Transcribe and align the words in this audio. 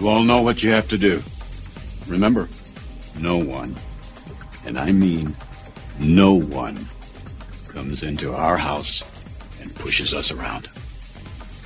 You 0.00 0.08
all 0.08 0.22
know 0.22 0.40
what 0.40 0.62
you 0.62 0.70
have 0.70 0.88
to 0.88 0.96
do. 0.96 1.22
Remember, 2.08 2.48
no 3.20 3.36
one, 3.36 3.76
and 4.64 4.78
I 4.78 4.92
mean 4.92 5.36
no 5.98 6.32
one, 6.32 6.88
comes 7.68 8.02
into 8.02 8.32
our 8.32 8.56
house 8.56 9.04
and 9.60 9.74
pushes 9.74 10.14
us 10.14 10.30
around. 10.30 10.70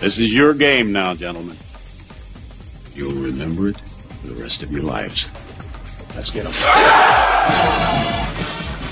This 0.00 0.18
is 0.18 0.34
your 0.34 0.52
game 0.52 0.91
now, 0.91 1.14
gentlemen. 1.14 1.57
You'll 2.96 3.23
remember 3.23 3.68
it 3.68 3.79
for 4.20 4.27
the 4.27 4.43
rest 4.43 4.64
of 4.64 4.73
your 4.73 4.82
lives. 4.82 5.29
Let's 6.16 6.32
get 6.32 6.45
'em. 6.45 6.53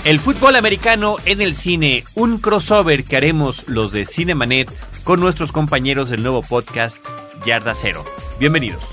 El 0.05 0.21
fútbol 0.21 0.55
americano 0.55 1.17
en 1.27 1.41
el 1.41 1.57
cine, 1.57 2.05
un 2.15 2.39
crossover 2.39 3.03
que 3.03 3.17
haremos 3.17 3.65
los 3.67 3.91
de 3.91 4.07
Cinemanet 4.07 4.71
con 5.03 5.19
nuestros 5.19 5.51
compañeros 5.51 6.11
del 6.11 6.23
nuevo 6.23 6.43
podcast 6.43 7.05
Yarda 7.45 7.75
Cero. 7.75 8.04
Bienvenidos. 8.39 8.92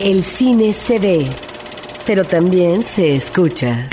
El 0.00 0.24
cine 0.24 0.72
se 0.72 0.98
ve, 0.98 1.30
pero 2.04 2.24
también 2.24 2.82
se 2.82 3.14
escucha. 3.14 3.88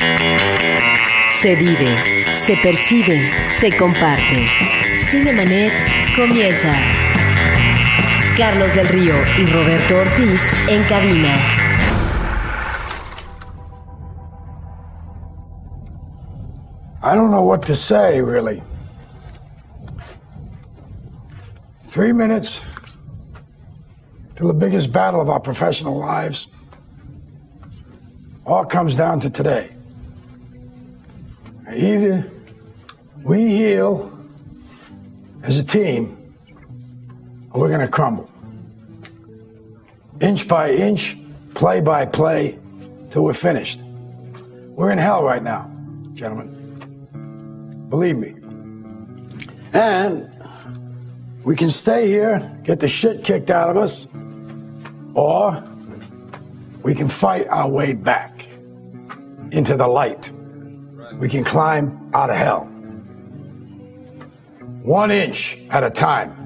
Se 1.40 1.56
vive, 1.56 2.26
se 2.48 2.58
percibe, 2.58 3.32
se 3.60 3.78
comparte. 3.78 4.48
Cinemanet 5.12 5.72
comienza. 6.16 6.76
Carlos 8.36 8.74
del 8.74 8.88
Río 8.88 9.14
y 9.38 9.46
Roberto 9.46 9.98
Ortiz 9.98 10.42
en 10.68 10.84
cabina. 10.86 11.36
I 17.04 17.16
don't 17.16 17.30
know 17.30 17.44
what 17.44 17.62
to 17.68 17.76
say, 17.76 18.22
really. 18.22 18.64
Three 21.90 22.12
minutes 22.12 22.62
to 24.42 24.48
the 24.48 24.54
biggest 24.54 24.92
battle 24.92 25.22
of 25.22 25.30
our 25.30 25.40
professional 25.40 26.00
lives. 26.00 26.48
All 28.44 28.66
comes 28.66 28.98
down 28.98 29.20
to 29.20 29.30
today. 29.30 29.70
Either 31.72 32.30
we 33.22 33.50
heal 33.50 34.12
as 35.44 35.60
a 35.60 35.64
team, 35.64 36.18
or 37.52 37.62
we're 37.62 37.68
going 37.68 37.82
to 37.82 37.88
crumble. 37.88 38.32
Inch 40.22 40.48
by 40.48 40.72
inch, 40.72 41.18
play 41.54 41.80
by 41.80 42.06
play, 42.08 42.58
till 43.12 43.24
we're 43.24 43.36
finished. 43.36 43.82
We're 44.70 44.90
in 44.90 44.98
hell 44.98 45.24
right 45.24 45.44
now, 45.44 45.70
gentlemen. 46.16 47.86
Believe 47.90 48.18
me. 48.18 48.34
And 49.74 50.32
we 51.44 51.56
can 51.56 51.70
stay 51.70 52.08
here, 52.08 52.60
get 52.64 52.80
the 52.80 52.88
shit 52.88 53.24
kicked 53.24 53.52
out 53.52 53.70
of 53.70 53.78
us, 53.78 54.08
or 55.14 55.64
we 56.84 56.96
can 56.96 57.08
fight 57.08 57.48
our 57.48 57.70
way 57.70 57.94
back 57.94 58.48
into 59.52 59.76
the 59.76 59.88
light. 59.88 60.32
We 61.16 61.30
can 61.30 61.44
climb 61.44 62.10
out 62.14 62.30
of 62.30 62.36
hell. 62.36 62.66
One 64.84 65.12
inch 65.12 65.60
at 65.70 65.84
a 65.84 65.90
time. 65.90 66.38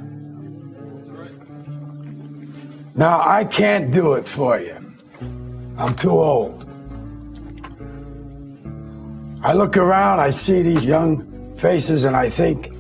Now, 2.95 3.22
I 3.25 3.44
can't 3.45 3.91
do 3.91 4.13
it 4.13 4.27
for 4.27 4.59
you. 4.59 4.77
I'm 5.77 5.95
too 5.95 6.11
old. 6.11 6.63
I 9.44 9.53
look 9.53 9.77
around, 9.77 10.19
I 10.19 10.31
see 10.31 10.61
these 10.61 10.85
young 10.85 11.55
faces, 11.57 12.05
and 12.05 12.16
I 12.16 12.29
think, 12.29 12.72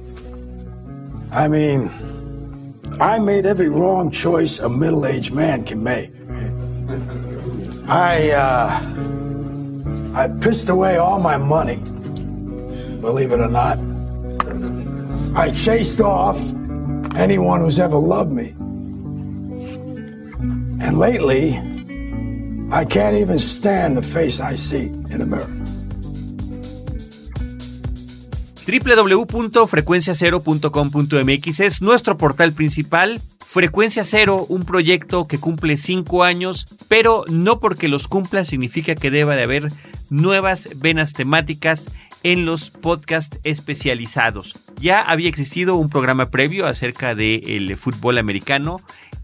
I 1.31 1.47
mean, 1.47 1.91
I 2.99 3.19
made 3.19 3.45
every 3.45 3.69
wrong 3.69 4.09
choice 4.09 4.59
a 4.59 4.69
middle 4.69 5.05
aged 5.05 5.33
man 5.33 5.65
can 5.65 5.83
make. 5.83 6.11
I, 7.87 8.31
uh, 8.31 8.79
I 10.15 10.27
pissed 10.39 10.69
away 10.69 10.97
all 10.97 11.19
my 11.19 11.37
money, 11.37 11.75
believe 13.01 13.31
it 13.31 13.39
or 13.39 13.49
not. 13.49 13.77
I 15.35 15.51
chased 15.51 15.99
off 15.99 16.37
anyone 17.15 17.61
who's 17.61 17.79
ever 17.79 17.97
loved 17.97 18.31
me. 18.31 18.55
And 20.79 20.97
lately, 20.97 21.57
I 22.71 22.85
can't 22.85 23.17
even 23.17 23.39
stand 23.39 23.97
the 23.97 24.01
face 24.01 24.39
I 24.39 24.55
see 24.55 24.85
in 24.85 25.17
the 25.17 25.25
mirror. 25.25 25.49
www.frecuenciacero.com.mx 28.65 31.59
es 31.59 31.81
nuestro 31.81 32.17
portal 32.17 32.53
principal. 32.53 33.21
Frecuencia 33.45 34.03
Cero, 34.03 34.45
un 34.49 34.65
proyecto 34.65 35.27
que 35.27 35.37
cumple 35.37 35.77
cinco 35.77 36.23
años, 36.23 36.67
pero 36.87 37.23
no 37.29 37.59
porque 37.59 37.87
los 37.87 38.07
cumpla 38.07 38.43
significa 38.43 38.95
que 38.95 39.11
deba 39.11 39.35
de 39.35 39.43
haber 39.43 39.71
nuevas 40.09 40.69
venas 40.75 41.13
temáticas 41.13 41.89
en 42.23 42.45
los 42.45 42.71
podcasts 42.71 43.39
especializados. 43.43 44.57
Ya 44.79 44.99
había 44.99 45.29
existido 45.29 45.75
un 45.75 45.89
programa 45.89 46.31
previo 46.31 46.65
acerca 46.65 47.13
del 47.13 47.77
fútbol 47.77 48.17
americano. 48.17 48.81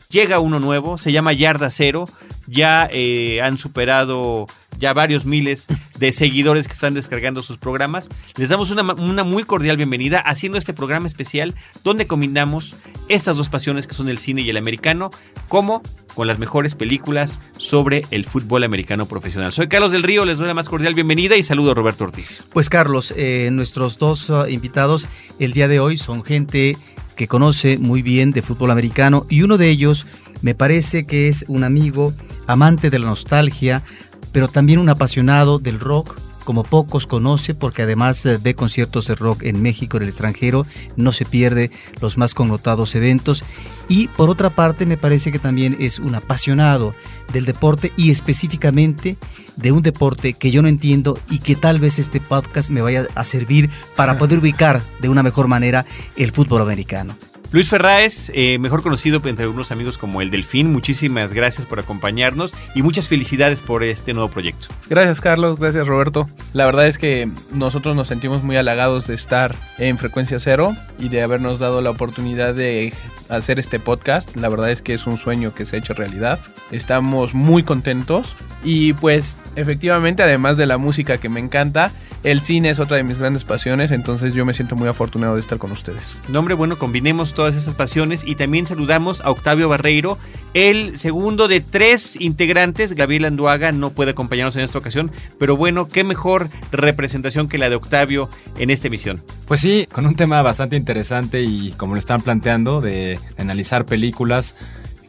Llega 0.09 0.40
uno 0.40 0.59
nuevo, 0.59 0.97
se 0.97 1.12
llama 1.12 1.34
Yarda 1.34 1.72
Cero. 1.72 2.07
Ya 2.46 2.88
eh, 2.91 3.41
han 3.41 3.57
superado 3.57 4.46
ya 4.80 4.94
varios 4.94 5.26
miles 5.26 5.68
de 6.00 6.12
seguidores 6.12 6.68
que 6.68 6.74
están 6.74 6.94
descargando 6.94 7.42
sus 7.42 7.58
programas. 7.58 8.09
Les 8.38 8.50
damos 8.50 8.72
una, 8.72 8.94
una, 8.94 9.24
muy 9.24 9.44
cordial 9.44 9.78
bienvenida 9.78 10.20
haciendo 10.20 10.58
este 10.58 10.74
programa 10.74 11.08
especial 11.08 11.56
donde 11.84 12.08
combinamos 12.08 12.76
estas 13.08 13.38
dos 13.38 13.50
pasiones 13.50 13.88
que 13.88 13.96
son 13.96 14.10
el 14.10 14.18
cine 14.18 14.42
y 14.42 14.50
el 14.50 14.58
americano, 14.58 15.12
como 15.48 15.81
con 16.14 16.28
las 16.28 16.40
mejores 16.40 16.76
películas 16.76 17.40
sobre 17.58 18.06
el 18.12 18.26
fútbol 18.26 18.64
americano 18.64 19.06
profesional. 19.06 19.52
Soy 19.52 19.68
Carlos 19.68 19.92
del 19.92 20.04
Río, 20.04 20.26
les 20.26 20.38
doy 20.38 20.48
la 20.48 20.54
más 20.54 20.70
cordial 20.70 20.94
bienvenida 20.94 21.38
y 21.38 21.44
saludo 21.44 21.72
a 21.72 21.74
Roberto 21.74 22.04
Ortiz. 22.04 22.46
Pues 22.52 22.70
Carlos, 22.70 23.14
eh, 23.16 23.50
nuestros 23.52 23.98
dos 23.98 24.30
uh, 24.30 24.48
invitados 24.48 25.08
el 25.40 25.54
día 25.54 25.68
de 25.68 25.80
hoy 25.80 25.98
son 25.98 26.24
gente 26.24 26.78
que 27.16 27.28
conoce 27.28 27.78
muy 27.78 28.02
bien 28.02 28.31
de 28.31 28.42
fútbol 28.42 28.72
americano 28.72 29.26
y 29.30 29.44
uno 29.44 29.58
de 29.58 29.70
ellos 29.70 30.06
me 30.42 30.56
parece 30.56 31.06
que 31.06 31.28
es 31.28 31.46
un 31.48 31.64
amigo 31.64 32.14
amante 32.48 32.90
de 32.90 33.00
la 33.00 33.06
nostalgia, 33.06 33.84
pero 34.31 34.47
también 34.47 34.80
un 34.80 34.90
apasionado 34.90 35.59
del 35.59 35.80
rock, 35.80 36.18
como 36.44 36.64
pocos 36.64 37.08
conoce, 37.08 37.53
porque 37.53 37.84
además 37.84 38.25
eh, 38.25 38.40
ve 38.42 38.56
conciertos 38.56 39.08
de 39.08 39.16
rock 39.16 39.44
en 39.44 39.62
México, 39.62 39.97
en 39.97 40.03
el 40.03 40.09
extranjero, 40.09 40.66
no 40.96 41.14
se 41.14 41.25
pierde 41.25 41.72
los 42.02 42.18
más 42.18 42.34
connotados 42.34 42.96
eventos. 42.96 43.44
Y 43.88 44.08
por 44.09 44.30
otra 44.30 44.50
parte, 44.50 44.86
me 44.86 44.97
parece 44.97 45.31
que 45.31 45.40
también 45.40 45.78
es 45.80 46.00
un 46.00 46.16
apasionado 46.16 46.96
del 47.31 47.46
deporte 47.46 47.92
y 47.96 48.12
específicamente 48.12 49.18
de 49.56 49.72
un 49.72 49.84
deporte 49.84 50.34
que 50.34 50.52
yo 50.52 50.62
no 50.62 50.68
entiendo 50.68 51.19
y 51.30 51.40
que 51.40 51.56
tal 51.56 51.80
vez 51.80 52.00
este 52.00 52.19
podcast 52.19 52.69
me 52.69 52.81
vaya 52.81 53.08
a 53.16 53.24
servir 53.24 53.69
para 53.96 54.18
poder 54.18 54.40
ubicar 54.40 54.81
de 55.00 55.09
una 55.09 55.24
mejor 55.24 55.48
manera 55.48 55.86
el 56.16 56.31
fútbol 56.31 56.62
americano. 56.62 57.16
Luis 57.51 57.67
Ferráez, 57.67 58.31
eh, 58.34 58.59
mejor 58.59 58.81
conocido 58.81 59.22
entre 59.25 59.44
algunos 59.44 59.73
amigos 59.73 59.97
como 59.97 60.22
el 60.22 60.31
Delfín, 60.31 60.72
muchísimas 60.72 61.34
gracias 61.34 61.67
por 61.67 61.81
acompañarnos 61.81 62.53
y 62.75 62.81
muchas 62.81 63.09
felicidades 63.09 63.59
por 63.59 63.84
este 63.84 64.13
nuevo 64.13 64.29
proyecto. 64.29 64.67
Gracias 64.89 65.19
Carlos, 65.19 65.59
gracias 65.59 65.85
Roberto. 65.85 66.29
La 66.53 66.66
verdad 66.66 66.88
es 66.88 66.97
que 66.97 67.29
nosotros 67.53 67.94
nos 67.94 68.07
sentimos 68.07 68.41
muy 68.41 68.56
halagados 68.56 69.06
de 69.06 69.16
estar 69.16 69.57
en 69.78 69.97
Frecuencia 69.97 70.39
Cero 70.39 70.78
y 70.97 71.09
de 71.09 71.23
habernos 71.23 71.59
dado 71.59 71.81
la 71.81 71.89
oportunidad 71.89 72.53
de 72.53 72.94
hacer 73.31 73.59
este 73.59 73.80
podcast. 73.80 74.36
La 74.36 74.50
verdad 74.50 74.69
es 74.72 74.81
que 74.81 74.94
es 74.94 75.08
un 75.08 75.18
sueño 75.18 75.53
que 75.53 75.66
se 75.66 75.75
ha 75.75 75.80
hecho 75.80 75.94
realidad. 75.94 76.40
Estamos 76.72 77.34
muy 77.34 77.64
contentos 77.64 78.36
y 78.64 78.94
pues 78.94 79.38
efectivamente 79.56 80.24
además 80.24 80.58
de 80.58 80.68
la 80.68 80.78
música 80.78 81.18
que 81.18 81.30
me 81.30 81.40
encanta, 81.40 81.92
el 82.24 82.42
cine 82.42 82.69
es 82.69 82.78
otra 82.78 82.97
de 82.97 83.03
mis 83.03 83.18
grandes 83.18 83.46
pasiones, 83.46 83.90
entonces 83.90 84.36
yo 84.36 84.46
me 84.46 84.53
siento 84.53 84.75
muy 84.75 84.88
afortunado 84.88 85.34
de 85.36 85.42
estar 85.42 85.58
con 85.58 85.72
ustedes. 85.72 86.19
Nombre, 86.30 86.53
bueno, 86.53 86.78
combinemos 86.78 87.34
todas 87.34 87.56
esas 87.56 87.74
pasiones 87.74 88.24
y 88.24 88.36
también 88.36 88.68
saludamos 88.68 89.22
a 89.22 89.31
Octavio 89.31 89.69
Barreiro, 89.69 90.19
el 90.54 91.00
segundo 91.00 91.48
de 91.48 91.62
tres 91.62 92.16
integrantes. 92.19 92.94
Gabriel 92.94 93.25
Anduaga 93.25 93.72
no 93.72 93.89
puede 93.89 94.12
acompañarnos 94.12 94.56
en 94.56 94.62
esta 94.62 94.78
ocasión, 94.78 95.12
pero 95.39 95.57
bueno, 95.57 95.88
qué 95.88 96.04
mejor 96.04 96.50
representación 96.72 97.50
que 97.50 97.57
la 97.57 97.69
de 97.69 97.78
Octavio 97.78 98.30
en 98.60 98.69
esta 98.69 98.86
emisión. 98.86 99.24
Pues 99.48 99.60
sí, 99.60 99.88
con 99.92 100.06
un 100.06 100.16
tema 100.16 100.44
bastante 100.44 100.75
interesante 100.75 101.42
y 101.42 101.72
como 101.72 101.95
lo 101.95 102.00
están 102.00 102.22
planteando, 102.22 102.81
de 102.81 103.19
analizar 103.38 103.85
películas 103.85 104.56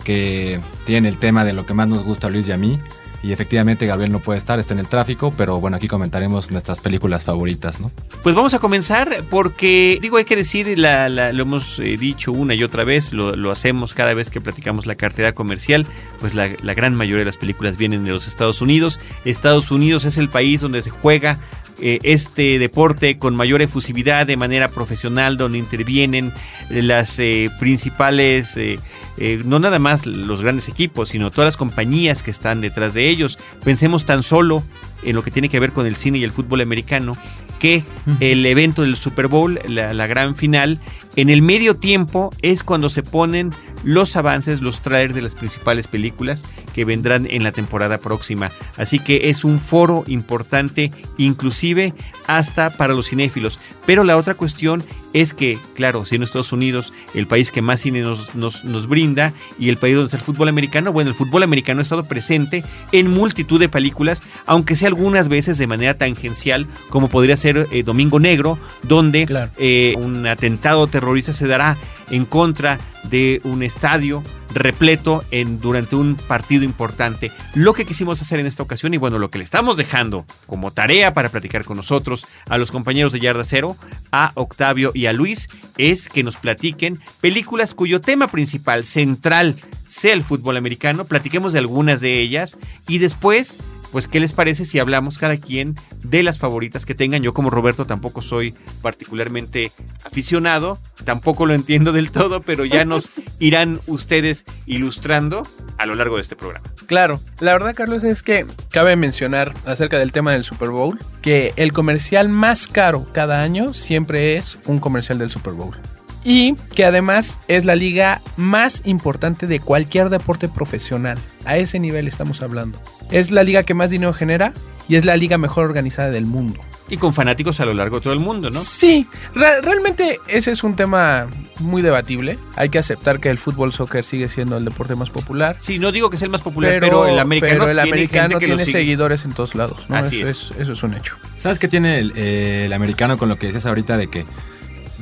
que 0.04 0.60
tienen 0.84 1.06
el 1.06 1.18
tema 1.18 1.44
de 1.44 1.52
lo 1.52 1.66
que 1.66 1.74
más 1.74 1.88
nos 1.88 2.02
gusta 2.02 2.26
a 2.26 2.30
Luis 2.30 2.48
y 2.48 2.52
a 2.52 2.56
mí. 2.56 2.78
Y 3.22 3.30
efectivamente 3.30 3.86
Gabriel 3.86 4.10
no 4.10 4.18
puede 4.18 4.38
estar, 4.38 4.58
está 4.58 4.74
en 4.74 4.80
el 4.80 4.88
tráfico, 4.88 5.32
pero 5.36 5.60
bueno, 5.60 5.76
aquí 5.76 5.86
comentaremos 5.86 6.50
nuestras 6.50 6.80
películas 6.80 7.22
favoritas, 7.22 7.80
¿no? 7.80 7.92
Pues 8.24 8.34
vamos 8.34 8.52
a 8.52 8.58
comenzar 8.58 9.22
porque, 9.30 10.00
digo, 10.02 10.16
hay 10.16 10.24
que 10.24 10.34
decir, 10.34 10.76
la, 10.76 11.08
lo 11.08 11.42
hemos 11.42 11.78
eh, 11.78 11.96
dicho 11.96 12.32
una 12.32 12.56
y 12.56 12.64
otra 12.64 12.82
vez, 12.82 13.12
lo, 13.12 13.36
lo, 13.36 13.52
hacemos 13.52 13.94
cada 13.94 14.12
vez 14.12 14.28
que 14.28 14.40
platicamos 14.40 14.86
la 14.86 14.96
cartera 14.96 15.36
comercial, 15.36 15.86
pues 16.18 16.34
la, 16.34 16.48
la 16.62 16.74
gran 16.74 16.96
mayoría 16.96 17.20
de 17.20 17.26
las 17.26 17.36
películas 17.36 17.76
vienen 17.76 18.02
de 18.02 18.10
los 18.10 18.26
Estados 18.26 18.60
Unidos. 18.60 18.98
Estados 19.24 19.70
Unidos 19.70 20.04
es 20.04 20.18
el 20.18 20.28
país 20.28 20.60
donde 20.60 20.82
se 20.82 20.90
juega 20.90 21.38
eh, 21.82 21.98
este 22.02 22.58
deporte 22.58 23.18
con 23.18 23.34
mayor 23.34 23.60
efusividad 23.60 24.26
de 24.26 24.36
manera 24.36 24.68
profesional, 24.68 25.36
donde 25.36 25.58
intervienen 25.58 26.32
las 26.70 27.18
eh, 27.18 27.50
principales, 27.58 28.56
eh, 28.56 28.78
eh, 29.18 29.42
no 29.44 29.58
nada 29.58 29.78
más 29.78 30.06
los 30.06 30.40
grandes 30.40 30.68
equipos, 30.68 31.10
sino 31.10 31.30
todas 31.30 31.48
las 31.48 31.56
compañías 31.56 32.22
que 32.22 32.30
están 32.30 32.60
detrás 32.60 32.94
de 32.94 33.08
ellos. 33.08 33.38
Pensemos 33.64 34.04
tan 34.04 34.22
solo 34.22 34.62
en 35.02 35.16
lo 35.16 35.22
que 35.22 35.30
tiene 35.30 35.48
que 35.48 35.60
ver 35.60 35.72
con 35.72 35.86
el 35.86 35.96
cine 35.96 36.18
y 36.18 36.24
el 36.24 36.30
fútbol 36.30 36.60
americano, 36.60 37.16
que 37.58 37.84
el 38.20 38.44
evento 38.46 38.82
del 38.82 38.96
Super 38.96 39.28
Bowl, 39.28 39.60
la, 39.68 39.92
la 39.92 40.06
gran 40.06 40.34
final, 40.34 40.80
en 41.14 41.30
el 41.30 41.42
medio 41.42 41.76
tiempo 41.76 42.32
es 42.42 42.64
cuando 42.64 42.88
se 42.88 43.02
ponen 43.02 43.52
los 43.84 44.16
avances, 44.16 44.62
los 44.62 44.82
trailers 44.82 45.14
de 45.14 45.22
las 45.22 45.34
principales 45.34 45.86
películas 45.86 46.42
que 46.72 46.84
vendrán 46.84 47.26
en 47.28 47.44
la 47.44 47.52
temporada 47.52 47.98
próxima. 47.98 48.50
Así 48.76 48.98
que 48.98 49.30
es 49.30 49.44
un 49.44 49.58
foro 49.58 50.04
importante, 50.06 50.92
inclusive 51.18 51.94
hasta 52.26 52.70
para 52.70 52.94
los 52.94 53.08
cinéfilos. 53.08 53.58
Pero 53.86 54.04
la 54.04 54.16
otra 54.16 54.34
cuestión 54.34 54.82
es 55.12 55.34
que, 55.34 55.58
claro, 55.74 56.04
si 56.04 56.16
en 56.16 56.22
Estados 56.22 56.52
Unidos, 56.52 56.92
el 57.14 57.26
país 57.26 57.50
que 57.50 57.62
más 57.62 57.80
cine 57.80 58.00
nos, 58.00 58.34
nos, 58.34 58.64
nos 58.64 58.86
brinda 58.86 59.32
y 59.58 59.68
el 59.68 59.76
país 59.76 59.94
donde 59.94 60.06
está 60.06 60.16
el 60.16 60.22
fútbol 60.22 60.48
americano, 60.48 60.92
bueno, 60.92 61.10
el 61.10 61.16
fútbol 61.16 61.42
americano 61.42 61.80
ha 61.80 61.82
estado 61.82 62.04
presente 62.04 62.64
en 62.92 63.10
multitud 63.10 63.60
de 63.60 63.68
películas, 63.68 64.22
aunque 64.46 64.76
sea 64.76 64.88
algunas 64.88 65.28
veces 65.28 65.58
de 65.58 65.66
manera 65.66 65.98
tangencial, 65.98 66.66
como 66.88 67.08
podría 67.08 67.36
ser 67.36 67.68
eh, 67.72 67.82
Domingo 67.82 68.20
Negro, 68.20 68.58
donde 68.82 69.26
Claro. 69.26 69.50
eh, 69.58 69.94
un 69.98 70.26
atentado 70.26 70.86
terrorista 70.86 71.32
se 71.32 71.46
dará 71.46 71.76
en 72.10 72.24
contra 72.26 72.78
de 73.04 73.40
un 73.44 73.62
estadio 73.62 74.22
repleto 74.54 75.24
en, 75.30 75.60
durante 75.60 75.96
un 75.96 76.14
partido 76.14 76.62
importante. 76.62 77.32
Lo 77.54 77.72
que 77.72 77.86
quisimos 77.86 78.20
hacer 78.20 78.38
en 78.38 78.46
esta 78.46 78.62
ocasión 78.62 78.92
y 78.92 78.98
bueno, 78.98 79.18
lo 79.18 79.30
que 79.30 79.38
le 79.38 79.44
estamos 79.44 79.78
dejando 79.78 80.26
como 80.46 80.72
tarea 80.72 81.14
para 81.14 81.30
platicar 81.30 81.64
con 81.64 81.78
nosotros 81.78 82.26
a 82.48 82.58
los 82.58 82.70
compañeros 82.70 83.12
de 83.12 83.20
Yarda 83.20 83.44
Cero, 83.44 83.76
a 84.10 84.32
Octavio 84.34 84.90
y 84.92 85.01
a 85.06 85.12
Luis, 85.12 85.48
es 85.78 86.08
que 86.08 86.22
nos 86.22 86.36
platiquen 86.36 87.00
películas 87.20 87.74
cuyo 87.74 88.00
tema 88.00 88.28
principal, 88.28 88.84
central, 88.84 89.56
sea 89.86 90.14
el 90.14 90.22
fútbol 90.22 90.56
americano, 90.56 91.04
platiquemos 91.04 91.52
de 91.52 91.58
algunas 91.58 92.00
de 92.00 92.20
ellas 92.20 92.56
y 92.88 92.98
después 92.98 93.58
pues 93.92 94.08
qué 94.08 94.18
les 94.18 94.32
parece 94.32 94.64
si 94.64 94.78
hablamos 94.78 95.18
cada 95.18 95.36
quien 95.36 95.76
de 96.02 96.22
las 96.22 96.38
favoritas 96.38 96.84
que 96.86 96.94
tengan. 96.94 97.22
Yo 97.22 97.34
como 97.34 97.50
Roberto 97.50 97.84
tampoco 97.84 98.22
soy 98.22 98.54
particularmente 98.80 99.70
aficionado, 100.02 100.78
tampoco 101.04 101.46
lo 101.46 101.54
entiendo 101.54 101.92
del 101.92 102.10
todo, 102.10 102.40
pero 102.40 102.64
ya 102.64 102.84
nos 102.84 103.10
irán 103.38 103.80
ustedes 103.86 104.44
ilustrando 104.66 105.46
a 105.78 105.86
lo 105.86 105.94
largo 105.94 106.16
de 106.16 106.22
este 106.22 106.34
programa. 106.34 106.66
Claro, 106.86 107.20
la 107.40 107.52
verdad 107.52 107.74
Carlos 107.74 108.02
es 108.02 108.22
que 108.22 108.46
cabe 108.70 108.96
mencionar 108.96 109.52
acerca 109.66 109.98
del 109.98 110.10
tema 110.10 110.32
del 110.32 110.44
Super 110.44 110.70
Bowl 110.70 110.98
que 111.20 111.52
el 111.56 111.72
comercial 111.72 112.28
más 112.28 112.66
caro 112.66 113.06
cada 113.12 113.42
año 113.42 113.74
siempre 113.74 114.36
es 114.36 114.58
un 114.66 114.80
comercial 114.80 115.18
del 115.18 115.30
Super 115.30 115.52
Bowl. 115.52 115.76
Y 116.24 116.54
que 116.74 116.84
además 116.84 117.40
es 117.48 117.64
la 117.64 117.74
liga 117.74 118.22
más 118.36 118.82
importante 118.84 119.46
de 119.46 119.58
cualquier 119.60 120.08
deporte 120.08 120.48
profesional. 120.48 121.18
A 121.44 121.56
ese 121.56 121.80
nivel 121.80 122.06
estamos 122.06 122.42
hablando. 122.42 122.78
Es 123.10 123.30
la 123.30 123.42
liga 123.42 123.64
que 123.64 123.74
más 123.74 123.90
dinero 123.90 124.12
genera 124.12 124.52
y 124.88 124.96
es 124.96 125.04
la 125.04 125.16
liga 125.16 125.36
mejor 125.38 125.64
organizada 125.64 126.10
del 126.10 126.26
mundo. 126.26 126.60
Y 126.88 126.96
con 126.98 127.12
fanáticos 127.14 127.58
a 127.60 127.64
lo 127.64 127.72
largo 127.74 127.96
de 127.96 128.02
todo 128.02 128.12
el 128.12 128.18
mundo, 128.18 128.50
¿no? 128.50 128.60
Sí, 128.60 129.06
re- 129.34 129.62
realmente 129.62 130.18
ese 130.28 130.50
es 130.50 130.62
un 130.62 130.76
tema 130.76 131.26
muy 131.58 131.80
debatible. 131.80 132.38
Hay 132.56 132.68
que 132.68 132.78
aceptar 132.78 133.18
que 133.18 133.30
el 133.30 133.38
fútbol 133.38 133.72
soccer 133.72 134.04
sigue 134.04 134.28
siendo 134.28 134.58
el 134.58 134.64
deporte 134.64 134.94
más 134.94 135.08
popular. 135.08 135.56
Sí, 135.58 135.78
no 135.78 135.90
digo 135.90 136.10
que 136.10 136.16
sea 136.18 136.26
el 136.26 136.32
más 136.32 136.42
popular, 136.42 136.76
pero, 136.80 137.06
el 137.08 137.18
americano, 137.18 137.52
pero 137.60 137.70
el 137.70 137.76
tiene, 137.76 137.90
americano 137.90 138.28
gente 138.30 138.44
que 138.44 138.50
lo 138.50 138.56
tiene 138.56 138.70
seguidores 138.70 139.24
en 139.24 139.32
todos 139.32 139.54
lados. 139.54 139.86
¿no? 139.88 139.96
Así 139.96 140.20
eso 140.20 140.52
es. 140.54 140.60
Eso 140.60 140.72
es 140.72 140.82
un 140.82 140.94
hecho. 140.94 141.16
¿Sabes 141.38 141.58
qué 141.58 141.66
tiene 141.68 141.98
el, 141.98 142.12
eh, 142.14 142.64
el 142.66 142.72
americano 142.72 143.16
con 143.16 143.28
lo 143.28 143.36
que 143.38 143.46
decías 143.46 143.64
ahorita 143.66 143.96
de 143.96 144.08
que, 144.08 144.26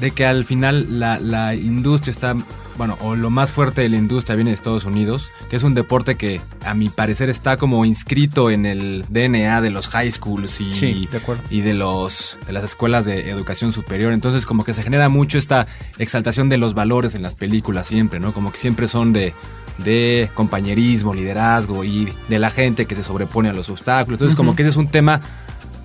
de 0.01 0.11
que 0.13 0.27
al 0.27 0.45
final 0.45 0.99
la, 0.99 1.21
la 1.21 1.55
industria 1.55 2.11
está, 2.11 2.35
bueno, 2.79 2.97
o 3.01 3.15
lo 3.15 3.29
más 3.31 3.53
fuerte 3.53 3.83
de 3.83 3.89
la 3.91 3.97
industria 3.99 4.35
viene 4.37 4.51
de 4.51 4.55
Estados 4.55 4.85
Unidos, 4.87 5.31
que 5.51 5.57
es 5.57 5.63
un 5.63 5.75
deporte 5.75 6.17
que 6.17 6.41
a 6.65 6.73
mi 6.75 6.89
parecer 6.89 7.29
está 7.29 7.57
como 7.59 7.85
inscrito 7.85 8.51
en 8.51 8.65
el 8.67 9.05
DNA 9.09 9.61
de 9.61 9.71
los 9.71 9.89
high 9.89 10.11
schools 10.11 10.61
y, 10.61 10.73
Sí, 10.73 11.09
de 11.13 11.19
acuerdo. 11.19 11.43
y 11.51 11.61
de 11.61 11.75
los 11.75 12.39
de 12.47 12.53
las 12.53 12.65
escuelas 12.65 13.05
de 13.05 13.29
educación 13.31 13.73
superior. 13.73 14.13
Entonces 14.13 14.47
como 14.47 14.65
que 14.65 14.73
se 14.75 14.83
genera 14.83 15.09
mucho 15.11 15.37
esta 15.37 15.67
exaltación 15.99 16.49
de 16.49 16.57
los 16.57 16.73
valores 16.75 17.15
en 17.15 17.23
las 17.23 17.35
películas 17.35 17.87
siempre, 17.87 18.19
¿no? 18.21 18.33
Como 18.33 18.51
que 18.53 18.59
siempre 18.59 18.89
son 18.89 19.13
de 19.13 19.35
de 19.79 20.29
compañerismo, 20.35 21.15
liderazgo 21.15 21.85
y 21.85 22.13
de 22.29 22.39
la 22.39 22.51
gente 22.51 22.85
que 22.85 22.95
se 22.95 23.03
sobrepone 23.03 23.49
a 23.49 23.55
los 23.55 23.71
obstáculos. 23.71 24.19
Entonces 24.19 24.37
como 24.37 24.55
que 24.55 24.63
ese 24.63 24.71
es 24.71 24.77
un 24.77 24.89
tema 24.89 25.23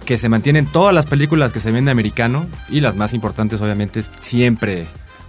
que 0.05 0.17
se 0.17 0.29
mantiene 0.29 0.59
en 0.59 0.67
todas 0.67 0.93
las 0.93 1.05
películas 1.05 1.51
que 1.51 1.59
se 1.59 1.71
ven 1.71 1.85
de 1.85 1.91
americano 1.91 2.47
y 2.69 2.79
las 2.81 2.95
más 2.95 3.13
importantes 3.13 3.59
obviamente 3.61 4.01
siempre 4.19 4.85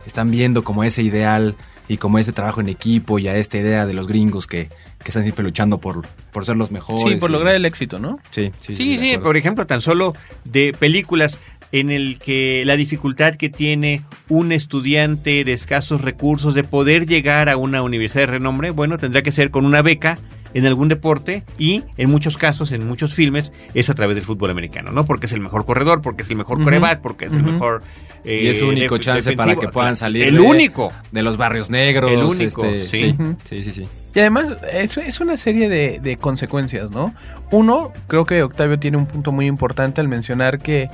están 0.07 0.31
viendo 0.31 0.63
como 0.65 0.85
ese 0.85 1.03
ideal 1.03 1.57
y 1.89 1.97
como 1.99 2.19
ese 2.19 2.33
trabajo 2.33 2.61
en 2.61 2.69
equipo 2.69 3.19
y 3.19 3.29
a 3.29 3.37
esta 3.37 3.59
idea 3.59 3.87
de 3.87 3.95
los 3.95 4.07
gringos 4.07 4.47
que, 4.47 4.69
que 4.99 5.09
están 5.09 5.23
siempre 5.23 5.45
luchando 5.45 5.79
por, 5.79 6.07
por 6.33 6.45
ser 6.45 6.57
los 6.57 6.71
mejores. 6.71 7.15
Sí, 7.15 7.21
por 7.21 7.31
y- 7.31 7.33
lograr 7.33 7.55
el 7.55 7.65
éxito, 7.65 7.99
¿no? 7.99 8.19
Sí, 8.31 8.51
sí, 8.59 8.75
Sí, 8.75 8.99
sí, 8.99 9.09
acuerdo. 9.11 9.23
por 9.25 9.37
ejemplo, 9.37 9.67
tan 9.67 9.81
solo 9.81 10.15
de 10.45 10.75
películas 10.79 11.39
en 11.73 11.91
el 11.91 12.19
que 12.19 12.63
la 12.67 12.77
dificultad 12.77 13.35
que 13.37 13.49
tiene 13.49 14.03
un 14.29 14.53
estudiante 14.53 15.45
de 15.45 15.53
escasos 15.53 16.01
recursos 16.01 16.55
de 16.55 16.65
poder 16.65 17.07
llegar 17.07 17.49
a 17.49 17.57
una 17.57 17.83
universidad 17.83 18.23
de 18.23 18.27
renombre, 18.33 18.71
bueno, 18.71 18.99
tendrá 18.99 19.23
que 19.23 19.33
ser 19.33 19.51
con 19.51 19.65
una 19.65 19.83
beca 19.83 20.19
en 20.55 20.67
algún 20.67 20.89
deporte 20.89 21.43
y 21.59 21.83
en 21.97 22.11
muchos 22.11 22.37
casos, 22.39 22.73
en 22.73 22.87
muchos 22.87 23.15
filmes, 23.15 23.53
es 23.75 23.91
a 23.91 23.95
través 23.95 24.17
del 24.17 24.25
fútbol 24.25 24.51
americano, 24.51 24.91
¿no? 24.93 25.05
Porque 25.05 25.27
es 25.27 25.33
el 25.33 25.41
mejor 25.41 25.65
corredor, 25.65 26.03
porque 26.03 26.23
es 26.23 26.31
el 26.31 26.37
mejor 26.37 26.63
coreback, 26.63 27.01
porque 27.01 27.27
es 27.27 27.33
el 27.35 27.43
mejor... 27.43 27.83
eh, 28.25 28.41
Y 28.45 28.47
es 28.49 28.59
su 28.59 28.67
único 28.69 28.95
def- 28.97 29.05
chance 29.05 29.33
para 29.35 29.55
que 29.57 29.69
puedan 29.69 29.97
salir 29.97 30.25
El 30.25 30.35
de- 30.37 30.41
único. 30.41 30.93
De 31.13 31.23
los 31.23 31.37
barrios 31.37 31.71
negros. 31.71 32.11
El 32.11 32.23
único, 32.23 32.65
este, 32.65 32.87
sí. 32.87 32.99
sí. 33.13 33.17
Sí, 33.45 33.65
sí, 33.65 33.73
sí. 33.73 33.89
Y 34.15 34.21
además 34.21 34.55
es, 34.73 34.97
es 34.97 35.21
una 35.21 35.37
serie 35.37 35.69
de, 35.69 36.01
de 36.03 36.17
consecuencias, 36.17 36.91
¿no? 36.91 37.15
Uno, 37.51 37.93
creo 38.07 38.25
que 38.25 38.43
Octavio 38.43 38.79
tiene 38.79 38.97
un 38.97 39.07
punto 39.07 39.31
muy 39.33 39.47
importante 39.47 40.01
al 40.01 40.09
mencionar 40.09 40.59
que 40.59 40.89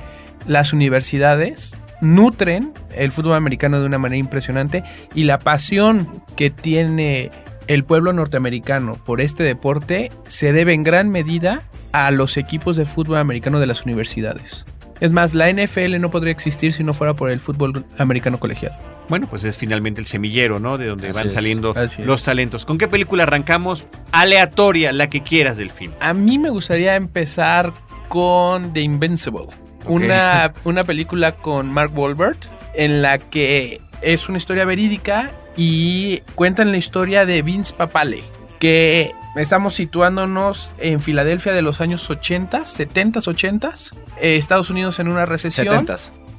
las 0.45 0.73
universidades 0.73 1.73
nutren 2.01 2.73
el 2.93 3.13
fútbol 3.13 3.35
americano 3.35 3.79
de 3.79 3.85
una 3.85 3.97
manera 3.97 4.17
impresionante 4.19 4.83
y 5.15 5.23
la 5.23 5.39
pasión 5.39 6.21
que 6.35 6.49
tiene 6.49 7.31
el 7.67 7.83
pueblo 7.83 8.13
norteamericano 8.13 8.97
por 9.05 9.21
este 9.21 9.43
deporte 9.43 10.11
se 10.27 10.53
debe 10.53 10.73
en 10.73 10.83
gran 10.83 11.09
medida 11.09 11.63
a 11.91 12.11
los 12.11 12.37
equipos 12.37 12.75
de 12.75 12.85
fútbol 12.85 13.17
americano 13.17 13.59
de 13.59 13.67
las 13.67 13.83
universidades. 13.83 14.65
Es 14.99 15.11
más, 15.11 15.33
la 15.33 15.51
NFL 15.51 15.99
no 15.99 16.09
podría 16.09 16.31
existir 16.31 16.71
si 16.71 16.83
no 16.83 16.93
fuera 16.93 17.13
por 17.13 17.29
el 17.29 17.39
fútbol 17.39 17.85
americano 17.97 18.39
colegial. 18.39 18.77
Bueno, 19.09 19.27
pues 19.29 19.43
es 19.43 19.57
finalmente 19.57 19.99
el 19.99 20.07
semillero, 20.07 20.59
¿no? 20.59 20.77
De 20.77 20.87
donde 20.87 21.09
Así 21.09 21.17
van 21.19 21.29
saliendo 21.29 21.75
es. 21.75 21.99
los 21.99 22.23
talentos. 22.23 22.63
¿Con 22.65 22.77
qué 22.77 22.87
película 22.87 23.23
arrancamos? 23.23 23.85
Aleatoria, 24.11 24.93
la 24.93 25.09
que 25.09 25.21
quieras 25.21 25.57
del 25.57 25.71
film. 25.71 25.91
A 25.99 26.13
mí 26.13 26.37
me 26.39 26.49
gustaría 26.49 26.95
empezar 26.95 27.73
con 28.07 28.71
The 28.71 28.81
Invincible. 28.81 29.47
Una, 29.87 30.53
una 30.63 30.83
película 30.85 31.33
con 31.35 31.69
Mark 31.69 31.91
Wahlberg 31.97 32.37
en 32.73 33.01
la 33.01 33.17
que 33.17 33.81
es 34.01 34.29
una 34.29 34.37
historia 34.37 34.63
verídica 34.65 35.31
y 35.55 36.19
cuentan 36.35 36.71
la 36.71 36.77
historia 36.77 37.25
de 37.25 37.41
Vince 37.41 37.73
Papale, 37.73 38.23
que 38.59 39.13
estamos 39.35 39.75
situándonos 39.75 40.71
en 40.77 41.01
Filadelfia 41.01 41.53
de 41.53 41.61
los 41.61 41.81
años 41.81 42.09
80, 42.09 42.61
70s, 42.61 43.27
80s, 43.27 43.93
eh, 44.19 44.37
Estados 44.37 44.69
Unidos 44.69 44.99
en 44.99 45.07
una 45.07 45.25
recesión. 45.25 45.85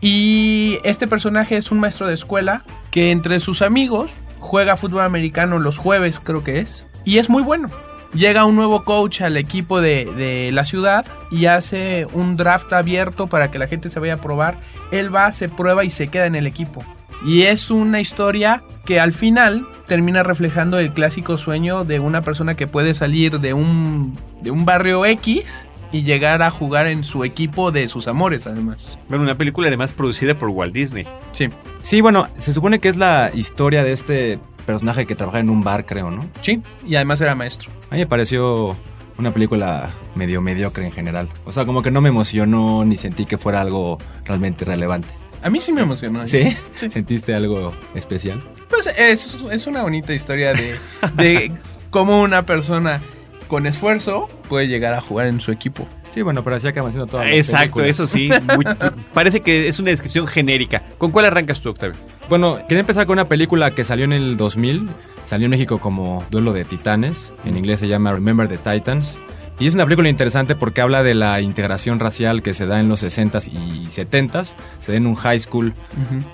Y 0.00 0.78
este 0.84 1.06
personaje 1.06 1.56
es 1.56 1.70
un 1.70 1.80
maestro 1.80 2.06
de 2.06 2.14
escuela 2.14 2.64
que 2.90 3.10
entre 3.10 3.40
sus 3.40 3.62
amigos 3.62 4.10
juega 4.38 4.76
fútbol 4.76 5.02
americano 5.02 5.58
los 5.58 5.78
jueves, 5.78 6.20
creo 6.20 6.44
que 6.44 6.60
es. 6.60 6.84
Y 7.04 7.18
es 7.18 7.30
muy 7.30 7.42
bueno. 7.42 7.70
Llega 8.14 8.44
un 8.44 8.54
nuevo 8.54 8.84
coach 8.84 9.22
al 9.22 9.36
equipo 9.36 9.80
de, 9.80 10.04
de 10.04 10.52
la 10.52 10.64
ciudad 10.64 11.04
y 11.32 11.46
hace 11.46 12.06
un 12.12 12.36
draft 12.36 12.72
abierto 12.72 13.26
para 13.26 13.50
que 13.50 13.58
la 13.58 13.66
gente 13.66 13.88
se 13.88 13.98
vaya 13.98 14.14
a 14.14 14.18
probar. 14.18 14.58
Él 14.92 15.12
va, 15.12 15.32
se 15.32 15.48
prueba 15.48 15.84
y 15.84 15.90
se 15.90 16.08
queda 16.08 16.26
en 16.26 16.36
el 16.36 16.46
equipo. 16.46 16.84
Y 17.24 17.42
es 17.42 17.70
una 17.70 18.00
historia 18.00 18.62
que 18.84 19.00
al 19.00 19.12
final 19.12 19.66
termina 19.86 20.22
reflejando 20.22 20.78
el 20.78 20.92
clásico 20.92 21.38
sueño 21.38 21.84
de 21.84 21.98
una 21.98 22.22
persona 22.22 22.54
que 22.54 22.66
puede 22.66 22.94
salir 22.94 23.40
de 23.40 23.54
un, 23.54 24.16
de 24.42 24.50
un 24.50 24.64
barrio 24.64 25.06
X 25.06 25.66
y 25.90 26.02
llegar 26.02 26.42
a 26.42 26.50
jugar 26.50 26.86
en 26.86 27.04
su 27.04 27.24
equipo 27.24 27.70
de 27.70 27.88
sus 27.88 28.08
amores, 28.08 28.46
además. 28.46 28.98
Bueno, 29.08 29.24
una 29.24 29.36
película 29.36 29.68
además 29.68 29.94
producida 29.94 30.36
por 30.36 30.48
Walt 30.50 30.74
Disney. 30.74 31.06
Sí. 31.32 31.48
Sí, 31.82 32.00
bueno, 32.00 32.28
se 32.38 32.52
supone 32.52 32.78
que 32.78 32.88
es 32.88 32.96
la 32.96 33.30
historia 33.32 33.84
de 33.84 33.92
este 33.92 34.38
personaje 34.66 35.06
que 35.06 35.14
trabaja 35.14 35.38
en 35.38 35.50
un 35.50 35.62
bar, 35.62 35.86
creo, 35.86 36.10
¿no? 36.10 36.26
Sí, 36.40 36.60
y 36.86 36.96
además 36.96 37.20
era 37.20 37.34
maestro. 37.34 37.70
A 37.90 37.94
mí 37.94 38.00
me 38.00 38.06
pareció 38.06 38.76
una 39.18 39.30
película 39.30 39.94
medio 40.14 40.40
mediocre 40.40 40.84
en 40.84 40.92
general. 40.92 41.28
O 41.44 41.52
sea, 41.52 41.64
como 41.64 41.82
que 41.82 41.90
no 41.90 42.00
me 42.00 42.08
emocionó 42.08 42.84
ni 42.84 42.96
sentí 42.96 43.24
que 43.24 43.38
fuera 43.38 43.60
algo 43.60 43.98
realmente 44.24 44.64
relevante. 44.64 45.08
A 45.44 45.50
mí 45.50 45.60
sí 45.60 45.70
me 45.72 45.82
emocionó. 45.82 46.26
¿Sí? 46.26 46.56
Sí. 46.74 46.90
¿Sentiste 46.90 47.34
algo 47.34 47.72
especial? 47.94 48.42
Pues 48.68 48.88
es, 48.96 49.36
es 49.52 49.66
una 49.68 49.82
bonita 49.82 50.12
historia 50.12 50.52
de, 50.54 50.74
de 51.16 51.52
cómo 51.90 52.20
una 52.22 52.42
persona 52.44 53.00
con 53.46 53.66
esfuerzo 53.66 54.28
puede 54.48 54.66
llegar 54.68 54.94
a 54.94 55.00
jugar 55.00 55.26
en 55.26 55.40
su 55.40 55.52
equipo. 55.52 55.86
Sí, 56.14 56.22
bueno, 56.22 56.42
pero 56.42 56.56
así 56.56 56.66
acaban 56.66 56.90
siendo 56.92 57.06
todas 57.08 57.26
las 57.26 57.34
Exacto, 57.36 57.74
películas. 57.76 57.90
eso 57.90 58.06
sí. 58.06 58.30
muy- 58.56 58.64
parece 59.14 59.40
que 59.40 59.68
es 59.68 59.78
una 59.78 59.90
descripción 59.90 60.26
genérica. 60.26 60.82
¿Con 60.96 61.10
cuál 61.10 61.26
arrancas 61.26 61.60
tú, 61.60 61.70
Octavio? 61.70 61.96
Bueno, 62.28 62.58
quería 62.68 62.80
empezar 62.80 63.04
con 63.06 63.14
una 63.14 63.28
película 63.28 63.72
que 63.74 63.84
salió 63.84 64.04
en 64.06 64.12
el 64.12 64.36
2000. 64.36 64.88
Salió 65.24 65.44
en 65.46 65.50
México 65.50 65.78
como 65.78 66.24
Duelo 66.30 66.52
de 66.52 66.64
Titanes. 66.64 67.32
En 67.44 67.56
inglés 67.58 67.80
se 67.80 67.88
llama 67.88 68.12
Remember 68.12 68.48
the 68.48 68.56
Titans. 68.58 69.18
Y 69.58 69.68
es 69.68 69.74
una 69.74 69.84
película 69.84 70.08
interesante 70.08 70.56
porque 70.56 70.80
habla 70.80 71.04
de 71.04 71.14
la 71.14 71.40
integración 71.40 72.00
racial 72.00 72.42
que 72.42 72.54
se 72.54 72.66
da 72.66 72.80
en 72.80 72.88
los 72.88 73.04
60s 73.04 73.52
y 73.52 73.86
70s. 73.86 74.54
Se 74.80 74.92
da 74.92 74.98
en 74.98 75.06
un 75.06 75.14
high 75.14 75.38
school 75.38 75.74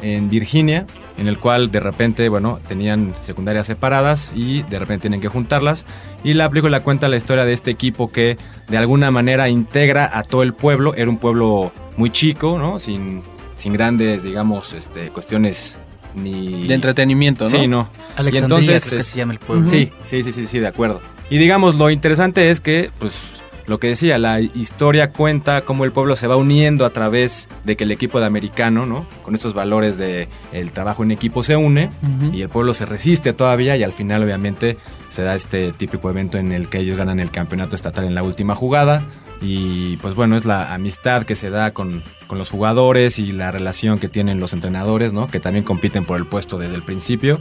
en 0.01 0.31
Virginia, 0.31 0.87
en 1.19 1.29
el 1.29 1.39
cual 1.39 1.71
de 1.71 1.81
repente, 1.81 2.29
bueno, 2.31 2.61
tenían 2.67 3.15
secundarias 3.21 3.67
separadas 3.67 4.33
y 4.35 4.63
de 4.63 4.79
repente 4.79 5.03
tienen 5.03 5.21
que 5.21 5.29
juntarlas. 5.29 5.85
Y 6.25 6.33
la 6.33 6.49
película 6.49 6.83
cuenta 6.83 7.09
la 7.09 7.19
historia 7.19 7.45
de 7.45 7.53
este 7.53 7.71
equipo 7.71 8.11
que 8.11 8.39
de 8.69 8.79
alguna 8.79 9.11
manera 9.11 9.51
integra 9.51 10.11
a 10.13 10.23
todo 10.23 10.43
el 10.43 10.55
pueblo. 10.55 10.95
Era 10.95 11.11
un 11.11 11.19
pueblo 11.19 11.73
muy 11.99 12.11
chico, 12.11 12.59
¿no? 12.59 12.79
Sin, 12.79 13.23
sin 13.55 13.75
grandes, 13.75 14.23
digamos, 14.23 14.73
este, 14.73 15.11
cuestiones 15.11 15.77
ni... 16.15 16.67
De 16.67 16.75
entretenimiento, 16.75 17.45
¿no? 17.45 17.51
Sí, 17.51 17.69
no. 17.69 17.91
Alexandria, 18.17 18.57
entonces, 18.57 18.89
creo 18.89 18.99
que 18.99 19.05
se 19.05 19.17
llama 19.19 19.35
el 19.35 19.39
pueblo. 19.39 19.67
Sí, 19.67 19.93
sí, 20.03 20.23
sí, 20.23 20.33
sí, 20.33 20.47
sí, 20.47 20.59
de 20.59 20.67
acuerdo. 20.69 21.03
Y 21.31 21.39
digamos, 21.39 21.77
lo 21.77 21.91
interesante 21.91 22.51
es 22.51 22.61
que, 22.61 22.91
pues, 22.99 23.41
lo 23.71 23.79
que 23.79 23.87
decía, 23.87 24.19
la 24.19 24.41
historia 24.41 25.13
cuenta 25.13 25.61
cómo 25.61 25.85
el 25.85 25.93
pueblo 25.93 26.17
se 26.17 26.27
va 26.27 26.37
uniendo 26.37 26.85
a 26.85 26.91
través 26.91 27.49
de 27.63 27.77
que 27.77 27.85
el 27.85 27.93
equipo 27.93 28.19
de 28.19 28.27
americano, 28.27 28.85
¿no? 28.85 29.07
Con 29.23 29.37
estos 29.37 29.55
valores 29.55 29.97
de 29.97 30.27
el 30.53 30.73
trabajo 30.73 31.05
en 31.05 31.13
equipo 31.13 31.45
se 31.45 31.55
une 31.55 31.89
y 32.33 32.43
el 32.43 32.49
pueblo 32.49 32.75
se 32.75 32.85
resiste 32.85 33.33
todavía 33.33 33.77
y 33.77 33.85
al 33.85 33.93
final 33.93 34.25
obviamente 34.25 34.77
se 35.11 35.23
da 35.23 35.37
este 35.37 35.73
típico 35.73 36.11
evento 36.11 36.37
en 36.37 36.51
el 36.51 36.69
que 36.69 36.79
ellos 36.79 36.97
ganan 36.97 37.21
el 37.21 37.31
campeonato 37.31 37.77
estatal 37.77 38.05
en 38.07 38.17
la 38.17 38.25
última 38.25 38.57
jugada 38.57 39.05
y 39.41 39.99
pues 39.99 40.17
bueno, 40.17 40.37
es 40.37 40.45
la 40.45 40.75
amistad 40.75 41.23
que 41.23 41.37
se 41.37 41.51
da 41.51 41.73
con, 41.73 42.03
con 42.27 42.39
los 42.39 42.51
jugadores 42.51 43.21
y 43.21 43.31
la 43.31 43.53
relación 43.53 44.01
que 44.01 44.09
tienen 44.09 44.41
los 44.41 44.53
entrenadores, 44.53 45.13
¿no? 45.13 45.29
Que 45.29 45.39
también 45.39 45.65
compiten 45.65 46.05
por 46.05 46.19
el 46.19 46.27
puesto 46.27 46.59
desde 46.59 46.75
el 46.75 46.83
principio. 46.83 47.41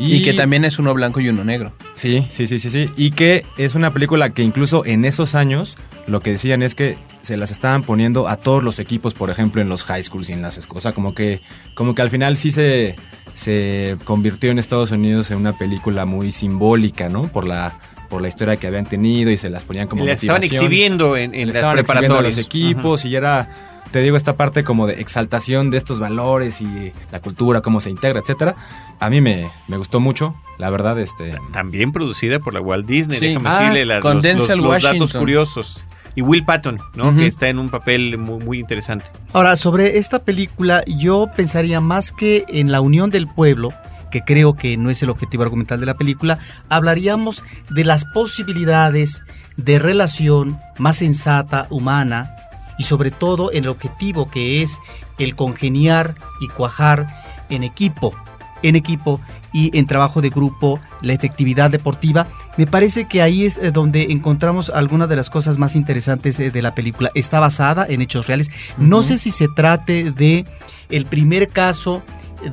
Y, 0.00 0.22
que 0.22 0.32
también 0.32 0.64
es 0.64 0.78
uno 0.78 0.94
blanco 0.94 1.20
y 1.20 1.28
uno 1.28 1.44
negro. 1.44 1.72
Sí, 1.94 2.24
sí, 2.30 2.46
sí, 2.46 2.58
sí, 2.58 2.70
sí. 2.70 2.88
Y 2.96 3.10
que 3.10 3.44
es 3.58 3.74
una 3.74 3.92
película 3.92 4.30
que 4.30 4.42
incluso 4.42 4.84
en 4.86 5.04
esos 5.04 5.34
años 5.34 5.76
lo 6.06 6.20
que 6.20 6.30
decían 6.32 6.62
es 6.62 6.74
que 6.74 6.96
se 7.22 7.36
las 7.36 7.50
estaban 7.50 7.82
poniendo 7.82 8.26
a 8.26 8.36
todos 8.36 8.62
los 8.64 8.78
equipos, 8.78 9.12
por 9.14 9.28
ejemplo, 9.30 9.60
en 9.60 9.68
los 9.68 9.84
high 9.84 10.02
schools 10.02 10.30
y 10.30 10.32
en 10.32 10.42
las 10.42 10.56
escuelas. 10.58 10.84
O 10.86 10.88
sea, 10.88 10.92
como 10.92 11.14
que, 11.14 11.42
como 11.74 11.94
que 11.94 12.02
al 12.02 12.10
final 12.10 12.36
sí 12.36 12.50
se, 12.50 12.96
se 13.34 13.96
convirtió 14.04 14.50
en 14.50 14.58
Estados 14.58 14.90
Unidos 14.90 15.30
en 15.30 15.36
una 15.36 15.52
película 15.56 16.06
muy 16.06 16.32
simbólica, 16.32 17.08
¿no? 17.08 17.28
Por 17.28 17.46
la, 17.46 17.78
por 18.08 18.22
la 18.22 18.28
historia 18.28 18.56
que 18.56 18.66
habían 18.66 18.86
tenido 18.86 19.30
y 19.30 19.36
se 19.36 19.50
las 19.50 19.64
ponían 19.64 19.86
como 19.86 20.04
La 20.04 20.12
estaban 20.12 20.40
motivación. 20.40 20.64
exhibiendo 20.64 21.16
en, 21.16 21.34
en 21.34 21.48
las 21.48 21.56
estaban 21.56 21.78
exhibiendo 21.78 22.14
a 22.14 22.18
preparatorias. 22.18 22.36
los 22.36 22.46
equipos 22.46 23.04
y 23.04 23.14
era 23.14 23.69
te 23.90 24.00
digo 24.00 24.16
esta 24.16 24.36
parte 24.36 24.62
como 24.64 24.86
de 24.86 25.00
exaltación 25.00 25.70
de 25.70 25.78
estos 25.78 25.98
valores 26.00 26.60
y 26.60 26.92
la 27.10 27.20
cultura 27.20 27.60
cómo 27.60 27.80
se 27.80 27.90
integra 27.90 28.20
etcétera 28.20 28.54
a 29.00 29.10
mí 29.10 29.20
me, 29.20 29.48
me 29.68 29.76
gustó 29.76 29.98
mucho 30.00 30.34
la 30.58 30.70
verdad 30.70 30.98
este 31.00 31.32
También 31.52 31.90
producida 31.92 32.38
por 32.38 32.52
la 32.54 32.60
Walt 32.60 32.86
Disney, 32.86 33.18
Sí. 33.18 33.26
déjame 33.28 33.48
Ah, 33.48 33.58
decirle 33.60 33.86
las- 33.86 34.04
los, 34.04 34.48
los- 34.56 34.82
datos 34.82 35.12
curiosos. 35.14 35.82
Y 36.16 36.22
Will 36.22 36.44
Patton, 36.44 36.78
¿no? 36.96 37.14
Que 37.16 37.26
está 37.28 37.48
en 37.48 37.58
un 37.60 37.70
papel 37.70 38.18
muy, 38.18 38.44
muy 38.44 38.58
interesante. 38.58 39.06
Ahora, 39.32 39.56
sobre 39.56 39.96
esta 39.96 40.18
película, 40.18 40.82
yo 40.86 41.28
pensaría 41.36 41.80
más 41.80 42.10
que 42.12 42.44
en 42.48 42.72
la 42.72 42.80
unión 42.80 43.10
del 43.10 43.26
pueblo, 43.28 43.72
que 44.10 44.20
creo 44.22 44.54
que 44.54 44.76
no 44.76 44.90
es 44.90 45.02
el 45.04 45.08
objetivo 45.08 45.44
argumental 45.44 45.78
de 45.80 45.86
la 45.86 45.94
película, 45.94 46.38
hablaríamos 46.68 47.44
de 47.70 47.84
las 47.84 48.04
posibilidades 48.06 49.24
de 49.56 49.78
relación 49.78 50.58
más 50.78 50.96
sensata, 50.96 51.66
humana, 51.70 52.34
y 52.80 52.84
sobre 52.84 53.10
todo 53.10 53.52
en 53.52 53.64
el 53.64 53.68
objetivo 53.68 54.30
que 54.30 54.62
es 54.62 54.80
el 55.18 55.36
congeniar 55.36 56.14
y 56.40 56.48
cuajar 56.48 57.22
en 57.50 57.62
equipo, 57.62 58.14
en 58.62 58.74
equipo 58.74 59.20
y 59.52 59.76
en 59.76 59.86
trabajo 59.86 60.22
de 60.22 60.30
grupo, 60.30 60.80
la 61.02 61.12
efectividad 61.12 61.70
deportiva. 61.70 62.26
Me 62.56 62.66
parece 62.66 63.06
que 63.06 63.20
ahí 63.20 63.44
es 63.44 63.58
eh, 63.58 63.70
donde 63.70 64.12
encontramos 64.12 64.70
algunas 64.70 65.10
de 65.10 65.16
las 65.16 65.28
cosas 65.28 65.58
más 65.58 65.76
interesantes 65.76 66.40
eh, 66.40 66.50
de 66.50 66.62
la 66.62 66.74
película. 66.74 67.10
Está 67.14 67.38
basada 67.38 67.84
en 67.86 68.00
hechos 68.00 68.26
reales. 68.26 68.50
No 68.78 69.02
sé 69.02 69.18
si 69.18 69.30
se 69.30 69.48
trate 69.48 70.10
de 70.10 70.46
el 70.88 71.04
primer 71.04 71.48
caso 71.48 72.00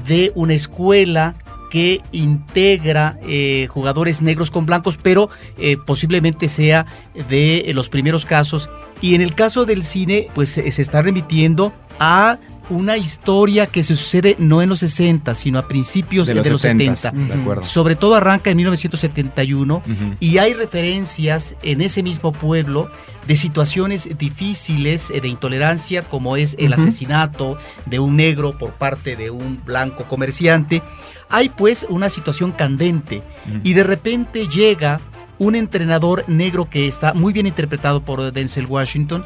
de 0.07 0.33
una 0.35 0.55
escuela 0.55 1.35
que 1.69 2.01
integra 2.11 3.19
eh, 3.27 3.67
jugadores 3.69 4.21
negros 4.21 4.51
con 4.51 4.65
blancos, 4.65 4.97
pero 5.01 5.29
eh, 5.57 5.77
posiblemente 5.85 6.47
sea 6.47 6.85
de 7.29 7.59
eh, 7.59 7.73
los 7.73 7.89
primeros 7.89 8.25
casos. 8.25 8.69
Y 9.01 9.15
en 9.15 9.21
el 9.21 9.35
caso 9.35 9.65
del 9.65 9.83
cine, 9.83 10.27
pues 10.33 10.49
se 10.49 10.71
se 10.71 10.81
está 10.81 11.01
remitiendo 11.01 11.73
a 11.99 12.37
una 12.69 12.97
historia 12.97 13.67
que 13.67 13.83
se 13.83 13.95
sucede 13.95 14.35
no 14.39 14.61
en 14.61 14.69
los 14.69 14.79
60, 14.79 15.35
sino 15.35 15.59
a 15.59 15.67
principios 15.67 16.27
de 16.27 16.35
los, 16.35 16.47
70s, 16.47 16.95
70. 16.95 17.11
de 17.11 17.41
acuerdo 17.41 17.63
Sobre 17.63 17.95
todo 17.95 18.15
arranca 18.15 18.49
en 18.49 18.57
1971 18.57 19.75
Ujú. 19.75 20.15
y 20.19 20.37
hay 20.37 20.53
referencias 20.53 21.55
en 21.63 21.81
ese 21.81 22.03
mismo 22.03 22.31
pueblo 22.31 22.89
de 23.27 23.35
situaciones 23.35 24.17
difíciles 24.17 25.09
eh, 25.11 25.21
de 25.21 25.27
intolerancia 25.27 26.01
como 26.01 26.37
es 26.37 26.55
el 26.59 26.73
asesinato 26.73 27.57
de 27.85 27.99
un 27.99 28.15
negro 28.15 28.57
por 28.57 28.71
parte 28.71 29.15
de 29.15 29.29
un 29.29 29.61
blanco 29.65 30.05
comerciante. 30.05 30.81
Hay 31.29 31.49
pues 31.49 31.85
una 31.89 32.09
situación 32.09 32.51
candente 32.51 33.21
y 33.63 33.73
de 33.73 33.83
repente 33.83 34.47
llega 34.47 35.01
un 35.39 35.55
entrenador 35.55 36.23
negro 36.27 36.69
que 36.69 36.87
está 36.87 37.13
muy 37.13 37.33
bien 37.33 37.47
interpretado 37.47 38.01
por 38.01 38.31
Denzel 38.31 38.65
Washington 38.65 39.25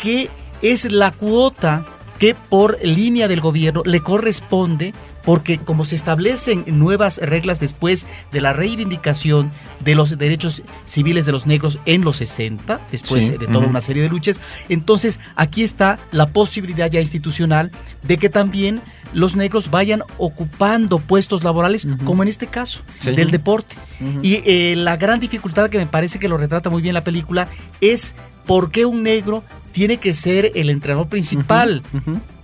que 0.00 0.30
es 0.62 0.90
la 0.90 1.12
cuota 1.12 1.84
que 2.18 2.34
por 2.34 2.78
línea 2.84 3.28
del 3.28 3.40
gobierno 3.40 3.82
le 3.84 4.00
corresponde 4.00 4.92
porque 5.24 5.58
como 5.58 5.84
se 5.84 5.94
establecen 5.94 6.64
nuevas 6.66 7.18
reglas 7.18 7.60
después 7.60 8.06
de 8.32 8.40
la 8.40 8.54
reivindicación 8.54 9.50
de 9.80 9.94
los 9.94 10.16
derechos 10.16 10.62
civiles 10.86 11.26
de 11.26 11.32
los 11.32 11.46
negros 11.46 11.78
en 11.84 12.02
los 12.02 12.16
60, 12.16 12.80
después 12.90 13.26
Sí, 13.26 13.32
de 13.32 13.46
toda 13.46 13.66
una 13.66 13.80
serie 13.82 14.02
de 14.02 14.08
luchas, 14.08 14.40
entonces 14.70 15.20
aquí 15.36 15.62
está 15.62 15.98
la 16.12 16.30
posibilidad 16.30 16.90
ya 16.90 17.00
institucional 17.00 17.70
de 18.04 18.16
que 18.16 18.30
también 18.30 18.80
los 19.12 19.36
negros 19.36 19.70
vayan 19.70 20.02
ocupando 20.16 20.98
puestos 20.98 21.44
laborales, 21.44 21.86
como 22.04 22.22
en 22.22 22.28
este 22.30 22.46
caso, 22.46 22.80
Sí. 22.98 23.12
del 23.12 23.30
deporte. 23.30 23.74
Y 24.22 24.42
eh, 24.46 24.74
la 24.76 24.96
gran 24.96 25.20
dificultad 25.20 25.68
que 25.68 25.78
me 25.78 25.86
parece 25.86 26.18
que 26.18 26.28
lo 26.28 26.38
retrata 26.38 26.70
muy 26.70 26.80
bien 26.82 26.94
la 26.94 27.04
película 27.04 27.48
es 27.80 28.14
por 28.46 28.70
qué 28.70 28.86
un 28.86 29.02
negro 29.02 29.44
tiene 29.78 29.98
que 29.98 30.12
ser 30.12 30.50
el 30.56 30.70
entrenador 30.70 31.08
principal 31.08 31.82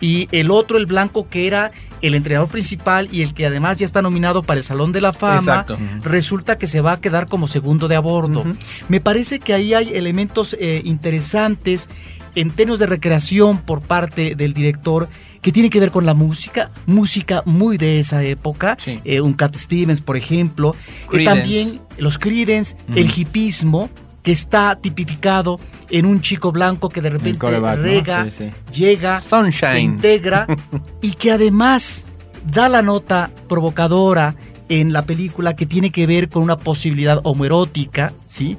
y 0.00 0.29
el 0.31 0.53
otro, 0.53 0.79
el 0.79 0.87
blanco, 0.87 1.29
que 1.29 1.49
era 1.49 1.73
el 2.00 2.14
entrenador 2.14 2.49
principal 2.49 3.09
y 3.11 3.23
el 3.23 3.35
que 3.35 3.45
además 3.45 3.79
ya 3.79 3.85
está 3.87 4.03
nominado 4.03 4.45
para 4.45 4.59
el 4.59 4.64
Salón 4.64 4.93
de 4.93 5.00
la 5.00 5.12
Fama, 5.12 5.38
Exacto. 5.41 5.76
resulta 6.05 6.59
que 6.59 6.69
se 6.69 6.81
va 6.81 6.93
a 6.93 7.00
quedar 7.00 7.26
como 7.26 7.49
segundo 7.49 7.88
de 7.88 7.97
a 7.97 8.00
bordo. 8.00 8.45
Me 8.88 9.00
parece 9.00 9.41
que 9.41 9.53
ahí 9.53 9.75
hay 9.75 9.88
elementos 9.95 10.57
eh, 10.61 10.81
interesantes 10.85 11.91
en 12.37 12.50
términos 12.53 12.79
de 12.79 12.87
recreación 12.87 13.59
por 13.59 13.81
parte 13.81 14.37
del 14.37 14.55
director 14.55 15.09
que 15.43 15.50
tiene 15.53 15.71
que 15.71 15.81
ver 15.81 15.91
con 15.91 16.07
la 16.07 16.14
música, 16.14 16.71
música 16.87 17.43
muy 17.47 17.79
de 17.79 17.99
esa 17.99 18.23
época, 18.23 18.76
Sí. 18.79 19.00
eh, 19.05 19.21
un 19.21 19.35
Cat 19.35 19.57
Stevens, 19.57 20.00
por 20.00 20.17
ejemplo, 20.17 20.75
Eh, 21.12 21.25
también 21.25 21.81
los 21.99 22.17
Creedence, 22.17 22.76
el 22.95 23.11
hipismo 23.14 23.91
que 24.25 24.33
está 24.33 24.75
tipificado 24.81 25.61
en 25.90 26.07
un 26.07 26.21
chico 26.23 26.50
blanco 26.50 26.88
que 26.88 27.00
de 27.00 27.11
repente 27.11 27.38
rega, 27.76 28.25
Sí, 28.25 28.31
sí. 28.31 28.50
llega, 28.73 29.21
se 29.21 29.81
integra 29.81 30.47
y 31.02 31.12
que 31.12 31.31
además 31.31 32.09
da 32.50 32.69
la 32.69 32.83
nota 32.83 33.31
provocadora 33.49 34.35
en 34.71 34.95
la 34.95 35.04
película 35.04 35.54
que 35.54 35.66
tiene 35.66 35.93
que 35.93 36.07
ver 36.07 36.31
con 36.31 36.43
una 36.43 36.57
posibilidad 36.57 37.21
homoerótica, 37.25 38.14
¿sí? 38.25 38.57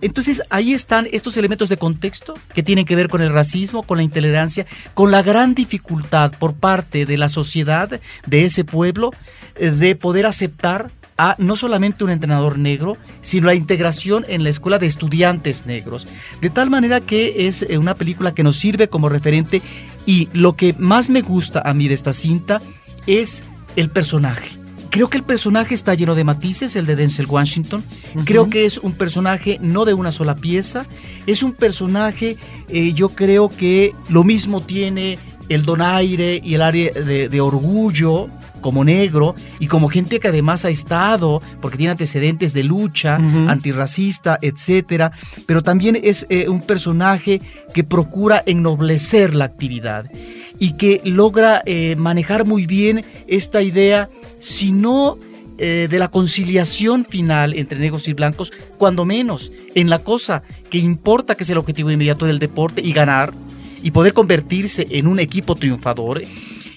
Entonces 0.00 0.40
ahí 0.50 0.72
están 0.72 1.08
estos 1.10 1.36
elementos 1.36 1.68
de 1.68 1.76
contexto 1.76 2.34
que 2.54 2.62
tienen 2.62 2.84
que 2.84 2.94
ver 2.94 3.08
con 3.08 3.22
el 3.22 3.32
racismo, 3.32 3.82
con 3.82 3.96
la 3.96 4.04
intolerancia, 4.04 4.66
con 4.94 5.10
la 5.10 5.22
gran 5.22 5.54
dificultad 5.56 6.30
por 6.38 6.54
parte 6.54 7.06
de 7.06 7.18
la 7.18 7.28
sociedad 7.28 8.00
de 8.24 8.44
ese 8.44 8.64
pueblo 8.64 9.10
eh, 9.56 9.70
de 9.70 9.96
poder 9.96 10.26
aceptar 10.26 10.92
a 11.18 11.36
no 11.38 11.56
solamente 11.56 12.04
un 12.04 12.10
entrenador 12.10 12.58
negro, 12.58 12.96
sino 13.22 13.46
la 13.46 13.54
integración 13.54 14.24
en 14.28 14.44
la 14.44 14.50
escuela 14.50 14.78
de 14.78 14.86
estudiantes 14.86 15.66
negros. 15.66 16.06
De 16.40 16.50
tal 16.50 16.70
manera 16.70 17.00
que 17.00 17.46
es 17.46 17.62
eh, 17.62 17.78
una 17.78 17.94
película 17.94 18.34
que 18.34 18.42
nos 18.42 18.58
sirve 18.58 18.88
como 18.88 19.08
referente 19.08 19.62
y 20.04 20.28
lo 20.32 20.56
que 20.56 20.74
más 20.78 21.10
me 21.10 21.22
gusta 21.22 21.62
a 21.64 21.74
mí 21.74 21.88
de 21.88 21.94
esta 21.94 22.12
cinta 22.12 22.60
es 23.06 23.44
el 23.76 23.90
personaje. 23.90 24.50
Creo 24.90 25.10
que 25.10 25.18
el 25.18 25.24
personaje 25.24 25.74
está 25.74 25.94
lleno 25.94 26.14
de 26.14 26.24
matices, 26.24 26.74
el 26.74 26.86
de 26.86 26.96
Denzel 26.96 27.26
Washington. 27.26 27.84
Creo 28.24 28.48
que 28.48 28.64
es 28.64 28.78
un 28.78 28.94
personaje 28.94 29.58
no 29.60 29.84
de 29.84 29.92
una 29.92 30.10
sola 30.10 30.36
pieza. 30.36 30.86
Es 31.26 31.42
un 31.42 31.52
personaje, 31.52 32.38
eh, 32.68 32.92
yo 32.94 33.10
creo 33.10 33.50
que 33.50 33.94
lo 34.08 34.24
mismo 34.24 34.62
tiene 34.62 35.18
el 35.48 35.64
donaire 35.64 36.40
y 36.42 36.54
el 36.54 36.62
área 36.62 36.92
de, 36.92 37.28
de 37.28 37.40
orgullo 37.40 38.28
como 38.66 38.82
negro 38.82 39.36
y 39.60 39.68
como 39.68 39.88
gente 39.88 40.18
que 40.18 40.26
además 40.26 40.64
ha 40.64 40.70
estado, 40.70 41.40
porque 41.60 41.76
tiene 41.76 41.92
antecedentes 41.92 42.52
de 42.52 42.64
lucha 42.64 43.14
antirracista, 43.14 44.40
etcétera, 44.42 45.12
pero 45.46 45.62
también 45.62 45.96
es 46.02 46.26
eh, 46.30 46.48
un 46.48 46.60
personaje 46.60 47.40
que 47.72 47.84
procura 47.84 48.42
ennoblecer 48.44 49.36
la 49.36 49.44
actividad 49.44 50.10
y 50.58 50.72
que 50.72 51.00
logra 51.04 51.62
eh, 51.64 51.94
manejar 51.96 52.44
muy 52.44 52.66
bien 52.66 53.04
esta 53.28 53.62
idea, 53.62 54.10
si 54.40 54.72
no 54.72 55.16
eh, 55.58 55.86
de 55.88 55.98
la 56.00 56.08
conciliación 56.08 57.04
final 57.04 57.54
entre 57.54 57.78
negros 57.78 58.08
y 58.08 58.14
blancos, 58.14 58.52
cuando 58.78 59.04
menos 59.04 59.52
en 59.76 59.90
la 59.90 60.00
cosa 60.00 60.42
que 60.70 60.78
importa, 60.78 61.36
que 61.36 61.44
es 61.44 61.50
el 61.50 61.58
objetivo 61.58 61.92
inmediato 61.92 62.26
del 62.26 62.40
deporte 62.40 62.82
y 62.84 62.92
ganar 62.92 63.32
y 63.80 63.92
poder 63.92 64.12
convertirse 64.12 64.88
en 64.90 65.06
un 65.06 65.20
equipo 65.20 65.54
triunfador, 65.54 66.22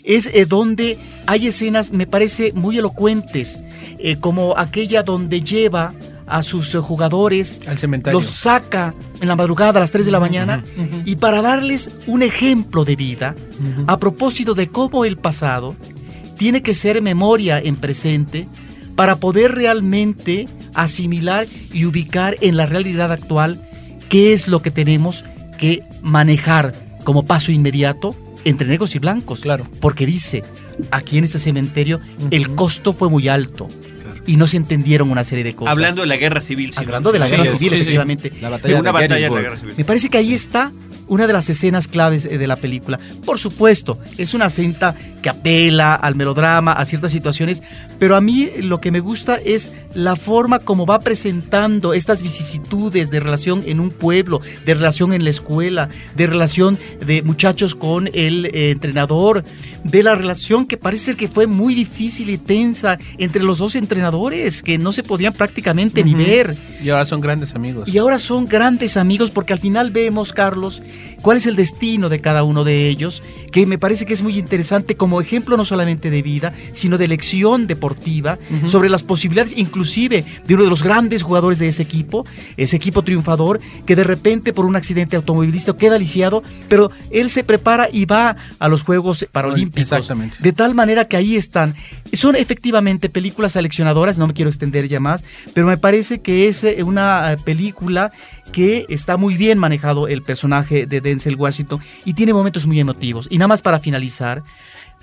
es 0.10 0.28
eh, 0.34 0.46
donde 0.46 0.98
hay 1.28 1.48
escenas, 1.48 1.94
me 1.94 2.08
parece, 2.08 2.51
muy 2.54 2.80
elocuentes, 2.80 3.62
eh, 4.00 4.18
como 4.20 4.58
aquella 4.58 5.04
donde 5.04 5.42
lleva 5.42 5.94
a 6.25 6.42
sus 6.42 6.74
eh, 6.74 6.80
jugadores, 6.80 7.62
Al 7.68 7.78
cementerio. 7.78 8.20
los 8.20 8.28
saca 8.32 8.96
en 9.22 9.28
la 9.28 9.36
madrugada 9.36 9.78
a 9.78 9.82
las 9.82 9.92
3 9.92 10.08
de 10.08 10.12
la 10.12 10.20
mañana 10.20 10.63
y 11.06 11.16
para 11.18 11.44
darles 11.44 11.92
un 12.08 12.24
ejemplo 12.24 12.86
de 12.86 12.96
vida, 12.96 13.36
a 13.86 14.00
propósito 14.00 14.56
de 14.56 14.68
cómo 14.68 15.06
el 15.06 15.18
pasado 15.18 15.75
tiene 16.38 16.63
que 16.63 16.74
ser 16.74 17.04
memoria 17.04 17.60
en 17.60 17.75
presente 17.75 18.48
para 18.96 19.18
poder 19.18 19.54
realmente 19.54 20.48
asimilar 20.74 21.46
y 21.72 21.86
ubicar 21.86 22.36
en 22.42 22.58
la 22.58 22.66
realidad 22.66 23.12
actual 23.12 23.62
qué 24.10 24.34
es 24.34 24.48
lo 24.48 24.63
que 24.63 24.72
tenemos 24.72 25.24
que 25.60 25.84
manejar 26.01 26.74
como 27.04 27.25
paso 27.25 27.51
inmediato 27.51 28.16
entre 28.46 28.67
negros 28.67 28.96
y 28.96 29.00
blancos. 29.00 29.41
Claro. 29.41 29.67
Porque 29.81 30.05
dice, 30.05 30.43
aquí 30.91 31.17
en 31.17 31.24
este 31.25 31.39
cementerio 31.39 32.00
el 32.31 32.55
costo 32.55 32.93
fue 32.93 33.10
muy 33.10 33.27
alto 33.27 33.67
y 34.25 34.36
no 34.38 34.48
se 34.48 34.58
entendieron 34.58 35.10
una 35.12 35.24
serie 35.24 35.43
de 35.43 35.55
cosas. 35.55 35.72
Hablando 35.72 36.01
de 36.01 36.08
la 36.08 36.17
guerra 36.17 36.41
civil. 36.41 36.72
sí, 36.74 36.79
Hablando 36.79 37.12
de 37.12 37.19
la 37.19 37.25
Sí, 37.25 37.31
guerra 37.31 37.46
sí, 37.46 37.58
civil, 37.58 37.69
sí, 37.72 37.75
efectivamente. 37.77 38.31
La 38.41 38.48
De 38.50 38.51
batalla 38.51 38.79
una 38.79 38.89
de 38.89 38.93
batalla 38.93 39.08
de 39.08 39.10
la 39.10 39.17
Gettysburg. 39.19 39.41
guerra 39.43 39.58
civil. 39.58 39.74
Me 39.77 39.86
parece 39.86 40.10
que 40.10 40.17
ahí 40.17 40.34
está 40.34 40.72
una 41.08 41.25
de 41.25 41.34
las 41.34 41.50
escenas 41.50 41.88
claves 41.88 42.25
eh, 42.25 42.38
de 42.38 42.46
la 42.48 42.55
película. 42.55 43.00
Por 43.25 43.39
supuesto, 43.39 44.00
es 44.17 44.36
una 44.36 44.50
cinta 44.51 44.96
que 45.22 45.30
apela 45.30 45.96
al 45.96 46.16
melodrama, 46.16 46.74
a 46.74 46.86
ciertas 46.86 47.12
situaciones, 47.12 47.64
pero 47.98 48.16
a 48.16 48.22
mí 48.22 48.50
lo 48.62 48.80
que 48.80 48.92
me 48.92 49.00
gusta 49.00 49.36
es 49.36 49.72
la 49.94 50.16
forma 50.16 50.60
como 50.60 50.86
va 50.86 51.00
presentando 51.00 51.94
estas 51.94 52.22
vicisitudes 52.22 53.10
de 53.10 53.20
relación 53.20 53.64
en 53.66 53.80
un 53.80 53.90
pueblo, 53.92 54.42
de 54.66 54.74
relación 54.74 55.14
en 55.14 55.24
la 55.24 55.30
escuela, 55.30 55.90
de 56.16 56.28
relación 56.28 56.80
de 57.06 57.22
muchachos 57.24 57.76
con 57.76 58.08
el 58.14 58.46
eh, 58.48 58.72
entrenador, 58.72 59.44
de 59.84 60.04
la 60.04 60.16
relación 60.16 60.66
que 60.66 60.78
parece 60.78 61.06
ser 61.06 61.16
que 61.16 61.28
fue 61.28 61.48
muy 61.48 61.74
difícil 61.74 62.30
y 62.30 62.38
tensa 62.38 63.00
entre 63.18 63.44
los 63.44 63.58
dos 63.58 63.76
entrenadores, 63.76 64.62
que 64.62 64.78
no 64.78 64.92
se 64.92 65.04
podían 65.04 65.34
prácticamente 65.34 66.04
ni 66.04 66.14
Ujú. 66.14 66.24
ver. 66.24 66.58
Y 66.84 66.90
ahora 66.90 67.06
son 67.06 67.22
grandes 67.22 67.56
amigos. 67.56 67.88
Y 67.88 67.98
ahora 67.98 68.18
son 68.18 68.46
grandes 68.46 68.98
amigos 68.98 69.32
porque 69.32 69.54
al 69.54 69.60
final 69.60 69.92
vemos, 69.92 70.34
Carlos, 70.34 70.82
cuál 71.22 71.38
es 71.38 71.46
el 71.46 71.56
destino 71.56 72.10
de 72.10 72.20
cada 72.20 72.44
uno 72.44 72.64
de 72.64 72.90
ellos, 72.90 73.22
que 73.52 73.66
me 73.66 73.78
parece 73.78 74.06
que 74.06 74.14
es 74.14 74.22
muy 74.22 74.38
interesante 74.38 74.96
como 74.96 75.22
ejemplo 75.22 75.58
no 75.58 75.66
solamente 75.66 76.10
de 76.10 76.22
vida, 76.22 76.54
sino 76.72 76.98
de 76.98 77.08
lección 77.08 77.68
deportiva 77.68 78.40
sobre 78.68 78.90
las 78.90 79.04
posibilidades 79.04 79.54
inclusive 79.58 80.26
de 80.46 80.54
uno 80.54 80.64
de 80.64 80.70
los 80.70 80.84
grandes 80.84 81.24
jugadores 81.24 81.60
de 81.60 81.68
ese 81.68 81.84
equipo, 81.84 82.26
ese 82.58 82.76
equipo 82.76 83.04
triunfador, 83.04 83.60
que 83.86 83.96
de 83.96 84.04
repente 84.04 84.54
por 84.54 84.66
un 84.66 84.76
accidente 84.76 85.16
automovilístico 85.16 85.78
queda 85.78 85.98
lisiado, 85.98 86.44
pero 86.68 86.92
él 87.12 87.30
se 87.30 87.44
prepara 87.44 87.90
y 87.92 88.06
va 88.06 88.36
a 88.60 88.68
los 88.68 88.84
Juegos 88.84 89.26
Paralímpicos. 89.32 89.92
Exactamente. 89.92 90.38
De 90.40 90.54
tal 90.54 90.76
manera 90.76 91.08
que 91.08 91.18
ahí 91.18 91.36
están. 91.36 91.76
Son 92.14 92.36
efectivamente 92.36 93.10
películas 93.10 93.54
seleccionadoras, 93.54 94.18
no 94.18 94.28
me 94.28 94.34
quiero 94.34 94.50
extender 94.50 94.88
ya 94.88 95.00
más, 95.00 95.24
pero 95.54 95.68
me 95.68 95.78
parece 95.78 96.20
que 96.20 96.48
es 96.48 96.64
eh, 96.64 96.84
una 96.84 97.34
eh, 97.34 97.38
película 97.44 98.12
que 98.52 98.86
está 98.90 99.18
muy 99.18 99.38
bien 99.38 99.60
manejado 99.60 100.08
el 100.08 100.24
personaje 100.24 100.88
de 100.88 101.02
Denzel 101.10 101.36
Washington 101.36 101.82
y 102.06 102.13
tiene 102.13 102.34
momentos 102.34 102.66
muy 102.66 102.80
emotivos. 102.80 103.28
Y 103.30 103.38
nada 103.38 103.50
más 103.50 103.62
para 103.62 103.80
finalizar, 103.80 104.44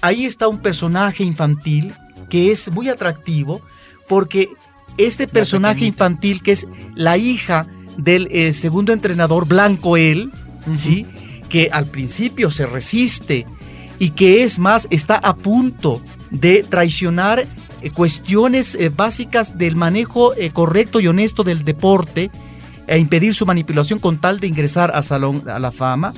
ahí 0.00 0.24
está 0.24 0.48
un 0.48 0.58
personaje 0.58 1.24
infantil 1.24 1.92
que 2.28 2.50
es 2.50 2.70
muy 2.72 2.88
atractivo 2.88 3.60
porque 4.08 4.48
este 4.98 5.26
personaje 5.26 5.84
infantil 5.84 6.42
que 6.42 6.52
es 6.52 6.66
la 6.94 7.16
hija 7.16 7.66
del 7.96 8.28
eh, 8.30 8.52
segundo 8.52 8.92
entrenador 8.92 9.46
blanco 9.46 9.96
él, 9.96 10.32
¿sí? 10.76 11.06
que 11.48 11.68
al 11.72 11.86
principio 11.86 12.50
se 12.50 12.66
resiste 12.66 13.46
y 13.98 14.10
que 14.10 14.44
es 14.44 14.58
más 14.58 14.86
está 14.90 15.16
a 15.16 15.36
punto 15.36 16.02
de 16.30 16.64
traicionar 16.68 17.46
eh, 17.82 17.90
cuestiones 17.90 18.74
eh, 18.74 18.90
básicas 18.90 19.58
del 19.58 19.76
manejo 19.76 20.32
correcto 20.52 21.00
y 21.00 21.08
honesto 21.08 21.44
del 21.44 21.64
deporte 21.64 22.30
e 22.86 22.98
impedir 22.98 23.34
su 23.34 23.46
manipulación 23.46 23.98
con 23.98 24.20
tal 24.20 24.40
de 24.40 24.46
ingresar 24.46 24.90
al 24.94 25.04
salón 25.04 25.42
a 25.48 25.58
la 25.58 25.72
fama. 25.72 26.14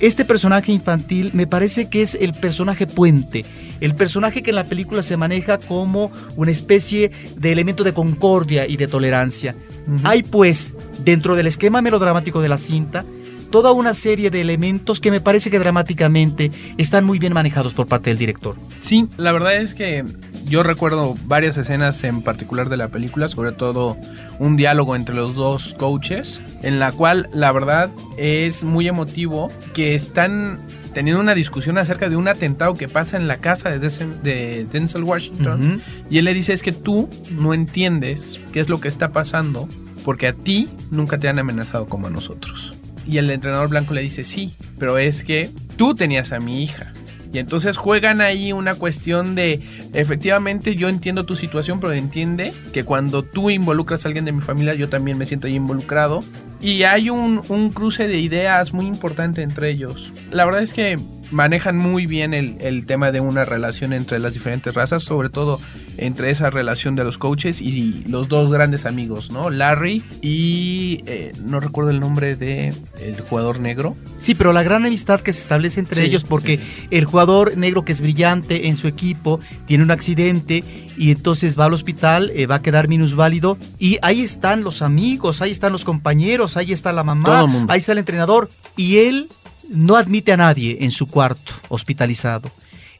Este 0.00 0.24
personaje 0.24 0.72
infantil 0.72 1.30
me 1.34 1.46
parece 1.46 1.88
que 1.88 2.02
es 2.02 2.16
el 2.16 2.34
personaje 2.34 2.86
puente, 2.86 3.44
el 3.80 3.94
personaje 3.94 4.42
que 4.42 4.50
en 4.50 4.56
la 4.56 4.64
película 4.64 5.02
se 5.02 5.16
maneja 5.16 5.58
como 5.58 6.10
una 6.36 6.50
especie 6.50 7.10
de 7.36 7.52
elemento 7.52 7.84
de 7.84 7.92
concordia 7.92 8.66
y 8.66 8.76
de 8.76 8.88
tolerancia. 8.88 9.54
Hay 10.02 10.22
pues, 10.22 10.74
dentro 10.98 11.36
del 11.36 11.46
esquema 11.46 11.80
melodramático 11.80 12.42
de 12.42 12.48
la 12.48 12.58
cinta, 12.58 13.04
toda 13.50 13.70
una 13.70 13.94
serie 13.94 14.30
de 14.30 14.40
elementos 14.40 14.98
que 14.98 15.12
me 15.12 15.20
parece 15.20 15.48
que 15.48 15.60
dramáticamente 15.60 16.50
están 16.76 17.04
muy 17.04 17.20
bien 17.20 17.32
manejados 17.32 17.72
por 17.72 17.86
parte 17.86 18.10
del 18.10 18.18
director. 18.18 18.56
Sí, 18.80 19.06
la 19.16 19.30
verdad 19.30 19.54
es 19.54 19.74
que 19.74 20.04
yo 20.44 20.62
recuerdo 20.62 21.16
varias 21.26 21.56
escenas 21.56 22.04
en 22.04 22.22
particular 22.22 22.68
de 22.68 22.76
la 22.76 22.88
película, 22.88 23.28
sobre 23.28 23.52
todo 23.52 23.96
un 24.38 24.56
diálogo 24.56 24.94
entre 24.96 25.14
los 25.14 25.34
dos 25.34 25.74
coaches, 25.78 26.40
en 26.62 26.78
la 26.78 26.92
cual 26.92 27.28
la 27.32 27.50
verdad 27.52 27.90
es 28.16 28.62
muy 28.64 28.86
emotivo 28.88 29.50
que 29.72 29.94
están 29.94 30.58
teniendo 30.92 31.20
una 31.20 31.34
discusión 31.34 31.76
acerca 31.78 32.08
de 32.08 32.16
un 32.16 32.28
atentado 32.28 32.74
que 32.74 32.86
pasa 32.88 33.16
en 33.16 33.26
la 33.26 33.38
casa 33.38 33.68
de, 33.70 33.80
Denzel- 33.80 34.20
de 34.22 34.66
Denzel 34.70 35.02
Washington. 35.02 35.82
Y 36.10 36.18
él 36.18 36.24
le 36.26 36.34
dice 36.34 36.52
es 36.52 36.62
que 36.62 36.72
tú 36.72 37.08
no 37.32 37.52
entiendes 37.54 38.40
qué 38.52 38.60
es 38.60 38.68
lo 38.68 38.80
que 38.80 38.88
está 38.88 39.10
pasando 39.10 39.68
porque 40.04 40.28
a 40.28 40.34
ti 40.34 40.68
nunca 40.90 41.18
te 41.18 41.28
han 41.28 41.38
amenazado 41.38 41.86
como 41.86 42.06
a 42.06 42.10
nosotros. 42.10 42.74
Y 43.06 43.18
el 43.18 43.28
entrenador 43.30 43.68
blanco 43.68 43.92
le 43.94 44.02
dice 44.02 44.22
sí, 44.24 44.54
pero 44.78 44.98
es 44.98 45.24
que 45.24 45.50
tú 45.76 45.94
tenías 45.94 46.32
a 46.32 46.38
mi 46.40 46.62
hija. 46.62 46.92
Y 47.34 47.40
entonces 47.40 47.76
juegan 47.76 48.20
ahí 48.20 48.52
una 48.52 48.76
cuestión 48.76 49.34
de, 49.34 49.60
efectivamente 49.92 50.76
yo 50.76 50.88
entiendo 50.88 51.26
tu 51.26 51.34
situación, 51.34 51.80
pero 51.80 51.92
entiende 51.92 52.54
que 52.72 52.84
cuando 52.84 53.24
tú 53.24 53.50
involucras 53.50 54.04
a 54.04 54.08
alguien 54.08 54.24
de 54.24 54.30
mi 54.30 54.40
familia, 54.40 54.74
yo 54.74 54.88
también 54.88 55.18
me 55.18 55.26
siento 55.26 55.48
ahí 55.48 55.56
involucrado. 55.56 56.22
Y 56.60 56.84
hay 56.84 57.10
un, 57.10 57.42
un 57.48 57.70
cruce 57.72 58.06
de 58.06 58.20
ideas 58.20 58.72
muy 58.72 58.86
importante 58.86 59.42
entre 59.42 59.68
ellos. 59.68 60.12
La 60.30 60.44
verdad 60.44 60.62
es 60.62 60.72
que 60.72 60.96
manejan 61.32 61.76
muy 61.76 62.06
bien 62.06 62.34
el, 62.34 62.56
el 62.60 62.86
tema 62.86 63.10
de 63.10 63.18
una 63.18 63.44
relación 63.44 63.92
entre 63.92 64.20
las 64.20 64.32
diferentes 64.34 64.72
razas, 64.72 65.02
sobre 65.02 65.28
todo 65.28 65.58
entre 65.96 66.30
esa 66.30 66.50
relación 66.50 66.94
de 66.94 67.04
los 67.04 67.18
coaches 67.18 67.60
y 67.60 68.04
los 68.06 68.28
dos 68.28 68.50
grandes 68.50 68.86
amigos, 68.86 69.30
¿no? 69.30 69.50
Larry 69.50 70.02
y 70.22 71.02
eh, 71.06 71.32
no 71.42 71.60
recuerdo 71.60 71.90
el 71.90 72.00
nombre 72.00 72.36
de 72.36 72.74
el 73.00 73.20
jugador 73.20 73.60
negro. 73.60 73.96
Sí, 74.18 74.34
pero 74.34 74.52
la 74.52 74.62
gran 74.62 74.84
amistad 74.84 75.20
que 75.20 75.32
se 75.32 75.40
establece 75.40 75.80
entre 75.80 76.02
Sí, 76.02 76.08
ellos 76.08 76.24
porque 76.24 76.56
sí, 76.56 76.88
el 76.90 77.04
jugador 77.04 77.56
negro 77.56 77.84
que 77.84 77.92
es 77.92 78.00
brillante 78.00 78.68
en 78.68 78.76
su 78.76 78.88
equipo 78.88 79.40
tiene 79.66 79.84
un 79.84 79.90
accidente 79.90 80.64
y 80.96 81.10
entonces 81.10 81.58
va 81.58 81.66
al 81.66 81.74
hospital, 81.74 82.30
eh, 82.34 82.46
va 82.46 82.56
a 82.56 82.62
quedar 82.62 82.88
minusválido 82.88 83.58
y 83.78 83.98
ahí 84.02 84.22
están 84.22 84.62
los 84.62 84.82
amigos, 84.82 85.42
ahí 85.42 85.50
están 85.50 85.72
los 85.72 85.84
compañeros, 85.84 86.56
ahí 86.56 86.72
está 86.72 86.92
la 86.92 87.04
mamá, 87.04 87.46
ahí 87.68 87.78
está 87.78 87.92
el 87.92 87.98
entrenador 87.98 88.50
y 88.76 88.96
él 88.98 89.28
no 89.68 89.96
admite 89.96 90.32
a 90.32 90.36
nadie 90.36 90.78
en 90.80 90.90
su 90.90 91.06
cuarto 91.06 91.52
hospitalizado. 91.68 92.50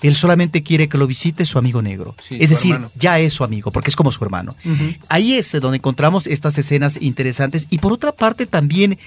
Él 0.05 0.15
solamente 0.15 0.63
quiere 0.63 0.87
que 0.87 0.99
lo 0.99 1.07
visite 1.07 1.47
su 1.47 1.59
amigo 1.59 1.81
negro. 1.81 2.15
Sí, 2.29 2.37
es 2.39 2.51
decir, 2.51 2.75
hermano. 2.75 2.93
ya 2.95 3.19
es 3.19 3.33
su 3.33 3.43
amigo, 3.43 3.73
porque 3.73 3.89
es 3.89 3.97
como 3.97 4.13
su 4.13 4.23
hermano. 4.23 4.55
Ahí 5.09 5.33
es 5.33 5.51
donde 5.53 5.79
encontramos 5.79 6.27
estas 6.27 6.59
escenas 6.59 6.99
interesantes. 7.01 7.67
Y 7.71 7.79
por 7.79 7.93
otra 7.95 8.13
parte 8.13 8.45
también 8.45 8.99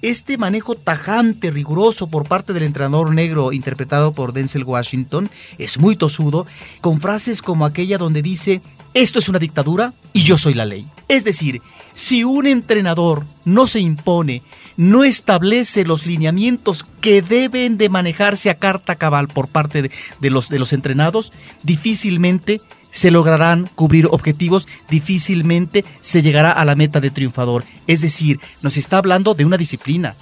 este 0.00 0.38
manejo 0.38 0.74
tajante, 0.74 1.50
riguroso 1.50 2.06
por 2.06 2.26
parte 2.26 2.54
del 2.54 2.62
entrenador 2.62 3.12
negro 3.12 3.52
interpretado 3.52 4.12
por 4.12 4.32
Denzel 4.32 4.64
Washington 4.64 5.30
es 5.58 5.78
muy 5.78 5.94
tosudo, 5.96 6.46
con 6.80 7.00
frases 7.00 7.42
como 7.42 7.66
aquella 7.66 7.98
donde 7.98 8.22
dice, 8.22 8.62
esto 8.94 9.18
es 9.18 9.28
una 9.28 9.38
dictadura 9.38 9.92
y 10.12 10.22
yo 10.22 10.38
soy 10.38 10.54
la 10.54 10.64
ley. 10.64 10.86
Es 11.08 11.24
decir, 11.24 11.60
si 11.92 12.24
un 12.24 12.46
entrenador 12.46 13.26
no 13.44 13.66
se 13.66 13.80
impone, 13.80 14.42
no 14.76 15.04
establece 15.04 15.84
los 15.84 16.06
lineamientos 16.06 16.86
que 17.00 17.22
deben 17.22 17.78
de 17.78 17.88
manejarse 17.88 18.50
a 18.50 18.58
carta 18.58 18.96
cabal 18.96 19.28
por 19.28 19.48
parte 19.48 19.90
de, 20.20 20.30
los 20.30 20.72
entrenados, 20.72 21.32
difícilmente 21.62 22.60
se 22.90 23.10
lograrán 23.10 23.68
cubrir 23.74 24.06
objetivos, 24.10 24.66
difícilmente 24.88 25.84
se 26.00 26.22
llegará 26.22 26.50
a 26.50 26.64
la 26.64 26.76
meta 26.76 27.00
de 27.00 27.10
triunfador. 27.10 27.64
Es 27.86 28.00
decir, 28.00 28.40
nos 28.62 28.76
está 28.76 28.98
hablando 28.98 29.34
de 29.34 29.44
una 29.44 29.58
disciplina, 29.58 30.14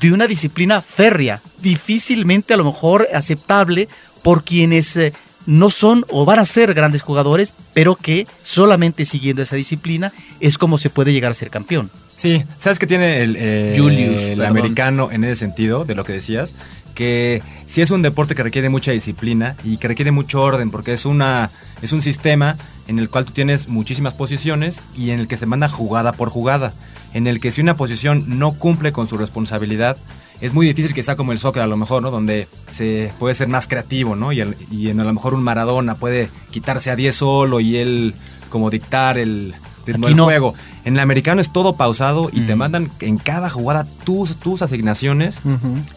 de 0.00 0.12
una 0.12 0.26
disciplina 0.26 0.80
férrea, 0.80 1.40
difícilmente 1.60 2.54
a 2.54 2.56
lo 2.56 2.64
mejor 2.64 3.08
aceptable 3.12 3.88
por 4.22 4.44
quienes 4.44 4.96
eh, 4.96 5.12
no 5.46 5.70
son 5.70 6.04
o 6.08 6.24
van 6.24 6.38
a 6.38 6.44
ser 6.44 6.74
grandes 6.74 7.02
jugadores, 7.02 7.54
pero 7.74 7.96
que 7.96 8.26
solamente 8.44 9.04
siguiendo 9.04 9.42
esa 9.42 9.56
disciplina 9.56 10.12
es 10.38 10.58
como 10.58 10.78
se 10.78 10.90
puede 10.90 11.12
llegar 11.12 11.32
a 11.32 11.34
ser 11.34 11.50
campeón. 11.50 11.90
Sí, 12.20 12.44
¿sabes 12.58 12.78
qué 12.78 12.86
tiene 12.86 13.22
el, 13.22 13.34
eh, 13.38 13.72
Julius, 13.74 14.20
el 14.22 14.44
americano 14.44 15.08
en 15.10 15.24
ese 15.24 15.36
sentido, 15.36 15.86
de 15.86 15.94
lo 15.94 16.04
que 16.04 16.12
decías? 16.12 16.54
Que 16.94 17.42
sí 17.64 17.80
es 17.80 17.90
un 17.90 18.02
deporte 18.02 18.34
que 18.34 18.42
requiere 18.42 18.68
mucha 18.68 18.92
disciplina 18.92 19.56
y 19.64 19.78
que 19.78 19.88
requiere 19.88 20.10
mucho 20.10 20.42
orden, 20.42 20.70
porque 20.70 20.92
es, 20.92 21.06
una, 21.06 21.50
es 21.80 21.94
un 21.94 22.02
sistema 22.02 22.58
en 22.88 22.98
el 22.98 23.08
cual 23.08 23.24
tú 23.24 23.32
tienes 23.32 23.68
muchísimas 23.68 24.12
posiciones 24.12 24.82
y 24.94 25.12
en 25.12 25.20
el 25.20 25.28
que 25.28 25.38
se 25.38 25.46
manda 25.46 25.70
jugada 25.70 26.12
por 26.12 26.28
jugada, 26.28 26.74
en 27.14 27.26
el 27.26 27.40
que 27.40 27.52
si 27.52 27.62
una 27.62 27.74
posición 27.76 28.38
no 28.38 28.52
cumple 28.52 28.92
con 28.92 29.08
su 29.08 29.16
responsabilidad, 29.16 29.96
es 30.42 30.52
muy 30.52 30.66
difícil 30.66 30.92
que 30.92 31.02
sea 31.02 31.16
como 31.16 31.32
el 31.32 31.38
soccer 31.38 31.62
a 31.62 31.66
lo 31.66 31.78
mejor, 31.78 32.02
¿no? 32.02 32.10
Donde 32.10 32.48
se 32.68 33.12
puede 33.18 33.34
ser 33.34 33.48
más 33.48 33.66
creativo, 33.66 34.14
¿no? 34.14 34.30
Y, 34.30 34.40
el- 34.40 34.56
y 34.70 34.90
en 34.90 35.00
a 35.00 35.04
lo 35.04 35.12
mejor 35.14 35.32
un 35.32 35.42
Maradona 35.42 35.94
puede 35.94 36.28
quitarse 36.50 36.90
a 36.90 36.96
10 36.96 37.16
solo 37.16 37.60
y 37.60 37.78
él 37.78 38.14
como 38.50 38.68
dictar 38.68 39.16
el 39.16 39.54
ritmo 39.92 40.06
Aquí 40.06 40.12
del 40.12 40.16
no. 40.16 40.24
juego. 40.24 40.54
En 40.84 40.94
el 40.94 41.00
americano 41.00 41.40
es 41.40 41.52
todo 41.52 41.76
pausado 41.76 42.30
y 42.32 42.40
te 42.42 42.54
Mm. 42.54 42.58
mandan 42.58 42.90
en 43.00 43.18
cada 43.18 43.50
jugada 43.50 43.86
tus, 44.04 44.36
tus 44.36 44.62
asignaciones. 44.62 45.40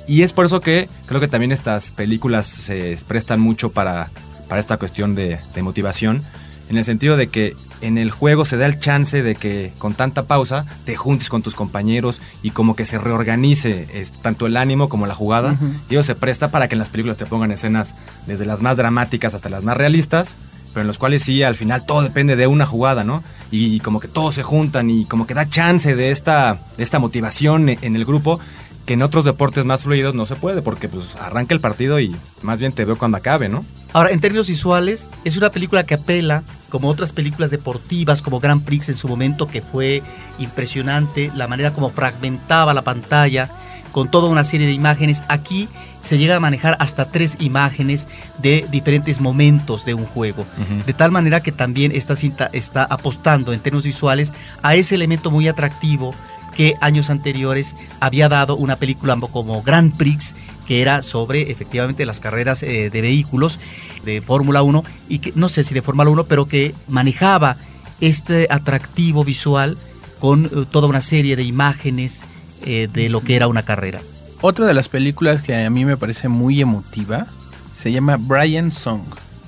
Y 0.08 0.22
es 0.24 0.34
por 0.34 0.46
eso 0.46 0.62
que 0.62 0.90
creo 1.06 1.20
que 1.20 1.28
también 1.28 1.52
estas 1.52 1.92
películas 1.92 2.48
se 2.48 2.98
prestan 3.08 3.40
mucho 3.40 3.72
para, 3.72 4.10
para 4.50 4.60
esta 4.60 4.78
cuestión 4.78 5.16
de, 5.16 5.40
de 5.56 5.64
motivación. 5.64 6.22
En 6.70 6.78
el 6.78 6.86
sentido 6.86 7.18
de 7.18 7.28
que 7.28 7.56
en 7.82 7.98
el 7.98 8.10
juego 8.12 8.46
se 8.46 8.56
da 8.56 8.66
el 8.66 8.80
chance 8.80 9.22
de 9.22 9.36
que 9.36 9.74
con 9.78 9.94
tanta 9.94 10.24
pausa 10.24 10.66
te 10.86 10.96
juntes 10.96 11.28
con 11.28 11.42
tus 11.42 11.54
compañeros 11.54 12.22
y 12.42 12.52
como 12.52 12.76
que 12.78 12.86
se 12.86 12.98
reorganice 12.98 13.88
es, 13.94 14.12
tanto 14.14 14.46
el 14.46 14.56
ánimo 14.56 14.88
como 14.88 15.06
la 15.06 15.14
jugada. 15.14 15.58
Y 15.90 15.96
eso 15.96 16.04
se 16.04 16.16
presta 16.16 16.50
para 16.50 16.70
que 16.70 16.76
en 16.76 16.80
las 16.80 16.88
películas 16.90 17.18
te 17.18 17.26
pongan 17.26 17.52
escenas 17.52 17.96
desde 18.26 18.46
las 18.46 18.62
más 18.62 18.78
dramáticas 18.78 19.34
hasta 19.34 19.50
las 19.50 19.64
más 19.64 19.76
realistas, 19.76 20.36
pero 20.74 20.82
en 20.82 20.88
los 20.88 20.98
cuales 20.98 21.24
sí, 21.24 21.44
al 21.44 21.56
final 21.56 21.86
todo 21.86 22.02
depende 22.02 22.36
de 22.36 22.48
una 22.48 22.66
jugada, 22.66 23.04
¿no? 23.04 23.24
Y, 23.52 23.80
como 23.82 24.00
que 24.00 24.08
todos 24.08 24.36
se 24.36 24.44
juntan 24.44 24.90
y 24.90 25.06
como 25.06 25.28
que 25.28 25.34
da 25.34 25.48
chance 25.48 25.96
de 25.96 26.12
esta, 26.12 26.60
de 26.78 26.84
esta 26.84 27.00
motivación 27.00 27.70
en 27.70 27.96
el 27.96 28.06
grupo 28.06 28.40
que 28.86 28.94
en 28.94 29.02
otros 29.02 29.24
deportes 29.24 29.64
más 29.64 29.84
fluidos 29.84 30.14
no 30.14 30.26
se 30.26 30.36
puede, 30.36 30.62
porque 30.62 30.90
pues 30.90 31.16
arranca 31.16 31.54
el 31.54 31.62
partido 31.62 32.00
y 32.00 32.16
más 32.42 32.60
bien 32.60 32.74
te 32.74 32.86
veo 32.86 32.98
cuando 32.98 33.18
acabe, 33.18 33.48
¿no? 33.48 33.66
Ahora, 33.94 34.10
en 34.10 34.20
términos 34.20 34.48
visuales, 34.48 35.08
es 35.24 35.38
una 35.38 35.52
película 35.52 35.86
que 35.86 35.94
apela, 35.94 36.44
como 36.70 36.90
otras 36.90 37.14
películas 37.14 37.52
deportivas, 37.52 38.22
como 38.22 38.40
Grand 38.40 38.64
Prix 38.66 38.90
en 38.90 38.96
su 38.96 39.08
momento, 39.08 39.48
que 39.48 39.62
fue 39.62 40.02
impresionante, 40.40 41.32
la 41.36 41.48
manera 41.48 41.72
como 41.72 41.92
fragmentaba 41.92 42.74
la 42.74 42.82
pantalla 42.82 43.50
con 43.94 44.12
toda 44.12 44.28
una 44.28 44.44
serie 44.44 44.68
de 44.68 44.74
imágenes. 44.74 45.24
Aquí 45.30 45.70
se 46.02 46.18
llega 46.18 46.36
a 46.36 46.42
manejar 46.42 46.76
hasta 46.80 47.06
tres 47.06 47.38
imágenes 47.40 48.10
de 48.40 48.68
diferentes 48.70 49.22
momentos 49.22 49.86
de 49.86 49.94
un 49.94 50.06
juego. 50.06 50.46
De 50.86 50.94
tal 50.94 51.12
manera 51.12 51.42
que 51.42 51.54
también 51.54 51.94
esta 51.96 52.18
cinta 52.18 52.50
está 52.52 52.84
apostando 52.84 53.54
en 53.54 53.62
términos 53.62 53.86
visuales 53.86 54.34
a 54.62 54.76
ese 54.76 54.96
elemento 54.96 55.32
muy 55.32 55.48
atractivo 55.48 56.14
que 56.58 56.76
años 56.82 57.10
anteriores 57.10 57.76
había 58.00 58.28
dado 58.30 58.56
una 58.58 58.76
película 58.76 59.18
como 59.32 59.64
Grand 59.64 59.96
Prix, 59.96 60.36
que 60.68 60.82
era 60.82 61.02
sobre 61.02 61.52
efectivamente 61.52 62.06
las 62.06 62.20
carreras 62.20 62.64
eh, 62.64 62.90
de 62.90 63.02
vehículos 63.02 63.60
de 64.04 64.22
Fórmula 64.22 64.62
1, 64.62 64.84
y 65.10 65.20
que 65.20 65.34
no 65.36 65.50
sé 65.50 65.64
si 65.64 65.74
de 65.74 65.82
Fórmula 65.82 66.10
1, 66.10 66.26
pero 66.26 66.48
que 66.48 66.76
manejaba 66.88 67.58
este 68.02 68.48
atractivo 68.50 69.24
visual 69.24 69.78
con 70.20 70.46
eh, 70.46 70.66
toda 70.70 70.88
una 70.88 71.02
serie 71.02 71.36
de 71.36 71.44
imágenes 71.44 72.26
eh, 72.64 72.88
de 72.92 73.10
lo 73.10 73.22
que 73.22 73.36
era 73.36 73.48
una 73.48 73.64
carrera. 73.64 74.02
Otra 74.42 74.66
de 74.66 74.74
las 74.74 74.90
películas 74.90 75.42
que 75.42 75.56
a 75.56 75.70
mí 75.70 75.86
me 75.86 75.98
parece 75.98 76.28
muy 76.28 76.62
emotiva 76.62 77.28
se 77.74 77.92
llama 77.92 78.18
Brian 78.20 78.72
Song, 78.72 79.02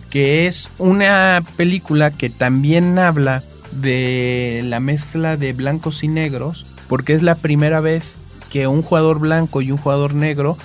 que 0.09 0.47
es 0.47 0.69
una 0.77 1.43
película 1.57 2.11
que 2.11 2.29
también 2.29 2.97
habla 2.97 3.43
de 3.71 4.61
la 4.63 4.79
mezcla 4.79 5.37
de 5.37 5.53
blancos 5.53 6.03
y 6.03 6.07
negros, 6.07 6.65
porque 6.87 7.13
es 7.13 7.23
la 7.23 7.35
primera 7.35 7.81
vez 7.81 8.17
que 8.49 8.67
un 8.67 8.81
jugador 8.81 9.19
blanco 9.19 9.61
y 9.61 9.71
un 9.71 9.77
jugador 9.77 10.13
negro 10.13 10.57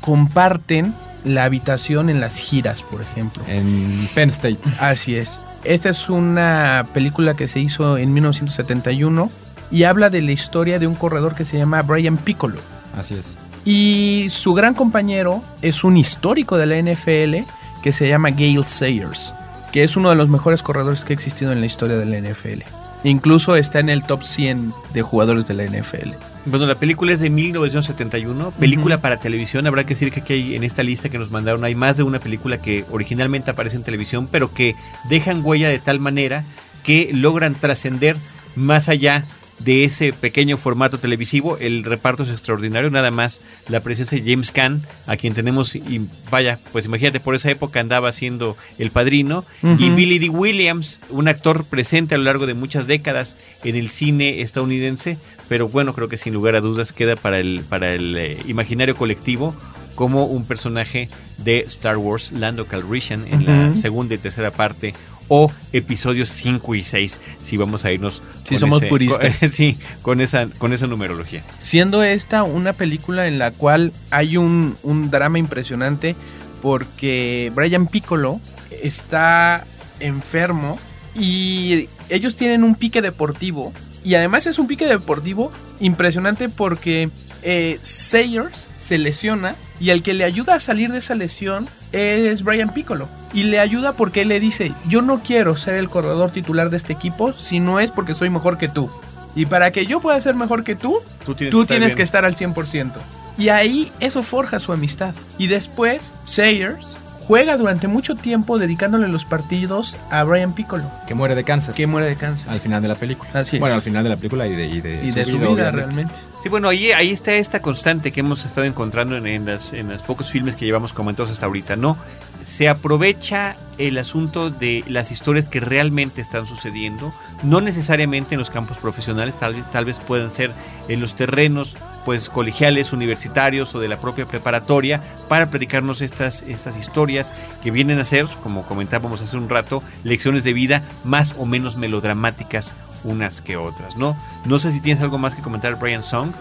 comparten 0.00 0.94
la 1.24 1.44
habitación 1.44 2.10
en 2.10 2.20
las 2.20 2.38
giras, 2.38 2.82
por 2.82 3.02
ejemplo. 3.02 3.42
En 3.46 4.08
Penn 4.14 4.30
State. 4.30 4.58
Así 4.78 5.16
es. 5.16 5.40
Esta 5.64 5.88
es 5.88 6.08
una 6.08 6.86
película 6.92 7.34
que 7.34 7.48
se 7.48 7.60
hizo 7.60 7.96
en 7.96 8.12
1971 8.12 9.30
y 9.74 9.82
habla 9.82 10.08
de 10.08 10.22
la 10.22 10.30
historia 10.30 10.78
de 10.78 10.86
un 10.86 10.94
corredor 10.94 11.34
que 11.34 11.44
se 11.44 11.58
llama 11.58 11.82
Brian 11.82 12.16
Piccolo. 12.16 12.60
Así 12.96 13.14
es. 13.14 13.32
Y 13.64 14.28
su 14.30 14.54
gran 14.54 14.72
compañero 14.72 15.42
es 15.62 15.82
un 15.82 15.96
histórico 15.96 16.56
de 16.56 16.66
la 16.66 16.80
NFL 16.80 17.50
que 17.82 17.92
se 17.92 18.06
llama 18.06 18.30
Gale 18.30 18.62
Sayers, 18.62 19.32
que 19.72 19.82
es 19.82 19.96
uno 19.96 20.10
de 20.10 20.14
los 20.14 20.28
mejores 20.28 20.62
corredores 20.62 21.04
que 21.04 21.12
ha 21.12 21.16
existido 21.16 21.50
en 21.50 21.58
la 21.58 21.66
historia 21.66 21.96
de 21.96 22.06
la 22.06 22.20
NFL. 22.20 22.62
Incluso 23.02 23.56
está 23.56 23.80
en 23.80 23.88
el 23.88 24.04
top 24.04 24.22
100 24.22 24.72
de 24.92 25.02
jugadores 25.02 25.44
de 25.46 25.54
la 25.54 25.64
NFL. 25.64 26.10
Bueno, 26.46 26.66
la 26.66 26.76
película 26.76 27.12
es 27.12 27.18
de 27.18 27.30
1971, 27.30 28.52
película 28.52 28.98
para 28.98 29.16
televisión. 29.16 29.66
Habrá 29.66 29.82
que 29.82 29.94
decir 29.94 30.12
que 30.12 30.20
aquí 30.20 30.34
hay, 30.34 30.54
en 30.54 30.62
esta 30.62 30.84
lista 30.84 31.08
que 31.08 31.18
nos 31.18 31.32
mandaron 31.32 31.64
hay 31.64 31.74
más 31.74 31.96
de 31.96 32.04
una 32.04 32.20
película 32.20 32.62
que 32.62 32.84
originalmente 32.92 33.50
aparece 33.50 33.76
en 33.76 33.82
televisión, 33.82 34.28
pero 34.30 34.54
que 34.54 34.76
dejan 35.08 35.44
huella 35.44 35.68
de 35.68 35.80
tal 35.80 35.98
manera 35.98 36.44
que 36.84 37.10
logran 37.12 37.56
trascender 37.56 38.16
más 38.54 38.88
allá 38.88 39.24
de 39.58 39.84
ese 39.84 40.12
pequeño 40.12 40.56
formato 40.56 40.98
televisivo. 40.98 41.56
El 41.58 41.84
reparto 41.84 42.22
es 42.22 42.30
extraordinario, 42.30 42.90
nada 42.90 43.10
más 43.10 43.40
la 43.68 43.80
presencia 43.80 44.20
de 44.20 44.30
James 44.30 44.52
Caan, 44.52 44.82
a 45.06 45.16
quien 45.16 45.34
tenemos, 45.34 45.74
y 45.74 46.08
vaya, 46.30 46.58
pues 46.72 46.86
imagínate, 46.86 47.20
por 47.20 47.34
esa 47.34 47.50
época 47.50 47.80
andaba 47.80 48.12
siendo 48.12 48.56
el 48.78 48.90
padrino, 48.90 49.44
y. 49.62 49.90
Billy 49.90 50.18
D. 50.18 50.28
Williams, 50.28 50.98
un 51.10 51.28
actor 51.28 51.64
presente 51.64 52.14
a 52.14 52.18
lo 52.18 52.24
largo 52.24 52.46
de 52.46 52.54
muchas 52.54 52.86
décadas 52.86 53.36
en 53.62 53.76
el 53.76 53.88
cine 53.88 54.40
estadounidense, 54.40 55.18
pero 55.48 55.68
bueno, 55.68 55.94
creo 55.94 56.08
que 56.08 56.16
sin 56.16 56.34
lugar 56.34 56.56
a 56.56 56.60
dudas 56.60 56.92
queda 56.92 57.16
para 57.16 57.38
el, 57.38 57.62
para 57.68 57.94
el 57.94 58.16
eh, 58.16 58.38
imaginario 58.46 58.96
colectivo 58.96 59.54
como 59.94 60.26
un 60.26 60.44
personaje 60.44 61.08
de 61.38 61.60
Star 61.60 61.96
Wars, 61.96 62.32
Lando 62.32 62.66
Calrissian, 62.66 63.26
en 63.28 63.46
la 63.46 63.76
segunda 63.76 64.14
y 64.14 64.18
tercera 64.18 64.50
parte, 64.50 64.94
o 65.28 65.50
episodios 65.72 66.28
5 66.30 66.74
y 66.74 66.82
6, 66.84 67.18
si 67.44 67.56
vamos 67.56 67.84
a 67.84 67.92
irnos 67.92 68.22
Sí, 68.44 68.50
con 68.54 68.58
somos 68.60 68.82
ese- 68.82 68.88
puristas. 68.90 69.38
con- 69.38 69.50
sí, 69.50 69.78
con 70.02 70.20
esa, 70.20 70.46
con 70.58 70.72
esa 70.72 70.86
numerología. 70.86 71.42
Siendo 71.58 72.02
esta 72.02 72.42
una 72.42 72.72
película 72.72 73.26
en 73.26 73.38
la 73.38 73.50
cual 73.50 73.92
hay 74.10 74.36
un, 74.36 74.76
un 74.82 75.10
drama 75.10 75.38
impresionante 75.38 76.14
porque 76.62 77.52
Brian 77.54 77.86
Piccolo 77.86 78.40
está 78.82 79.66
enfermo 80.00 80.78
y 81.14 81.88
ellos 82.08 82.36
tienen 82.36 82.64
un 82.64 82.74
pique 82.74 83.00
deportivo 83.02 83.72
y 84.04 84.14
además 84.16 84.46
es 84.46 84.58
un 84.58 84.66
pique 84.66 84.86
deportivo 84.86 85.50
impresionante 85.80 86.48
porque 86.48 87.08
eh, 87.44 87.78
Sayers 87.82 88.68
se 88.76 88.98
lesiona 88.98 89.54
y 89.78 89.90
el 89.90 90.02
que 90.02 90.14
le 90.14 90.24
ayuda 90.24 90.54
a 90.54 90.60
salir 90.60 90.90
de 90.90 90.98
esa 90.98 91.14
lesión 91.14 91.68
es 91.92 92.42
Brian 92.42 92.72
Piccolo. 92.72 93.08
Y 93.32 93.44
le 93.44 93.60
ayuda 93.60 93.92
porque 93.92 94.22
él 94.22 94.28
le 94.28 94.40
dice, 94.40 94.72
yo 94.88 95.02
no 95.02 95.20
quiero 95.22 95.56
ser 95.56 95.74
el 95.74 95.88
corredor 95.88 96.30
titular 96.30 96.70
de 96.70 96.76
este 96.76 96.92
equipo 96.92 97.32
si 97.34 97.60
no 97.60 97.80
es 97.80 97.90
porque 97.90 98.14
soy 98.14 98.30
mejor 98.30 98.58
que 98.58 98.68
tú. 98.68 98.90
Y 99.36 99.46
para 99.46 99.70
que 99.72 99.86
yo 99.86 100.00
pueda 100.00 100.20
ser 100.20 100.34
mejor 100.34 100.64
que 100.64 100.76
tú, 100.76 101.00
Tú 101.24 101.34
tienes 101.34 101.52
tú 101.52 101.58
que 101.58 101.62
estar 101.62 101.78
tienes 101.78 101.96
que 101.96 102.02
estar 102.02 102.24
al 102.24 102.36
100%. 102.36 102.92
Y 103.36 103.48
ahí 103.48 103.92
eso 104.00 104.22
forja 104.22 104.60
su 104.60 104.72
amistad. 104.72 105.14
Y 105.38 105.48
después 105.48 106.14
Sayers 106.24 106.96
juega 107.26 107.56
durante 107.56 107.88
mucho 107.88 108.14
tiempo 108.16 108.58
dedicándole 108.58 109.08
los 109.08 109.24
partidos 109.24 109.96
a 110.10 110.22
Brian 110.24 110.52
Piccolo, 110.52 110.84
Que 111.06 111.14
muere 111.14 111.34
de 111.34 111.44
cáncer. 111.44 111.74
que 111.74 111.86
muere 111.86 112.06
de 112.06 112.16
cáncer. 112.16 112.48
Al 112.50 112.60
final 112.60 112.82
de 112.82 112.88
la 112.88 112.94
película. 112.94 113.30
Así 113.34 113.56
es. 113.56 113.60
Bueno, 113.60 113.76
al 113.76 113.82
final 113.82 114.02
de 114.04 114.10
la 114.10 114.16
película 114.16 114.46
y 114.46 114.54
de, 114.54 114.66
y 114.66 114.80
de 114.80 115.04
y 115.04 115.10
de 115.10 115.26
su 115.26 115.38
vida 115.38 115.70
realmente. 115.70 116.12
Sí, 116.42 116.48
bueno, 116.50 116.68
ahí, 116.68 116.92
ahí 116.92 117.10
está 117.10 117.32
esta 117.34 117.60
constante 117.62 118.12
que 118.12 118.20
hemos 118.20 118.44
estado 118.44 118.66
encontrando 118.66 119.16
en, 119.16 119.26
en 119.26 119.46
las, 119.46 119.72
en 119.72 119.88
los 119.88 120.02
pocos 120.02 120.30
filmes 120.30 120.56
que 120.56 120.66
llevamos 120.66 120.92
comentados 120.92 121.30
hasta 121.32 121.46
ahorita, 121.46 121.76
¿no? 121.76 121.96
Se 122.44 122.68
aprovecha 122.68 123.56
el 123.78 123.96
asunto 123.96 124.50
de 124.50 124.84
las 124.86 125.10
historias 125.10 125.48
que 125.48 125.60
realmente 125.60 126.20
están 126.20 126.46
sucediendo, 126.46 127.14
no 127.42 127.62
necesariamente 127.62 128.34
en 128.34 128.38
los 128.40 128.50
campos 128.50 128.76
profesionales, 128.76 129.36
tal 129.36 129.54
vez, 129.54 129.64
tal 129.72 129.86
vez 129.86 129.98
puedan 129.98 130.30
ser 130.30 130.50
en 130.88 131.00
los 131.00 131.16
terrenos 131.16 131.74
pues 132.04 132.28
colegiales, 132.28 132.92
universitarios 132.92 133.74
o 133.74 133.80
de 133.80 133.88
la 133.88 133.96
propia 133.96 134.26
preparatoria 134.26 135.00
para 135.28 135.50
predicarnos 135.50 136.00
estas, 136.00 136.42
estas 136.42 136.76
historias 136.76 137.32
que 137.62 137.70
vienen 137.70 137.98
a 137.98 138.04
ser, 138.04 138.26
como 138.42 138.64
comentábamos 138.64 139.22
hace 139.22 139.36
un 139.36 139.48
rato, 139.48 139.82
lecciones 140.02 140.44
de 140.44 140.52
vida 140.52 140.82
más 141.04 141.34
o 141.38 141.46
menos 141.46 141.76
melodramáticas 141.76 142.74
unas 143.04 143.40
que 143.40 143.56
otras, 143.56 143.96
¿no? 143.96 144.16
No 144.44 144.58
sé 144.58 144.72
si 144.72 144.80
tienes 144.80 145.02
algo 145.02 145.18
más 145.18 145.34
que 145.34 145.42
comentar, 145.42 145.76
Brian 145.76 146.02
Song. 146.02 146.32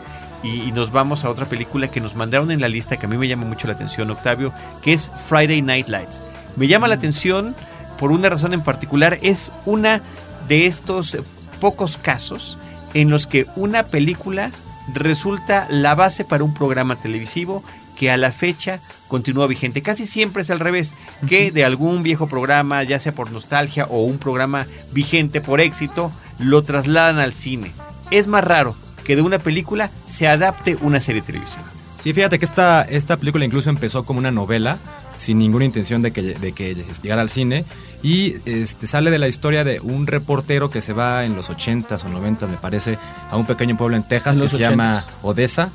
Y, 0.44 0.64
y 0.64 0.72
nos 0.74 0.92
vamos 0.92 1.24
a 1.24 1.30
otra 1.30 1.46
película 1.46 1.88
que 1.88 2.02
nos 2.02 2.16
mandaron 2.16 2.52
en 2.52 2.60
la 2.60 2.68
lista 2.68 2.98
que 2.98 3.06
a 3.06 3.10
mí 3.10 3.18
me 3.18 3.30
llama 3.30 3.46
mucho 3.46 3.66
la 3.68 3.74
atención, 3.74 4.12
Octavio, 4.12 4.54
que 4.82 4.92
es 4.92 5.10
Friday 5.30 5.62
Night 5.62 5.88
Lights. 5.88 6.22
Me 6.58 6.68
llama 6.68 6.90
la 6.90 6.96
atención 6.96 7.56
por 7.98 8.12
una 8.12 8.28
razón 8.28 8.54
en 8.54 8.62
particular. 8.62 9.20
Es 9.22 9.54
una 9.66 10.02
de 10.50 10.66
estos 10.66 11.18
pocos 11.62 11.98
casos 11.98 12.58
en 12.94 13.10
los 13.10 13.26
que 13.28 13.48
una 13.56 13.84
película 13.84 14.52
resulta 14.92 15.68
la 15.70 15.96
base 15.96 16.26
para 16.26 16.44
un 16.44 16.54
programa 16.54 16.96
televisivo 16.96 17.64
que 17.96 18.12
a 18.12 18.18
la 18.18 18.32
fecha 18.32 18.80
continúa 19.08 19.48
vigente. 19.48 19.82
Casi 19.82 20.08
siempre 20.08 20.42
es 20.42 20.50
al 20.50 20.60
revés, 20.60 20.96
que 21.28 21.52
de 21.52 21.64
algún 21.64 22.04
viejo 22.04 22.28
programa, 22.28 22.84
ya 22.84 23.00
sea 23.00 23.14
por 23.14 23.32
nostalgia 23.32 23.86
o 23.86 24.04
un 24.04 24.18
programa 24.18 24.66
vigente 24.92 25.42
por 25.42 25.62
éxito, 25.62 26.12
lo 26.40 26.64
trasladan 26.64 27.20
al 27.20 27.34
cine. 27.34 27.72
Es 28.12 28.28
más 28.28 28.44
raro 28.44 28.76
que 29.04 29.16
de 29.16 29.22
una 29.22 29.40
película 29.40 29.92
se 30.06 30.28
adapte 30.28 30.78
una 30.82 31.00
serie 31.00 31.22
de 31.22 31.28
televisión. 31.28 31.64
Sí, 32.00 32.14
fíjate 32.14 32.40
que 32.40 32.46
esta, 32.46 32.82
esta 32.82 33.18
película 33.18 33.46
incluso 33.46 33.70
empezó 33.70 34.04
como 34.04 34.20
una 34.20 34.32
novela, 34.32 34.78
sin 35.18 35.40
ninguna 35.40 35.66
intención 35.66 36.02
de 36.02 36.12
que, 36.12 36.22
de 36.22 36.52
que 36.52 36.76
llegara 37.02 37.22
al 37.22 37.30
cine. 37.30 37.66
Y 38.02 38.36
este, 38.44 38.86
sale 38.86 39.12
de 39.12 39.18
la 39.18 39.30
historia 39.30 39.64
de 39.64 39.80
un 39.80 40.08
reportero 40.08 40.70
que 40.70 40.82
se 40.82 40.92
va 40.92 41.24
en 41.24 41.36
los 41.36 41.50
80s 41.50 42.04
o 42.04 42.10
90s, 42.10 42.50
me 42.50 42.58
parece, 42.58 42.98
a 43.32 43.38
un 43.38 43.46
pequeño 43.46 43.78
pueblo 43.78 43.96
en 43.96 44.04
Texas 44.04 44.38
En 44.38 44.44
que 44.44 44.50
se 44.50 44.58
80s. 44.58 44.60
llama 44.60 45.06
Odessa. 45.22 45.70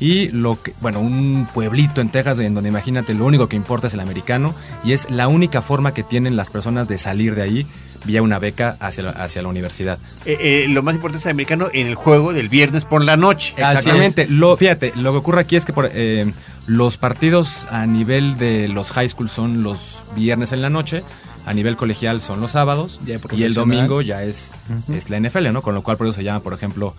Y 0.00 0.28
lo 0.30 0.60
que, 0.60 0.74
bueno, 0.80 0.98
un 1.00 1.46
pueblito 1.54 2.00
en 2.00 2.08
Texas 2.08 2.40
en 2.40 2.54
donde 2.54 2.70
imagínate 2.70 3.14
lo 3.14 3.24
único 3.24 3.48
que 3.48 3.54
importa 3.54 3.86
es 3.86 3.94
el 3.94 4.00
americano. 4.00 4.52
Y 4.82 4.92
es 4.92 5.08
la 5.10 5.28
única 5.28 5.62
forma 5.62 5.94
que 5.94 6.02
tienen 6.02 6.34
las 6.36 6.50
personas 6.50 6.88
de 6.88 6.98
salir 6.98 7.36
de 7.36 7.42
ahí 7.42 7.66
vía 8.04 8.22
una 8.22 8.38
beca 8.38 8.76
hacia 8.80 9.04
la, 9.04 9.10
hacia 9.10 9.42
la 9.42 9.48
universidad. 9.48 9.98
Eh, 10.24 10.36
eh, 10.40 10.66
lo 10.68 10.82
más 10.82 10.94
importante 10.94 11.18
es 11.18 11.26
el 11.26 11.32
americano 11.32 11.68
en 11.72 11.86
el 11.86 11.94
juego 11.94 12.32
del 12.32 12.48
viernes 12.48 12.84
por 12.84 13.04
la 13.04 13.16
noche. 13.16 13.54
Exactamente. 13.56 14.26
Lo, 14.28 14.56
fíjate, 14.56 14.92
lo 14.96 15.12
que 15.12 15.18
ocurre 15.18 15.40
aquí 15.40 15.56
es 15.56 15.64
que 15.64 15.72
por, 15.72 15.90
eh, 15.92 16.32
los 16.66 16.96
partidos 16.96 17.66
a 17.70 17.86
nivel 17.86 18.38
de 18.38 18.68
los 18.68 18.90
high 18.92 19.08
school 19.08 19.28
son 19.28 19.62
los 19.62 20.02
viernes 20.14 20.52
en 20.52 20.62
la 20.62 20.70
noche, 20.70 21.02
a 21.46 21.54
nivel 21.54 21.76
colegial 21.76 22.20
son 22.20 22.40
los 22.40 22.52
sábados 22.52 23.00
Ya 23.06 23.18
y 23.32 23.44
el 23.44 23.54
domingo 23.54 24.02
ya 24.02 24.22
es, 24.22 24.52
es 24.92 25.10
la 25.10 25.18
NFL, 25.18 25.52
¿no? 25.52 25.62
Con 25.62 25.74
lo 25.74 25.82
cual 25.82 25.96
por 25.96 26.06
eso 26.06 26.14
se 26.14 26.24
llama, 26.24 26.40
por 26.40 26.52
ejemplo, 26.52 26.94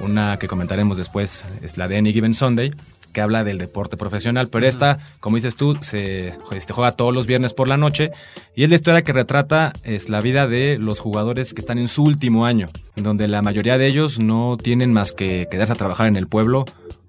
una 0.00 0.36
que 0.38 0.48
comentaremos 0.48 0.96
después, 0.96 1.44
es 1.62 1.76
la 1.76 1.88
de 1.88 1.98
Any 1.98 2.12
Given 2.12 2.34
Sunday, 2.34 2.72
que 3.14 3.22
habla 3.22 3.44
del 3.44 3.56
deporte 3.56 3.96
profesional, 3.96 4.48
pero 4.48 4.66
esta, 4.66 4.98
como 5.20 5.36
dices 5.36 5.56
tú, 5.56 5.78
se 5.80 6.34
este, 6.52 6.72
juega 6.74 6.92
todos 6.92 7.14
los 7.14 7.26
viernes 7.26 7.54
por 7.54 7.66
la 7.68 7.78
noche 7.78 8.10
y 8.54 8.64
es 8.64 8.68
la 8.68 8.74
historia 8.76 9.00
que 9.02 9.14
retrata 9.14 9.72
es 9.84 10.10
la 10.10 10.20
vida 10.20 10.46
de 10.46 10.76
los 10.78 11.00
jugadores 11.00 11.54
que 11.54 11.60
están 11.60 11.78
en 11.78 11.88
su 11.88 12.02
último 12.04 12.44
año, 12.44 12.68
en 12.96 13.04
donde 13.04 13.26
la 13.28 13.40
mayoría 13.40 13.78
de 13.78 13.86
ellos 13.86 14.18
no 14.18 14.58
tienen 14.62 14.92
más 14.92 15.12
que 15.12 15.48
quedarse 15.50 15.72
a 15.72 15.76
trabajar 15.76 16.06
en 16.08 16.16
el 16.16 16.26
pueblo 16.26 16.66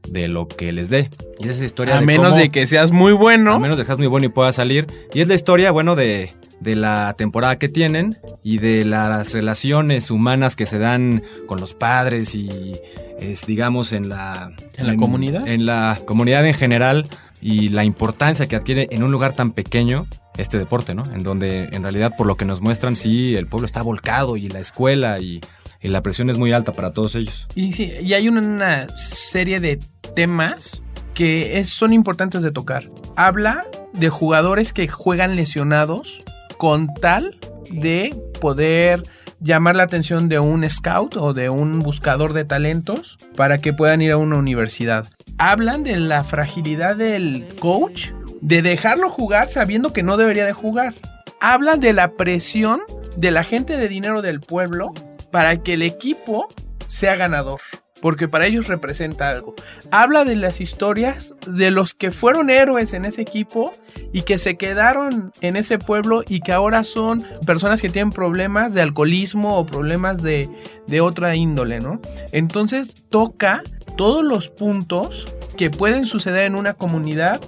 de 0.07 0.27
lo 0.27 0.47
que 0.47 0.71
les 0.71 0.89
dé. 0.89 1.09
Y 1.39 1.45
es 1.45 1.55
esa 1.57 1.65
historia 1.65 1.95
A 1.97 1.99
de 1.99 2.05
menos 2.05 2.27
cómo- 2.29 2.37
de 2.37 2.49
que 2.49 2.67
seas 2.67 2.91
muy 2.91 3.11
bueno. 3.11 3.53
a 3.53 3.59
menos 3.59 3.75
de 3.77 3.83
que 3.83 3.87
seas 3.87 3.97
muy 3.97 4.07
bueno 4.07 4.27
y 4.27 4.29
puedas 4.29 4.53
salir. 4.55 4.85
Y 5.13 5.21
es 5.21 5.27
la 5.27 5.33
historia, 5.33 5.71
bueno, 5.71 5.95
de, 5.95 6.31
de 6.59 6.75
la 6.75 7.13
temporada 7.17 7.57
que 7.57 7.69
tienen 7.69 8.17
y 8.43 8.57
de 8.59 8.85
las 8.85 9.33
relaciones 9.33 10.09
humanas 10.11 10.55
que 10.55 10.65
se 10.65 10.79
dan 10.79 11.21
con 11.47 11.59
los 11.59 11.73
padres 11.73 12.33
y, 12.35 12.49
es, 13.19 13.45
digamos, 13.45 13.91
en 13.91 14.09
la... 14.09 14.51
¿En 14.77 14.87
la 14.87 14.95
comunidad? 14.95 15.47
En 15.47 15.65
la 15.65 15.99
comunidad 16.05 16.45
en 16.45 16.53
general 16.53 17.07
y 17.41 17.69
la 17.69 17.83
importancia 17.83 18.47
que 18.47 18.55
adquiere 18.55 18.87
en 18.91 19.03
un 19.03 19.11
lugar 19.11 19.33
tan 19.33 19.51
pequeño 19.51 20.07
este 20.37 20.57
deporte, 20.57 20.95
¿no? 20.95 21.03
En 21.13 21.23
donde 21.23 21.65
en 21.71 21.83
realidad 21.83 22.13
por 22.17 22.25
lo 22.27 22.35
que 22.37 22.45
nos 22.45 22.61
muestran 22.61 22.95
sí 22.95 23.35
el 23.35 23.47
pueblo 23.47 23.65
está 23.65 23.81
volcado 23.81 24.35
y 24.35 24.49
la 24.49 24.59
escuela 24.59 25.19
y, 25.19 25.41
y 25.81 25.87
la 25.89 26.01
presión 26.01 26.29
es 26.29 26.37
muy 26.37 26.51
alta 26.53 26.73
para 26.73 26.91
todos 26.91 27.15
ellos. 27.15 27.47
Y, 27.55 27.71
sí, 27.73 27.91
y 28.01 28.13
hay 28.13 28.27
una, 28.27 28.41
una 28.41 28.87
serie 28.97 29.59
de 29.59 29.79
temas 30.15 30.81
que 31.13 31.59
es- 31.59 31.69
son 31.69 31.93
importantes 31.93 32.41
de 32.41 32.51
tocar. 32.51 32.89
Habla 33.15 33.65
de 33.93 34.09
jugadores 34.09 34.73
que 34.73 34.87
juegan 34.89 35.35
lesionados 35.37 36.23
con 36.57 36.93
tal 36.93 37.37
de 37.69 38.15
poder 38.39 39.03
llamar 39.39 39.75
la 39.75 39.83
atención 39.83 40.29
de 40.29 40.39
un 40.39 40.67
scout 40.69 41.17
o 41.17 41.33
de 41.33 41.49
un 41.49 41.79
buscador 41.79 42.33
de 42.33 42.45
talentos 42.45 43.17
para 43.35 43.59
que 43.59 43.73
puedan 43.73 44.01
ir 44.01 44.11
a 44.11 44.17
una 44.17 44.37
universidad. 44.37 45.07
Hablan 45.37 45.83
de 45.83 45.97
la 45.97 46.23
fragilidad 46.23 46.95
del 46.95 47.45
coach, 47.59 48.11
de 48.41 48.61
dejarlo 48.61 49.09
jugar 49.09 49.49
sabiendo 49.49 49.93
que 49.93 50.03
no 50.03 50.17
debería 50.17 50.45
de 50.45 50.53
jugar. 50.53 50.93
Hablan 51.41 51.79
de 51.79 51.93
la 51.93 52.13
presión 52.13 52.81
de 53.17 53.31
la 53.31 53.43
gente 53.43 53.77
de 53.77 53.87
dinero 53.87 54.21
del 54.21 54.41
pueblo 54.41 54.93
para 55.31 55.57
que 55.57 55.73
el 55.73 55.81
equipo 55.81 56.47
sea 56.87 57.15
ganador. 57.15 57.59
Porque 58.05 58.27
para 58.27 58.45
ellos 58.45 58.67
representa 58.67 59.31
algo. 59.31 59.55
Habla 59.89 60.25
de 60.25 60.35
las 60.35 60.61
historias 60.61 61.33
de 61.47 61.71
los 61.71 61.95
que 61.95 62.11
fueron 62.11 62.51
héroes 62.51 62.93
en 62.93 63.03
ese 63.03 63.23
equipo 63.23 63.71
y 64.13 64.21
que 64.21 64.37
se 64.37 64.57
quedaron 64.57 65.31
en 65.41 65.55
ese 65.55 65.79
pueblo 65.79 66.21
y 66.27 66.41
que 66.41 66.51
ahora 66.51 66.83
son 66.83 67.25
personas 67.47 67.81
que 67.81 67.89
tienen 67.89 68.11
problemas 68.11 68.75
de 68.75 68.83
alcoholismo 68.83 69.57
o 69.57 69.65
problemas 69.65 70.21
de, 70.21 70.47
de 70.85 71.01
otra 71.01 71.35
índole, 71.35 71.79
¿no? 71.79 71.99
Entonces 72.31 72.93
toca 73.09 73.63
todos 73.97 74.23
los 74.23 74.51
puntos 74.51 75.27
que 75.57 75.71
pueden 75.71 76.05
suceder 76.05 76.45
en 76.45 76.53
una 76.53 76.75
comunidad 76.75 77.41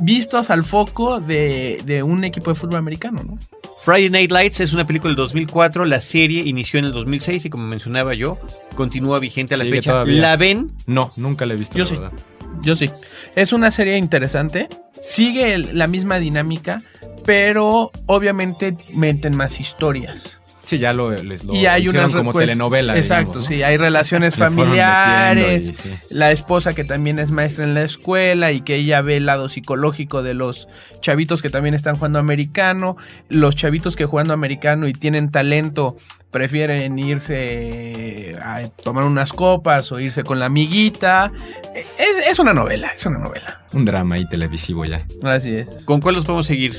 vistos 0.00 0.50
al 0.50 0.64
foco 0.64 1.20
de, 1.20 1.80
de 1.84 2.02
un 2.02 2.24
equipo 2.24 2.50
de 2.50 2.54
fútbol 2.54 2.76
americano, 2.76 3.22
¿no? 3.24 3.38
Friday 3.84 4.10
Night 4.10 4.30
Lights 4.32 4.60
es 4.60 4.72
una 4.72 4.86
película 4.86 5.10
del 5.10 5.16
2004, 5.16 5.84
la 5.84 6.00
serie 6.00 6.42
inició 6.42 6.78
en 6.78 6.86
el 6.86 6.92
2006 6.92 7.44
y 7.44 7.50
como 7.50 7.64
mencionaba 7.64 8.14
yo, 8.14 8.38
continúa 8.74 9.18
vigente 9.18 9.54
a 9.54 9.58
la 9.58 9.64
Sigue 9.64 9.76
fecha. 9.76 9.90
todavía. 9.92 10.20
¿La 10.20 10.36
ven? 10.36 10.72
No, 10.86 11.12
nunca 11.16 11.46
la 11.46 11.54
he 11.54 11.56
visto. 11.56 11.76
Yo 11.78 11.84
la 11.84 11.88
sí. 11.88 11.94
verdad. 11.94 12.12
Yo 12.62 12.74
sí. 12.74 12.90
Es 13.36 13.52
una 13.52 13.70
serie 13.70 13.96
interesante. 13.98 14.68
Sigue 15.02 15.54
el- 15.54 15.78
la 15.78 15.86
misma 15.86 16.18
dinámica, 16.18 16.80
pero 17.24 17.92
obviamente 18.06 18.76
meten 18.94 19.36
más 19.36 19.60
historias. 19.60 20.38
Sí, 20.66 20.78
ya 20.78 20.92
lo, 20.92 21.12
les 21.12 21.44
lo 21.44 21.54
y 21.54 21.64
hay 21.66 21.84
hicieron 21.84 22.10
como 22.10 22.32
pues, 22.32 22.44
telenovela. 22.44 22.96
Exacto, 22.96 23.38
digamos, 23.38 23.50
¿no? 23.50 23.56
sí. 23.56 23.62
Hay 23.62 23.76
relaciones 23.76 24.34
familiares. 24.34 25.68
y 25.68 25.74
sí. 25.74 25.90
La 26.10 26.32
esposa 26.32 26.74
que 26.74 26.82
también 26.82 27.20
es 27.20 27.30
maestra 27.30 27.64
en 27.64 27.74
la 27.74 27.84
escuela 27.84 28.50
y 28.50 28.62
que 28.62 28.74
ella 28.74 29.00
ve 29.00 29.16
el 29.16 29.26
lado 29.26 29.48
psicológico 29.48 30.24
de 30.24 30.34
los 30.34 30.66
chavitos 31.00 31.40
que 31.40 31.50
también 31.50 31.74
están 31.74 31.94
jugando 31.94 32.18
americano. 32.18 32.96
Los 33.28 33.54
chavitos 33.54 33.94
que 33.94 34.06
jugando 34.06 34.34
americano 34.34 34.88
y 34.88 34.92
tienen 34.92 35.30
talento 35.30 35.98
prefieren 36.32 36.98
irse 36.98 38.36
a 38.42 38.68
tomar 38.82 39.04
unas 39.04 39.32
copas 39.32 39.92
o 39.92 40.00
irse 40.00 40.24
con 40.24 40.40
la 40.40 40.46
amiguita. 40.46 41.30
Es, 41.74 42.26
es 42.28 42.38
una 42.40 42.52
novela, 42.52 42.88
es 42.88 43.06
una 43.06 43.20
novela. 43.20 43.62
Un 43.72 43.84
drama 43.84 44.16
ahí 44.16 44.28
televisivo 44.28 44.84
ya. 44.84 45.06
Así 45.22 45.54
es. 45.54 45.84
¿Con 45.84 46.00
cuál 46.00 46.16
los 46.16 46.24
podemos 46.24 46.46
seguir? 46.46 46.74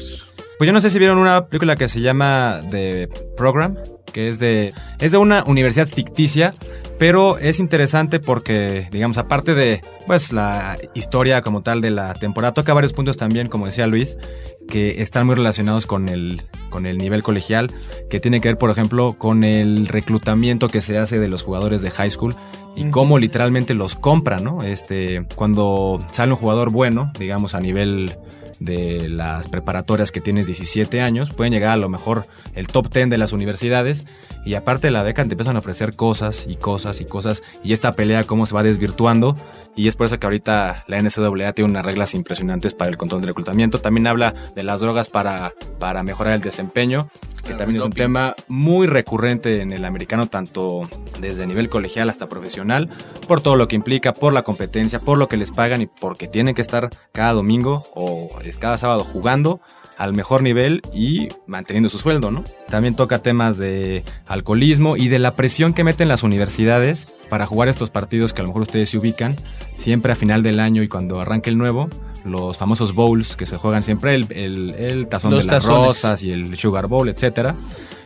Pues 0.57 0.67
yo 0.67 0.73
no 0.73 0.81
sé 0.81 0.89
si 0.89 0.97
vieron 0.97 1.19
una 1.19 1.45
película 1.47 1.75
que 1.75 1.87
se 1.87 2.01
llama 2.01 2.61
The 2.71 3.09
Program, 3.37 3.77
que 4.11 4.27
es 4.27 4.39
de 4.39 4.73
es 4.99 5.11
de 5.11 5.19
una 5.19 5.43
universidad 5.43 5.87
ficticia, 5.87 6.55
pero 6.97 7.37
es 7.37 7.59
interesante 7.59 8.19
porque, 8.19 8.87
digamos, 8.91 9.19
aparte 9.19 9.53
de 9.53 9.81
pues 10.07 10.33
la 10.33 10.77
historia 10.95 11.43
como 11.43 11.61
tal 11.61 11.79
de 11.81 11.91
la 11.91 12.15
temporada, 12.15 12.55
toca 12.55 12.73
varios 12.73 12.93
puntos 12.93 13.17
también, 13.17 13.49
como 13.49 13.67
decía 13.67 13.85
Luis, 13.85 14.17
que 14.67 14.99
están 15.01 15.27
muy 15.27 15.35
relacionados 15.35 15.85
con 15.85 16.09
el 16.09 16.41
con 16.71 16.87
el 16.87 16.97
nivel 16.97 17.21
colegial, 17.21 17.71
que 18.09 18.19
tiene 18.19 18.41
que 18.41 18.49
ver, 18.49 18.57
por 18.57 18.71
ejemplo, 18.71 19.13
con 19.13 19.43
el 19.43 19.87
reclutamiento 19.87 20.69
que 20.69 20.81
se 20.81 20.97
hace 20.97 21.19
de 21.19 21.27
los 21.27 21.43
jugadores 21.43 21.83
de 21.83 21.91
high 21.91 22.09
school 22.09 22.35
y 22.75 22.89
cómo 22.89 23.19
literalmente 23.19 23.75
los 23.75 23.95
compran, 23.95 24.43
¿no? 24.43 24.63
Este, 24.63 25.25
cuando 25.35 26.03
sale 26.11 26.33
un 26.33 26.37
jugador 26.37 26.71
bueno, 26.71 27.11
digamos 27.19 27.53
a 27.53 27.59
nivel 27.59 28.17
de 28.59 29.07
las 29.09 29.47
preparatorias 29.47 30.11
que 30.11 30.21
tienes 30.21 30.45
17 30.45 31.01
años, 31.01 31.29
pueden 31.29 31.53
llegar 31.53 31.71
a 31.71 31.77
lo 31.77 31.89
mejor 31.89 32.25
el 32.53 32.67
top 32.67 32.91
10 32.91 33.09
de 33.09 33.17
las 33.17 33.33
universidades 33.33 34.05
y 34.45 34.55
aparte 34.55 34.87
de 34.87 34.91
la 34.91 35.03
beca 35.03 35.23
te 35.23 35.31
empiezan 35.31 35.55
a 35.55 35.59
ofrecer 35.59 35.95
cosas 35.95 36.45
y 36.47 36.55
cosas 36.55 37.01
y 37.01 37.05
cosas 37.05 37.43
y 37.63 37.73
esta 37.73 37.93
pelea 37.93 38.23
cómo 38.23 38.45
se 38.45 38.55
va 38.55 38.63
desvirtuando 38.63 39.35
y 39.75 39.87
es 39.87 39.95
por 39.95 40.07
eso 40.07 40.19
que 40.19 40.25
ahorita 40.25 40.85
la 40.87 41.01
NCAA 41.01 41.53
tiene 41.53 41.69
unas 41.69 41.85
reglas 41.85 42.15
impresionantes 42.15 42.73
para 42.73 42.89
el 42.89 42.97
control 42.97 43.21
del 43.21 43.29
reclutamiento. 43.29 43.79
También 43.79 44.07
habla 44.07 44.33
de 44.55 44.63
las 44.63 44.81
drogas 44.81 45.09
para, 45.09 45.53
para 45.79 46.01
mejorar 46.01 46.33
el 46.33 46.41
desempeño, 46.41 47.09
que 47.47 47.53
también 47.53 47.79
es 47.79 47.85
un 47.85 47.93
tema 47.93 48.35
muy 48.47 48.87
recurrente 48.87 49.61
en 49.61 49.71
el 49.71 49.85
americano, 49.85 50.27
tanto 50.27 50.87
desde 51.19 51.47
nivel 51.47 51.69
colegial 51.69 52.09
hasta 52.09 52.29
profesional, 52.29 52.89
por 53.27 53.41
todo 53.41 53.55
lo 53.55 53.67
que 53.67 53.75
implica, 53.75 54.13
por 54.13 54.33
la 54.33 54.43
competencia, 54.43 54.99
por 54.99 55.17
lo 55.17 55.27
que 55.27 55.37
les 55.37 55.51
pagan 55.51 55.81
y 55.81 55.87
porque 55.87 56.27
tienen 56.27 56.53
que 56.53 56.61
estar 56.61 56.89
cada 57.11 57.33
domingo 57.33 57.83
o 57.95 58.29
es 58.43 58.57
cada 58.57 58.77
sábado 58.77 59.03
jugando 59.03 59.61
al 59.97 60.13
mejor 60.13 60.43
nivel 60.43 60.81
y 60.93 61.29
manteniendo 61.47 61.89
su 61.89 61.97
sueldo, 61.97 62.29
¿no? 62.29 62.43
También 62.69 62.95
toca 62.95 63.19
temas 63.19 63.57
de 63.57 64.03
alcoholismo 64.27 64.95
y 64.95 65.07
de 65.07 65.19
la 65.19 65.35
presión 65.35 65.73
que 65.73 65.83
meten 65.83 66.07
las 66.07 66.23
universidades 66.23 67.15
para 67.29 67.45
jugar 67.45 67.67
estos 67.67 67.89
partidos 67.89 68.31
que 68.31 68.41
a 68.41 68.43
lo 68.43 68.49
mejor 68.49 68.61
ustedes 68.63 68.89
se 68.89 68.97
ubican 68.97 69.35
siempre 69.75 70.11
a 70.11 70.15
final 70.15 70.43
del 70.43 70.59
año 70.59 70.83
y 70.83 70.87
cuando 70.87 71.19
arranque 71.19 71.49
el 71.49 71.57
nuevo, 71.57 71.89
los 72.27 72.57
famosos 72.57 72.93
bowls 72.93 73.35
que 73.35 73.45
se 73.45 73.57
juegan 73.57 73.83
siempre, 73.83 74.15
el, 74.15 74.27
el, 74.31 74.69
el 74.75 75.07
tazón 75.07 75.31
Los 75.31 75.41
de 75.41 75.45
las 75.47 75.63
tazones. 75.63 75.87
rosas 75.87 76.23
y 76.23 76.31
el 76.31 76.57
sugar 76.57 76.87
bowl, 76.87 77.09
etcétera. 77.09 77.55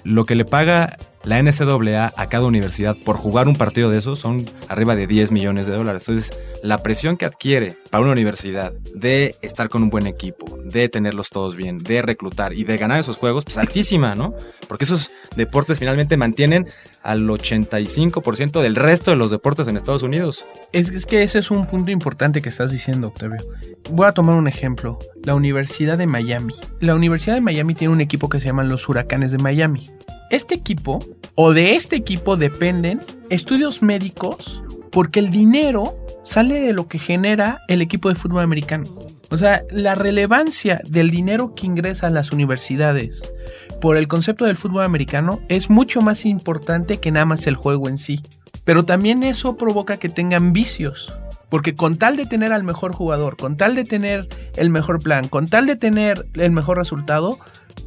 Lo 0.03 0.25
que 0.25 0.35
le 0.35 0.45
paga 0.45 0.97
la 1.23 1.41
NCAA 1.41 2.13
a 2.15 2.27
cada 2.27 2.45
universidad 2.45 2.95
por 2.97 3.15
jugar 3.15 3.47
un 3.47 3.55
partido 3.55 3.89
de 3.89 3.99
esos 3.99 4.19
son 4.19 4.45
arriba 4.67 4.95
de 4.95 5.07
10 5.07 5.31
millones 5.31 5.67
de 5.67 5.73
dólares. 5.73 6.03
Entonces, 6.07 6.37
la 6.63 6.79
presión 6.79 7.17
que 7.17 7.25
adquiere 7.25 7.75
para 7.89 8.03
una 8.03 8.11
universidad 8.11 8.73
de 8.95 9.35
estar 9.41 9.69
con 9.69 9.83
un 9.83 9.89
buen 9.89 10.07
equipo, 10.07 10.57
de 10.63 10.89
tenerlos 10.89 11.29
todos 11.29 11.55
bien, 11.55 11.77
de 11.77 12.01
reclutar 12.01 12.53
y 12.53 12.63
de 12.63 12.77
ganar 12.77 12.99
esos 12.99 13.17
juegos, 13.17 13.45
pues 13.45 13.57
altísima, 13.57 14.15
¿no? 14.15 14.33
Porque 14.67 14.85
esos 14.85 15.11
deportes 15.35 15.79
finalmente 15.79 16.17
mantienen 16.17 16.67
al 17.03 17.27
85% 17.27 18.61
del 18.61 18.75
resto 18.75 19.11
de 19.11 19.17
los 19.17 19.31
deportes 19.31 19.67
en 19.67 19.77
Estados 19.77 20.03
Unidos. 20.03 20.45
Es, 20.71 20.89
es 20.89 21.05
que 21.05 21.23
ese 21.23 21.39
es 21.39 21.51
un 21.51 21.65
punto 21.65 21.91
importante 21.91 22.41
que 22.41 22.49
estás 22.49 22.71
diciendo, 22.71 23.07
Octavio. 23.07 23.43
Voy 23.89 24.07
a 24.07 24.11
tomar 24.11 24.35
un 24.35 24.47
ejemplo. 24.47 24.99
La 25.23 25.35
Universidad 25.35 25.97
de 25.97 26.07
Miami. 26.07 26.55
La 26.79 26.95
Universidad 26.95 27.35
de 27.35 27.41
Miami 27.41 27.75
tiene 27.75 27.93
un 27.93 28.01
equipo 28.01 28.29
que 28.29 28.39
se 28.39 28.47
llaman 28.47 28.69
los 28.69 28.87
Huracanes 28.87 29.31
de 29.31 29.37
Miami. 29.37 29.89
Este 30.31 30.55
equipo, 30.55 31.05
o 31.35 31.53
de 31.53 31.75
este 31.75 31.97
equipo 31.97 32.37
dependen 32.37 33.01
estudios 33.29 33.81
médicos, 33.81 34.63
porque 34.89 35.19
el 35.19 35.29
dinero 35.29 35.97
sale 36.23 36.61
de 36.61 36.71
lo 36.71 36.87
que 36.87 36.99
genera 36.99 37.59
el 37.67 37.81
equipo 37.81 38.07
de 38.07 38.15
fútbol 38.15 38.39
americano. 38.39 38.85
O 39.29 39.37
sea, 39.37 39.63
la 39.71 39.93
relevancia 39.93 40.79
del 40.87 41.11
dinero 41.11 41.53
que 41.53 41.67
ingresa 41.67 42.07
a 42.07 42.11
las 42.11 42.31
universidades 42.31 43.21
por 43.81 43.97
el 43.97 44.07
concepto 44.07 44.45
del 44.45 44.55
fútbol 44.55 44.85
americano 44.85 45.41
es 45.49 45.69
mucho 45.69 46.01
más 46.01 46.23
importante 46.25 47.01
que 47.01 47.11
nada 47.11 47.25
más 47.25 47.45
el 47.45 47.55
juego 47.55 47.89
en 47.89 47.97
sí. 47.97 48.21
Pero 48.63 48.85
también 48.85 49.23
eso 49.23 49.57
provoca 49.57 49.97
que 49.97 50.07
tengan 50.07 50.53
vicios. 50.53 51.13
Porque 51.49 51.75
con 51.75 51.97
tal 51.97 52.15
de 52.15 52.25
tener 52.25 52.53
al 52.53 52.63
mejor 52.63 52.93
jugador, 52.93 53.35
con 53.35 53.57
tal 53.57 53.75
de 53.75 53.83
tener 53.83 54.29
el 54.55 54.69
mejor 54.69 54.99
plan, 54.99 55.27
con 55.27 55.47
tal 55.47 55.65
de 55.65 55.75
tener 55.75 56.25
el 56.35 56.51
mejor 56.51 56.77
resultado, 56.77 57.39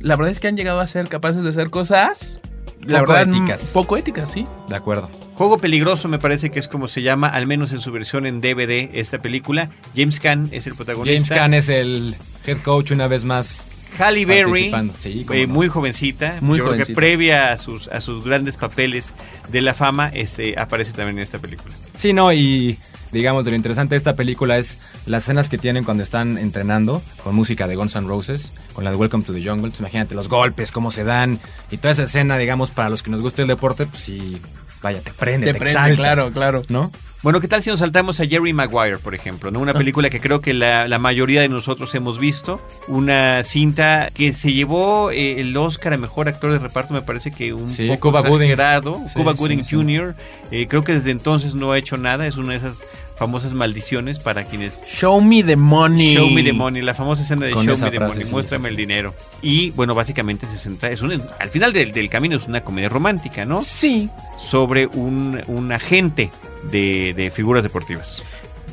la 0.05 0.17
verdad 0.17 0.31
es 0.33 0.39
que 0.41 0.49
han 0.49 0.57
llegado 0.57 0.81
a 0.81 0.87
ser 0.87 1.09
capaces 1.09 1.43
de 1.45 1.51
hacer 1.51 1.71
cosas 1.71 2.41
la 2.87 3.01
Poco 3.01 3.13
verdad, 3.15 3.35
éticas. 3.35 3.71
Poco 3.73 3.97
éticas, 3.97 4.31
sí. 4.31 4.47
De 4.69 4.77
acuerdo. 4.77 5.09
Juego 5.35 5.57
peligroso 5.57 6.07
me 6.09 6.19
parece 6.19 6.51
que 6.51 6.59
es 6.59 6.69
como 6.69 6.87
se 6.87 7.01
llama, 7.01 7.29
al 7.29 7.47
menos 7.47 7.73
en 7.73 7.81
su 7.81 7.91
versión 7.91 8.27
en 8.27 8.43
DVD, 8.43 8.91
esta 8.93 9.23
película. 9.23 9.71
James 9.97 10.21
Caan 10.21 10.49
es 10.53 10.67
el 10.67 10.75
James 10.75 10.77
protagonista. 10.77 11.35
Caan 11.35 11.55
es 11.55 11.71
el 11.71 12.15
head 12.47 12.59
coach 12.59 12.91
una 12.91 13.09
vez 13.09 13.25
más. 13.25 13.67
Halle 13.99 14.27
Berry, 14.27 14.73
sí, 14.99 15.25
eh, 15.31 15.47
no. 15.47 15.55
muy 15.55 15.69
jovencita, 15.69 16.39
Muy 16.41 16.59
yo 16.59 16.65
creo 16.65 16.73
que 16.77 16.83
jovencita. 16.83 16.97
previa 16.97 17.53
a 17.53 17.59
sus, 17.59 17.87
a 17.89 18.01
sus 18.01 18.25
grandes 18.25 18.57
papeles 18.57 19.15
de 19.51 19.61
la 19.63 19.73
fama, 19.73 20.11
este, 20.13 20.59
aparece 20.59 20.93
también 20.93 21.19
en 21.19 21.23
esta 21.23 21.39
película. 21.39 21.73
Sí, 21.97 22.13
no, 22.13 22.33
y 22.33 22.77
digamos, 23.15 23.45
de 23.47 23.53
lo 23.53 23.57
interesante 23.57 23.95
de 23.95 23.99
esta 23.99 24.15
película 24.17 24.59
es 24.59 24.79
las 25.07 25.23
escenas 25.23 25.49
que 25.49 25.57
tienen 25.57 25.85
cuando 25.85 26.03
están 26.03 26.37
entrenando 26.37 27.01
con 27.23 27.35
música 27.35 27.67
de 27.67 27.77
Guns 27.77 27.95
N' 27.97 28.07
Roses, 28.07 28.53
con 28.75 28.85
la 28.85 28.91
de 28.91 28.97
Welcome 28.97 29.25
to 29.25 29.33
the 29.33 29.39
Jungle. 29.39 29.55
Entonces, 29.69 29.81
imagínate 29.81 30.15
los 30.15 30.29
golpes, 30.29 30.71
cómo 30.73 30.91
se 30.91 31.05
dan 31.05 31.41
y 31.71 31.79
toda 31.79 31.93
esa 31.93 32.03
escena, 32.03 32.37
digamos, 32.37 32.71
para 32.71 32.91
los 32.91 33.03
que 33.03 33.11
nos 33.11 33.23
gusta 33.23 33.41
el 33.43 33.49
deporte, 33.49 33.87
pues 33.87 34.03
sí, 34.03 34.39
vaya, 34.83 35.01
te 35.01 35.13
prende, 35.13 35.47
te, 35.47 35.53
Te 35.55 35.59
prende, 35.59 35.71
exalta, 35.79 35.97
claro, 35.97 36.31
claro. 36.33 36.63
¿no? 36.69 36.93
Bueno, 37.23 37.41
¿qué 37.41 37.49
tal 37.49 37.63
si 37.63 37.71
nos 37.71 37.79
saltamos 37.79 38.21
a 38.21 38.27
Jerry 38.27 38.53
Maguire, 38.53 38.99
por 38.99 39.15
ejemplo? 39.15 39.51
¿no? 39.51 39.59
Una 39.59 39.71
Ah. 39.73 39.79
película 39.79 40.11
que 40.11 40.21
creo 40.21 40.43
que 40.43 40.53
la, 40.53 40.87
la 40.89 40.99
mayoría 40.99 41.41
de 41.41 41.49
nosotros 41.49 41.95
hemos 41.95 42.19
visto. 42.19 42.61
Una 42.87 43.43
cinta 43.45 44.11
que 44.13 44.35
se 44.35 44.53
llevó 44.53 45.11
eh, 45.11 45.41
el 45.41 45.57
Oscar 45.57 45.95
a 45.95 45.97
Mejor 45.97 46.29
Actor 46.29 46.53
de 46.53 46.59
Reparto, 46.59 46.93
me 46.93 47.01
parece 47.01 47.31
que 47.33 47.55
un 47.55 47.71
Sí, 47.71 47.89
poco 47.89 48.11
Cuba 48.11 48.21
Gooding. 48.29 48.51
Sí, 48.51 49.15
Cuba 49.15 49.33
sí, 49.33 49.39
Gooding. 49.39 49.65
Jr. 49.65 50.15
Eh, 50.51 50.67
creo 50.69 50.85
que 50.85 50.93
desde 50.93 51.13
entonces 51.13 51.55
no 51.55 51.73
ha 51.73 51.79
hecho 51.79 51.97
nada. 51.97 52.27
Es 52.27 52.37
una 52.37 52.51
de 52.53 52.59
esas 52.59 52.85
famosas 53.17 53.55
maldiciones 53.55 54.19
para 54.19 54.45
quienes... 54.45 54.83
Show 54.87 55.21
me 55.21 55.43
the 55.45 55.57
money. 55.57 56.15
Show 56.15 56.31
me 56.31 56.43
the 56.43 56.53
money, 56.53 56.83
la 56.83 56.95
famosa 56.95 57.23
escena 57.23 57.47
de 57.47 57.53
Con 57.53 57.65
Show 57.65 57.77
me 57.81 57.91
the 57.91 58.01
money, 58.01 58.25
muéstrame 58.27 58.69
el 58.69 58.77
dinero. 58.77 59.15
Y 59.41 59.71
bueno, 59.71 59.95
básicamente 59.95 60.47
se 60.47 60.59
centra, 60.59 60.91
es 60.91 61.01
un, 61.01 61.13
al 61.39 61.51
final 61.51 61.73
del, 61.73 61.93
del 61.93 62.09
camino 62.11 62.37
es 62.37 62.47
una 62.49 62.63
comedia 62.63 62.89
romántica, 62.89 63.45
¿no? 63.45 63.61
Sí, 63.61 64.09
Sobre 64.39 64.87
un, 64.89 65.41
un 65.47 65.71
agente 65.73 66.31
de, 66.71 67.15
de 67.17 67.31
figuras 67.31 67.63
deportivas. 67.63 68.25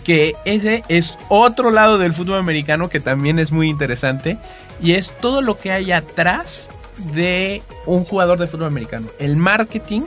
que 0.03 0.35
ese 0.45 0.83
es 0.87 1.17
otro 1.29 1.69
lado 1.69 1.97
del 1.99 2.13
fútbol 2.13 2.39
americano 2.39 2.89
que 2.89 2.99
también 2.99 3.37
es 3.37 3.51
muy 3.51 3.69
interesante 3.69 4.37
y 4.81 4.93
es 4.93 5.13
todo 5.21 5.41
lo 5.43 5.59
que 5.59 5.71
hay 5.71 5.91
atrás 5.91 6.69
de 7.13 7.61
un 7.85 8.03
jugador 8.03 8.39
de 8.39 8.47
fútbol 8.47 8.67
americano, 8.67 9.07
el 9.19 9.35
marketing 9.37 10.01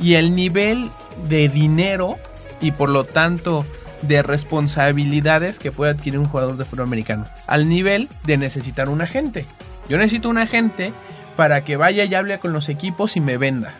y 0.00 0.14
el 0.14 0.34
nivel 0.36 0.88
de 1.28 1.48
dinero 1.48 2.16
y 2.62 2.70
por 2.70 2.88
lo 2.88 3.04
tanto 3.04 3.66
de 4.00 4.22
responsabilidades 4.22 5.58
que 5.58 5.72
puede 5.72 5.92
adquirir 5.92 6.18
un 6.18 6.26
jugador 6.26 6.56
de 6.56 6.64
fútbol 6.64 6.86
americano, 6.86 7.26
al 7.46 7.68
nivel 7.68 8.08
de 8.24 8.36
necesitar 8.36 8.88
un 8.88 9.02
agente. 9.02 9.44
Yo 9.88 9.98
necesito 9.98 10.28
un 10.28 10.38
agente 10.38 10.92
para 11.36 11.64
que 11.64 11.76
vaya 11.76 12.04
y 12.04 12.14
hable 12.14 12.38
con 12.38 12.52
los 12.52 12.68
equipos 12.68 13.16
y 13.16 13.20
me 13.20 13.36
venda. 13.36 13.74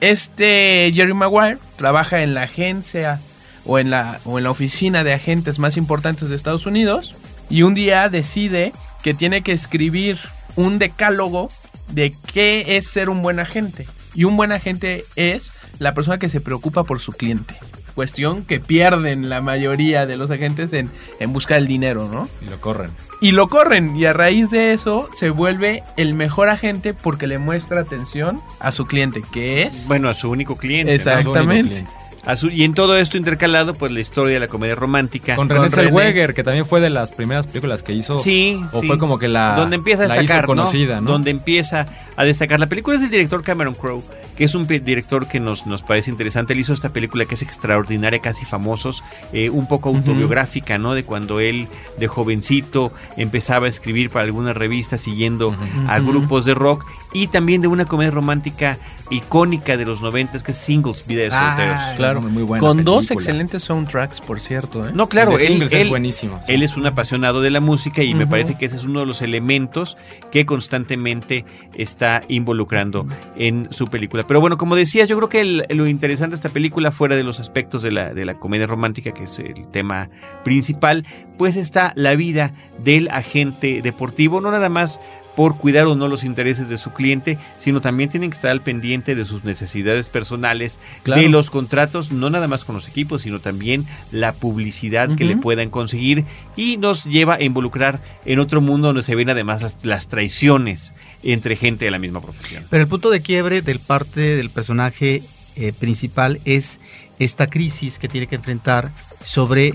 Este 0.00 0.90
Jerry 0.94 1.14
Maguire 1.14 1.58
trabaja 1.76 2.22
en 2.22 2.34
la 2.34 2.42
agencia 2.42 3.20
o 3.64 3.78
en 3.78 3.90
la, 3.90 4.20
o 4.24 4.38
en 4.38 4.44
la 4.44 4.50
oficina 4.50 5.04
de 5.04 5.14
agentes 5.14 5.58
más 5.58 5.76
importantes 5.76 6.28
de 6.28 6.36
Estados 6.36 6.66
Unidos 6.66 7.16
y 7.48 7.62
un 7.62 7.74
día 7.74 8.08
decide 8.08 8.72
que 9.02 9.14
tiene 9.14 9.42
que 9.42 9.52
escribir 9.52 10.18
un 10.56 10.78
decálogo 10.78 11.50
de 11.88 12.14
qué 12.32 12.76
es 12.76 12.88
ser 12.88 13.08
un 13.08 13.22
buen 13.22 13.38
agente. 13.38 13.86
Y 14.14 14.24
un 14.24 14.36
buen 14.36 14.50
agente 14.50 15.04
es 15.14 15.52
la 15.78 15.94
persona 15.94 16.18
que 16.18 16.28
se 16.28 16.40
preocupa 16.40 16.84
por 16.84 17.00
su 17.00 17.12
cliente. 17.12 17.54
Cuestión 17.96 18.44
que 18.44 18.60
pierden 18.60 19.28
la 19.28 19.40
mayoría 19.40 20.06
de 20.06 20.16
los 20.16 20.30
agentes 20.30 20.72
en, 20.74 20.90
en 21.18 21.32
buscar 21.32 21.56
el 21.58 21.66
dinero, 21.66 22.08
¿no? 22.12 22.28
Y 22.46 22.50
lo 22.50 22.60
corren. 22.60 22.90
Y 23.22 23.30
lo 23.32 23.48
corren 23.48 23.96
y 23.96 24.04
a 24.04 24.12
raíz 24.12 24.50
de 24.50 24.72
eso 24.72 25.08
se 25.16 25.30
vuelve 25.30 25.82
el 25.96 26.12
mejor 26.12 26.50
agente 26.50 26.92
porque 26.92 27.26
le 27.26 27.38
muestra 27.38 27.80
atención 27.80 28.42
a 28.60 28.70
su 28.70 28.86
cliente, 28.86 29.22
que 29.32 29.62
es... 29.62 29.88
Bueno, 29.88 30.10
a 30.10 30.14
su 30.14 30.30
único 30.30 30.56
cliente. 30.56 30.92
¿no? 30.92 30.94
Exactamente. 30.96 31.86
A 32.26 32.36
su- 32.36 32.48
y 32.48 32.64
en 32.64 32.74
todo 32.74 32.98
esto 32.98 33.16
intercalado, 33.16 33.72
pues 33.74 33.90
la 33.92 34.00
historia 34.00 34.34
de 34.34 34.40
la 34.40 34.48
comedia 34.48 34.74
romántica. 34.74 35.34
Con 35.36 35.48
René. 35.48 35.70
Zellweger, 35.70 36.34
que 36.34 36.44
también 36.44 36.66
fue 36.66 36.80
de 36.82 36.90
las 36.90 37.12
primeras 37.12 37.46
películas 37.46 37.82
que 37.82 37.94
hizo. 37.94 38.18
Sí, 38.18 38.60
O 38.72 38.80
sí. 38.82 38.86
fue 38.88 38.98
como 38.98 39.18
que 39.18 39.28
la. 39.28 39.54
donde 39.56 39.76
empieza 39.76 40.04
a 40.04 40.08
la 40.08 40.14
destacar, 40.16 40.42
hizo 40.44 40.46
conocida, 40.48 41.00
¿no? 41.00 41.12
Donde 41.12 41.30
empieza 41.30 41.86
a 42.16 42.24
destacar. 42.24 42.58
La 42.60 42.66
película 42.66 42.96
es 42.96 43.02
del 43.02 43.10
director 43.12 43.42
Cameron 43.44 43.74
Crowe, 43.74 44.02
que 44.36 44.44
es 44.44 44.54
un 44.54 44.66
director 44.66 45.26
que 45.26 45.40
nos, 45.40 45.66
nos 45.66 45.82
parece 45.82 46.10
interesante. 46.10 46.52
Él 46.52 46.60
hizo 46.60 46.72
esta 46.74 46.90
película 46.90 47.24
que 47.24 47.34
es 47.34 47.42
extraordinaria, 47.42 48.20
casi 48.20 48.44
famosos, 48.44 49.02
eh, 49.32 49.50
un 49.50 49.66
poco 49.66 49.88
autobiográfica, 49.88 50.78
¿no? 50.78 50.94
De 50.94 51.04
cuando 51.04 51.40
él, 51.40 51.68
de 51.98 52.06
jovencito, 52.06 52.92
empezaba 53.16 53.66
a 53.66 53.68
escribir 53.68 54.10
para 54.10 54.24
algunas 54.26 54.56
revistas 54.56 55.00
siguiendo 55.00 55.54
a 55.88 55.98
grupos 56.00 56.44
de 56.44 56.54
rock. 56.54 56.84
Y 57.12 57.28
también 57.28 57.62
de 57.62 57.68
una 57.68 57.86
comedia 57.86 58.10
romántica 58.10 58.76
icónica 59.10 59.76
de 59.78 59.86
los 59.86 60.02
noventas, 60.02 60.42
que 60.42 60.52
es 60.52 60.58
Singles, 60.58 61.06
Vida 61.06 61.22
de 61.22 61.30
Solteros. 61.30 61.76
Ah, 61.78 61.94
Claro. 61.96 62.20
muy 62.20 62.42
buena 62.42 62.60
con 62.60 62.84
dos 62.84 63.10
excelentes 63.10 63.62
soundtracks, 63.62 64.20
por 64.20 64.38
cierto. 64.40 64.86
¿eh? 64.86 64.90
No, 64.92 65.08
claro, 65.08 65.38
él, 65.38 65.62
él- 65.62 65.68
es 65.72 65.88
buenísimo. 65.88 66.40
sí. 66.44 66.52
Él 66.52 66.62
es 66.62 66.76
un 66.76 66.84
apasionado 66.86 67.40
de 67.40 67.50
la 67.50 67.60
música 67.60 68.02
y 68.02 68.12
me 68.14 68.26
parece 68.26 68.58
que 68.58 68.66
ese 68.66 68.76
es 68.76 68.84
uno 68.84 69.00
de 69.00 69.06
los 69.06 69.22
elementos 69.22 69.96
que 70.30 70.44
constantemente 70.44 71.44
está 71.74 72.20
involucrando 72.28 73.06
en 73.36 73.68
su 73.70 73.86
película. 73.86 74.25
Pero 74.28 74.40
bueno, 74.40 74.58
como 74.58 74.74
decías, 74.76 75.08
yo 75.08 75.16
creo 75.16 75.28
que 75.28 75.40
el- 75.40 75.66
lo 75.70 75.86
interesante 75.86 76.32
de 76.32 76.36
esta 76.36 76.48
película, 76.48 76.90
fuera 76.92 77.14
de 77.16 77.22
los 77.22 77.38
aspectos 77.40 77.82
de 77.82 77.92
la, 77.92 78.12
de 78.12 78.24
la 78.24 78.34
comedia 78.38 78.66
romántica, 78.66 79.12
que 79.12 79.24
es 79.24 79.38
el 79.38 79.66
tema 79.70 80.08
principal, 80.44 81.04
pues 81.38 81.56
está 81.56 81.92
la 81.96 82.14
vida 82.16 82.52
del 82.82 83.08
agente 83.10 83.82
deportivo, 83.82 84.40
no 84.40 84.50
nada 84.50 84.68
más 84.68 84.98
por 85.36 85.58
cuidar 85.58 85.86
o 85.86 85.94
no 85.94 86.08
los 86.08 86.24
intereses 86.24 86.70
de 86.70 86.78
su 86.78 86.94
cliente, 86.94 87.36
sino 87.58 87.82
también 87.82 88.08
tienen 88.08 88.30
que 88.30 88.36
estar 88.36 88.50
al 88.50 88.62
pendiente 88.62 89.14
de 89.14 89.26
sus 89.26 89.44
necesidades 89.44 90.08
personales, 90.08 90.78
Claro. 91.02 91.20
de 91.20 91.28
los 91.28 91.50
contratos, 91.50 92.10
no 92.10 92.30
nada 92.30 92.48
más 92.48 92.64
con 92.64 92.74
los 92.74 92.88
equipos, 92.88 93.20
sino 93.20 93.38
también 93.38 93.84
la 94.12 94.32
publicidad 94.32 95.14
que 95.14 95.26
le 95.26 95.36
puedan 95.36 95.68
conseguir. 95.68 96.24
Y 96.56 96.78
nos 96.78 97.04
lleva 97.04 97.34
a 97.34 97.42
involucrar 97.42 98.00
en 98.24 98.38
otro 98.38 98.62
mundo 98.62 98.86
donde 98.88 99.02
se 99.02 99.14
ven 99.14 99.28
además 99.28 99.60
las, 99.60 99.84
las 99.84 100.08
traiciones 100.08 100.94
entre 101.22 101.56
gente 101.56 101.84
de 101.84 101.90
la 101.90 101.98
misma 101.98 102.20
profesión. 102.20 102.64
Pero 102.70 102.82
el 102.82 102.88
punto 102.88 103.10
de 103.10 103.20
quiebre 103.20 103.62
del 103.62 103.80
parte 103.80 104.20
del 104.36 104.50
personaje 104.50 105.22
eh, 105.56 105.72
principal 105.72 106.40
es 106.44 106.80
esta 107.18 107.46
crisis 107.46 107.98
que 107.98 108.08
tiene 108.08 108.26
que 108.26 108.36
enfrentar 108.36 108.92
sobre 109.24 109.74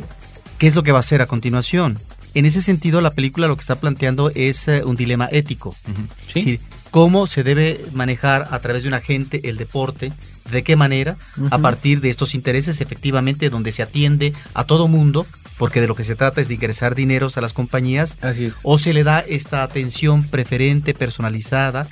qué 0.58 0.68
es 0.68 0.76
lo 0.76 0.84
que 0.84 0.92
va 0.92 1.00
a 1.00 1.02
hacer 1.02 1.22
a 1.22 1.26
continuación. 1.26 2.00
En 2.34 2.46
ese 2.46 2.62
sentido, 2.62 3.02
la 3.02 3.12
película 3.12 3.48
lo 3.48 3.56
que 3.56 3.62
está 3.62 3.76
planteando 3.76 4.32
es 4.34 4.68
eh, 4.68 4.84
un 4.86 4.96
dilema 4.96 5.28
ético. 5.32 5.76
Sí. 5.86 6.28
Es 6.28 6.34
decir, 6.34 6.60
cómo 6.92 7.26
se 7.26 7.44
debe 7.44 7.84
manejar 7.94 8.48
a 8.52 8.60
través 8.60 8.84
de 8.84 8.90
un 8.90 8.94
agente 8.94 9.50
el 9.50 9.58
deporte, 9.58 10.14
de 10.52 10.64
qué 10.64 10.76
manera, 10.76 11.18
a 11.50 11.58
partir 11.60 12.02
de 12.02 12.10
estos 12.10 12.36
intereses, 12.36 12.82
efectivamente, 12.82 13.50
donde 13.50 13.72
se 13.72 13.84
atiende 13.84 14.34
a 14.54 14.66
todo 14.66 14.88
mundo, 14.88 15.26
porque 15.62 15.80
de 15.80 15.86
lo 15.88 15.94
que 15.96 16.04
se 16.04 16.16
trata 16.16 16.42
es 16.42 16.48
de 16.48 16.56
ingresar 16.56 16.96
dineros 16.96 17.38
a 17.38 17.42
las 17.42 17.54
compañías, 17.54 18.18
Así 18.22 18.46
es. 18.46 18.54
o 18.64 18.80
se 18.80 18.94
le 18.94 19.04
da 19.04 19.20
esta 19.20 19.62
atención 19.62 20.24
preferente, 20.24 20.96
personalizada, 20.96 21.88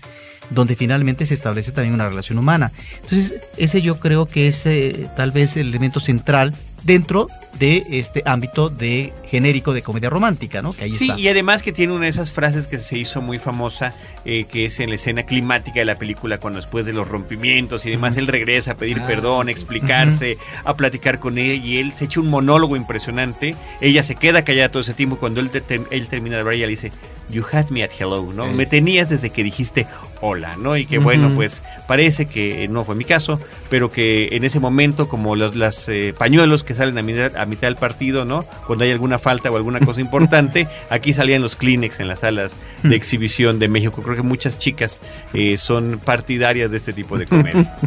donde 0.50 0.76
finalmente 0.76 1.28
se 1.28 1.36
establece 1.36 1.72
también 1.72 1.94
una 1.94 2.10
relación 2.10 2.40
humana. 2.40 2.72
Entonces, 2.96 3.36
ese 3.58 3.84
yo 3.84 4.00
creo 4.00 4.26
que 4.26 4.48
es 4.48 4.66
eh, 4.66 5.08
tal 5.16 5.30
vez 5.30 5.56
el 5.56 5.68
elemento 5.68 6.00
central 6.00 6.56
dentro 6.84 7.28
de 7.60 7.84
este 7.92 8.24
ámbito 8.26 8.70
de 8.72 9.14
genérico 9.28 9.74
de 9.74 9.84
comedia 9.84 10.10
romántica, 10.10 10.64
¿no? 10.64 10.74
Que 10.74 10.86
ahí 10.86 10.94
Sí, 10.94 11.10
está. 11.10 11.20
y 11.20 11.28
además 11.28 11.62
que 11.62 11.72
tiene 11.72 11.94
una 11.94 12.06
de 12.06 12.10
esas 12.10 12.32
frases 12.32 12.66
que 12.66 12.80
se 12.80 12.98
hizo 12.98 13.22
muy 13.22 13.38
famosa, 13.38 13.94
eh, 14.30 14.46
que 14.46 14.66
es 14.66 14.80
en 14.80 14.90
la 14.90 14.96
escena 14.96 15.24
climática 15.24 15.80
de 15.80 15.86
la 15.86 15.96
película, 15.96 16.38
cuando 16.38 16.58
después 16.60 16.86
de 16.86 16.94
los 16.94 17.08
rompimientos 17.08 17.86
y 17.86 17.90
demás, 17.90 18.16
él 18.18 18.28
regresa 18.28 18.72
a 18.72 18.78
pedir 18.78 19.00
Ah, 19.02 19.08
perdón, 19.08 19.46
sí. 19.46 19.50
a 19.50 19.52
explicarse, 19.52 20.38
a 20.64 20.76
platicar 20.76 21.20
con 21.20 21.38
ella, 21.38 21.54
y 21.54 21.78
él 21.78 21.94
se 21.94 22.06
echa 22.06 22.20
un 22.20 22.28
monólogo 22.28 22.76
impresionante. 22.76 23.56
Ella 23.82 24.04
se 24.04 24.16
queda 24.16 24.44
callada 24.44 24.70
todo 24.70 24.82
ese 24.82 24.94
tiempo, 24.94 25.16
y 25.16 25.20
cuando 25.20 25.40
él, 25.40 25.50
te- 25.50 25.82
él 25.92 26.08
termina 26.08 26.36
de 26.36 26.42
hablar, 26.42 26.56
ella 26.56 26.66
le 26.66 26.72
dice, 26.72 26.92
You 27.32 27.44
had 27.52 27.70
me 27.70 27.84
at 27.84 27.92
hello, 28.00 28.26
¿no? 28.34 28.46
Sí. 28.48 28.54
Me 28.56 28.66
tenías 28.66 29.10
desde 29.10 29.30
que 29.30 29.44
dijiste 29.44 29.86
hola, 30.22 30.58
¿no? 30.58 30.76
Y 30.76 30.86
que 30.88 30.98
bueno, 30.98 31.32
pues 31.36 31.62
parece 31.88 32.26
que 32.26 32.68
no 32.68 32.84
fue 32.84 32.96
mi 32.96 33.06
caso, 33.06 33.40
pero 33.70 33.92
que 33.92 34.30
en 34.32 34.44
ese 34.44 34.60
momento, 34.60 35.08
como 35.08 35.36
los 35.36 35.56
las, 35.56 35.88
eh, 35.90 36.14
pañuelos 36.18 36.64
que 36.64 36.74
salen 36.74 36.98
a 36.98 37.04
mitad, 37.04 37.38
a 37.38 37.46
mitad 37.46 37.68
del 37.68 37.76
partido, 37.76 38.26
¿no? 38.26 38.46
Cuando 38.66 38.84
hay 38.84 38.92
alguna 38.92 39.20
falta 39.20 39.50
o 39.52 39.56
alguna 39.58 39.80
cosa 39.80 40.02
importante, 40.08 40.68
aquí 40.90 41.14
salían 41.14 41.42
los 41.44 41.56
Kleenex 41.56 42.00
en 42.00 42.08
las 42.08 42.22
salas 42.22 42.58
de 42.84 42.96
exhibición 42.96 43.60
de 43.60 43.68
México. 43.68 44.02
Creo 44.02 44.16
que 44.20 44.28
muchas 44.28 44.60
chicas 44.60 45.00
eh, 45.34 45.58
son 45.58 46.00
partidarias 46.04 46.72
de 46.72 46.78
este 46.78 46.94
tipo 46.94 47.18
de 47.18 47.26
comedia. 47.26 47.76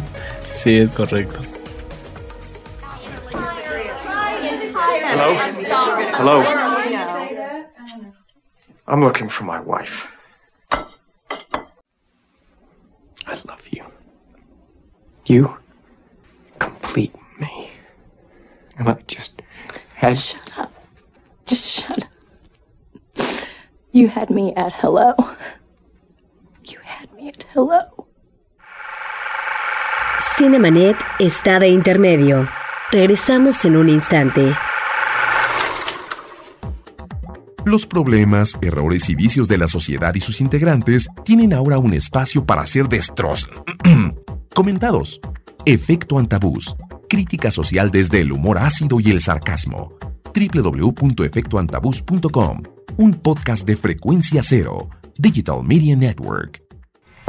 Sí, 0.51 0.77
es 0.77 0.91
correcto. 0.91 1.39
Hello? 5.09 5.33
Hello? 6.19 6.43
I'm 8.87 9.01
looking 9.01 9.29
for 9.29 9.45
my 9.45 9.59
wife. 9.59 10.07
I 13.25 13.33
love 13.47 13.67
you. 13.71 13.83
You 15.25 15.57
complete 16.59 17.15
me. 17.39 17.71
And 18.77 18.89
I 18.89 18.97
just 19.07 19.41
had 19.95 20.19
Shut 20.19 20.51
up. 20.55 20.71
Just 21.47 21.67
shut 21.67 22.03
up. 22.03 22.09
You 23.91 24.07
had 24.07 24.29
me 24.29 24.53
at 24.55 24.73
hello. 24.73 25.15
At 27.27 27.43
hello. 27.53 28.07
Cinemanet 30.37 30.95
está 31.19 31.59
de 31.59 31.69
intermedio. 31.69 32.47
Regresamos 32.91 33.63
en 33.63 33.77
un 33.77 33.87
instante. 33.87 34.53
Los 37.65 37.85
problemas, 37.85 38.57
errores 38.61 39.09
y 39.09 39.15
vicios 39.15 39.47
de 39.47 39.57
la 39.57 39.69
sociedad 39.69 40.13
y 40.15 40.19
sus 40.19 40.41
integrantes 40.41 41.07
tienen 41.23 41.53
ahora 41.53 41.77
un 41.77 41.93
espacio 41.93 42.45
para 42.45 42.65
ser 42.65 42.89
destros... 42.89 43.47
comentados. 44.53 45.21
Efecto 45.65 46.19
Antabús. 46.19 46.75
Crítica 47.07 47.51
social 47.51 47.89
desde 47.89 48.19
el 48.19 48.33
humor 48.33 48.57
ácido 48.57 48.99
y 48.99 49.11
el 49.11 49.21
sarcasmo. 49.21 49.93
www.efectoantabús.com. 50.35 52.63
Un 52.97 53.13
podcast 53.13 53.65
de 53.65 53.77
frecuencia 53.77 54.43
cero. 54.43 54.89
Digital 55.17 55.63
Media 55.63 55.95
Network. 55.95 56.62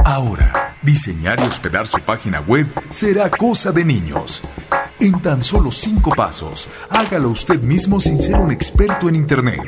Ahora, 0.04 0.76
diseñar 0.82 1.40
y 1.40 1.44
hospedar 1.44 1.86
su 1.86 1.98
página 2.00 2.40
web 2.40 2.66
será 2.90 3.30
cosa 3.30 3.72
de 3.72 3.86
niños. 3.86 4.42
En 5.00 5.18
tan 5.20 5.42
solo 5.42 5.72
cinco 5.72 6.10
pasos, 6.14 6.68
hágalo 6.90 7.30
usted 7.30 7.58
mismo 7.60 7.98
sin 8.00 8.18
ser 8.18 8.36
un 8.36 8.52
experto 8.52 9.08
en 9.08 9.16
Internet. 9.16 9.62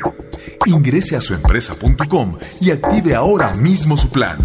Ingrese 0.67 1.15
a 1.15 1.21
suempresa.com 1.21 2.37
y 2.61 2.69
active 2.69 3.15
ahora 3.15 3.51
mismo 3.55 3.97
su 3.97 4.09
plan. 4.09 4.37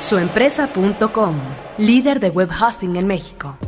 Suempresa.com, 0.00 1.36
líder 1.78 2.20
de 2.20 2.28
web 2.28 2.50
hosting 2.50 2.96
en 2.96 3.06
México. 3.06 3.58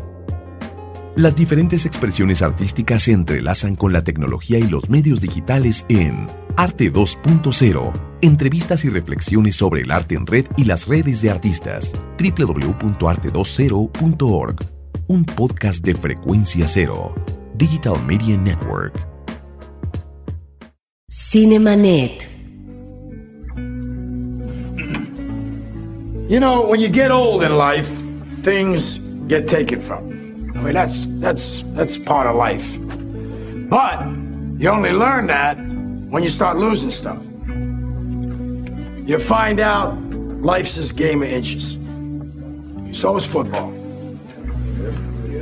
Las 1.17 1.35
diferentes 1.35 1.87
expresiones 1.87 2.43
artísticas 2.43 3.05
se 3.05 3.13
entrelazan 3.13 3.75
con 3.75 3.95
la 3.95 4.05
tecnología 4.05 4.59
y 4.59 4.65
los 4.65 4.91
medios 4.91 5.23
digitales 5.23 5.87
en 5.89 6.27
Arte 6.57 6.93
2.0. 6.93 8.10
Entrevistas 8.23 8.85
y 8.85 8.91
reflexiones 8.91 9.57
sobre 9.57 9.81
el 9.81 9.91
arte 9.91 10.15
en 10.15 10.27
red 10.27 10.45
y 10.59 10.65
las 10.65 10.87
redes 10.87 11.23
de 11.23 11.31
artistas. 11.31 11.95
www.arte20.org. 12.19 14.57
Un 15.09 15.25
podcast 15.25 15.83
de 15.83 15.95
frecuencia 15.95 16.69
cero. 16.69 17.15
Digital 17.55 17.95
Media 18.05 18.37
Network. 18.37 18.93
Cinemanet. 21.09 22.29
You 26.29 26.39
know, 26.39 26.67
when 26.67 26.79
you 26.81 26.89
get 26.89 27.11
old 27.11 27.43
in 27.43 27.57
life, 27.57 27.89
things 28.43 29.01
get 29.29 29.49
taken 29.49 29.81
from 29.81 30.11
you. 30.11 30.53
I 30.55 30.59
mean, 30.63 30.75
that's 30.75 31.07
that's 31.21 31.65
that's 31.75 31.97
part 31.97 32.27
of 32.27 32.37
life. 32.37 32.67
But 33.71 34.03
you 34.59 34.69
only 34.69 34.93
learn 34.93 35.27
that 35.29 35.57
when 36.11 36.23
you 36.23 36.29
start 36.29 36.59
losing 36.59 36.91
stuff. 36.91 37.17
You 39.07 39.19
find 39.19 39.61
out 39.61 39.99
life's 40.43 40.77
this 40.77 40.93
game 40.93 41.23
of 41.23 41.29
inches. 41.29 41.79
So 42.99 43.17
is 43.17 43.27
football. 43.27 43.71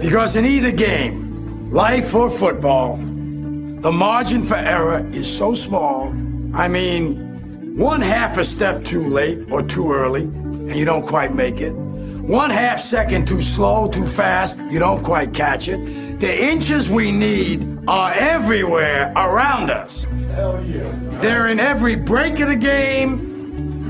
Because 0.00 0.36
in 0.36 0.46
either 0.46 0.70
game, 0.70 1.70
life 1.72 2.14
or 2.14 2.30
football, 2.30 2.96
the 2.96 3.92
margin 3.92 4.42
for 4.44 4.56
error 4.56 5.06
is 5.12 5.26
so 5.26 5.54
small. 5.54 6.08
I 6.54 6.68
mean, 6.68 7.76
one 7.76 8.00
half 8.00 8.38
a 8.38 8.44
step 8.44 8.84
too 8.84 9.08
late 9.08 9.50
or 9.50 9.62
too 9.62 9.92
early, 9.92 10.22
and 10.22 10.76
you 10.76 10.84
don't 10.84 11.06
quite 11.06 11.34
make 11.34 11.60
it. 11.60 11.72
One 11.72 12.50
half 12.50 12.80
second 12.80 13.26
too 13.26 13.40
slow, 13.40 13.88
too 13.88 14.06
fast, 14.06 14.56
you 14.70 14.78
don't 14.78 15.02
quite 15.02 15.32
catch 15.32 15.68
it. 15.68 16.20
The 16.20 16.44
inches 16.44 16.90
we 16.90 17.12
need 17.12 17.78
are 17.88 18.12
everywhere 18.12 19.12
around 19.16 19.70
us. 19.70 20.04
Hell 20.34 20.62
yeah. 20.64 20.92
They're 21.20 21.48
in 21.48 21.60
every 21.60 21.94
break 21.94 22.40
of 22.40 22.48
the 22.48 22.56
game, 22.56 23.27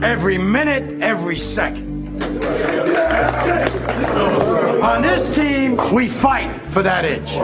every 0.03 0.38
minute, 0.38 1.03
every 1.03 1.36
second. 1.36 2.22
On 4.82 5.03
this 5.03 5.34
team, 5.34 5.76
we 5.92 6.09
fight 6.09 6.61
for 6.70 6.82
that 6.82 7.05
inch. 7.05 7.34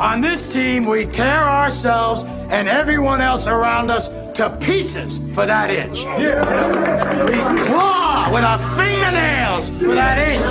On 0.00 0.20
this 0.20 0.52
team, 0.52 0.84
we 0.84 1.06
tear 1.06 1.42
ourselves 1.42 2.22
and 2.50 2.68
everyone 2.68 3.20
else 3.20 3.46
around 3.46 3.90
us 3.90 4.08
to 4.36 4.50
pieces 4.60 5.18
for 5.34 5.46
that 5.46 5.70
inch. 5.70 5.98
We 5.98 7.64
claw 7.66 8.30
with 8.32 8.44
our 8.44 8.58
fingernails 8.76 9.70
for 9.70 9.94
that 9.94 10.18
inch. 10.18 10.44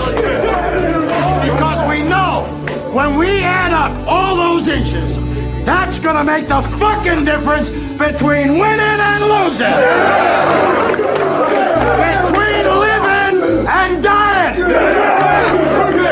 Because 1.52 1.90
we 1.90 2.02
know 2.04 2.46
when 2.94 3.16
we 3.18 3.42
add 3.44 3.74
up 3.74 4.08
all 4.08 4.36
those 4.36 4.68
inches, 4.68 5.18
that's 5.66 6.00
gonna 6.00 6.24
make 6.24 6.48
the 6.48 6.62
fucking 6.62 7.26
difference 7.26 7.70
between 7.70 8.58
winning 8.58 8.80
and 8.80 9.24
losing. 9.24 9.68
Between 12.04 12.66
living 12.80 13.68
and 13.68 14.04
dying. 14.04 14.64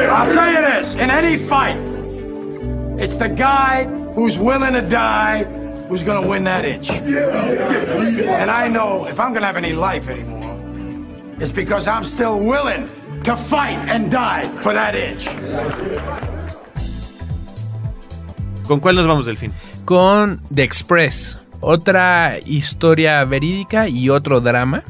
I'll 0.09 0.33
tell 0.33 0.51
you 0.51 0.61
this, 0.61 0.95
in 0.95 1.09
any 1.09 1.37
fight, 1.37 1.77
it's 2.99 3.17
the 3.17 3.29
guy 3.29 3.85
who's 4.13 4.37
willing 4.37 4.73
to 4.73 4.81
die 4.81 5.43
who's 5.87 6.03
gonna 6.03 6.25
win 6.25 6.43
that 6.45 6.63
inch. 6.63 6.89
And 6.89 8.49
I 8.49 8.67
know 8.69 9.05
if 9.07 9.19
I'm 9.19 9.33
gonna 9.33 9.47
have 9.47 9.57
any 9.57 9.73
life 9.73 10.07
anymore, 10.07 10.57
it's 11.39 11.51
because 11.51 11.87
I'm 11.87 12.05
still 12.05 12.39
willing 12.39 12.89
to 13.23 13.35
fight 13.35 13.77
and 13.89 14.09
die 14.09 14.47
for 14.57 14.71
that 14.71 14.95
inch. 14.95 15.27
¿Con 18.72 18.80
cuál 18.80 18.95
nos 18.95 19.05
vamos, 19.05 19.26
Delfín? 19.26 19.51
Con 19.84 20.39
The 20.55 20.63
Express, 20.63 21.38
otra 21.59 22.39
historia 22.39 23.22
verídica 23.26 23.89
y 23.89 24.07
otro 24.07 24.39
drama, 24.39 24.86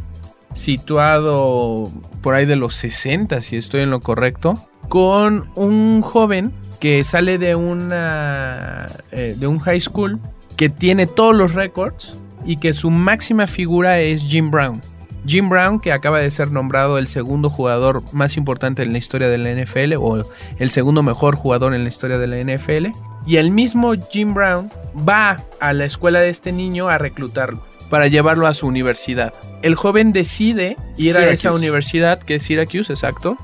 situado 0.53 1.89
por 2.21 2.35
ahí 2.35 2.45
de 2.45 2.57
los 2.57 2.75
60, 2.75 3.41
si 3.41 3.57
estoy 3.57 3.81
en 3.81 3.89
lo 3.89 3.99
correcto, 3.99 4.53
con 4.87 5.49
un 5.55 6.03
joven 6.03 6.53
que 6.79 7.03
sale 7.03 7.39
de 7.39 7.55
una 7.55 8.85
eh, 9.11 9.35
de 9.35 9.47
un 9.47 9.57
high 9.57 9.81
school 9.81 10.19
que 10.57 10.69
tiene 10.69 11.07
todos 11.07 11.35
los 11.35 11.55
récords 11.55 12.13
y 12.45 12.57
que 12.57 12.73
su 12.73 12.91
máxima 12.91 13.47
figura 13.47 13.99
es 13.99 14.21
Jim 14.21 14.51
Brown. 14.51 14.79
Jim 15.25 15.49
Brown, 15.49 15.79
que 15.79 15.91
acaba 15.91 16.19
de 16.19 16.29
ser 16.29 16.51
nombrado 16.51 16.99
el 16.99 17.07
segundo 17.07 17.49
jugador 17.49 18.03
más 18.13 18.37
importante 18.37 18.83
en 18.83 18.91
la 18.91 18.99
historia 18.99 19.27
de 19.27 19.39
la 19.39 19.49
NFL 19.49 19.95
o 19.97 20.23
el 20.59 20.69
segundo 20.69 21.01
mejor 21.01 21.35
jugador 21.35 21.73
en 21.73 21.83
la 21.83 21.89
historia 21.89 22.19
de 22.19 22.27
la 22.27 22.37
NFL. 22.37 23.10
Y 23.25 23.37
el 23.37 23.51
mismo 23.51 23.93
Jim 24.11 24.33
Brown 24.33 24.71
va 25.07 25.43
a 25.59 25.73
la 25.73 25.85
escuela 25.85 26.21
de 26.21 26.29
este 26.29 26.51
niño 26.51 26.89
a 26.89 26.97
reclutarlo 26.97 27.63
para 27.89 28.07
llevarlo 28.07 28.47
a 28.47 28.53
su 28.53 28.67
universidad. 28.67 29.33
El 29.61 29.75
joven 29.75 30.13
decide 30.13 30.77
ir 30.97 31.17
a 31.17 31.29
esa 31.29 31.53
universidad, 31.53 32.19
que 32.19 32.35
es 32.35 32.43
Syracuse, 32.43 32.93
exacto, 32.93 33.37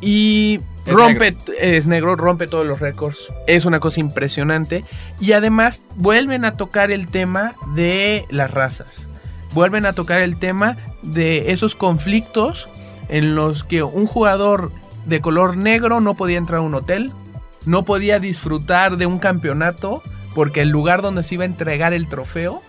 y 0.00 0.60
Es 0.84 0.92
rompe, 0.92 1.36
es 1.58 1.86
negro, 1.86 2.16
rompe 2.16 2.46
todos 2.46 2.66
los 2.66 2.80
récords. 2.80 3.32
Es 3.46 3.64
una 3.64 3.80
cosa 3.80 4.00
impresionante. 4.00 4.84
Y 5.20 5.32
además 5.32 5.80
vuelven 5.96 6.44
a 6.44 6.52
tocar 6.52 6.90
el 6.90 7.08
tema 7.08 7.54
de 7.74 8.26
las 8.30 8.50
razas. 8.50 9.06
Vuelven 9.52 9.86
a 9.86 9.92
tocar 9.92 10.20
el 10.20 10.38
tema 10.38 10.76
de 11.02 11.52
esos 11.52 11.74
conflictos 11.74 12.68
en 13.08 13.34
los 13.34 13.64
que 13.64 13.82
un 13.82 14.06
jugador 14.06 14.72
de 15.06 15.20
color 15.20 15.56
negro 15.56 16.00
no 16.00 16.14
podía 16.14 16.38
entrar 16.38 16.58
a 16.58 16.62
un 16.62 16.74
hotel 16.74 17.12
no 17.66 17.84
podía 17.84 18.18
disfrutar 18.18 18.96
de 18.96 19.06
un 19.06 19.18
campeonato 19.18 20.02
porque 20.34 20.62
el 20.62 20.68
lugar 20.68 21.02
donde 21.02 21.22
se 21.22 21.34
iba 21.34 21.44
a 21.44 21.46
entregar 21.46 21.92
el 21.92 22.08
trofeo 22.08 22.62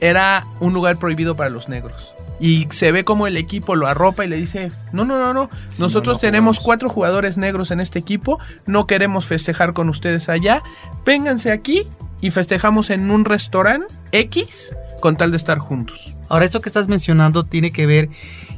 era 0.00 0.46
un 0.60 0.74
lugar 0.74 0.98
prohibido 0.98 1.36
para 1.36 1.50
los 1.50 1.68
negros. 1.68 2.14
Y 2.38 2.68
se 2.70 2.92
ve 2.92 3.04
como 3.04 3.26
el 3.26 3.38
equipo 3.38 3.76
lo 3.76 3.86
arropa 3.86 4.24
y 4.24 4.28
le 4.28 4.36
dice, 4.36 4.70
no, 4.92 5.06
no, 5.06 5.18
no, 5.18 5.32
no, 5.32 5.50
nosotros 5.78 6.16
no, 6.16 6.18
no 6.18 6.20
tenemos 6.20 6.58
jugamos". 6.58 6.66
cuatro 6.66 6.88
jugadores 6.90 7.38
negros 7.38 7.70
en 7.70 7.80
este 7.80 7.98
equipo, 7.98 8.38
no 8.66 8.86
queremos 8.86 9.26
festejar 9.26 9.72
con 9.72 9.88
ustedes 9.88 10.28
allá, 10.28 10.62
vénganse 11.06 11.50
aquí 11.50 11.86
y 12.20 12.30
festejamos 12.30 12.90
en 12.90 13.10
un 13.10 13.24
restaurante 13.24 13.86
X 14.12 14.74
con 15.00 15.16
tal 15.16 15.30
de 15.30 15.36
estar 15.36 15.58
juntos. 15.58 16.14
Ahora, 16.28 16.44
esto 16.44 16.60
que 16.60 16.68
estás 16.68 16.88
mencionando 16.88 17.44
tiene 17.44 17.70
que 17.70 17.86
ver, 17.86 18.08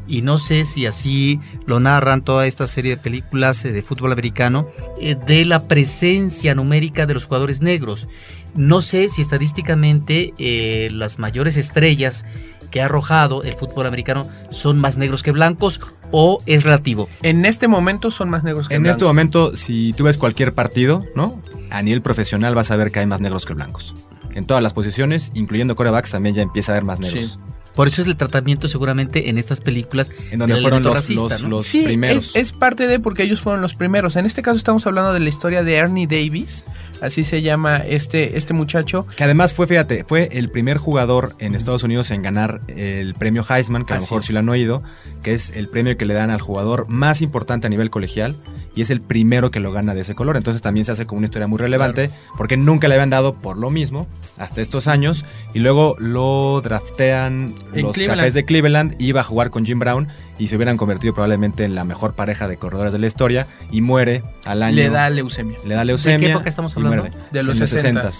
y 0.06 0.22
no 0.22 0.38
sé 0.38 0.64
si 0.64 0.86
así 0.86 1.40
lo 1.66 1.80
narran 1.80 2.22
toda 2.22 2.46
esta 2.46 2.66
serie 2.66 2.92
de 2.92 3.02
películas 3.02 3.64
eh, 3.64 3.72
de 3.72 3.82
fútbol 3.82 4.12
americano, 4.12 4.68
eh, 5.00 5.14
de 5.14 5.44
la 5.44 5.68
presencia 5.68 6.54
numérica 6.54 7.06
de 7.06 7.14
los 7.14 7.24
jugadores 7.24 7.60
negros. 7.60 8.08
No 8.54 8.80
sé 8.80 9.08
si 9.10 9.20
estadísticamente 9.20 10.32
eh, 10.38 10.88
las 10.92 11.18
mayores 11.18 11.56
estrellas 11.56 12.24
que 12.70 12.80
ha 12.80 12.86
arrojado 12.86 13.42
el 13.42 13.54
fútbol 13.54 13.86
americano 13.86 14.26
son 14.50 14.78
más 14.78 14.96
negros 14.96 15.22
que 15.22 15.32
blancos 15.32 15.80
o 16.10 16.42
es 16.46 16.64
relativo. 16.64 17.08
En 17.22 17.44
este 17.44 17.68
momento 17.68 18.10
son 18.10 18.30
más 18.30 18.44
negros 18.44 18.68
que 18.68 18.74
En 18.74 18.82
blancos. 18.82 18.96
este 18.96 19.06
momento, 19.06 19.56
si 19.56 19.92
tú 19.94 20.04
ves 20.04 20.16
cualquier 20.18 20.54
partido, 20.54 21.04
¿no? 21.14 21.40
A 21.70 21.82
nivel 21.82 22.02
profesional 22.02 22.54
vas 22.54 22.70
a 22.70 22.76
ver 22.76 22.90
que 22.90 23.00
hay 23.00 23.06
más 23.06 23.20
negros 23.20 23.44
que 23.44 23.54
blancos. 23.54 23.94
En 24.38 24.46
todas 24.46 24.62
las 24.62 24.72
posiciones, 24.72 25.32
incluyendo 25.34 25.74
corebacks, 25.74 26.12
también 26.12 26.32
ya 26.36 26.42
empieza 26.42 26.70
a 26.70 26.76
haber 26.76 26.84
más 26.84 27.00
negros. 27.00 27.40
Sí. 27.44 27.54
Por 27.78 27.86
eso 27.86 28.02
es 28.02 28.08
el 28.08 28.16
tratamiento 28.16 28.66
seguramente 28.66 29.30
en 29.30 29.38
estas 29.38 29.60
películas 29.60 30.10
En 30.32 30.40
donde 30.40 30.60
fueron 30.60 30.82
los, 30.82 30.94
racista, 30.94 31.22
los- 31.34 31.42
¿no? 31.44 31.48
los 31.48 31.66
Sí, 31.68 31.82
primeros. 31.84 32.30
Es, 32.34 32.48
es 32.48 32.52
parte 32.52 32.88
de 32.88 32.98
porque 32.98 33.22
ellos 33.22 33.40
fueron 33.40 33.62
los 33.62 33.74
primeros. 33.74 34.16
En 34.16 34.26
este 34.26 34.42
caso 34.42 34.58
estamos 34.58 34.84
hablando 34.88 35.12
de 35.12 35.20
la 35.20 35.28
historia 35.28 35.62
de 35.62 35.76
Ernie 35.76 36.08
Davis, 36.08 36.64
así 37.00 37.22
se 37.22 37.40
llama 37.40 37.76
este, 37.76 38.36
este 38.36 38.52
muchacho. 38.52 39.06
Que 39.16 39.22
además 39.22 39.54
fue, 39.54 39.68
fíjate, 39.68 40.02
fue 40.02 40.28
el 40.32 40.48
primer 40.50 40.76
jugador 40.78 41.36
en 41.38 41.54
Estados 41.54 41.84
Unidos 41.84 42.10
en 42.10 42.20
ganar 42.20 42.60
el 42.66 43.14
premio 43.14 43.44
Heisman, 43.48 43.84
que 43.84 43.92
a 43.92 43.96
lo 43.96 44.02
mejor 44.02 44.22
es. 44.22 44.26
sí 44.26 44.32
lo 44.32 44.40
han 44.40 44.48
oído, 44.48 44.82
que 45.22 45.34
es 45.34 45.52
el 45.52 45.68
premio 45.68 45.96
que 45.96 46.04
le 46.04 46.14
dan 46.14 46.30
al 46.30 46.40
jugador 46.40 46.86
más 46.88 47.22
importante 47.22 47.68
a 47.68 47.70
nivel 47.70 47.90
colegial 47.90 48.34
y 48.74 48.80
es 48.82 48.90
el 48.90 49.00
primero 49.00 49.50
que 49.50 49.58
lo 49.60 49.72
gana 49.72 49.94
de 49.94 50.02
ese 50.02 50.14
color. 50.14 50.36
Entonces 50.36 50.62
también 50.62 50.84
se 50.84 50.92
hace 50.92 51.04
como 51.06 51.18
una 51.18 51.26
historia 51.26 51.48
muy 51.48 51.58
relevante 51.58 52.10
porque 52.36 52.56
nunca 52.56 52.86
le 52.88 52.94
habían 52.94 53.10
dado 53.10 53.34
por 53.34 53.56
lo 53.56 53.70
mismo 53.70 54.06
hasta 54.36 54.60
estos 54.60 54.86
años 54.86 55.24
y 55.54 55.58
luego 55.60 55.96
lo 55.98 56.60
draftean 56.62 57.52
En 57.74 57.82
los 57.82 57.92
Cleveland. 57.92 58.20
Cafés 58.20 58.34
de 58.34 58.44
Cleveland, 58.44 58.94
iba 58.98 59.20
a 59.20 59.24
jugar 59.24 59.50
con 59.50 59.64
Jim 59.64 59.78
Brown 59.78 60.08
y 60.38 60.48
se 60.48 60.56
hubieran 60.56 60.76
convertido 60.76 61.12
probablemente 61.14 61.64
en 61.64 61.74
la 61.74 61.84
mejor 61.84 62.14
pareja 62.14 62.48
de 62.48 62.56
corredores 62.56 62.92
de 62.92 62.98
la 62.98 63.06
historia 63.06 63.46
y 63.70 63.80
muere 63.80 64.22
al 64.44 64.62
año. 64.62 64.76
Le 64.76 64.90
da 64.90 65.10
leucemia. 65.10 65.58
le 65.66 65.74
da 65.74 65.84
leucemia. 65.84 66.18
¿De 66.18 66.24
qué 66.26 66.30
época 66.32 66.48
estamos 66.48 66.76
hablando? 66.76 67.08
De 67.30 67.42
los 67.42 67.60
En 67.60 67.66
60. 67.66 68.10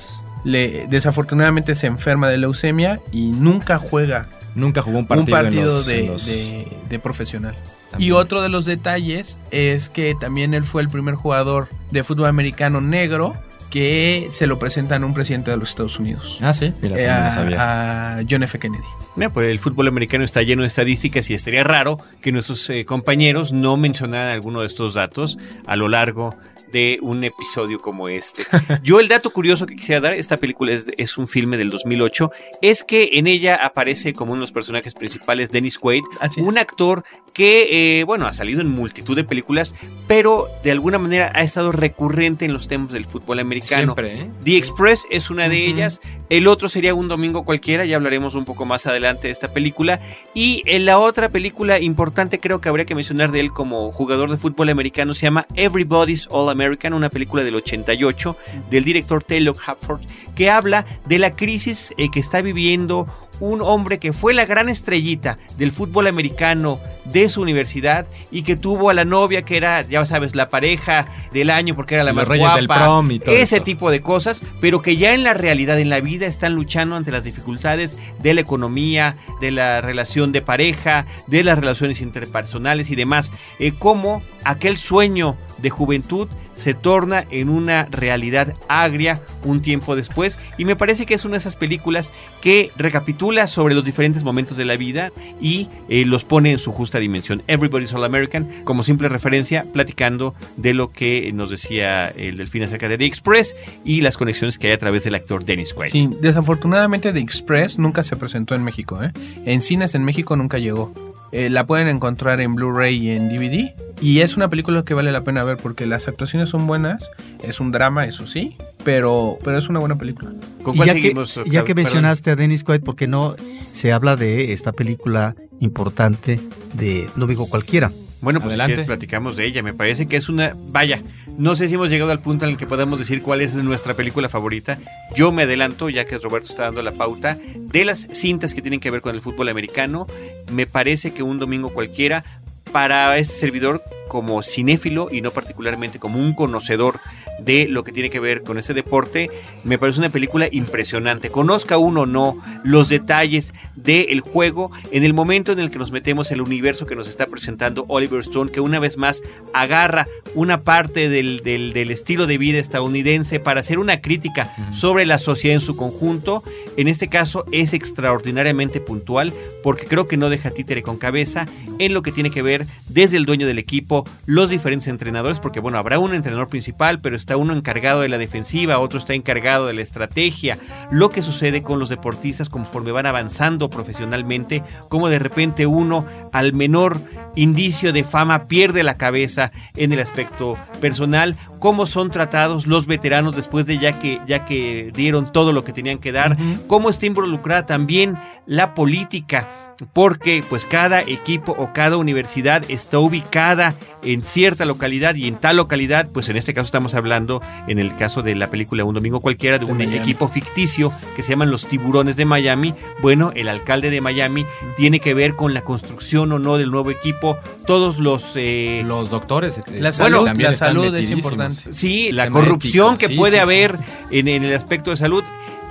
Le, 0.44 0.86
desafortunadamente 0.88 1.74
se 1.74 1.86
enferma 1.88 2.28
de 2.28 2.38
leucemia 2.38 3.00
y 3.12 3.28
nunca 3.28 3.78
juega 3.78 4.28
Nunca 4.54 4.82
jugó 4.82 4.98
un 4.98 5.02
un 5.02 5.06
partido, 5.08 5.38
en 5.38 5.44
partido 5.44 5.64
los- 5.66 5.86
de, 5.86 6.00
en 6.00 6.06
los- 6.12 6.26
de- 6.26 6.66
de 6.88 6.98
profesional. 6.98 7.54
También. 7.90 8.08
Y 8.08 8.12
otro 8.12 8.42
de 8.42 8.48
los 8.48 8.64
detalles 8.64 9.38
es 9.50 9.88
que 9.88 10.14
también 10.18 10.52
él 10.54 10.64
fue 10.64 10.82
el 10.82 10.88
primer 10.88 11.14
jugador 11.14 11.68
de 11.90 12.02
fútbol 12.02 12.26
americano 12.26 12.80
negro 12.80 13.34
que 13.70 14.28
se 14.30 14.46
lo 14.46 14.58
presentan 14.58 15.02
a 15.02 15.06
un 15.06 15.14
presidente 15.14 15.50
de 15.50 15.56
los 15.56 15.68
Estados 15.70 15.98
Unidos. 15.98 16.38
Ah, 16.40 16.52
sí, 16.54 16.72
mira, 16.80 16.96
Eh, 16.96 16.98
sí, 17.00 17.06
no 17.06 17.14
lo 17.18 17.24
a, 17.26 17.30
sabía. 17.30 18.18
a 18.18 18.22
John 18.28 18.42
F. 18.42 18.58
Kennedy. 18.58 18.82
Mira, 19.16 19.30
pues 19.30 19.50
el 19.50 19.58
fútbol 19.58 19.88
americano 19.88 20.24
está 20.24 20.42
lleno 20.42 20.62
de 20.62 20.68
estadísticas 20.68 21.28
y 21.30 21.34
estaría 21.34 21.64
raro 21.64 21.98
que 22.22 22.32
nuestros 22.32 22.68
eh, 22.70 22.84
compañeros 22.84 23.52
no 23.52 23.76
mencionaran 23.76 24.28
alguno 24.32 24.60
de 24.60 24.66
estos 24.66 24.94
datos 24.94 25.38
a 25.66 25.76
lo 25.76 25.88
largo 25.88 26.34
de 26.72 26.98
un 27.02 27.24
episodio 27.24 27.80
como 27.80 28.08
este. 28.08 28.44
Yo 28.82 29.00
el 29.00 29.08
dato 29.08 29.30
curioso 29.30 29.66
que 29.66 29.76
quisiera 29.76 30.00
dar, 30.00 30.12
esta 30.14 30.36
película 30.36 30.72
es, 30.72 30.86
es 30.96 31.16
un 31.18 31.28
filme 31.28 31.56
del 31.56 31.70
2008, 31.70 32.30
es 32.62 32.84
que 32.84 33.10
en 33.14 33.26
ella 33.26 33.56
aparece 33.56 34.12
como 34.12 34.32
uno 34.32 34.40
de 34.40 34.44
los 34.44 34.52
personajes 34.52 34.94
principales 34.94 35.50
Dennis 35.50 35.78
Quaid, 35.78 36.02
Así 36.20 36.40
es. 36.40 36.46
un 36.46 36.58
actor 36.58 37.04
que, 37.32 38.00
eh, 38.00 38.04
bueno, 38.04 38.26
ha 38.26 38.32
salido 38.32 38.60
en 38.60 38.68
multitud 38.68 39.14
de 39.14 39.22
películas, 39.24 39.74
pero 40.08 40.48
de 40.64 40.72
alguna 40.72 40.98
manera 40.98 41.30
ha 41.34 41.42
estado 41.42 41.70
recurrente 41.72 42.44
en 42.44 42.52
los 42.52 42.66
temas 42.66 42.92
del 42.92 43.04
fútbol 43.04 43.38
americano. 43.38 43.94
Siempre, 43.94 44.22
¿eh? 44.22 44.30
The 44.44 44.56
Express 44.56 45.06
es 45.10 45.30
una 45.30 45.48
de 45.48 45.56
Ujú. 45.68 45.74
ellas. 45.76 46.00
El 46.30 46.48
otro 46.48 46.68
sería 46.68 46.94
Un 46.94 47.06
Domingo 47.08 47.44
Cualquiera. 47.44 47.84
Ya 47.84 47.96
hablaremos 47.96 48.34
un 48.34 48.44
poco 48.44 48.64
más 48.64 48.86
adelante 48.86 49.28
de 49.28 49.32
esta 49.32 49.48
película. 49.48 50.00
Y 50.34 50.62
en 50.66 50.84
la 50.84 50.98
otra 50.98 51.28
película 51.28 51.78
importante, 51.78 52.40
creo 52.40 52.60
que 52.60 52.68
habría 52.68 52.84
que 52.86 52.94
mencionar 52.96 53.30
de 53.30 53.40
él 53.40 53.52
como 53.52 53.92
jugador 53.92 54.30
de 54.30 54.36
fútbol 54.36 54.68
americano, 54.70 55.14
se 55.14 55.22
llama 55.22 55.46
Everybody's 55.54 56.26
All 56.30 56.48
American, 56.48 56.57
una 56.92 57.08
película 57.08 57.44
del 57.44 57.54
88 57.56 58.36
del 58.70 58.84
director 58.84 59.22
Taylor 59.22 59.56
Hafford, 59.66 60.00
que 60.34 60.50
habla 60.50 60.84
de 61.06 61.18
la 61.18 61.32
crisis 61.32 61.94
eh, 61.96 62.10
que 62.10 62.20
está 62.20 62.40
viviendo 62.40 63.06
un 63.40 63.62
hombre 63.62 63.98
que 63.98 64.12
fue 64.12 64.34
la 64.34 64.46
gran 64.46 64.68
estrellita 64.68 65.38
del 65.56 65.72
fútbol 65.72 66.06
americano 66.06 66.80
de 67.04 67.28
su 67.28 67.40
universidad 67.40 68.06
y 68.30 68.42
que 68.42 68.56
tuvo 68.56 68.90
a 68.90 68.94
la 68.94 69.04
novia 69.04 69.42
que 69.42 69.56
era, 69.56 69.82
ya 69.82 70.04
sabes, 70.04 70.34
la 70.34 70.50
pareja 70.50 71.06
del 71.32 71.50
año 71.50 71.74
porque 71.74 71.94
era 71.94 72.04
la 72.04 72.12
más 72.12 72.28
reyes 72.28 72.54
del 72.54 72.66
guapa, 72.66 72.84
prom 72.84 73.10
y 73.12 73.18
todo 73.18 73.34
ese 73.34 73.56
esto. 73.56 73.64
tipo 73.64 73.90
de 73.90 74.02
cosas, 74.02 74.42
pero 74.60 74.82
que 74.82 74.96
ya 74.96 75.14
en 75.14 75.22
la 75.22 75.34
realidad, 75.34 75.78
en 75.78 75.88
la 75.88 76.00
vida, 76.00 76.26
están 76.26 76.54
luchando 76.54 76.96
ante 76.96 77.10
las 77.10 77.24
dificultades 77.24 77.96
de 78.20 78.34
la 78.34 78.40
economía, 78.40 79.16
de 79.40 79.50
la 79.50 79.80
relación 79.80 80.32
de 80.32 80.42
pareja, 80.42 81.06
de 81.26 81.44
las 81.44 81.58
relaciones 81.58 82.00
interpersonales 82.00 82.90
y 82.90 82.96
demás. 82.96 83.30
Eh, 83.58 83.72
cómo 83.78 84.22
aquel 84.44 84.76
sueño 84.76 85.36
de 85.58 85.70
juventud 85.70 86.28
se 86.58 86.74
torna 86.74 87.24
en 87.30 87.48
una 87.48 87.86
realidad 87.90 88.54
agria 88.68 89.20
un 89.44 89.62
tiempo 89.62 89.94
después 89.96 90.38
y 90.58 90.64
me 90.64 90.76
parece 90.76 91.06
que 91.06 91.14
es 91.14 91.24
una 91.24 91.32
de 91.32 91.38
esas 91.38 91.56
películas 91.56 92.12
que 92.40 92.70
recapitula 92.76 93.46
sobre 93.46 93.74
los 93.74 93.84
diferentes 93.84 94.24
momentos 94.24 94.56
de 94.56 94.64
la 94.64 94.76
vida 94.76 95.12
y 95.40 95.68
eh, 95.88 96.04
los 96.04 96.24
pone 96.24 96.50
en 96.50 96.58
su 96.58 96.72
justa 96.72 96.98
dimensión. 96.98 97.42
Everybody's 97.46 97.92
All 97.92 98.04
American 98.04 98.48
como 98.64 98.82
simple 98.82 99.08
referencia 99.08 99.64
platicando 99.72 100.34
de 100.56 100.74
lo 100.74 100.90
que 100.90 101.30
nos 101.32 101.50
decía 101.50 102.08
el 102.08 102.36
delfín 102.36 102.64
acerca 102.64 102.88
de 102.88 102.98
The 102.98 103.06
Express 103.06 103.56
y 103.84 104.00
las 104.00 104.16
conexiones 104.16 104.58
que 104.58 104.68
hay 104.68 104.72
a 104.72 104.78
través 104.78 105.04
del 105.04 105.14
actor 105.14 105.44
Dennis 105.44 105.72
Quaid. 105.72 105.92
Sí, 105.92 106.10
desafortunadamente 106.20 107.12
The 107.12 107.20
Express 107.20 107.78
nunca 107.78 108.02
se 108.02 108.16
presentó 108.16 108.54
en 108.54 108.64
México. 108.64 109.02
¿eh? 109.02 109.12
En 109.44 109.62
cines 109.62 109.94
en 109.94 110.04
México 110.04 110.34
nunca 110.36 110.58
llegó. 110.58 110.92
Eh, 111.32 111.50
la 111.50 111.66
pueden 111.66 111.88
encontrar 111.88 112.40
en 112.40 112.54
Blu-ray 112.54 112.96
y 112.96 113.10
en 113.10 113.28
DVD. 113.28 113.74
Y 114.00 114.20
es 114.20 114.36
una 114.36 114.48
película 114.48 114.84
que 114.84 114.94
vale 114.94 115.12
la 115.12 115.22
pena 115.24 115.44
ver 115.44 115.56
porque 115.56 115.86
las 115.86 116.08
actuaciones 116.08 116.48
son 116.48 116.66
buenas. 116.66 117.10
Es 117.42 117.60
un 117.60 117.70
drama, 117.72 118.06
eso 118.06 118.26
sí. 118.26 118.56
Pero, 118.84 119.38
pero 119.44 119.58
es 119.58 119.68
una 119.68 119.80
buena 119.80 119.98
película. 119.98 120.30
¿Con 120.62 120.74
Y 120.74 120.78
cuál 120.78 120.88
ya 120.88 120.94
que, 120.94 121.12
ya 121.12 121.12
que 121.12 121.74
Perdón. 121.74 121.74
mencionaste 121.74 122.30
a 122.30 122.36
Dennis 122.36 122.64
Quaid, 122.64 122.82
¿por 122.82 122.96
qué 122.96 123.06
no 123.06 123.36
se 123.72 123.92
habla 123.92 124.16
de 124.16 124.52
esta 124.52 124.72
película 124.72 125.34
importante 125.60 126.40
de 126.74 127.08
No 127.16 127.26
digo 127.26 127.46
cualquiera? 127.48 127.90
Bueno, 128.20 128.40
pues 128.40 128.50
si 128.50 128.54
Adelante. 128.54 128.72
quieres, 128.74 128.86
platicamos 128.86 129.36
de 129.36 129.44
ella. 129.46 129.62
Me 129.62 129.74
parece 129.74 130.06
que 130.06 130.16
es 130.16 130.28
una. 130.28 130.54
Vaya, 130.56 131.02
no 131.36 131.54
sé 131.54 131.68
si 131.68 131.74
hemos 131.74 131.88
llegado 131.88 132.10
al 132.10 132.20
punto 132.20 132.44
en 132.44 132.52
el 132.52 132.56
que 132.56 132.66
podamos 132.66 132.98
decir 132.98 133.22
cuál 133.22 133.40
es 133.40 133.54
nuestra 133.54 133.94
película 133.94 134.28
favorita. 134.28 134.78
Yo 135.14 135.30
me 135.30 135.44
adelanto, 135.44 135.88
ya 135.88 136.04
que 136.04 136.18
Roberto 136.18 136.48
está 136.50 136.64
dando 136.64 136.82
la 136.82 136.92
pauta, 136.92 137.38
de 137.56 137.84
las 137.84 138.08
cintas 138.10 138.54
que 138.54 138.62
tienen 138.62 138.80
que 138.80 138.90
ver 138.90 139.00
con 139.02 139.14
el 139.14 139.20
fútbol 139.20 139.48
americano. 139.48 140.06
Me 140.52 140.66
parece 140.66 141.12
que 141.12 141.22
un 141.22 141.38
domingo 141.38 141.72
cualquiera, 141.72 142.24
para 142.68 143.16
este 143.18 143.34
servidor, 143.34 143.82
como 144.08 144.42
cinéfilo 144.42 145.08
y 145.12 145.20
no 145.20 145.32
particularmente 145.32 145.98
como 145.98 146.18
un 146.18 146.32
conocedor 146.32 146.98
de 147.40 147.68
lo 147.68 147.84
que 147.84 147.92
tiene 147.92 148.08
que 148.10 148.18
ver 148.18 148.42
con 148.42 148.56
este 148.58 148.72
deporte, 148.74 149.28
me 149.64 149.78
parece 149.78 149.98
una 150.00 150.08
película 150.08 150.48
impresionante. 150.50 151.30
Conozca 151.30 151.76
uno 151.78 152.00
o 152.00 152.06
no 152.06 152.42
los 152.64 152.88
detalles 152.88 153.52
del 153.76 154.20
juego 154.22 154.72
en 154.90 155.04
el 155.04 155.12
momento 155.14 155.52
en 155.52 155.58
el 155.60 155.70
que 155.70 155.78
nos 155.78 155.92
metemos 155.92 156.30
en 156.30 156.36
el 156.36 156.40
universo 156.40 156.86
que 156.86 156.96
nos 156.96 157.06
está 157.06 157.26
presentando 157.26 157.84
Oliver 157.88 158.20
Stone, 158.20 158.50
que 158.50 158.60
una 158.60 158.80
vez 158.80 158.96
más 158.96 159.22
agarra 159.52 160.08
una 160.34 160.62
parte 160.62 161.08
del, 161.10 161.42
del- 161.44 161.72
del 161.74 161.90
estilo 161.90 162.26
de 162.26 162.38
vida 162.38 162.58
estadounidense 162.58 163.38
para 163.40 163.60
hacer 163.60 163.78
una 163.78 164.00
crítica 164.00 164.52
sobre 164.72 165.04
la 165.06 165.18
sociedad 165.18 165.54
en 165.54 165.60
su 165.60 165.76
conjunto. 165.76 166.42
En 166.76 166.88
este 166.88 167.08
caso 167.08 167.44
es 167.52 167.72
extraordinariamente 167.72 168.80
puntual 168.80 169.32
porque 169.62 169.84
creo 169.86 170.08
que 170.08 170.16
no 170.16 170.30
deja 170.30 170.50
títere 170.50 170.82
con 170.82 170.96
cabeza 170.96 171.46
en 171.78 171.92
lo 171.94 172.02
que 172.02 172.10
tiene 172.10 172.30
que 172.30 172.42
ver 172.42 172.57
desde 172.88 173.16
el 173.16 173.26
dueño 173.26 173.46
del 173.46 173.58
equipo, 173.58 174.04
los 174.26 174.50
diferentes 174.50 174.88
entrenadores, 174.88 175.40
porque 175.40 175.60
bueno, 175.60 175.78
habrá 175.78 175.98
un 175.98 176.14
entrenador 176.14 176.48
principal, 176.48 177.00
pero 177.00 177.16
está 177.16 177.36
uno 177.36 177.52
encargado 177.52 178.00
de 178.00 178.08
la 178.08 178.18
defensiva, 178.18 178.78
otro 178.78 178.98
está 178.98 179.14
encargado 179.14 179.66
de 179.66 179.74
la 179.74 179.82
estrategia, 179.82 180.58
lo 180.90 181.10
que 181.10 181.22
sucede 181.22 181.62
con 181.62 181.78
los 181.78 181.88
deportistas 181.88 182.48
conforme 182.48 182.92
van 182.92 183.06
avanzando 183.06 183.70
profesionalmente, 183.70 184.62
como 184.88 185.08
de 185.08 185.18
repente 185.18 185.66
uno 185.66 186.06
al 186.32 186.52
menor 186.52 187.00
indicio 187.34 187.92
de 187.92 188.04
fama 188.04 188.48
pierde 188.48 188.82
la 188.82 188.96
cabeza 188.96 189.52
en 189.76 189.92
el 189.92 190.00
aspecto 190.00 190.56
personal, 190.80 191.36
cómo 191.58 191.86
son 191.86 192.10
tratados 192.10 192.66
los 192.66 192.86
veteranos 192.86 193.36
después 193.36 193.66
de 193.66 193.78
ya 193.78 193.98
que 193.98 194.20
ya 194.26 194.44
que 194.44 194.90
dieron 194.94 195.32
todo 195.32 195.52
lo 195.52 195.64
que 195.64 195.72
tenían 195.72 195.98
que 195.98 196.12
dar, 196.12 196.36
cómo 196.66 196.90
está 196.90 197.06
involucrada 197.06 197.66
también 197.66 198.16
la 198.46 198.74
política 198.74 199.67
porque 199.92 200.42
pues 200.48 200.64
cada 200.66 201.02
equipo 201.02 201.52
o 201.58 201.72
cada 201.72 201.96
universidad 201.96 202.64
está 202.68 202.98
ubicada 202.98 203.74
en 204.02 204.22
cierta 204.22 204.64
localidad 204.64 205.14
y 205.14 205.26
en 205.28 205.36
tal 205.36 205.56
localidad, 205.56 206.08
pues 206.12 206.28
en 206.28 206.36
este 206.36 206.54
caso 206.54 206.66
estamos 206.66 206.94
hablando, 206.94 207.40
en 207.66 207.78
el 207.78 207.94
caso 207.96 208.22
de 208.22 208.34
la 208.34 208.48
película 208.48 208.84
Un 208.84 208.94
Domingo 208.94 209.20
Cualquiera, 209.20 209.58
de, 209.58 209.64
un 209.64 209.78
Miami. 209.78 209.96
equipo 209.96 210.28
ficticio 210.28 210.92
que 211.16 211.22
se 211.22 211.30
llaman 211.30 211.50
los 211.50 211.66
Tiburones 211.66 212.16
de 212.16 212.24
Miami. 212.24 212.74
Bueno, 213.00 213.32
el 213.34 213.48
alcalde 213.48 213.90
de 213.90 214.00
Miami 214.00 214.46
tiene 214.76 215.00
que 215.00 215.14
ver 215.14 215.34
con 215.36 215.54
la 215.54 215.62
construcción 215.62 216.32
o 216.32 216.38
no 216.38 216.58
del 216.58 216.70
nuevo 216.70 216.90
equipo. 216.90 217.38
Todos 217.66 217.98
los... 217.98 218.32
eh, 218.36 218.82
Los 218.84 219.10
doctores. 219.10 219.58
La 219.68 219.90
bueno, 219.90 219.92
salud, 219.92 220.24
también 220.24 220.50
la 220.50 220.56
salud 220.56 220.94
es 220.94 221.10
importante. 221.10 221.72
Sí, 221.72 222.12
la 222.12 222.28
corrupción 222.30 222.96
que 222.96 223.08
sí, 223.08 223.16
puede 223.16 223.32
sí, 223.32 223.36
sí. 223.38 223.42
haber 223.42 223.78
En, 224.10 224.28
en 224.28 224.44
el 224.44 224.54
aspecto 224.54 224.90
de 224.90 224.96
salud. 224.96 225.22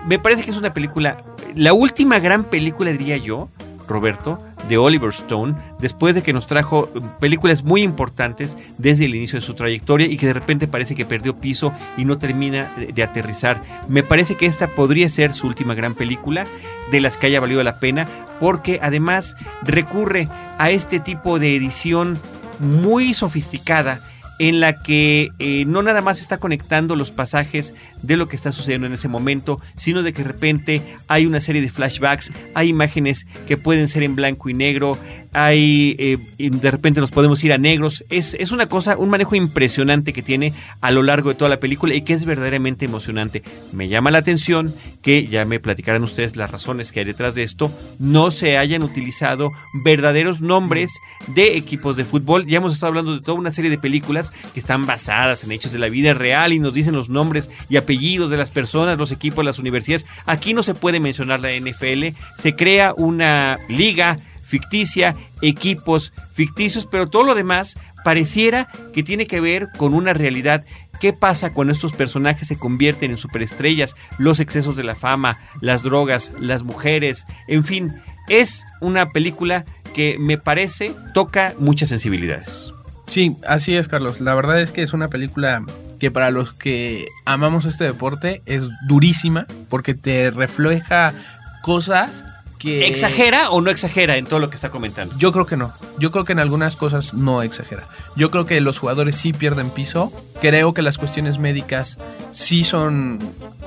Me 0.08 0.20
parece 0.20 0.44
que 0.44 0.52
es 0.52 0.58
una 0.58 0.74
película, 0.74 1.18
la 1.56 1.74
última 1.74 2.20
gran 2.20 2.46
película, 2.46 2.92
diría 2.92 3.18
yo, 3.18 3.50
Roberto, 3.88 4.40
de 4.68 4.78
Oliver 4.78 5.10
Stone, 5.10 5.56
después 5.80 6.16
de 6.16 6.22
que 6.22 6.34
nos 6.34 6.48
trajo 6.48 6.90
películas 7.20 7.64
muy 7.64 7.84
importantes 7.84 8.58
desde 8.78 9.06
el 9.06 9.16
inicio 9.16 9.40
de 9.40 9.46
su 9.46 9.54
trayectoria 9.54 10.08
y 10.08 10.18
que 10.18 10.28
de 10.28 10.34
repente 10.34 10.68
parece 10.68 10.96
que 10.96 11.06
perdió 11.06 11.36
piso 11.36 11.74
y 11.96 12.06
no 12.06 12.18
termina 12.18 12.74
de, 12.78 12.88
de 12.88 13.04
aterrizar. 13.04 13.64
Me 13.88 14.04
parece 14.04 14.36
que 14.36 14.46
esta 14.46 14.68
podría 14.68 15.10
ser 15.10 15.34
su 15.34 15.48
última 15.48 15.74
gran 15.74 15.94
película, 15.94 16.46
de 16.92 17.02
las 17.02 17.18
que 17.18 17.28
haya 17.28 17.40
valido 17.40 17.64
la 17.64 17.80
pena, 17.80 18.08
porque 18.40 18.80
además 18.82 19.36
recurre 19.64 20.28
a 20.58 20.70
este 20.70 21.00
tipo 21.00 21.40
de 21.40 21.56
edición 21.56 22.20
muy 22.60 23.14
sofisticada 23.14 24.00
en 24.40 24.60
la 24.60 24.82
que 24.82 25.30
eh, 25.40 25.66
no 25.66 25.82
nada 25.82 26.02
más 26.02 26.22
está 26.22 26.38
conectando 26.38 26.96
los 26.96 27.12
pasajes 27.12 27.74
de 28.02 28.18
lo 28.18 28.28
que 28.28 28.36
está 28.36 28.52
sucediendo 28.52 28.88
en 28.88 28.94
ese 28.94 29.08
momento, 29.08 29.60
sino 29.76 30.04
de 30.04 30.14
que 30.14 30.24
de 30.24 30.28
repente 30.28 30.82
hay 31.08 31.26
una 31.26 31.40
serie 31.40 31.62
de 31.62 31.70
flashbacks, 31.70 32.32
hay 32.54 32.70
imágenes 32.70 33.26
que 33.48 33.58
pueden 33.58 33.88
ser 33.88 34.04
en 34.04 34.16
blanco 34.16 34.50
y 34.50 34.54
negro, 34.54 34.98
hay 35.38 35.96
eh, 36.00 36.18
de 36.38 36.72
repente 36.72 37.00
nos 37.00 37.12
podemos 37.12 37.44
ir 37.44 37.54
a 37.54 37.60
negros. 37.60 38.04
Es, 38.10 38.34
es 38.40 38.52
una 38.52 38.68
cosa, 38.68 38.98
un 38.98 39.10
manejo 39.10 39.36
impresionante 39.36 40.12
que 40.12 40.24
tiene 40.24 40.54
a 40.82 40.90
lo 40.90 41.04
largo 41.04 41.30
de 41.30 41.36
toda 41.36 41.50
la 41.50 41.60
película 41.60 41.94
y 41.94 42.02
que 42.02 42.14
es 42.14 42.26
verdaderamente 42.26 42.86
emocionante. 42.86 43.44
Me 43.72 43.88
llama 43.88 44.10
la 44.10 44.18
atención 44.18 44.74
que 45.04 45.28
ya 45.28 45.46
me 45.46 45.60
platicarán 45.60 46.04
ustedes 46.04 46.36
las 46.36 46.50
razones 46.50 46.92
que 46.92 47.02
hay 47.02 47.06
detrás 47.06 47.36
de 47.36 47.44
esto, 47.44 47.72
no 48.00 48.32
se 48.32 48.58
hayan 48.58 48.82
utilizado 48.82 49.52
verdaderos 49.84 50.42
nombres 50.42 50.92
de 51.28 51.56
equipos 51.56 51.96
de 51.96 52.06
fútbol. 52.06 52.48
Ya 52.48 52.58
hemos 52.58 52.74
estado 52.74 52.90
hablando 52.90 53.14
de 53.14 53.22
toda 53.22 53.38
una 53.38 53.52
serie 53.52 53.70
de 53.70 53.78
películas 53.78 54.32
que 54.54 54.60
están 54.60 54.88
basadas 54.88 55.44
en 55.44 55.52
hechos 55.52 55.72
de 55.72 55.80
la 55.80 55.90
vida 55.90 56.16
real 56.16 56.52
y 56.52 56.60
nos 56.60 56.74
dicen 56.74 56.96
los 56.96 57.10
nombres 57.10 57.50
y 57.70 57.78
apellidos 57.78 58.32
de 58.32 58.38
las 58.38 58.50
personas, 58.50 58.98
los 58.98 59.12
equipos, 59.12 59.46
las 59.46 59.60
universidades. 59.60 60.08
Aquí 60.26 60.56
no 60.56 60.64
se 60.64 60.74
puede 60.74 61.00
mencionar 61.00 61.42
la 61.42 61.52
NFL, 61.52 62.18
se 62.36 62.56
crea 62.56 62.94
una 62.98 63.60
liga 63.70 64.18
ficticia, 64.48 65.16
equipos 65.42 66.14
ficticios, 66.34 66.86
pero 66.86 67.10
todo 67.10 67.24
lo 67.24 67.36
demás 67.36 67.76
pareciera 68.04 68.70
que 68.94 69.04
tiene 69.04 69.28
que 69.28 69.42
ver 69.42 69.68
con 69.78 69.94
una 69.94 70.14
realidad. 70.14 70.64
¿Qué 71.00 71.14
pasa 71.14 71.54
cuando 71.54 71.74
estos 71.74 71.94
personajes 71.94 72.48
se 72.48 72.58
convierten 72.58 73.12
en 73.12 73.18
superestrellas? 73.18 73.96
Los 74.18 74.40
excesos 74.40 74.76
de 74.76 74.84
la 74.84 74.96
fama, 74.96 75.38
las 75.62 75.84
drogas, 75.84 76.32
las 76.40 76.64
mujeres, 76.64 77.26
en 77.48 77.64
fin, 77.64 77.94
es 78.30 78.66
una 78.82 79.08
película 79.10 79.66
que 79.94 80.18
me 80.20 80.38
parece 80.38 80.94
toca 81.14 81.54
muchas 81.60 81.90
sensibilidades. 81.90 82.74
Sí, 83.08 83.36
así 83.48 83.76
es, 83.76 83.88
Carlos. 83.88 84.20
La 84.22 84.36
verdad 84.36 84.62
es 84.62 84.72
que 84.72 84.84
es 84.84 84.94
una 84.94 85.08
película 85.08 85.64
que 86.00 86.12
para 86.12 86.32
los 86.32 86.54
que 86.54 87.08
amamos 87.26 87.66
este 87.66 87.84
deporte 87.84 88.42
es 88.46 88.64
durísima 88.88 89.48
porque 89.70 89.94
te 89.96 90.30
refleja 90.30 91.14
cosas 91.62 92.24
que... 92.58 92.88
¿Exagera 92.88 93.50
o 93.52 93.62
no 93.62 93.70
exagera 93.70 94.18
en 94.18 94.26
todo 94.26 94.40
lo 94.40 94.50
que 94.50 94.56
está 94.56 94.70
comentando? 94.70 95.16
Yo 95.18 95.32
creo 95.32 95.46
que 95.46 95.58
no. 95.58 95.74
Yo 96.00 96.12
creo 96.12 96.26
que 96.26 96.34
en 96.34 96.40
algunas 96.40 96.76
cosas 96.76 97.14
no 97.14 97.42
exagera. 97.42 97.88
Yo 98.16 98.32
creo 98.32 98.46
que 98.46 98.60
los 98.62 98.80
jugadores 98.80 99.16
sí 99.16 99.34
pierden 99.34 99.70
piso. 99.70 100.12
Creo 100.42 100.74
que 100.74 100.82
las 100.82 100.98
cuestiones 100.98 101.40
médicas 101.40 101.98
sí 102.32 102.64
son 102.64 103.20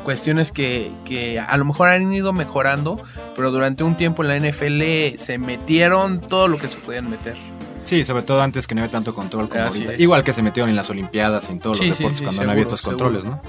cuestiones 0.05 0.53
que, 0.53 0.91
que 1.05 1.39
a 1.39 1.57
lo 1.57 1.65
mejor 1.65 1.89
han 1.89 2.13
ido 2.13 2.33
mejorando, 2.33 3.03
pero 3.37 3.51
durante 3.51 3.85
un 3.85 3.97
tiempo 3.97 4.25
en 4.25 4.29
la 4.29 4.51
NFL 4.51 5.17
se 5.17 5.39
metieron 5.39 6.21
todo 6.21 6.49
lo 6.49 6.59
que 6.59 6.69
se 6.69 6.77
podían 6.77 7.11
meter. 7.11 7.37
Sí, 7.85 8.05
sobre 8.05 8.23
todo 8.23 8.41
antes 8.43 8.67
que 8.67 8.75
no 8.75 8.83
había 8.83 8.93
tanto 8.93 9.15
control 9.15 9.49
como. 9.49 9.75
Igual 9.99 10.23
que 10.23 10.33
se 10.33 10.43
metieron 10.43 10.71
en 10.71 10.77
las 10.77 10.91
Olimpiadas 10.91 11.49
y 11.49 11.53
en 11.53 11.61
todos 11.61 11.79
Sí, 11.79 11.87
los 11.87 11.99
deportes 11.99 12.19
sí, 12.19 12.25
cuando 12.25 12.45
no 12.45 12.51
había 12.53 12.65
seguro, 12.65 12.75
estos 12.77 12.89
controles. 12.89 13.25
¿no? 13.25 13.43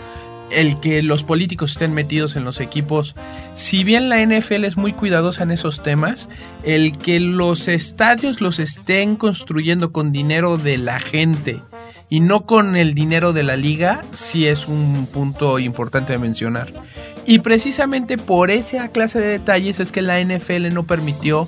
El 0.52 0.80
que 0.80 1.02
los 1.02 1.24
políticos 1.24 1.72
estén 1.72 1.94
metidos 1.94 2.36
en 2.36 2.44
los 2.44 2.60
equipos, 2.60 3.16
si 3.54 3.84
bien 3.84 4.10
la 4.10 4.26
NFL 4.26 4.66
es 4.66 4.78
muy 4.78 4.94
cuidadosa 4.94 5.44
en 5.44 5.52
esos 5.52 5.84
temas, 5.84 6.30
el 6.64 6.98
que 6.98 7.20
los 7.20 7.68
estadios 7.68 8.42
los 8.42 8.60
estén 8.60 9.16
construyendo 9.16 9.92
con 9.92 10.12
dinero 10.12 10.58
de 10.58 10.78
la 10.78 11.00
gente 11.00 11.62
y 12.10 12.20
no 12.20 12.46
con 12.46 12.76
el 12.76 12.94
dinero 12.94 13.32
de 13.32 13.44
la 13.44 13.56
liga, 13.56 14.04
sí 14.12 14.46
es 14.46 14.68
un 14.68 15.08
punto 15.08 15.60
importante 15.60 16.14
de 16.14 16.20
mencionar. 16.20 16.68
Y 17.26 17.40
precisamente 17.40 18.18
por 18.18 18.52
esa 18.52 18.90
clase 18.90 19.20
de 19.20 19.28
detalles 19.28 19.80
es 19.80 19.92
que 19.92 20.02
la 20.02 20.22
NFL 20.22 20.74
no 20.74 20.84
permitió 20.84 21.48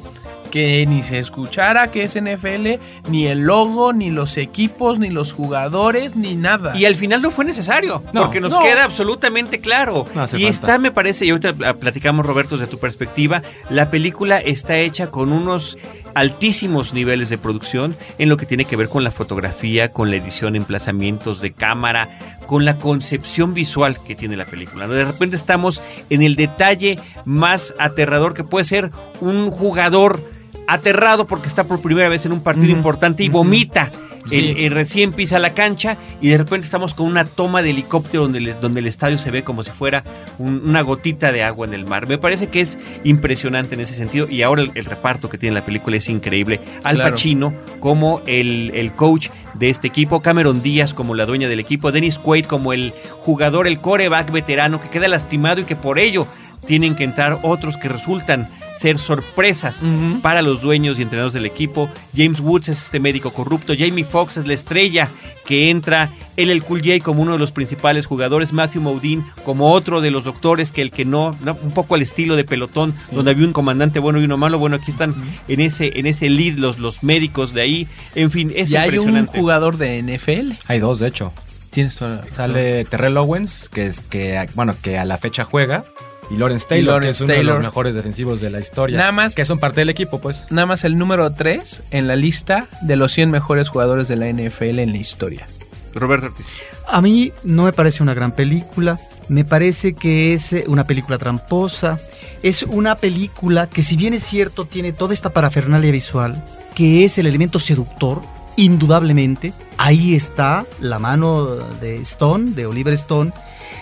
que 0.54 0.86
ni 0.86 1.02
se 1.02 1.18
escuchara 1.18 1.90
que 1.90 2.04
es 2.04 2.14
NFL, 2.14 2.80
ni 3.10 3.26
el 3.26 3.40
logo, 3.40 3.92
ni 3.92 4.12
los 4.12 4.38
equipos, 4.38 5.00
ni 5.00 5.10
los 5.10 5.34
jugadores, 5.34 6.16
ni 6.16 6.36
nada. 6.36 6.78
Y 6.78 6.86
al 6.86 6.94
final 6.94 7.24
no 7.24 7.32
fue 7.32 7.44
necesario, 7.44 8.04
No, 8.14 8.22
porque 8.22 8.40
nos 8.40 8.52
no. 8.52 8.62
queda 8.62 8.84
absolutamente 8.84 9.62
claro. 9.62 10.06
No 10.14 10.26
y 10.26 10.28
falta. 10.28 10.48
está, 10.48 10.78
me 10.78 10.92
parece, 10.92 11.26
y 11.26 11.32
ahorita 11.32 11.56
ah, 11.66 11.74
platicamos, 11.74 12.24
Roberto, 12.24 12.56
desde 12.56 12.70
tu 12.70 12.78
perspectiva, 12.78 13.42
la 13.72 13.90
película 13.90 14.38
está 14.38 14.78
hecha 14.78 15.08
con 15.08 15.32
unos 15.32 15.76
altísimos 16.14 16.94
niveles 16.94 17.30
de 17.30 17.40
producción 17.40 17.96
en 18.20 18.30
lo 18.30 18.38
que 18.38 18.46
tiene 18.46 18.66
que 18.66 18.76
ver 18.76 18.90
con 18.90 19.04
la 19.04 19.10
fotografía, 19.10 19.92
con 19.92 20.12
la 20.12 20.18
edición, 20.18 20.56
emplazamientos 20.56 21.42
de 21.42 21.52
cámara, 21.52 22.20
con 22.46 22.64
la 22.64 22.78
concepción 22.78 23.56
visual 23.56 23.98
que 24.04 24.14
tiene 24.14 24.38
la 24.38 24.46
película. 24.46 24.88
De 24.88 25.04
repente 25.04 25.36
estamos 25.36 25.82
en 26.12 26.22
el 26.22 26.36
detalle 26.36 27.00
más 27.26 27.74
aterrador 27.80 28.36
que 28.36 28.44
puede 28.44 28.66
ser 28.66 28.92
un 29.20 29.50
jugador 29.50 30.22
aterrado 30.68 31.26
porque 31.28 31.48
está 31.48 31.64
por 31.66 31.82
primera 31.82 32.10
vez 32.10 32.26
en 32.26 32.32
un 32.34 32.42
partido 32.42 32.70
importante 32.72 33.24
y 33.24 33.30
vomita. 33.30 33.92
Sí. 34.30 34.38
El- 34.38 34.58
el 34.58 34.72
recién 34.72 35.12
pisa 35.12 35.38
la 35.38 35.50
cancha 35.54 35.98
y 36.22 36.30
de 36.30 36.38
repente 36.38 36.64
estamos 36.64 36.94
con 36.94 37.08
una 37.08 37.26
toma 37.26 37.62
de 37.62 37.72
helicóptero 37.72 38.24
donde, 38.24 38.40
le- 38.40 38.54
donde 38.54 38.80
el 38.80 38.88
estadio 38.88 39.18
se 39.18 39.32
ve 39.32 39.44
como 39.44 39.64
si 39.66 39.72
fuera 39.72 40.06
un- 40.40 40.62
una 40.66 40.80
gotita 40.82 41.34
de 41.34 41.44
agua 41.44 41.68
en 41.68 41.74
el 41.74 41.86
mar. 41.86 42.08
Me 42.08 42.18
parece 42.18 42.48
que 42.48 42.62
es 42.62 42.78
impresionante 43.04 43.76
en 43.76 43.82
ese 43.82 43.94
sentido 43.94 44.28
y 44.30 44.42
ahora 44.42 44.62
el, 44.62 44.72
el 44.76 44.86
reparto 44.86 45.28
que 45.30 45.38
tiene 45.38 45.54
la 45.56 45.66
película 45.66 45.98
es 45.98 46.08
increíble. 46.08 46.62
Al 46.86 46.96
Claro. 46.96 47.12
Pacino 47.12 47.54
como 47.82 48.22
el, 48.26 48.72
el 48.74 48.94
coach 48.94 49.28
de 49.56 49.70
este 49.70 49.88
equipo, 49.90 50.22
Cameron 50.22 50.64
Díaz 50.64 50.94
como 50.94 51.16
la 51.16 51.26
dueña 51.26 51.50
del 51.50 51.60
equipo, 51.60 51.92
Dennis 51.92 52.18
Quaid 52.18 52.46
como 52.46 52.72
el 52.72 52.94
jugador, 53.20 53.68
el 53.68 53.80
coreback 53.82 54.32
veterano 54.32 54.82
que 54.82 54.88
queda 54.88 55.10
lastimado 55.10 55.60
y 55.60 55.66
que 55.66 55.76
por 55.76 56.00
ello 56.00 56.28
tienen 56.66 56.96
que 56.96 57.04
entrar 57.04 57.40
otros 57.44 57.76
que 57.76 57.90
resultan 57.90 58.48
ser 58.74 58.98
sorpresas 58.98 59.82
para 60.22 60.42
los 60.42 60.62
dueños 60.62 61.00
y 61.00 61.04
entrenadores 61.04 61.34
del 61.34 61.46
equipo. 61.46 61.90
James 62.16 62.40
Woods 62.40 62.70
es 62.70 62.84
este 62.84 63.00
médico 63.00 63.32
corrupto. 63.32 63.74
Jamie 63.78 64.04
Foxx 64.04 64.38
es 64.38 64.48
la 64.48 64.54
estrella 64.54 65.10
que 65.46 65.70
entra. 65.70 66.10
Él, 66.36 66.50
el 66.50 66.64
Cool 66.64 66.82
J, 66.84 67.04
como 67.04 67.22
uno 67.22 67.34
de 67.34 67.40
los 67.40 67.52
principales 67.52 68.06
jugadores. 68.06 68.54
Matthew 68.54 68.82
Modine 68.82 69.24
como 69.46 69.72
otro 69.72 70.02
de 70.02 70.10
los 70.10 70.24
doctores 70.24 70.72
que 70.72 70.82
el 70.82 70.92
que 70.92 71.06
no, 71.06 71.36
no, 71.44 71.58
un 71.62 71.72
poco 71.72 71.96
al 71.96 72.02
estilo 72.02 72.36
de 72.36 72.44
pelotón, 72.44 72.94
donde 73.12 73.32
había 73.32 73.46
un 73.46 73.54
comandante 73.54 74.00
bueno 74.00 74.20
y 74.20 74.26
uno 74.26 74.38
malo. 74.38 74.58
Bueno, 74.58 74.78
aquí 74.78 74.90
están 74.90 75.14
en 75.48 75.62
ese 75.62 76.00
en 76.00 76.08
ese 76.08 76.30
lead 76.30 76.58
los, 76.58 76.80
los 76.80 77.04
médicos 77.04 77.54
de 77.54 77.62
ahí. 77.62 77.88
En 78.16 78.32
fin, 78.32 78.52
es 78.56 78.72
y 78.72 78.78
hay 78.78 78.98
un 78.98 79.26
jugador 79.28 79.78
de 79.78 80.02
NFL. 80.02 80.54
Hay 80.68 80.80
dos, 80.80 81.00
de 81.00 81.08
hecho. 81.08 81.32
Tienes 81.70 81.96
toda 81.96 82.12
la 82.12 82.18
razón. 82.18 82.32
Sale 82.32 82.86
Terrell 82.86 83.18
Owens, 83.18 83.68
que 83.70 83.88
es 83.88 84.00
que, 84.00 84.48
bueno, 84.54 84.76
que 84.82 85.00
a 85.00 85.06
la 85.06 85.18
fecha 85.18 85.44
juega. 85.44 85.86
Y 86.34 86.38
Lawrence 86.38 86.66
Y 86.66 86.70
Taylor, 86.70 86.94
Lawrence 86.96 87.18
que 87.20 87.24
es 87.24 87.30
uno 87.30 87.38
de 87.38 87.44
los 87.44 87.60
mejores 87.62 87.96
defensivos 87.96 88.42
de 88.42 88.50
la 88.50 88.60
historia. 88.60 88.98
Nada 88.98 89.12
más- 89.12 89.36
Que 89.36 89.46
son 89.46 89.60
parte 89.60 89.82
del 89.82 89.90
equipo, 89.90 90.20
pues. 90.20 90.48
Nada 90.50 90.66
más 90.66 90.84
el 90.84 90.96
número 90.96 91.32
3 91.32 91.84
en 91.92 92.08
la 92.08 92.16
lista 92.16 92.68
de 92.82 92.96
los 92.96 93.12
100 93.12 93.30
mejores 93.32 93.70
jugadores 93.70 94.08
de 94.08 94.16
la 94.16 94.28
NFL 94.28 94.80
en 94.80 94.92
la 94.92 94.98
historia. 94.98 95.46
Roberto 95.94 96.28
Ortiz. 96.28 96.48
A 96.88 97.02
mí 97.02 97.32
no 97.44 97.64
me 97.66 97.74
parece 97.74 98.02
una 98.02 98.14
gran 98.16 98.32
película, 98.32 99.00
me 99.30 99.46
parece 99.46 99.94
que 99.94 100.34
es 100.34 100.52
eh, 100.54 100.64
una 100.68 100.86
película 100.86 101.18
tramposa, 101.20 102.00
es 102.42 102.64
una 102.64 102.96
película 102.96 103.68
que 103.70 103.84
si 103.84 103.96
bien 103.96 104.14
es 104.16 104.24
cierto 104.24 104.66
tiene 104.66 104.92
toda 104.92 105.14
esta 105.14 105.30
parafernalia 105.30 105.92
visual, 105.92 106.44
que 106.74 107.06
es 107.06 107.20
el 107.20 107.28
elemento 107.28 107.60
seductor, 107.60 108.22
indudablemente, 108.56 109.54
ahí 109.78 110.16
está 110.16 110.66
la 110.80 110.98
mano 111.00 111.46
de 111.80 111.98
Stone, 111.98 112.52
de 112.52 112.66
Oliver 112.66 112.94
Stone, 112.96 113.32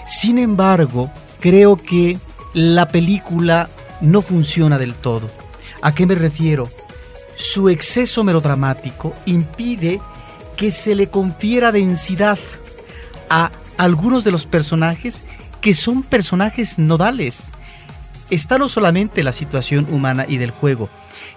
sin 0.05 0.37
embargo, 0.37 1.09
creo 1.39 1.77
que 1.77 2.17
la 2.53 2.87
película 2.87 3.69
no 4.01 4.21
funciona 4.21 4.77
del 4.77 4.93
todo. 4.93 5.29
¿A 5.81 5.93
qué 5.93 6.05
me 6.05 6.15
refiero? 6.15 6.69
Su 7.35 7.69
exceso 7.69 8.23
melodramático 8.23 9.13
impide 9.25 9.99
que 10.55 10.71
se 10.71 10.95
le 10.95 11.09
confiera 11.09 11.71
densidad 11.71 12.37
a 13.29 13.51
algunos 13.77 14.23
de 14.23 14.31
los 14.31 14.45
personajes 14.45 15.23
que 15.59 15.73
son 15.73 16.03
personajes 16.03 16.77
nodales. 16.77 17.51
Está 18.29 18.57
no 18.57 18.69
solamente 18.69 19.23
la 19.23 19.33
situación 19.33 19.87
humana 19.91 20.25
y 20.27 20.37
del 20.37 20.51
juego, 20.51 20.89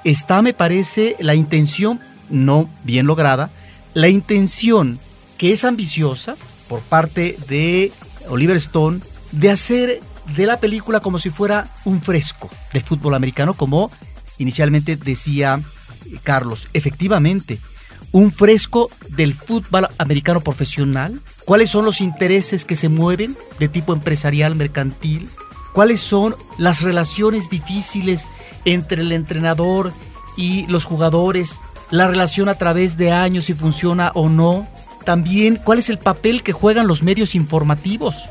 está, 0.04 0.42
me 0.42 0.54
parece, 0.54 1.16
la 1.18 1.34
intención, 1.34 2.00
no 2.30 2.68
bien 2.84 3.06
lograda, 3.06 3.50
la 3.94 4.08
intención 4.08 4.98
que 5.38 5.52
es 5.52 5.64
ambiciosa 5.64 6.36
por 6.68 6.80
parte 6.80 7.36
de 7.48 7.92
Oliver 8.28 8.56
Stone 8.56 9.00
de 9.32 9.50
hacer 9.50 10.00
de 10.36 10.46
la 10.46 10.58
película 10.58 11.00
como 11.00 11.18
si 11.18 11.30
fuera 11.30 11.68
un 11.84 12.00
fresco 12.00 12.50
del 12.72 12.82
fútbol 12.82 13.14
americano, 13.14 13.54
como 13.54 13.90
inicialmente 14.38 14.96
decía 14.96 15.60
Carlos. 16.22 16.68
Efectivamente, 16.72 17.58
un 18.12 18.30
fresco 18.30 18.90
del 19.08 19.34
fútbol 19.34 19.88
americano 19.98 20.40
profesional. 20.40 21.20
¿Cuáles 21.44 21.70
son 21.70 21.84
los 21.84 22.00
intereses 22.00 22.64
que 22.64 22.76
se 22.76 22.88
mueven 22.88 23.36
de 23.58 23.68
tipo 23.68 23.92
empresarial, 23.92 24.54
mercantil? 24.54 25.28
¿Cuáles 25.72 26.00
son 26.00 26.36
las 26.56 26.80
relaciones 26.80 27.50
difíciles 27.50 28.30
entre 28.64 29.02
el 29.02 29.10
entrenador 29.10 29.92
y 30.36 30.64
los 30.68 30.84
jugadores? 30.84 31.60
La 31.90 32.06
relación 32.06 32.48
a 32.48 32.54
través 32.54 32.96
de 32.96 33.10
años, 33.10 33.46
si 33.46 33.54
funciona 33.54 34.12
o 34.14 34.28
no. 34.28 34.68
También, 35.04 35.60
¿cuál 35.62 35.78
es 35.78 35.90
el 35.90 35.98
papel 35.98 36.42
que 36.42 36.52
juegan 36.52 36.86
los 36.86 37.02
medios 37.02 37.34
informativos? 37.34 38.28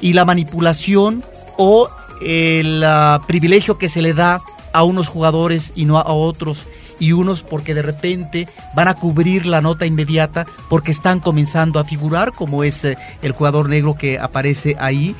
Y 0.00 0.12
la 0.12 0.24
manipulación 0.24 1.24
o 1.56 1.88
el 2.24 2.82
ah, 2.84 3.22
privilegio 3.26 3.78
que 3.78 3.88
se 3.88 4.02
le 4.02 4.14
da 4.14 4.40
a 4.72 4.84
unos 4.84 5.08
jugadores 5.08 5.72
y 5.74 5.84
no 5.84 5.98
a 5.98 6.12
otros 6.12 6.66
y 6.98 7.12
unos 7.12 7.42
porque 7.42 7.74
de 7.74 7.82
repente 7.82 8.48
van 8.74 8.88
a 8.88 8.94
cubrir 8.94 9.44
la 9.44 9.60
nota 9.60 9.86
inmediata 9.86 10.46
porque 10.68 10.92
están 10.92 11.18
comenzando 11.18 11.80
a 11.80 11.84
figurar 11.84 12.32
como 12.32 12.62
es 12.62 12.84
eh, 12.84 12.96
el 13.22 13.32
jugador 13.32 13.68
negro 13.68 13.96
que 13.96 14.18
aparece 14.18 14.76
ahí 14.78 15.16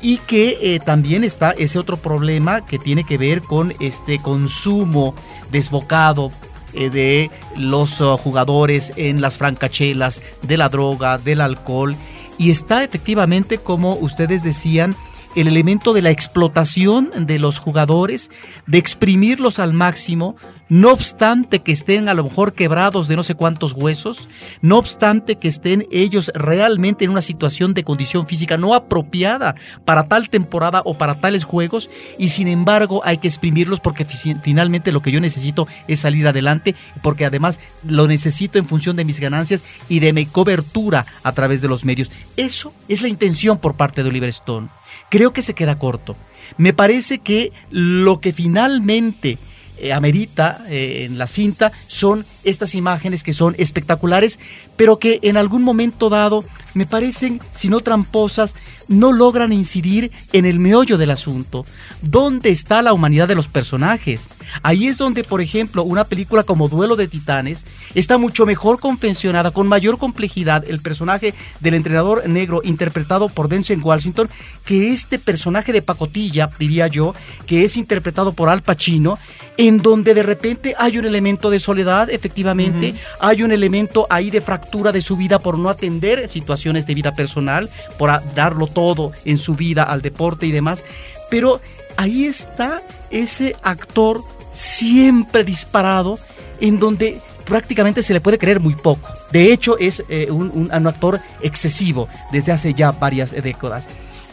y 0.00 0.18
que 0.18 0.58
eh, 0.62 0.80
también 0.80 1.24
está 1.24 1.50
ese 1.50 1.78
otro 1.78 1.96
problema 1.98 2.64
que 2.64 2.78
tiene 2.78 3.04
que 3.04 3.18
ver 3.18 3.42
con 3.42 3.74
este 3.80 4.18
consumo 4.18 5.14
desbocado 5.50 6.28
eh, 6.28 6.45
de 6.76 7.30
los 7.56 8.00
uh, 8.00 8.16
jugadores 8.16 8.92
en 8.96 9.20
las 9.20 9.38
francachelas, 9.38 10.22
de 10.42 10.56
la 10.56 10.68
droga, 10.68 11.18
del 11.18 11.40
alcohol. 11.40 11.96
Y 12.38 12.50
está 12.50 12.84
efectivamente 12.84 13.58
como 13.58 13.94
ustedes 13.94 14.42
decían 14.42 14.94
el 15.36 15.48
elemento 15.48 15.92
de 15.92 16.02
la 16.02 16.10
explotación 16.10 17.10
de 17.26 17.38
los 17.38 17.58
jugadores, 17.58 18.30
de 18.66 18.78
exprimirlos 18.78 19.58
al 19.58 19.74
máximo, 19.74 20.34
no 20.70 20.90
obstante 20.92 21.60
que 21.60 21.72
estén 21.72 22.08
a 22.08 22.14
lo 22.14 22.24
mejor 22.24 22.54
quebrados 22.54 23.06
de 23.06 23.16
no 23.16 23.22
sé 23.22 23.34
cuántos 23.34 23.74
huesos, 23.74 24.28
no 24.62 24.78
obstante 24.78 25.36
que 25.36 25.46
estén 25.46 25.86
ellos 25.92 26.32
realmente 26.34 27.04
en 27.04 27.10
una 27.10 27.20
situación 27.20 27.74
de 27.74 27.84
condición 27.84 28.26
física 28.26 28.56
no 28.56 28.74
apropiada 28.74 29.54
para 29.84 30.08
tal 30.08 30.30
temporada 30.30 30.80
o 30.86 30.94
para 30.94 31.20
tales 31.20 31.44
juegos, 31.44 31.90
y 32.18 32.30
sin 32.30 32.48
embargo 32.48 33.02
hay 33.04 33.18
que 33.18 33.28
exprimirlos 33.28 33.78
porque 33.78 34.06
finalmente 34.06 34.90
lo 34.90 35.02
que 35.02 35.12
yo 35.12 35.20
necesito 35.20 35.68
es 35.86 36.00
salir 36.00 36.26
adelante, 36.26 36.74
porque 37.02 37.26
además 37.26 37.60
lo 37.86 38.08
necesito 38.08 38.58
en 38.58 38.66
función 38.66 38.96
de 38.96 39.04
mis 39.04 39.20
ganancias 39.20 39.62
y 39.88 40.00
de 40.00 40.14
mi 40.14 40.24
cobertura 40.24 41.04
a 41.22 41.32
través 41.32 41.60
de 41.60 41.68
los 41.68 41.84
medios. 41.84 42.10
Eso 42.38 42.72
es 42.88 43.02
la 43.02 43.08
intención 43.08 43.58
por 43.58 43.74
parte 43.74 44.02
de 44.02 44.08
Oliver 44.08 44.30
Stone 44.30 44.68
creo 45.10 45.32
que 45.32 45.42
se 45.42 45.54
queda 45.54 45.78
corto. 45.78 46.16
Me 46.58 46.72
parece 46.72 47.18
que 47.18 47.52
lo 47.70 48.20
que 48.20 48.32
finalmente 48.32 49.38
eh, 49.78 49.92
amerita 49.92 50.64
eh, 50.68 51.04
en 51.04 51.18
la 51.18 51.26
cinta 51.26 51.70
son 51.86 52.24
estas 52.44 52.74
imágenes 52.74 53.22
que 53.22 53.32
son 53.32 53.54
espectaculares, 53.58 54.38
pero 54.76 54.98
que 54.98 55.18
en 55.22 55.36
algún 55.36 55.62
momento 55.62 56.08
dado 56.08 56.44
me 56.76 56.84
parecen, 56.84 57.40
si 57.52 57.70
no 57.70 57.80
tramposas, 57.80 58.54
no 58.86 59.10
logran 59.10 59.50
incidir 59.50 60.12
en 60.34 60.44
el 60.44 60.58
meollo 60.58 60.98
del 60.98 61.10
asunto. 61.10 61.64
¿Dónde 62.02 62.50
está 62.50 62.82
la 62.82 62.92
humanidad 62.92 63.26
de 63.26 63.34
los 63.34 63.48
personajes? 63.48 64.28
Ahí 64.62 64.86
es 64.86 64.98
donde, 64.98 65.24
por 65.24 65.40
ejemplo, 65.40 65.84
una 65.84 66.04
película 66.04 66.42
como 66.42 66.68
Duelo 66.68 66.94
de 66.94 67.08
Titanes 67.08 67.64
está 67.94 68.18
mucho 68.18 68.44
mejor 68.44 68.78
confeccionada, 68.78 69.52
con 69.52 69.66
mayor 69.66 69.96
complejidad, 69.96 70.68
el 70.68 70.80
personaje 70.80 71.32
del 71.60 71.72
entrenador 71.72 72.28
negro 72.28 72.60
interpretado 72.62 73.30
por 73.30 73.48
Denzel 73.48 73.82
Washington, 73.82 74.28
que 74.66 74.92
este 74.92 75.18
personaje 75.18 75.72
de 75.72 75.80
pacotilla, 75.80 76.50
diría 76.58 76.88
yo, 76.88 77.14
que 77.46 77.64
es 77.64 77.78
interpretado 77.78 78.34
por 78.34 78.50
Al 78.50 78.62
Pacino, 78.62 79.18
en 79.56 79.78
donde 79.78 80.12
de 80.12 80.22
repente 80.22 80.74
hay 80.78 80.98
un 80.98 81.06
elemento 81.06 81.48
de 81.48 81.58
soledad, 81.58 82.10
efectivamente, 82.10 82.94
hay 83.18 83.42
un 83.42 83.50
elemento 83.50 84.06
ahí 84.10 84.30
de 84.30 84.42
fractura 84.42 84.92
de 84.92 85.00
su 85.00 85.16
vida 85.16 85.38
por 85.38 85.58
no 85.58 85.70
atender 85.70 86.28
situaciones 86.28 86.65
de 86.72 86.94
vida 86.94 87.14
personal, 87.14 87.70
por 87.98 88.10
darlo 88.34 88.66
todo 88.66 89.12
en 89.24 89.38
su 89.38 89.54
vida 89.54 89.84
al 89.84 90.02
deporte 90.02 90.46
y 90.46 90.52
demás, 90.52 90.84
pero 91.30 91.60
ahí 91.96 92.24
está 92.24 92.82
ese 93.10 93.54
actor 93.62 94.22
siempre 94.52 95.44
disparado 95.44 96.18
en 96.60 96.78
donde 96.78 97.20
prácticamente 97.44 98.02
se 98.02 98.12
le 98.12 98.20
puede 98.20 98.38
creer 98.38 98.60
muy 98.60 98.74
poco. 98.74 99.08
De 99.30 99.52
hecho, 99.52 99.78
es 99.78 100.02
eh, 100.08 100.28
un, 100.30 100.50
un, 100.50 100.86
actor 100.86 101.20
excesivo 101.42 102.08
desde 102.32 102.52
hace 102.52 102.74
ya 102.74 102.92
varias 102.92 103.30
décadas. 103.30 103.88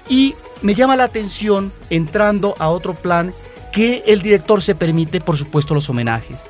Y 0.10 0.36
me 0.62 0.76
llama 0.76 0.96
la 0.96 1.04
atención, 1.04 1.72
entrando 1.90 2.56
a 2.60 2.70
otro 2.70 2.94
plan, 2.94 3.34
que 3.72 4.04
el 4.08 4.22
director 4.22 4.62
se 4.62 4.76
permite, 4.76 5.22
por 5.22 5.38
supuesto, 5.38 5.74
los 5.74 5.90
homenajes. 5.90 6.44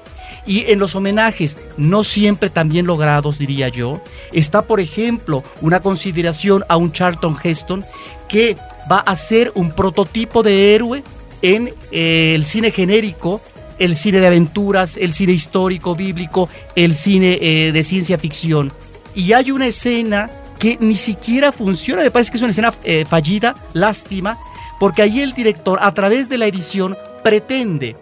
Y 0.46 0.72
en 0.72 0.80
los 0.80 0.96
homenajes, 0.96 1.58
no 1.78 2.04
siempre 2.04 2.50
tan 2.50 2.70
bien 2.70 2.86
logrados, 2.86 3.38
diría 3.38 3.70
yo, 3.70 4.02
está, 4.32 4.64
por 4.64 4.80
ejemplo, 4.80 5.44
una 5.62 5.80
consideración 5.80 6.64
a 6.68 6.78
un 6.78 6.91
Charlton 6.91 7.38
Heston 7.41 7.86
que 8.28 8.58
va 8.91 9.00
a 9.00 9.16
ser 9.16 9.52
un 9.56 9.72
prototipo 9.72 10.44
de 10.44 10.76
héroe 10.76 11.04
en 11.41 11.74
eh, 11.91 12.34
el 12.36 12.44
cine 12.46 12.72
genérico, 12.72 13.41
el 13.80 13.96
cine 13.96 14.20
de 14.20 14.28
aventuras, 14.28 14.98
el 14.98 15.14
cine 15.14 15.34
histórico, 15.34 15.96
bíblico, 15.96 16.50
el 16.76 16.96
cine 16.96 17.38
eh, 17.41 17.72
de 17.72 17.84
ciencia 17.84 18.18
ficción. 18.18 18.72
Y 19.16 19.34
hay 19.34 19.52
una 19.52 19.68
escena 19.68 20.30
que 20.60 20.78
ni 20.80 20.96
siquiera 20.96 21.52
funciona, 21.52 22.02
me 22.02 22.12
parece 22.12 22.32
que 22.32 22.38
es 22.38 22.44
una 22.44 22.52
escena 22.52 22.74
eh, 22.84 23.06
fallida, 23.08 23.56
lástima, 23.74 24.38
porque 24.80 25.02
ahí 25.02 25.22
el 25.22 25.34
director, 25.34 25.80
a 25.82 25.94
través 25.94 26.30
de 26.30 26.38
la 26.38 26.48
edición, 26.48 26.98
pretende 27.24 27.96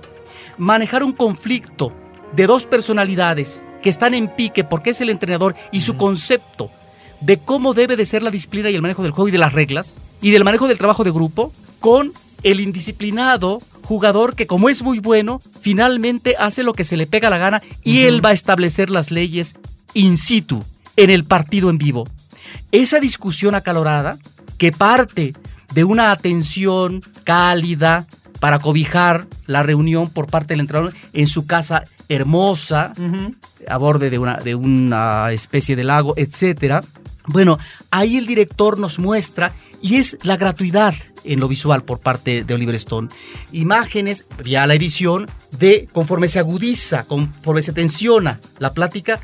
manejar 0.57 1.03
un 1.03 1.13
conflicto 1.13 1.91
de 2.33 2.47
dos 2.47 2.65
personalidades 2.65 3.65
que 3.81 3.89
están 3.89 4.13
en 4.13 4.27
pique 4.27 4.63
porque 4.63 4.91
es 4.91 5.01
el 5.01 5.09
entrenador 5.09 5.55
y 5.71 5.81
su 5.81 5.97
concepto 5.97 6.69
de 7.19 7.37
cómo 7.37 7.73
debe 7.73 7.95
de 7.95 8.05
ser 8.05 8.23
la 8.23 8.31
disciplina 8.31 8.69
y 8.69 8.75
el 8.75 8.81
manejo 8.81 9.03
del 9.03 9.11
juego 9.11 9.27
y 9.27 9.31
de 9.31 9.37
las 9.37 9.53
reglas 9.53 9.95
y 10.21 10.31
del 10.31 10.43
manejo 10.43 10.67
del 10.67 10.77
trabajo 10.77 11.03
de 11.03 11.11
grupo 11.11 11.51
con 11.79 12.13
el 12.43 12.59
indisciplinado 12.59 13.61
jugador 13.83 14.35
que 14.35 14.47
como 14.47 14.69
es 14.69 14.81
muy 14.81 14.99
bueno, 14.99 15.41
finalmente 15.61 16.35
hace 16.39 16.63
lo 16.63 16.73
que 16.73 16.83
se 16.83 16.97
le 16.97 17.07
pega 17.07 17.29
la 17.29 17.37
gana 17.37 17.61
y 17.83 18.03
él 18.03 18.23
va 18.23 18.29
a 18.29 18.33
establecer 18.33 18.89
las 18.89 19.11
leyes 19.11 19.55
in 19.93 20.17
situ 20.17 20.63
en 20.95 21.09
el 21.09 21.25
partido 21.25 21.69
en 21.69 21.77
vivo. 21.77 22.07
Esa 22.71 22.99
discusión 22.99 23.55
acalorada 23.55 24.17
que 24.57 24.71
parte 24.71 25.33
de 25.73 25.83
una 25.83 26.11
atención 26.11 27.03
cálida, 27.23 28.07
para 28.41 28.57
cobijar 28.57 29.27
la 29.45 29.61
reunión 29.61 30.09
por 30.09 30.25
parte 30.25 30.53
del 30.53 30.61
entrenador 30.61 30.93
en 31.13 31.27
su 31.27 31.45
casa 31.45 31.83
hermosa, 32.15 32.93
a 33.67 33.77
borde 33.77 34.09
de 34.09 34.19
una, 34.19 34.37
de 34.37 34.55
una 34.55 35.31
especie 35.31 35.75
de 35.75 35.83
lago, 35.83 36.13
etcétera. 36.17 36.83
Bueno, 37.27 37.59
ahí 37.91 38.17
el 38.17 38.25
director 38.25 38.77
nos 38.77 38.99
muestra, 38.99 39.53
y 39.81 39.95
es 39.95 40.17
la 40.23 40.37
gratuidad 40.37 40.93
en 41.23 41.39
lo 41.39 41.47
visual 41.47 41.83
por 41.83 41.99
parte 41.99 42.43
de 42.43 42.53
Oliver 42.53 42.75
Stone. 42.75 43.09
Imágenes, 43.51 44.25
ya 44.43 44.65
la 44.67 44.75
edición, 44.75 45.29
de 45.57 45.87
conforme 45.91 46.27
se 46.27 46.39
agudiza, 46.39 47.03
conforme 47.03 47.61
se 47.61 47.73
tensiona 47.73 48.39
la 48.59 48.73
plática, 48.73 49.21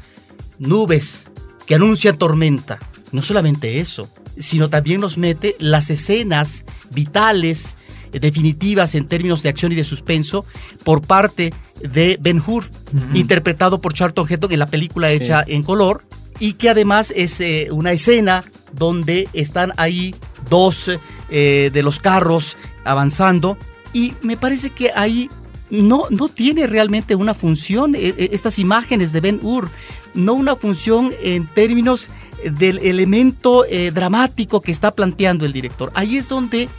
nubes 0.60 1.30
que 1.66 1.76
anuncian 1.76 2.18
tormenta. 2.18 2.80
No 3.12 3.22
solamente 3.22 3.80
eso, 3.80 4.10
sino 4.38 4.70
también 4.70 5.02
nos 5.02 5.18
mete 5.18 5.56
las 5.60 5.90
escenas 5.90 6.64
vitales 6.92 7.77
definitivas 8.12 8.96
en 8.96 9.08
términos 9.08 9.44
de 9.44 9.50
acción 9.50 9.72
y 9.72 9.76
de 9.76 9.84
suspenso 9.84 10.46
por 10.84 11.02
parte 11.02 11.54
de 11.82 12.18
Ben 12.20 12.42
Hur, 12.46 12.66
interpretado 13.14 13.82
por 13.82 13.94
Charlton 13.94 14.28
Heston 14.30 14.52
en 14.52 14.60
la 14.60 14.66
película 14.66 15.12
hecha 15.12 15.44
en 15.48 15.64
color, 15.64 16.04
y 16.40 16.54
que 16.54 16.70
además 16.70 17.12
es 17.16 17.40
eh, 17.42 17.68
una 17.72 17.92
escena 17.92 18.44
donde 18.72 19.28
están 19.34 19.74
ahí 19.78 20.14
dos 20.50 20.92
eh, 21.30 21.72
de 21.74 21.84
los 21.84 22.00
carros 22.00 22.58
avanzando, 22.84 23.58
y 23.94 24.14
me 24.22 24.38
parece 24.38 24.70
que 24.70 24.92
ahí 24.96 25.30
no, 25.70 26.06
no 26.10 26.30
tiene 26.30 26.68
realmente 26.68 27.16
una 27.16 27.34
función, 27.34 27.96
eh, 27.96 28.30
estas 28.32 28.60
imágenes 28.60 29.12
de 29.12 29.22
Ben 29.22 29.40
Hur, 29.42 29.70
no 30.14 30.34
una 30.34 30.56
función 30.56 31.12
en 31.22 31.48
términos 31.48 32.10
del 32.44 32.80
elemento 32.80 33.66
dramático 33.94 34.62
que 34.62 34.72
está 34.72 34.92
planteando 34.92 35.46
el 35.46 35.54
director. 35.54 35.92
Ahí 35.96 36.18
es 36.18 36.28
donde 36.28 36.70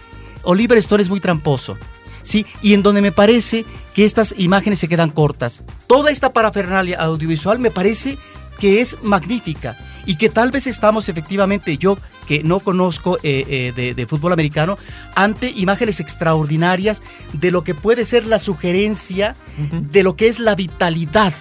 Oliver 0.48 0.78
Stone 0.78 1.02
es 1.02 1.10
muy 1.10 1.20
tramposo. 1.20 1.76
Sí, 2.22 2.46
y 2.62 2.72
en 2.72 2.82
donde 2.82 3.02
me 3.02 3.12
parece 3.12 3.66
que 3.94 4.06
estas 4.06 4.34
imágenes 4.38 4.78
se 4.78 4.88
quedan 4.88 5.10
cortas. 5.10 5.62
Toda 5.86 6.10
esta 6.10 6.32
parafernalia 6.32 6.98
audiovisual 6.98 7.58
me 7.58 7.70
parece 7.70 8.16
que 8.58 8.80
es 8.80 8.96
magnífica 9.02 9.76
y 10.06 10.16
que 10.16 10.30
tal 10.30 10.50
vez 10.50 10.66
estamos 10.66 11.10
efectivamente, 11.10 11.76
yo 11.76 11.98
que 12.26 12.42
no 12.42 12.60
conozco 12.60 13.18
eh, 13.22 13.44
eh, 13.46 13.72
de, 13.76 13.92
de 13.92 14.06
fútbol 14.06 14.32
americano, 14.32 14.78
ante 15.14 15.50
imágenes 15.50 16.00
extraordinarias 16.00 17.02
de 17.34 17.50
lo 17.50 17.62
que 17.62 17.74
puede 17.74 18.06
ser 18.06 18.26
la 18.26 18.38
sugerencia 18.38 19.36
de 19.70 20.02
lo 20.02 20.16
que 20.16 20.28
es 20.28 20.38
la 20.38 20.54
vitalidad, 20.54 21.34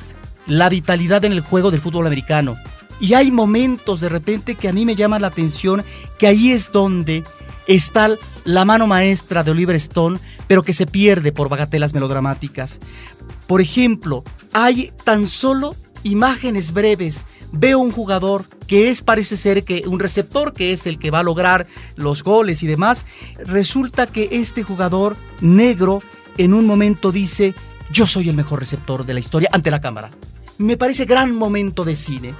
la 0.48 0.68
vitalidad 0.68 1.24
en 1.24 1.32
el 1.32 1.40
juego 1.40 1.72
del 1.72 1.82
fútbol 1.82 2.08
americano. 2.08 2.58
Y 3.00 3.14
hay 3.14 3.32
momentos 3.32 4.02
de 4.02 4.10
repente 4.10 4.56
que 4.56 4.68
a 4.68 4.74
mí 4.74 4.84
me 4.84 4.96
llama 4.96 5.20
la 5.20 5.28
atención 5.28 5.86
que 6.18 6.28
ahí 6.28 6.52
es 6.52 6.74
donde 6.74 7.24
está 7.68 8.18
la 8.48 8.64
mano 8.64 8.88
maestra 8.88 9.44
de 9.44 9.52
Oliver 9.52 9.76
Stone, 9.76 10.20
pero 10.48 10.64
que 10.64 10.72
se 10.72 10.88
pierde 10.88 11.34
por 11.34 11.50
bagatelas 11.50 11.94
melodramáticas. 11.94 12.80
Por 13.46 13.60
ejemplo, 13.60 14.24
hay 14.54 14.94
tan 15.04 15.28
solo 15.28 15.76
imágenes 16.04 16.72
breves. 16.72 17.28
Veo 17.52 17.80
un 17.80 17.92
jugador 17.92 18.46
que 18.66 18.90
es, 18.90 19.02
parece 19.02 19.36
ser 19.36 19.66
que 19.66 19.84
un 19.86 20.00
receptor 20.00 20.54
que 20.54 20.72
es 20.72 20.88
el 20.88 20.98
que 20.98 21.12
va 21.12 21.20
a 21.20 21.24
lograr 21.24 21.68
los 21.98 22.24
goles 22.24 22.64
y 22.64 22.68
demás. 22.68 23.06
Resulta 23.46 24.08
que 24.08 24.30
este 24.32 24.64
jugador 24.64 25.18
negro 25.42 26.02
en 26.38 26.54
un 26.54 26.66
momento 26.66 27.12
dice, 27.12 27.54
yo 27.92 28.08
soy 28.08 28.30
el 28.30 28.36
mejor 28.36 28.62
receptor 28.62 29.06
de 29.06 29.14
la 29.14 29.20
historia 29.20 29.50
ante 29.52 29.72
la 29.72 29.82
cámara. 29.82 30.10
Me 30.58 30.78
parece 30.78 31.04
gran 31.04 31.36
momento 31.36 31.84
de 31.84 31.96
cine. 31.96 32.34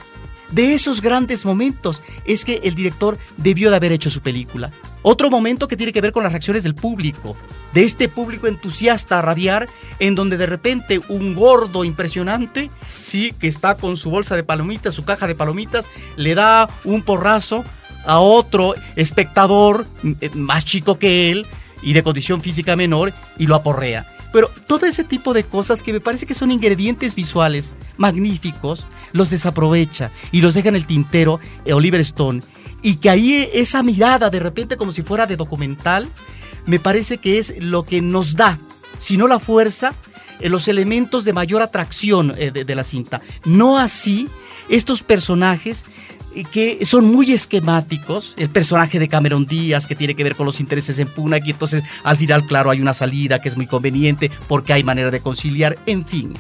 De 0.52 0.74
esos 0.74 1.02
grandes 1.02 1.44
momentos 1.44 2.02
es 2.26 2.46
que 2.46 2.62
el 2.64 2.76
director 2.76 3.18
debió 3.36 3.70
de 3.70 3.76
haber 3.76 3.92
hecho 3.92 4.10
su 4.10 4.22
película. 4.22 4.72
Otro 5.10 5.30
momento 5.30 5.70
que 5.70 5.78
tiene 5.78 5.94
que 5.94 6.02
ver 6.02 6.12
con 6.12 6.24
las 6.24 6.34
reacciones 6.34 6.64
del 6.64 6.76
público, 6.76 7.38
de 7.74 7.86
este 7.86 8.10
público 8.10 8.46
entusiasta 8.46 9.20
a 9.20 9.22
rabiar, 9.22 9.70
en 10.00 10.16
donde 10.16 10.36
de 10.36 10.48
repente 10.48 11.00
un 11.08 11.34
gordo 11.34 11.86
impresionante, 11.86 12.70
sí, 13.00 13.34
que 13.40 13.48
está 13.48 13.78
con 13.78 13.96
su 13.96 14.10
bolsa 14.10 14.36
de 14.36 14.44
palomitas, 14.44 14.94
su 14.94 15.06
caja 15.06 15.26
de 15.26 15.34
palomitas, 15.34 15.90
le 16.18 16.36
da 16.36 16.68
un 16.84 17.04
porrazo 17.04 17.64
a 18.06 18.20
otro 18.20 18.76
espectador 18.98 19.88
eh, 20.20 20.30
más 20.34 20.66
chico 20.66 21.00
que 21.00 21.32
él 21.32 21.46
y 21.82 21.94
de 21.94 22.04
condición 22.04 22.42
física 22.42 22.76
menor 22.76 23.14
y 23.38 23.48
lo 23.48 23.56
aporrea. 23.56 24.14
Pero 24.34 24.52
todo 24.68 24.88
ese 24.88 25.06
tipo 25.06 25.34
de 25.34 25.46
cosas 25.46 25.84
que 25.84 25.94
me 25.94 26.02
parece 26.02 26.26
que 26.26 26.34
son 26.34 26.52
ingredientes 26.52 27.16
visuales 27.16 27.78
magníficos, 27.96 28.86
los 29.14 29.30
desaprovecha 29.30 30.12
y 30.34 30.42
los 30.42 30.54
deja 30.54 30.68
en 30.68 30.76
el 30.76 30.86
tintero 30.86 31.40
eh, 31.64 31.72
Oliver 31.72 32.02
Stone. 32.02 32.42
Y 32.82 32.96
que 32.98 33.10
ahí 33.10 33.50
esa 33.54 33.84
mirada 33.84 34.30
de 34.30 34.40
repente 34.40 34.78
como 34.78 34.92
si 34.92 35.02
fuera 35.02 35.26
de 35.26 35.36
documental, 35.36 36.10
me 36.66 36.80
parece 36.80 37.18
que 37.18 37.40
es 37.40 37.56
lo 37.60 37.84
que 37.84 38.02
nos 38.02 38.36
da, 38.36 38.60
si 38.98 39.18
no 39.18 39.28
la 39.28 39.40
fuerza, 39.40 39.94
eh, 40.40 40.50
los 40.50 40.68
elementos 40.68 41.24
de 41.26 41.34
mayor 41.34 41.62
atracción 41.62 42.34
eh, 42.38 42.52
de, 42.52 42.76
la 42.76 42.84
cinta. 42.84 43.22
No 43.46 43.78
así 43.78 44.28
estos 44.70 45.02
personajes 45.02 45.86
eh, 46.36 46.44
que 46.44 46.86
son 46.86 47.06
muy 47.06 47.32
esquemáticos. 47.32 48.36
El 48.38 48.50
personaje 48.50 49.00
de 49.00 49.08
Cameron 49.08 49.46
Díaz, 49.46 49.88
que 49.88 49.96
tiene 49.96 50.14
que 50.14 50.24
ver 50.24 50.36
con 50.36 50.46
los 50.46 50.60
intereses 50.60 51.00
en 51.00 51.08
Puna, 51.08 51.40
y 51.44 51.52
entonces 51.52 51.84
al 52.04 52.18
final, 52.18 52.46
claro, 52.46 52.70
hay 52.70 52.82
una 52.82 52.94
salida 52.94 53.42
que 53.42 53.50
es 53.50 53.58
muy 53.58 53.66
conveniente 53.66 54.30
porque 54.48 54.74
hay 54.74 54.84
manera 54.84 55.10
de 55.10 55.22
conciliar. 55.22 55.80
En 55.86 56.06
fin, 56.06 56.34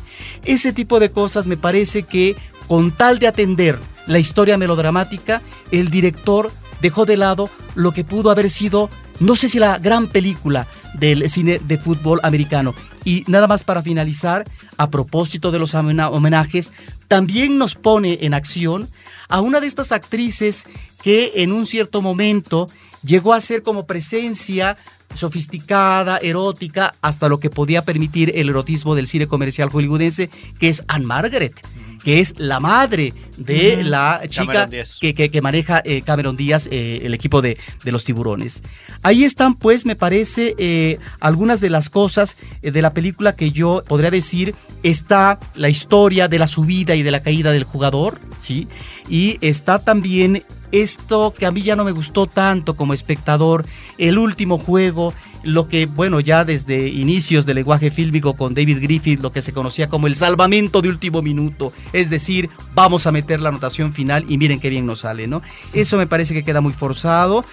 ese 0.45 0.73
tipo 0.73 0.99
de 0.99 1.11
cosas 1.11 1.47
me 1.47 1.57
parece 1.57 2.03
que 2.03 2.35
con 2.67 2.91
tal 2.91 3.17
de 3.17 3.27
atender 3.27 3.79
la 4.07 4.19
historia 4.19 4.57
melodramática, 4.57 5.41
el 5.71 5.89
director 5.89 6.51
dejó 6.81 7.05
de 7.05 7.17
lado 7.17 7.49
lo 7.75 7.91
que 7.91 8.03
pudo 8.03 8.31
haber 8.31 8.49
sido, 8.49 8.89
no 9.19 9.35
sé 9.35 9.49
si 9.49 9.59
la 9.59 9.77
gran 9.79 10.07
película 10.07 10.67
del 10.93 11.29
cine 11.29 11.59
de 11.63 11.77
fútbol 11.77 12.19
americano. 12.23 12.73
Y 13.03 13.23
nada 13.27 13.47
más 13.47 13.63
para 13.63 13.81
finalizar, 13.81 14.45
a 14.77 14.89
propósito 14.89 15.51
de 15.51 15.59
los 15.59 15.73
homena- 15.73 16.09
homenajes, 16.09 16.73
también 17.07 17.57
nos 17.57 17.75
pone 17.75 18.19
en 18.21 18.33
acción 18.33 18.89
a 19.29 19.41
una 19.41 19.59
de 19.59 19.67
estas 19.67 19.91
actrices 19.91 20.65
que 21.01 21.33
en 21.35 21.51
un 21.51 21.65
cierto 21.65 22.01
momento 22.01 22.69
llegó 23.03 23.33
a 23.33 23.41
ser 23.41 23.63
como 23.63 23.85
presencia 23.85 24.77
sofisticada, 25.13 26.17
erótica, 26.17 26.95
hasta 27.01 27.29
lo 27.29 27.39
que 27.39 27.49
podía 27.49 27.83
permitir 27.83 28.33
el 28.35 28.49
erotismo 28.49 28.93
del 28.93 29.07
cine 29.07 29.27
comercial 29.27 29.69
hollywoodense, 29.69 30.29
que 30.59 30.69
es 30.69 30.83
Anne 30.87 31.05
Margaret, 31.05 31.61
que 32.03 32.19
es 32.19 32.33
la 32.37 32.59
madre 32.59 33.13
de 33.37 33.83
la 33.83 34.21
chica 34.29 34.65
que, 34.99 35.13
que- 35.13 35.29
que 35.29 35.41
maneja 35.41 35.81
eh, 35.85 36.01
Cameron 36.01 36.35
Díaz, 36.37 36.67
eh, 36.71 37.01
el 37.03 37.13
equipo 37.13 37.41
de, 37.41 37.57
de 37.83 37.91
los 37.91 38.03
tiburones. 38.03 38.63
Ahí 39.03 39.23
están, 39.23 39.55
pues, 39.55 39.85
me 39.85 39.95
parece, 39.95 40.55
eh, 40.57 40.97
algunas 41.19 41.61
de 41.61 41.69
las 41.69 41.89
cosas 41.89 42.35
de 42.61 42.81
la 42.81 42.93
película 42.93 43.35
que 43.35 43.51
yo 43.51 43.83
podría 43.87 44.11
decir. 44.11 44.55
Está 44.83 45.39
la 45.55 45.69
historia 45.69 46.27
de 46.27 46.39
la 46.39 46.47
subida 46.47 46.95
y 46.95 47.03
de 47.03 47.11
la 47.11 47.21
caída 47.21 47.51
del 47.51 47.63
jugador, 47.63 48.19
¿sí? 48.39 48.67
Y 49.09 49.37
está 49.41 49.79
también 49.79 50.43
esto 50.71 51.33
que 51.37 51.45
a 51.45 51.51
mí 51.51 51.61
ya 51.61 51.75
no 51.75 51.83
me 51.83 51.91
gustó 51.91 52.27
tanto 52.27 52.75
como 52.75 52.93
espectador, 52.93 53.65
el 53.97 54.17
último 54.17 54.57
juego, 54.57 55.13
lo 55.43 55.67
que, 55.67 55.85
bueno, 55.85 56.19
ya 56.19 56.43
desde 56.43 56.89
inicios 56.89 57.45
del 57.45 57.55
lenguaje 57.55 57.91
fílmico 57.91 58.33
con 58.33 58.53
David 58.53 58.79
Griffith, 58.81 59.21
lo 59.21 59.31
que 59.31 59.41
se 59.41 59.53
conocía 59.53 59.87
como 59.87 60.07
el 60.07 60.15
salvamento 60.15 60.81
de 60.81 60.89
último 60.89 61.21
minuto, 61.21 61.73
es 61.93 62.09
decir, 62.09 62.49
vamos 62.73 63.07
a 63.07 63.11
meter 63.11 63.39
la 63.39 63.49
anotación 63.49 63.93
final 63.93 64.25
y 64.27 64.37
miren 64.37 64.59
qué 64.59 64.69
bien 64.69 64.85
nos 64.85 64.99
sale, 64.99 65.27
¿no? 65.27 65.41
Eso 65.73 65.97
me 65.97 66.07
parece 66.07 66.33
que 66.33 66.43
queda 66.43 66.61
muy 66.61 66.73
forzado 66.73 67.45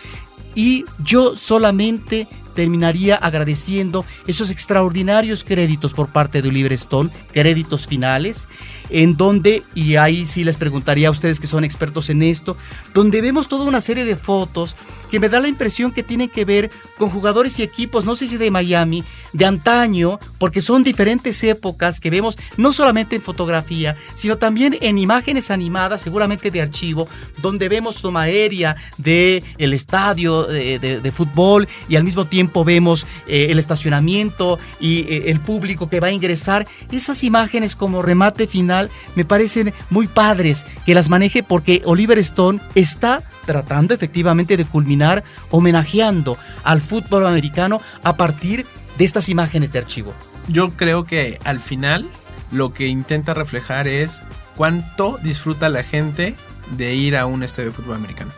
y 0.55 0.85
yo 1.03 1.37
solamente 1.37 2.29
terminaría 2.55 3.17
agradeciendo 3.17 4.05
esos 4.27 4.51
extraordinarios 4.51 5.45
créditos 5.45 5.93
por 5.93 6.09
parte 6.09 6.41
de 6.41 6.49
Oliver 6.49 6.73
Stone, 6.73 7.11
créditos 7.33 7.87
finales, 7.87 8.49
en 8.91 9.17
donde, 9.17 9.63
y 9.75 9.97
ahí 9.97 10.25
sí 10.25 10.45
les 10.45 10.57
preguntaría 10.57 11.09
a 11.09 11.11
ustedes 11.11 11.41
que 11.41 11.47
son 11.47 11.65
expertos 11.65 12.09
en 12.11 12.23
esto, 12.23 12.57
donde 12.95 13.21
vemos 13.21 13.49
toda 13.49 13.65
una 13.65 13.81
serie 13.81 14.05
de 14.05 14.17
fotos 14.17 14.77
que 15.15 15.21
me 15.21 15.29
da 15.29 15.39
la 15.39 15.47
impresión 15.47 15.93
que 15.93 16.03
tienen 16.03 16.29
que 16.29 16.45
ver 16.45 16.73
con 16.99 17.09
jugadores 17.09 17.61
y 17.61 17.63
equipos, 17.63 18.05
no 18.05 18.17
sé 18.17 18.27
si 18.27 18.37
de 18.37 18.51
Miami, 18.51 19.05
de 19.33 19.45
antaño, 19.45 20.19
porque 20.39 20.61
son 20.61 20.83
diferentes 20.83 21.41
épocas 21.45 22.01
que 22.01 22.11
vemos 22.11 22.37
no 22.57 22.73
solamente 22.73 23.15
en 23.15 23.23
fotografía, 23.23 23.95
sino 24.15 24.39
también 24.39 24.77
en 24.81 24.99
imágenes 24.99 25.53
animadas, 25.53 26.03
seguramente 26.03 26.51
de 26.51 26.61
archivo, 26.63 27.07
donde 27.41 27.69
vemos 27.69 28.03
toma 28.03 28.23
aérea 28.23 28.75
de 28.99 29.45
el 29.57 29.73
estadio 29.73 30.47
de, 30.49 30.81
de- 30.81 31.01
de 31.01 31.13
fútbol 31.13 31.69
y 31.89 31.95
al 31.95 32.03
mismo 32.03 32.25
tiempo 32.25 32.65
vemos 32.65 33.07
eh, 33.29 33.47
el 33.51 33.61
estacionamiento 33.61 34.59
y 34.81 35.03
eh, 35.03 35.31
el 35.31 35.39
público 35.39 35.89
que 35.89 36.01
va 36.01 36.09
a 36.09 36.11
ingresar. 36.11 36.67
Esas 36.91 37.23
imágenes 37.23 37.77
como 37.77 38.03
remate 38.03 38.49
final 38.49 38.91
me 39.15 39.25
parecen 39.25 39.73
muy 39.91 40.09
padres 40.09 40.65
que 40.85 40.93
las 40.93 41.09
maneje 41.09 41.45
porque 41.45 41.83
Oliver 41.85 42.19
Stone 42.19 42.59
está 42.75 43.23
tratando 43.45 43.95
efectivamente 43.95 44.57
de 44.57 44.65
culminar 44.65 45.25
homenajeando 45.51 46.37
al 46.63 46.81
fútbol 46.81 47.27
americano 47.27 47.81
a 48.03 48.17
partir 48.17 48.67
de 48.99 49.05
estas 49.05 49.29
imágenes 49.29 49.73
de 49.73 49.79
archivo. 49.79 50.15
Yo 50.49 50.71
creo 50.71 51.05
que 51.05 51.39
al 51.45 51.61
final 51.61 52.09
lo 52.51 52.73
que 52.73 52.87
intenta 52.87 53.35
reflejar 53.35 53.89
es 53.89 54.23
cuánto 54.57 55.19
disfruta 55.23 55.69
la 55.69 55.83
gente 55.83 56.35
de 56.77 56.95
ir 56.95 57.17
a 57.17 57.27
un 57.27 57.43
estadio 57.43 57.71
de 57.71 57.77
fútbol 57.77 57.97
americano. 57.97 58.31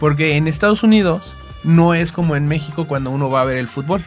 Porque 0.00 0.36
en 0.36 0.48
Estados 0.48 0.82
Unidos 0.82 1.34
no 1.62 1.94
es 1.94 2.12
como 2.12 2.36
en 2.36 2.46
México 2.46 2.86
cuando 2.86 3.10
uno 3.10 3.30
va 3.30 3.42
a 3.42 3.44
ver 3.44 3.58
el 3.58 3.68
fútbol. 3.68 4.02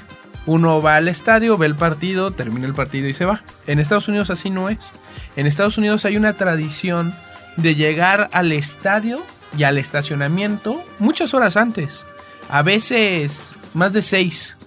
Uno 0.45 0.81
va 0.81 0.95
al 0.95 1.07
estadio, 1.09 1.57
ve 1.57 1.65
el 1.65 1.75
partido, 1.75 2.31
termina 2.31 2.67
el 2.67 2.73
partido 2.73 3.07
y 3.09 3.13
se 3.13 3.25
va. 3.25 3.41
En 3.65 3.79
Estados 3.79 4.07
Unidos 4.07 4.29
así 4.29 4.49
no 4.49 4.69
es. 4.69 4.91
En 5.35 5.45
Estados 5.45 5.77
Unidos 5.77 6.05
hay 6.05 6.15
una 6.15 6.33
tradición 6.33 7.13
de 7.57 7.75
llegar 7.75 8.29
al 8.31 8.51
estadio 8.51 9.23
y 9.55 9.63
al 9.63 9.77
estacionamiento 9.77 10.83
muchas 10.99 11.33
horas 11.33 11.57
antes. 11.57 12.05
A 12.49 12.61
veces 12.61 13.51
más 13.73 13.93
de 13.93 14.01
seis. 14.01 14.57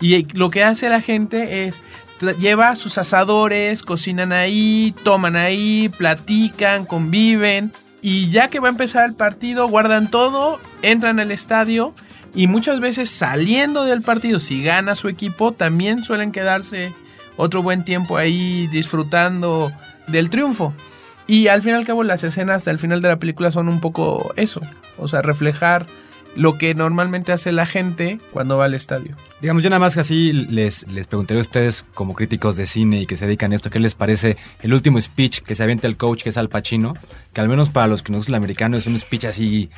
Y 0.00 0.24
lo 0.34 0.50
que 0.50 0.64
hace 0.64 0.88
la 0.88 1.00
gente 1.00 1.66
es 1.66 1.82
lleva 2.38 2.76
sus 2.76 2.98
asadores, 2.98 3.82
cocinan 3.82 4.32
ahí, 4.32 4.94
toman 5.02 5.36
ahí, 5.36 5.88
platican, 5.88 6.84
conviven. 6.84 7.72
Y 8.02 8.30
ya 8.30 8.48
que 8.48 8.60
va 8.60 8.68
a 8.68 8.70
empezar 8.70 9.08
el 9.08 9.14
partido, 9.14 9.68
guardan 9.68 10.10
todo, 10.10 10.60
entran 10.82 11.18
al 11.18 11.32
estadio 11.32 11.94
y 12.34 12.46
muchas 12.46 12.80
veces 12.80 13.10
saliendo 13.10 13.84
del 13.84 14.02
partido, 14.02 14.38
si 14.40 14.62
gana 14.62 14.94
su 14.94 15.08
equipo, 15.08 15.52
también 15.52 16.04
suelen 16.04 16.32
quedarse 16.32 16.94
otro 17.36 17.62
buen 17.62 17.84
tiempo 17.84 18.16
ahí 18.16 18.66
disfrutando 18.68 19.72
del 20.06 20.30
triunfo. 20.30 20.74
Y 21.28 21.46
al 21.48 21.62
fin 21.62 21.72
y 21.72 21.74
al 21.76 21.84
cabo 21.84 22.02
las 22.02 22.24
escenas 22.24 22.64
del 22.64 22.78
final 22.80 23.00
de 23.02 23.08
la 23.08 23.18
película 23.20 23.50
son 23.52 23.68
un 23.68 23.80
poco 23.80 24.32
eso, 24.36 24.60
o 24.96 25.06
sea, 25.06 25.22
reflejar 25.22 25.86
lo 26.34 26.56
que 26.58 26.74
normalmente 26.74 27.32
hace 27.32 27.52
la 27.52 27.66
gente 27.66 28.18
cuando 28.32 28.56
va 28.56 28.64
al 28.66 28.74
estadio. 28.74 29.16
Digamos, 29.40 29.62
yo 29.62 29.70
nada 29.70 29.80
más 29.80 29.94
que 29.94 30.00
así 30.00 30.30
les, 30.32 30.86
les 30.88 31.06
preguntaría 31.06 31.40
a 31.40 31.42
ustedes, 31.42 31.84
como 31.94 32.14
críticos 32.14 32.56
de 32.56 32.66
cine 32.66 33.02
y 33.02 33.06
que 33.06 33.16
se 33.16 33.26
dedican 33.26 33.52
a 33.52 33.56
esto, 33.56 33.70
¿qué 33.70 33.78
les 33.78 33.94
parece 33.94 34.36
el 34.62 34.72
último 34.72 35.00
speech 35.00 35.40
que 35.40 35.54
se 35.54 35.62
avienta 35.62 35.86
el 35.86 35.96
coach, 35.96 36.22
que 36.22 36.28
es 36.30 36.36
Al 36.38 36.48
Pacino? 36.48 36.94
Que 37.32 37.40
al 37.40 37.48
menos 37.48 37.68
para 37.70 37.88
los 37.88 38.02
que 38.02 38.12
nos 38.12 38.20
gusta 38.20 38.30
el 38.32 38.36
americano 38.36 38.76
es 38.76 38.86
un 38.86 38.98
speech 38.98 39.24
así, 39.24 39.68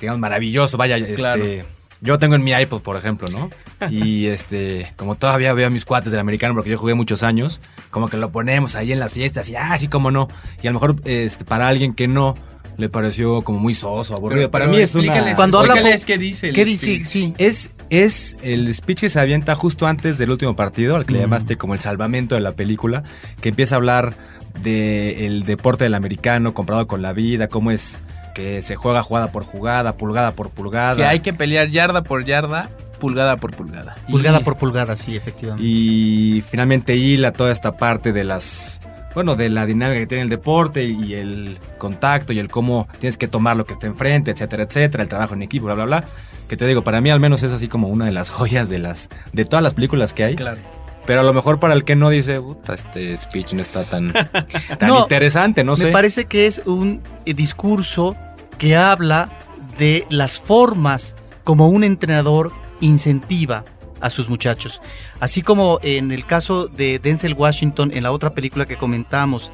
digamos, 0.00 0.20
maravilloso. 0.20 0.76
Vaya, 0.76 0.96
Claro. 1.16 1.44
este. 1.44 1.64
Yo 2.00 2.18
tengo 2.20 2.36
en 2.36 2.44
mi 2.44 2.52
iPod, 2.52 2.82
por 2.82 2.96
ejemplo, 2.96 3.26
¿no? 3.28 3.50
Y 3.90 4.26
este, 4.26 4.92
como 4.96 5.14
todavía 5.16 5.52
veo 5.52 5.66
a 5.66 5.70
mis 5.70 5.84
cuates 5.84 6.12
del 6.12 6.20
americano, 6.20 6.54
porque 6.54 6.70
yo 6.70 6.78
jugué 6.78 6.94
muchos 6.94 7.22
años, 7.24 7.60
como 7.90 8.08
que 8.08 8.16
lo 8.16 8.30
ponemos 8.30 8.74
ahí 8.74 8.92
en 8.92 9.00
las 9.00 9.12
fiestas 9.12 9.48
y 9.48 9.56
ah, 9.56 9.76
sí, 9.78 9.88
como 9.88 10.10
no. 10.10 10.28
Y 10.62 10.66
a 10.66 10.70
lo 10.70 10.74
mejor 10.80 10.96
este, 11.04 11.44
para 11.44 11.68
alguien 11.68 11.94
que 11.94 12.08
no 12.08 12.34
le 12.76 12.88
pareció 12.88 13.42
como 13.42 13.58
muy 13.58 13.74
soso, 13.74 14.14
aburrido. 14.14 14.42
Pero- 14.42 14.50
Para 14.52 14.64
pero 14.66 14.76
mí 14.76 14.82
es 14.82 14.94
una... 14.94 15.34
Cuando 15.34 15.58
habla 15.58 15.74
qué 16.06 16.16
dice 16.16 16.48
el 16.50 16.54
¿Qué 16.54 16.64
dice? 16.64 17.04
Sí. 17.04 17.34
Es, 17.36 17.70
es 17.90 18.36
el 18.42 18.72
speech 18.72 19.00
que 19.00 19.08
se 19.08 19.18
avienta 19.18 19.54
justo 19.56 19.86
antes 19.86 20.16
del 20.16 20.30
último 20.30 20.54
partido, 20.54 20.94
al 20.94 21.04
que 21.04 21.14
le 21.14 21.20
llamaste 21.20 21.56
como 21.56 21.74
el 21.74 21.80
salvamento 21.80 22.36
de 22.36 22.40
la 22.40 22.52
película, 22.52 23.02
que 23.40 23.48
empieza 23.48 23.74
a 23.74 23.78
hablar 23.78 24.14
del 24.62 25.44
deporte 25.44 25.84
del 25.84 25.94
americano 25.94 26.54
comparado 26.54 26.86
con 26.86 27.02
la 27.02 27.12
vida, 27.12 27.48
cómo 27.48 27.70
es 27.70 28.02
que 28.34 28.62
se 28.62 28.76
juega 28.76 29.02
jugada 29.02 29.32
por 29.32 29.42
jugada, 29.44 29.96
pulgada 29.96 30.32
por 30.32 30.50
pulgada. 30.50 30.96
Que 30.96 31.04
hay 31.04 31.20
que 31.20 31.32
pelear 31.32 31.68
yarda 31.68 32.02
por 32.04 32.24
yarda, 32.24 32.70
pulgada 32.98 33.36
por 33.36 33.54
pulgada. 33.54 33.96
Pulgada 34.10 34.40
Y- 34.40 34.44
por 34.44 34.56
pulgada, 34.56 34.96
sí, 34.96 35.16
efectivamente. 35.16 35.64
Y 35.66 36.42
finalmente 36.48 36.96
hila 36.96 37.32
toda 37.32 37.52
esta 37.52 37.76
parte 37.76 38.12
de 38.12 38.24
las. 38.24 38.80
Bueno, 39.14 39.34
de 39.36 39.48
la 39.48 39.66
dinámica 39.66 39.98
que 40.00 40.06
tiene 40.06 40.22
el 40.22 40.28
deporte 40.28 40.84
y 40.84 41.14
el 41.14 41.58
contacto 41.78 42.32
y 42.32 42.38
el 42.38 42.48
cómo 42.50 42.86
tienes 43.00 43.16
que 43.16 43.26
tomar 43.26 43.56
lo 43.56 43.64
que 43.64 43.72
está 43.72 43.86
enfrente, 43.86 44.30
etcétera, 44.30 44.64
etcétera, 44.64 45.02
el 45.02 45.08
trabajo 45.08 45.34
en 45.34 45.42
equipo, 45.42 45.64
bla, 45.66 45.74
bla, 45.74 45.84
bla. 45.86 46.04
Que 46.48 46.56
te 46.56 46.66
digo, 46.66 46.84
para 46.84 47.00
mí 47.00 47.10
al 47.10 47.18
menos 47.18 47.42
es 47.42 47.52
así 47.52 47.68
como 47.68 47.88
una 47.88 48.04
de 48.04 48.12
las 48.12 48.30
joyas 48.30 48.68
de 48.68 48.78
las 48.78 49.08
de 49.32 49.44
todas 49.44 49.62
las 49.62 49.74
películas 49.74 50.12
que 50.14 50.24
hay. 50.24 50.36
Claro. 50.36 50.60
Pero 51.06 51.20
a 51.20 51.22
lo 51.24 51.32
mejor 51.32 51.58
para 51.58 51.72
el 51.72 51.84
que 51.84 51.96
no 51.96 52.10
dice, 52.10 52.38
puta, 52.38 52.74
este 52.74 53.16
speech 53.16 53.54
no 53.54 53.62
está 53.62 53.82
tan, 53.84 54.12
tan 54.78 54.88
No, 54.88 55.00
interesante, 55.00 55.64
no 55.64 55.74
sé. 55.74 55.86
Me 55.86 55.92
parece 55.92 56.26
que 56.26 56.46
es 56.46 56.60
un 56.66 57.00
eh, 57.24 57.32
discurso 57.32 58.14
que 58.58 58.76
habla 58.76 59.30
de 59.78 60.06
las 60.10 60.38
formas 60.38 61.16
como 61.44 61.68
un 61.68 61.82
entrenador 61.82 62.52
incentiva 62.80 63.64
a 64.00 64.10
sus 64.10 64.28
muchachos. 64.28 64.80
Así 65.20 65.42
como 65.42 65.80
en 65.82 66.12
el 66.12 66.24
caso 66.24 66.68
de 66.68 66.98
Denzel 66.98 67.34
Washington, 67.34 67.90
en 67.92 68.02
la 68.02 68.12
otra 68.12 68.34
película 68.34 68.66
que 68.66 68.76
comentamos, 68.76 69.52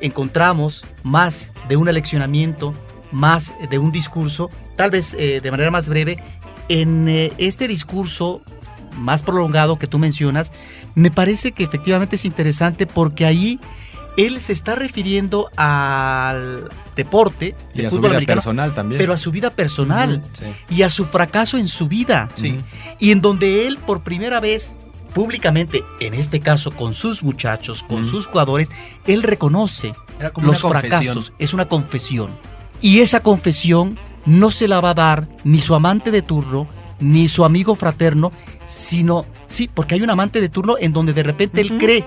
encontramos 0.00 0.84
más 1.02 1.52
de 1.68 1.76
un 1.76 1.88
aleccionamiento, 1.88 2.74
más 3.12 3.54
de 3.70 3.78
un 3.78 3.92
discurso, 3.92 4.50
tal 4.76 4.90
vez 4.90 5.14
eh, 5.14 5.40
de 5.40 5.50
manera 5.50 5.70
más 5.70 5.88
breve, 5.88 6.22
en 6.68 7.08
eh, 7.08 7.32
este 7.38 7.68
discurso 7.68 8.42
más 8.96 9.22
prolongado 9.22 9.78
que 9.78 9.86
tú 9.86 9.98
mencionas, 9.98 10.52
me 10.94 11.10
parece 11.10 11.52
que 11.52 11.64
efectivamente 11.64 12.16
es 12.16 12.24
interesante 12.24 12.86
porque 12.86 13.26
ahí 13.26 13.60
él 14.16 14.40
se 14.40 14.52
está 14.52 14.74
refiriendo 14.74 15.50
al 15.56 16.70
deporte, 16.96 17.54
y 17.74 17.78
del 17.78 17.86
a 17.86 17.90
su 17.90 17.98
vida 17.98 18.08
americano, 18.08 18.36
personal 18.36 18.74
también. 18.74 18.98
pero 18.98 19.12
a 19.12 19.16
su 19.16 19.30
vida 19.30 19.50
personal 19.50 20.22
sí. 20.32 20.44
y 20.70 20.82
a 20.82 20.90
su 20.90 21.06
fracaso 21.06 21.58
en 21.58 21.68
su 21.68 21.88
vida. 21.88 22.28
Sí. 22.34 22.58
Y 22.98 23.10
en 23.10 23.20
donde 23.20 23.66
él 23.66 23.78
por 23.78 24.02
primera 24.02 24.40
vez 24.40 24.76
públicamente, 25.14 25.84
en 26.00 26.14
este 26.14 26.40
caso 26.40 26.72
con 26.72 26.92
sus 26.92 27.22
muchachos, 27.22 27.82
con 27.84 28.04
sus 28.04 28.26
jugadores, 28.26 28.68
él 29.06 29.22
reconoce 29.22 29.94
los 30.42 30.60
fracasos. 30.60 31.32
Es 31.38 31.54
una 31.54 31.66
confesión. 31.66 32.30
Y 32.80 32.98
esa 32.98 33.20
confesión 33.20 33.98
no 34.26 34.50
se 34.50 34.68
la 34.68 34.80
va 34.80 34.90
a 34.90 34.94
dar 34.94 35.28
ni 35.44 35.60
su 35.60 35.74
amante 35.74 36.10
de 36.10 36.22
turno, 36.22 36.66
ni 37.00 37.28
su 37.28 37.44
amigo 37.44 37.76
fraterno, 37.76 38.32
sino, 38.66 39.24
sí, 39.46 39.70
porque 39.72 39.94
hay 39.94 40.02
un 40.02 40.10
amante 40.10 40.40
de 40.40 40.48
turno 40.48 40.76
en 40.78 40.92
donde 40.92 41.12
de 41.12 41.22
repente 41.22 41.60
él 41.60 41.78
cree 41.78 42.04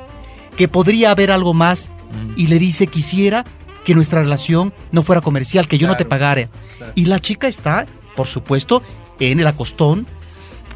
que 0.57 0.67
podría 0.67 1.11
haber 1.11 1.31
algo 1.31 1.53
más 1.53 1.91
Ujú. 2.09 2.33
y 2.35 2.47
le 2.47 2.59
dice 2.59 2.87
quisiera 2.87 3.45
que 3.85 3.95
nuestra 3.95 4.21
relación 4.21 4.73
no 4.91 5.01
fuera 5.03 5.21
comercial, 5.21 5.67
que 5.67 5.77
yo 5.77 5.87
no 5.87 5.95
te 5.95 6.03
pagara. 6.03 6.49
claro. 6.77 6.91
Y 6.95 7.05
la 7.05 7.19
chica 7.19 7.47
está, 7.47 7.85
por 8.17 8.27
supuesto, 8.27 8.81
en 9.19 9.39
el 9.39 9.47
acostón 9.47 10.05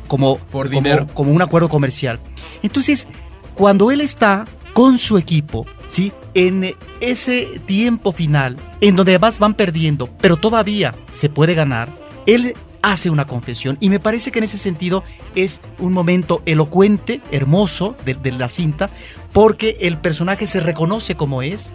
como, 0.07 0.37
Por 0.37 0.67
como- 0.67 0.81
dinero. 0.81 1.07
como 1.13 1.31
un 1.31 1.41
acuerdo 1.41 1.67
comercial. 1.69 2.19
Entonces, 2.63 3.07
cuando 3.55 3.91
él 3.91 3.99
está 4.01 4.45
con 4.73 4.97
su 4.97 5.17
equipo, 5.17 5.65
¿sí? 5.89 6.13
En 6.33 6.73
ese 7.01 7.59
tiempo 7.65 8.11
final, 8.13 8.55
en 8.79 8.95
donde 8.95 9.11
además 9.13 9.39
van 9.39 9.53
perdiendo, 9.55 10.07
pero 10.21 10.37
todavía 10.37 10.95
se 11.11 11.27
puede 11.29 11.53
ganar, 11.53 11.93
él 12.25 12.53
hace 12.81 13.09
una 13.09 13.27
confesión 13.27 13.77
y 13.81 13.89
me 13.89 13.99
parece 13.99 14.31
que 14.31 14.39
en 14.39 14.45
ese 14.45 14.57
sentido 14.57 15.03
es 15.35 15.59
un 15.79 15.91
momento 15.93 16.41
elocuente, 16.45 17.21
hermoso 17.31 17.95
de, 18.05 18.15
de 18.15 18.31
la 18.31 18.47
cinta, 18.47 18.89
porque 19.33 19.77
el 19.81 19.97
personaje 19.97 20.45
se 20.45 20.59
reconoce 20.59 21.15
como 21.15 21.41
es, 21.41 21.73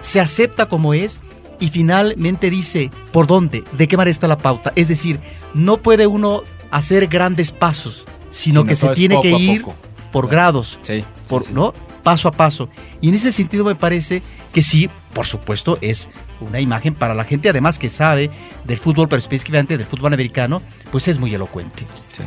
se 0.00 0.20
acepta 0.20 0.66
como 0.66 0.94
es 0.94 1.20
y 1.60 1.70
finalmente 1.70 2.50
dice 2.50 2.90
por 3.12 3.26
dónde, 3.26 3.64
de 3.72 3.88
qué 3.88 3.96
manera 3.96 4.10
está 4.10 4.26
la 4.26 4.38
pauta. 4.38 4.72
Es 4.76 4.88
decir, 4.88 5.20
no 5.54 5.78
puede 5.78 6.06
uno 6.06 6.42
hacer 6.70 7.06
grandes 7.06 7.52
pasos, 7.52 8.04
sino 8.30 8.64
que 8.64 8.76
se 8.76 8.88
tiene 8.90 9.20
que 9.22 9.30
ir 9.30 9.62
poco. 9.62 9.76
por 10.12 10.28
grados, 10.28 10.78
Sí, 10.82 11.00
sí, 11.00 11.04
por, 11.28 11.44
sí. 11.44 11.52
¿no? 11.52 11.72
Paso 12.02 12.28
a 12.28 12.32
paso. 12.32 12.68
Y 13.00 13.08
en 13.08 13.14
ese 13.14 13.32
sentido 13.32 13.64
me 13.64 13.74
parece 13.74 14.22
que 14.52 14.60
sí, 14.62 14.90
por 15.12 15.26
supuesto, 15.26 15.78
es 15.80 16.10
una 16.40 16.60
imagen 16.60 16.94
para 16.94 17.14
la 17.14 17.24
gente, 17.24 17.48
además 17.48 17.78
que 17.78 17.88
sabe 17.88 18.30
del 18.64 18.78
fútbol, 18.78 19.08
pero 19.08 19.20
específicamente 19.20 19.78
del 19.78 19.86
fútbol 19.86 20.12
americano, 20.12 20.60
pues 20.90 21.08
es 21.08 21.18
muy 21.18 21.34
elocuente. 21.34 21.86
Sí. 22.12 22.24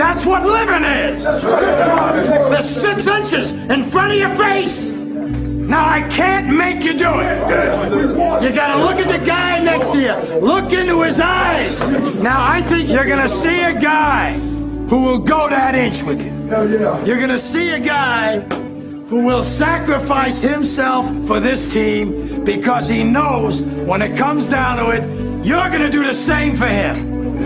That's 0.00 0.24
what 0.24 0.46
living 0.46 0.82
is. 0.82 1.24
The 1.24 2.62
six 2.62 3.06
inches 3.06 3.50
in 3.50 3.84
front 3.84 4.12
of 4.12 4.18
your 4.18 4.30
face. 4.30 4.84
Now 4.86 5.86
I 5.86 6.08
can't 6.08 6.48
make 6.48 6.82
you 6.82 6.94
do 6.94 7.20
it. 7.20 8.42
You 8.42 8.50
gotta 8.50 8.82
look 8.82 8.98
at 8.98 9.08
the 9.08 9.22
guy 9.22 9.62
next 9.62 9.88
to 9.88 10.00
you. 10.00 10.40
Look 10.40 10.72
into 10.72 11.02
his 11.02 11.20
eyes. 11.20 11.78
Now 12.14 12.42
I 12.42 12.62
think 12.62 12.88
you're 12.88 13.04
gonna 13.04 13.28
see 13.28 13.60
a 13.60 13.78
guy 13.78 14.32
who 14.88 15.02
will 15.02 15.18
go 15.18 15.50
that 15.50 15.74
inch 15.74 16.02
with 16.02 16.18
you. 16.18 16.32
You're 17.06 17.20
gonna 17.20 17.38
see 17.38 17.68
a 17.72 17.78
guy 17.78 18.38
who 19.10 19.24
will 19.24 19.42
sacrifice 19.42 20.40
himself 20.40 21.04
for 21.26 21.40
this 21.40 21.70
team 21.72 22.44
because 22.44 22.88
he 22.88 23.02
knows 23.02 23.60
when 23.60 24.00
it 24.02 24.16
comes 24.16 24.46
down 24.46 24.76
to 24.76 24.90
it, 24.90 25.02
you're 25.44 25.68
gonna 25.68 25.90
do 25.90 26.06
the 26.06 26.14
same 26.14 26.54
for 26.54 26.68
him. 26.68 27.42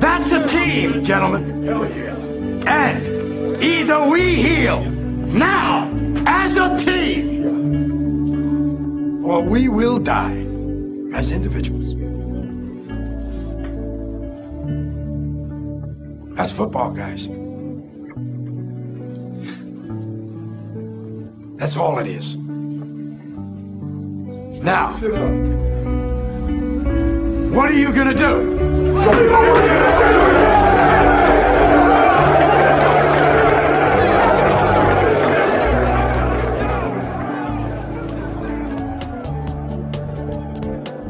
That's 0.00 0.28
the 0.28 0.44
team, 0.48 1.04
gentlemen. 1.04 1.68
And 2.66 3.62
either 3.62 4.08
we 4.08 4.42
heal 4.42 4.80
now 4.80 5.88
as 6.26 6.56
a 6.56 6.76
team, 6.78 7.44
or 9.24 9.40
we 9.40 9.68
will 9.68 10.00
die 10.00 10.44
as 11.14 11.30
individuals. 11.30 11.94
That's 16.34 16.50
football, 16.50 16.90
guys. 16.90 17.28
That's 21.62 21.76
all 21.76 22.00
it 22.00 22.08
is. 22.08 22.34
Now, 24.64 24.94
what 27.54 27.70
are 27.70 27.78
you 27.78 27.92
gonna 27.92 28.12
do? 28.12 28.58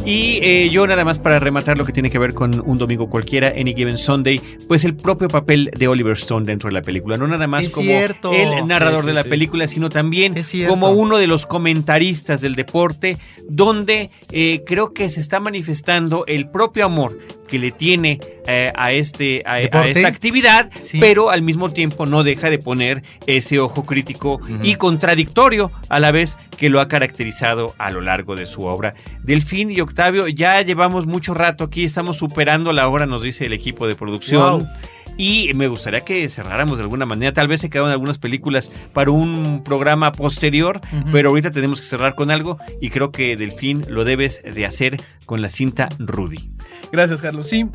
Y 0.05 0.41
eh, 0.43 0.69
yo 0.71 0.85
nada 0.89 1.05
más 1.05 1.21
para 1.21 1.39
rematar 1.39 1.79
lo 1.79 1.85
que 1.85 1.93
tiene 1.93 2.11
que 2.11 2.19
ver 2.19 2.35
con 2.35 2.61
un 2.67 2.77
domingo 2.77 3.09
cualquiera, 3.09 3.53
Any 3.57 3.73
Given 3.73 3.99
Sunday, 3.99 4.41
pues 4.67 4.85
el 4.85 4.97
propio 4.97 5.29
papel 5.29 5.71
de 5.77 5.87
Oliver 5.87 6.15
Stone 6.15 6.45
dentro 6.45 6.69
de 6.69 6.75
la 6.75 6.83
película, 6.83 7.17
no 7.17 7.29
nada 7.29 7.47
más 7.47 7.67
Es 7.67 7.73
como 7.73 7.87
cierto. 7.87 8.33
el 8.33 8.67
narrador 8.67 8.97
Sí, 8.99 9.03
sí, 9.03 9.07
de 9.07 9.13
la 9.13 9.23
sí. 9.23 9.29
película, 9.29 9.69
sino 9.69 9.91
también 9.91 10.35
como 10.67 10.91
uno 10.91 11.19
de 11.19 11.29
los 11.29 11.47
comentaristas 11.47 12.41
del 12.41 12.57
deporte, 12.57 13.19
donde 13.49 14.11
eh, 14.33 14.65
creo 14.67 14.93
que 14.93 15.09
se 15.09 15.21
está 15.21 15.39
manifestando 15.39 16.25
el 16.27 16.49
propio 16.51 16.85
amor 16.85 17.17
que 17.53 17.59
le 17.59 17.71
tiene 17.71 18.19
eh, 18.47 18.73
a, 18.75 18.93
este, 18.93 19.43
a, 19.45 19.61
esta 19.61 20.09
actividad, 20.09 20.71
Sí. 20.81 20.99
pero 20.99 21.29
al 21.29 21.43
mismo 21.43 21.69
tiempo 21.69 22.07
no 22.07 22.25
deja 22.25 22.49
de 22.49 22.59
poner 22.59 23.03
ese 23.27 23.59
ojo 23.61 23.85
crítico 23.85 24.41
y 24.63 24.77
contradictorio 24.77 25.71
a 25.91 26.01
la 26.01 26.13
vez 26.13 26.39
que 26.57 26.71
lo 26.71 26.81
ha 26.81 26.89
caracterizado 26.89 27.75
a 27.77 27.91
lo 27.91 28.01
largo 28.01 28.37
de 28.37 28.47
su 28.47 28.63
obra. 28.63 28.95
Delfín 29.23 29.71
y 29.71 29.83
Octavio, 29.83 30.29
ya 30.29 30.63
llevamos 30.63 31.05
mucho 31.05 31.35
rato 31.35 31.65
aquí, 31.65 31.85
estamos 31.85 32.17
superando 32.17 32.73
la 32.73 32.89
hora, 32.89 33.05
nos 33.05 33.23
dice 33.23 33.45
el 33.45 33.53
equipo 33.53 33.87
de 33.87 33.97
producción. 33.97 34.61
Wow. 34.61 34.69
Y 35.17 35.53
me 35.55 35.69
gustaría 35.69 36.01
que 36.01 36.29
cerráramos 36.29 36.79
de 36.79 36.85
alguna 36.85 37.07
manera. 37.07 37.33
Tal 37.33 37.49
vez 37.49 37.61
se 37.61 37.71
quedaron 37.71 37.91
algunas 37.91 38.19
películas 38.19 38.71
para 38.93 39.11
un 39.11 39.63
programa 39.65 40.13
posterior, 40.13 40.81
pero 41.13 41.31
ahorita 41.31 41.51
tenemos 41.51 41.81
que 41.81 41.87
cerrar 41.87 42.15
con 42.15 42.31
algo 42.31 42.59
y 42.81 42.91
creo 42.91 43.13
que 43.13 43.37
Delfín 43.37 43.85
lo 43.89 44.05
debes 44.05 44.43
de 44.43 44.67
hacer 44.67 45.03
con 45.27 45.43
la 45.43 45.49
cinta 45.49 45.89
Rudy. 45.99 46.51
Gracias, 46.91 47.23
Carlos. 47.23 47.49
Sí, 47.49 47.67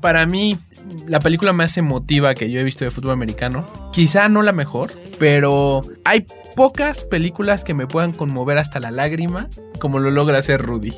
para 0.00 0.26
mí 0.26 0.58
la 1.06 1.20
película 1.20 1.52
más 1.52 1.76
emotiva 1.76 2.34
que 2.34 2.50
yo 2.50 2.60
he 2.60 2.64
visto 2.64 2.84
de 2.84 2.90
fútbol 2.90 3.12
americano, 3.12 3.66
quizá 3.92 4.28
no 4.28 4.42
la 4.42 4.52
mejor, 4.52 4.92
pero 5.18 5.82
hay 6.04 6.26
pocas 6.54 7.04
películas 7.04 7.64
que 7.64 7.74
me 7.74 7.86
puedan 7.86 8.12
conmover 8.12 8.58
hasta 8.58 8.80
la 8.80 8.90
lágrima 8.90 9.48
como 9.78 9.98
lo 9.98 10.10
logra 10.10 10.38
hacer 10.38 10.62
Rudy. 10.62 10.92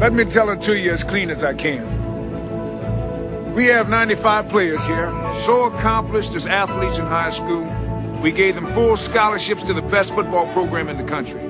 Let 0.00 0.12
me 0.12 0.24
tell 0.24 0.52
it 0.52 0.60
to 0.60 0.74
you 0.74 0.92
as 0.92 1.04
clean 1.04 1.30
as 1.30 1.42
I 1.42 1.54
can. 1.56 1.97
We 3.58 3.66
have 3.66 3.88
95 3.88 4.50
players 4.50 4.86
here, 4.86 5.10
so 5.44 5.64
accomplished 5.64 6.36
as 6.36 6.46
athletes 6.46 6.98
in 6.98 7.06
high 7.06 7.30
school. 7.30 7.64
We 8.22 8.30
gave 8.30 8.54
them 8.54 8.68
full 8.68 8.96
scholarships 8.96 9.64
to 9.64 9.74
the 9.74 9.82
best 9.82 10.14
football 10.14 10.46
program 10.52 10.88
in 10.88 10.96
the 10.96 11.02
country. 11.02 11.40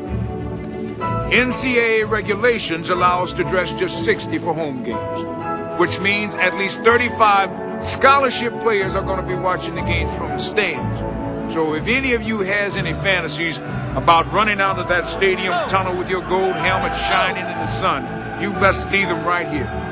NCAA 1.31 2.09
regulations 2.09 2.89
allow 2.89 3.23
us 3.25 3.35
to 3.35 3.45
dress 3.45 3.73
just 3.73 4.07
60 4.07 4.39
for 4.39 4.55
home 4.55 4.83
games, 4.85 5.79
which 5.79 6.01
means 6.01 6.35
at 6.35 6.57
least 6.57 6.81
35 6.81 7.87
scholarship 7.87 8.59
players 8.61 8.95
are 8.95 9.05
going 9.05 9.21
to 9.21 9.29
be 9.29 9.35
watching 9.35 9.75
the 9.75 9.83
games 9.83 10.11
from 10.17 10.29
the 10.31 10.39
stands. 10.39 11.53
So 11.53 11.75
if 11.75 11.87
any 11.89 12.15
of 12.15 12.23
you 12.23 12.41
has 12.41 12.79
any 12.79 12.95
fantasies 12.95 13.59
about 13.59 14.33
running 14.33 14.63
out 14.63 14.79
of 14.79 14.89
that 14.89 15.07
stadium 15.07 15.53
tunnel 15.69 15.95
with 15.95 16.09
your 16.09 16.23
gold 16.23 16.57
helmet 16.57 16.95
shining 16.95 17.45
in 17.45 17.59
the 17.59 17.67
sun, 17.67 18.41
you 18.43 18.51
best 18.53 18.91
leave 18.91 19.09
them 19.09 19.27
right 19.27 19.47
here. 19.47 19.88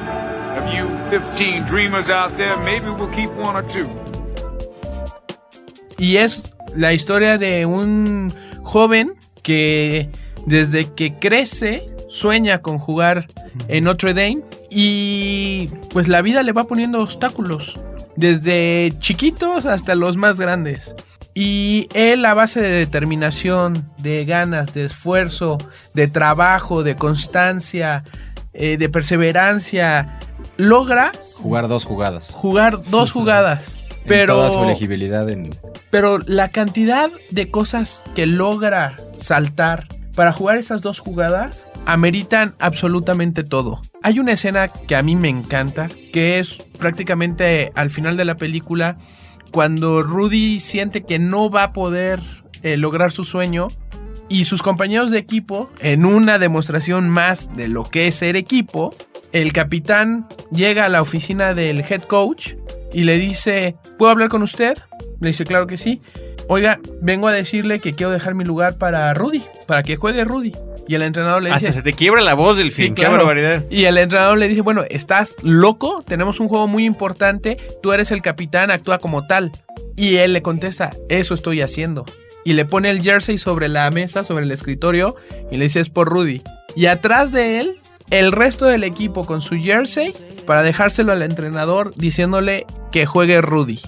Of 0.56 0.72
you 0.74 0.88
15 1.10 1.64
dreamers 1.64 2.08
out 2.08 2.34
there, 2.36 2.56
maybe 2.58 2.86
we'll 2.86 3.10
keep 3.14 3.30
one 3.36 3.56
or 3.56 3.64
two. 3.64 3.86
Y 5.98 6.16
es 6.16 6.54
la 6.74 6.92
historia 6.92 7.36
de 7.36 7.66
un 7.66 8.32
joven 8.62 9.14
que 9.42 10.08
desde 10.46 10.92
que 10.94 11.14
crece 11.18 11.86
sueña 12.08 12.62
con 12.62 12.78
jugar 12.78 13.26
en 13.68 13.84
Notre 13.84 14.14
Dame 14.14 14.42
y 14.70 15.68
pues 15.90 16.08
la 16.08 16.22
vida 16.22 16.42
le 16.42 16.52
va 16.52 16.64
poniendo 16.64 17.00
obstáculos, 17.00 17.78
desde 18.16 18.92
chiquitos 18.98 19.66
hasta 19.66 19.94
los 19.94 20.16
más 20.16 20.40
grandes. 20.40 20.94
Y 21.34 21.88
él 21.92 22.24
a 22.24 22.32
base 22.32 22.62
de 22.62 22.70
determinación, 22.70 23.90
de 23.98 24.24
ganas, 24.24 24.72
de 24.72 24.86
esfuerzo, 24.86 25.58
de 25.92 26.08
trabajo, 26.08 26.82
de 26.82 26.96
constancia, 26.96 28.04
eh, 28.54 28.78
de 28.78 28.88
perseverancia, 28.88 30.18
logra 30.56 31.12
Jugar 31.34 31.68
dos 31.68 31.84
jugadas. 31.84 32.30
jugar 32.32 32.82
dos 32.90 33.12
jugadas. 33.12 33.72
En 34.06 34.10
Pero 34.10 34.34
toda 34.36 34.50
su 34.52 34.62
elegibilidad 34.62 35.28
en... 35.28 35.50
pero 35.90 36.18
la 36.18 36.50
cantidad 36.50 37.10
de 37.32 37.50
cosas 37.50 38.04
que 38.14 38.24
logra 38.24 38.96
saltar 39.16 39.88
para 40.14 40.32
jugar 40.32 40.58
esas 40.58 40.80
dos 40.80 41.00
jugadas 41.00 41.66
ameritan 41.86 42.54
absolutamente 42.60 43.42
todo. 43.42 43.80
Hay 44.04 44.20
una 44.20 44.32
escena 44.32 44.68
que 44.68 44.94
a 44.94 45.02
mí 45.02 45.16
me 45.16 45.28
encanta, 45.28 45.88
que 46.12 46.38
es 46.38 46.58
prácticamente 46.78 47.72
al 47.74 47.90
final 47.90 48.16
de 48.16 48.24
la 48.24 48.36
película, 48.36 48.96
cuando 49.50 50.04
Rudy 50.04 50.60
siente 50.60 51.02
que 51.02 51.18
no 51.18 51.50
va 51.50 51.64
a 51.64 51.72
poder 51.72 52.20
eh, 52.62 52.76
lograr 52.76 53.10
su 53.10 53.24
sueño 53.24 53.68
y 54.28 54.44
sus 54.44 54.62
compañeros 54.62 55.10
de 55.10 55.18
equipo, 55.18 55.70
en 55.80 56.04
una 56.04 56.38
demostración 56.38 57.08
más 57.08 57.54
de 57.56 57.66
lo 57.66 57.84
que 57.84 58.06
es 58.06 58.16
ser 58.16 58.36
equipo, 58.36 58.94
el 59.42 59.52
capitán 59.52 60.26
llega 60.50 60.86
a 60.86 60.88
la 60.88 61.02
oficina 61.02 61.52
del 61.52 61.80
head 61.80 62.02
coach 62.02 62.54
y 62.90 63.04
le 63.04 63.18
dice, 63.18 63.76
¿puedo 63.98 64.10
hablar 64.10 64.30
con 64.30 64.42
usted? 64.42 64.78
Le 65.20 65.28
dice, 65.28 65.44
claro 65.44 65.66
que 65.66 65.76
sí. 65.76 66.00
Oiga, 66.48 66.80
vengo 67.02 67.28
a 67.28 67.34
decirle 67.34 67.80
que 67.80 67.92
quiero 67.92 68.12
dejar 68.12 68.34
mi 68.34 68.44
lugar 68.44 68.78
para 68.78 69.12
Rudy, 69.12 69.42
para 69.66 69.82
que 69.82 69.96
juegue 69.96 70.24
Rudy. 70.24 70.52
Y 70.88 70.94
el 70.94 71.02
entrenador 71.02 71.42
le 71.42 71.50
dice... 71.50 71.66
Hasta 71.66 71.80
se 71.80 71.82
te 71.82 71.92
quiebra 71.92 72.22
la 72.22 72.32
voz 72.32 72.56
del 72.56 72.70
Sí, 72.70 72.84
fin, 72.84 72.94
qué 72.94 73.06
barbaridad. 73.06 73.64
Y 73.68 73.84
el 73.84 73.98
entrenador 73.98 74.38
le 74.38 74.48
dice, 74.48 74.62
bueno, 74.62 74.84
¿estás 74.88 75.34
loco? 75.42 76.02
Tenemos 76.06 76.40
un 76.40 76.48
juego 76.48 76.66
muy 76.66 76.86
importante, 76.86 77.58
tú 77.82 77.92
eres 77.92 78.12
el 78.12 78.22
capitán, 78.22 78.70
actúa 78.70 78.98
como 78.98 79.26
tal. 79.26 79.52
Y 79.96 80.16
él 80.16 80.32
le 80.32 80.40
contesta, 80.40 80.92
eso 81.10 81.34
estoy 81.34 81.60
haciendo. 81.60 82.06
Y 82.42 82.54
le 82.54 82.64
pone 82.64 82.88
el 82.88 83.02
jersey 83.02 83.36
sobre 83.36 83.68
la 83.68 83.90
mesa, 83.90 84.24
sobre 84.24 84.44
el 84.44 84.52
escritorio, 84.52 85.16
y 85.50 85.58
le 85.58 85.64
dice, 85.64 85.80
es 85.80 85.90
por 85.90 86.08
Rudy. 86.08 86.42
Y 86.74 86.86
atrás 86.86 87.32
de 87.32 87.60
él, 87.60 87.80
el 88.10 88.32
resto 88.32 88.66
del 88.66 88.84
equipo 88.84 89.24
con 89.24 89.40
su 89.40 89.56
jersey 89.56 90.12
para 90.46 90.62
dejárselo 90.62 91.12
al 91.12 91.22
entrenador 91.22 91.92
diciéndole 91.96 92.66
que 92.92 93.06
juegue 93.06 93.40
Rudy. 93.40 93.80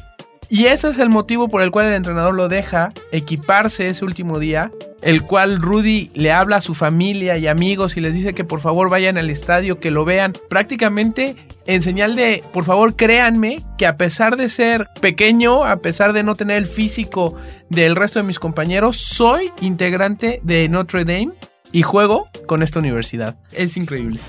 Y 0.51 0.67
ese 0.67 0.89
es 0.89 0.99
el 0.99 1.11
motivo 1.11 1.49
por 1.49 1.63
el 1.63 1.71
cual 1.71 1.87
el 1.87 1.93
entrenador 1.93 2.35
lo 2.35 2.49
deja 2.49 2.93
equiparse 3.13 3.87
ese 3.87 4.07
último 4.07 4.39
día, 4.39 4.73
el 5.03 5.23
cual 5.23 5.61
Rudy 5.61 6.11
le 6.15 6.33
habla 6.33 6.57
a 6.57 6.61
su 6.63 6.75
familia 6.75 7.37
y 7.37 7.47
amigos 7.47 7.99
y 7.99 8.01
les 8.01 8.15
dice 8.15 8.33
que 8.33 8.45
por 8.45 8.61
favor 8.61 8.89
vayan 8.89 9.19
al 9.19 9.29
estadio, 9.29 9.79
que 9.79 9.91
lo 9.91 10.07
vean, 10.07 10.33
prácticamente 10.49 11.37
en 11.67 11.83
señal 11.83 12.17
de, 12.17 12.43
por 12.51 12.65
favor 12.65 12.97
créanme 12.97 13.63
que 13.77 13.87
a 13.87 13.99
pesar 13.99 14.39
de 14.39 14.49
ser 14.49 14.89
pequeño, 15.03 15.67
a 15.67 15.77
pesar 15.77 16.15
de 16.15 16.23
no 16.23 16.35
tener 16.35 16.57
el 16.57 16.67
físico 16.67 17.35
del 17.69 17.95
resto 17.95 18.19
de 18.19 18.25
mis 18.25 18.39
compañeros, 18.39 18.97
soy 18.97 19.53
integrante 19.61 20.41
de 20.45 20.67
Notre 20.71 21.05
Dame 21.05 21.33
y 21.73 21.83
juego 21.83 22.29
con 22.47 22.63
esta 22.63 22.79
universidad. 22.79 23.37
Es 23.53 23.77
increíble. 23.77 24.21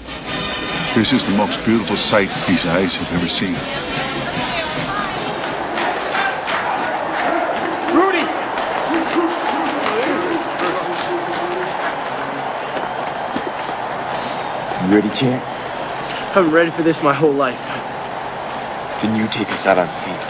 This 0.95 1.13
is 1.13 1.25
the 1.25 1.37
most 1.37 1.63
beautiful 1.65 1.95
sight 1.95 2.29
these 2.47 2.65
eyes 2.65 2.95
have 2.95 3.13
ever 3.15 3.27
seen. 3.27 3.55
Rudy! 7.93 8.25
You 14.87 14.95
ready, 14.95 15.09
champ? 15.11 15.43
I've 16.35 16.45
been 16.45 16.51
ready 16.51 16.71
for 16.71 16.83
this 16.83 17.01
my 17.01 17.13
whole 17.13 17.33
life. 17.33 17.59
Then 19.01 19.15
you 19.15 19.27
take 19.27 19.51
us 19.51 19.65
out 19.65 19.77
on 19.77 19.87
the 19.87 20.28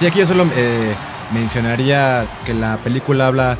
Sí, 0.00 0.06
aquí 0.06 0.20
yo 0.20 0.26
solo 0.26 0.48
eh, 0.56 0.94
mencionaría 1.30 2.26
que 2.46 2.54
la 2.54 2.78
película 2.78 3.26
habla 3.26 3.58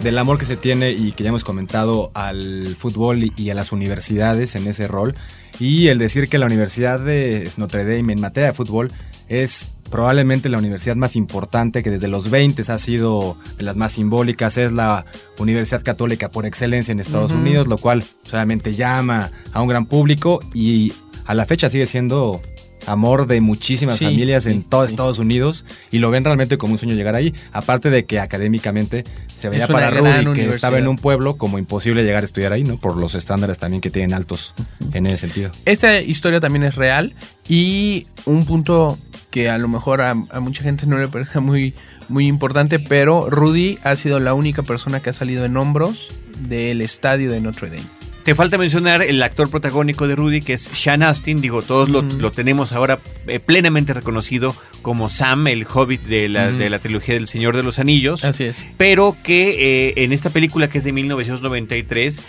del 0.00 0.16
amor 0.16 0.38
que 0.38 0.46
se 0.46 0.56
tiene 0.56 0.90
y 0.92 1.12
que 1.12 1.22
ya 1.22 1.28
hemos 1.28 1.44
comentado 1.44 2.10
al 2.14 2.76
fútbol 2.78 3.24
y, 3.24 3.32
y 3.36 3.50
a 3.50 3.54
las 3.54 3.72
universidades 3.72 4.56
en 4.56 4.66
ese 4.68 4.88
rol. 4.88 5.14
Y 5.60 5.88
el 5.88 5.98
decir 5.98 6.30
que 6.30 6.38
la 6.38 6.46
Universidad 6.46 6.98
de 6.98 7.46
Notre 7.58 7.84
Dame 7.84 8.14
en 8.14 8.22
materia 8.22 8.48
de 8.48 8.54
fútbol 8.54 8.90
es 9.28 9.74
probablemente 9.90 10.48
la 10.48 10.56
universidad 10.56 10.96
más 10.96 11.14
importante 11.14 11.82
que 11.82 11.90
desde 11.90 12.08
los 12.08 12.30
20 12.30 12.62
ha 12.72 12.78
sido 12.78 13.36
de 13.58 13.64
las 13.64 13.76
más 13.76 13.92
simbólicas, 13.92 14.56
es 14.56 14.72
la 14.72 15.04
universidad 15.38 15.82
católica 15.82 16.30
por 16.30 16.46
excelencia 16.46 16.92
en 16.92 17.00
Estados. 17.00 17.32
Unidos, 17.32 17.68
lo 17.68 17.76
cual 17.76 18.02
solamente 18.22 18.72
llama 18.72 19.30
a 19.52 19.60
un 19.60 19.68
gran 19.68 19.84
público 19.84 20.40
y 20.54 20.94
a 21.26 21.34
la 21.34 21.44
fecha 21.44 21.68
sigue 21.68 21.84
siendo 21.84 22.40
amor 22.86 23.26
de 23.26 23.40
muchísimas 23.40 23.96
Sí, 23.96 24.04
familias 24.06 24.44
sí, 24.44 24.50
en 24.50 24.62
todo 24.62 24.86
sí. 24.86 24.92
Estados 24.92 25.18
Unidos 25.18 25.64
y 25.90 25.98
lo 25.98 26.10
ven 26.10 26.24
realmente 26.24 26.58
como 26.58 26.72
un 26.74 26.78
sueño 26.78 26.94
llegar 26.94 27.14
ahí, 27.14 27.34
aparte 27.52 27.90
de 27.90 28.04
que 28.04 28.20
académicamente 28.20 29.04
se 29.26 29.48
veía 29.48 29.66
para 29.66 29.90
Rudy 29.90 30.32
que 30.34 30.46
estaba 30.46 30.78
en 30.78 30.88
un 30.88 30.96
pueblo 30.96 31.36
como 31.36 31.58
imposible 31.58 32.04
llegar 32.04 32.22
a 32.22 32.26
estudiar 32.26 32.52
ahí, 32.52 32.64
¿no? 32.64 32.76
Por 32.76 32.96
los 32.96 33.14
estándares 33.14 33.58
también 33.58 33.80
que 33.80 33.90
tienen 33.90 34.14
altos 34.14 34.54
en 34.92 35.06
ese 35.06 35.16
sentido. 35.18 35.50
Esta 35.64 36.00
historia 36.00 36.40
también 36.40 36.64
es 36.64 36.76
real 36.76 37.14
y 37.48 38.06
un 38.24 38.44
punto 38.44 38.98
que 39.30 39.48
a 39.48 39.58
lo 39.58 39.68
mejor 39.68 40.00
a, 40.02 40.10
a 40.10 40.40
mucha 40.40 40.62
gente 40.62 40.86
no 40.86 40.98
le 40.98 41.08
parece 41.08 41.40
muy, 41.40 41.74
muy 42.08 42.26
importante, 42.26 42.78
pero 42.78 43.30
Rudy 43.30 43.78
ha 43.82 43.96
sido 43.96 44.18
la 44.18 44.34
única 44.34 44.62
persona 44.62 45.00
que 45.00 45.10
ha 45.10 45.14
salido 45.14 45.44
en 45.44 45.56
hombros 45.56 46.08
del 46.48 46.82
estadio 46.82 47.30
de 47.30 47.40
Notre 47.40 47.70
Dame. 47.70 48.01
Te 48.24 48.36
falta 48.36 48.56
mencionar 48.56 49.02
el 49.02 49.20
actor 49.22 49.50
protagónico 49.50 50.06
de 50.06 50.14
Rudy, 50.14 50.42
que 50.42 50.54
es 50.54 50.70
Sean 50.72 51.02
Astin. 51.02 51.40
Digo, 51.40 51.62
todos 51.62 51.88
lo, 51.88 52.02
lo 52.02 52.30
tenemos 52.30 52.72
ahora 52.72 53.00
eh, 53.26 53.40
plenamente 53.40 53.92
reconocido 53.92 54.54
como 54.80 55.08
Sam, 55.08 55.48
el 55.48 55.66
hobbit 55.66 56.02
de 56.02 56.28
la, 56.28 56.52
de 56.52 56.70
la 56.70 56.78
trilogía 56.78 57.14
del 57.14 57.26
Señor 57.26 57.56
de 57.56 57.64
los 57.64 57.80
Anillos. 57.80 58.24
Así 58.24 58.44
es. 58.44 58.64
Pero 58.76 59.16
que 59.24 59.88
eh, 59.88 60.04
en 60.04 60.12
esta 60.12 60.30
película, 60.30 60.68
que 60.68 60.78
es 60.78 60.84
de 60.84 60.92
1993, 60.92 62.20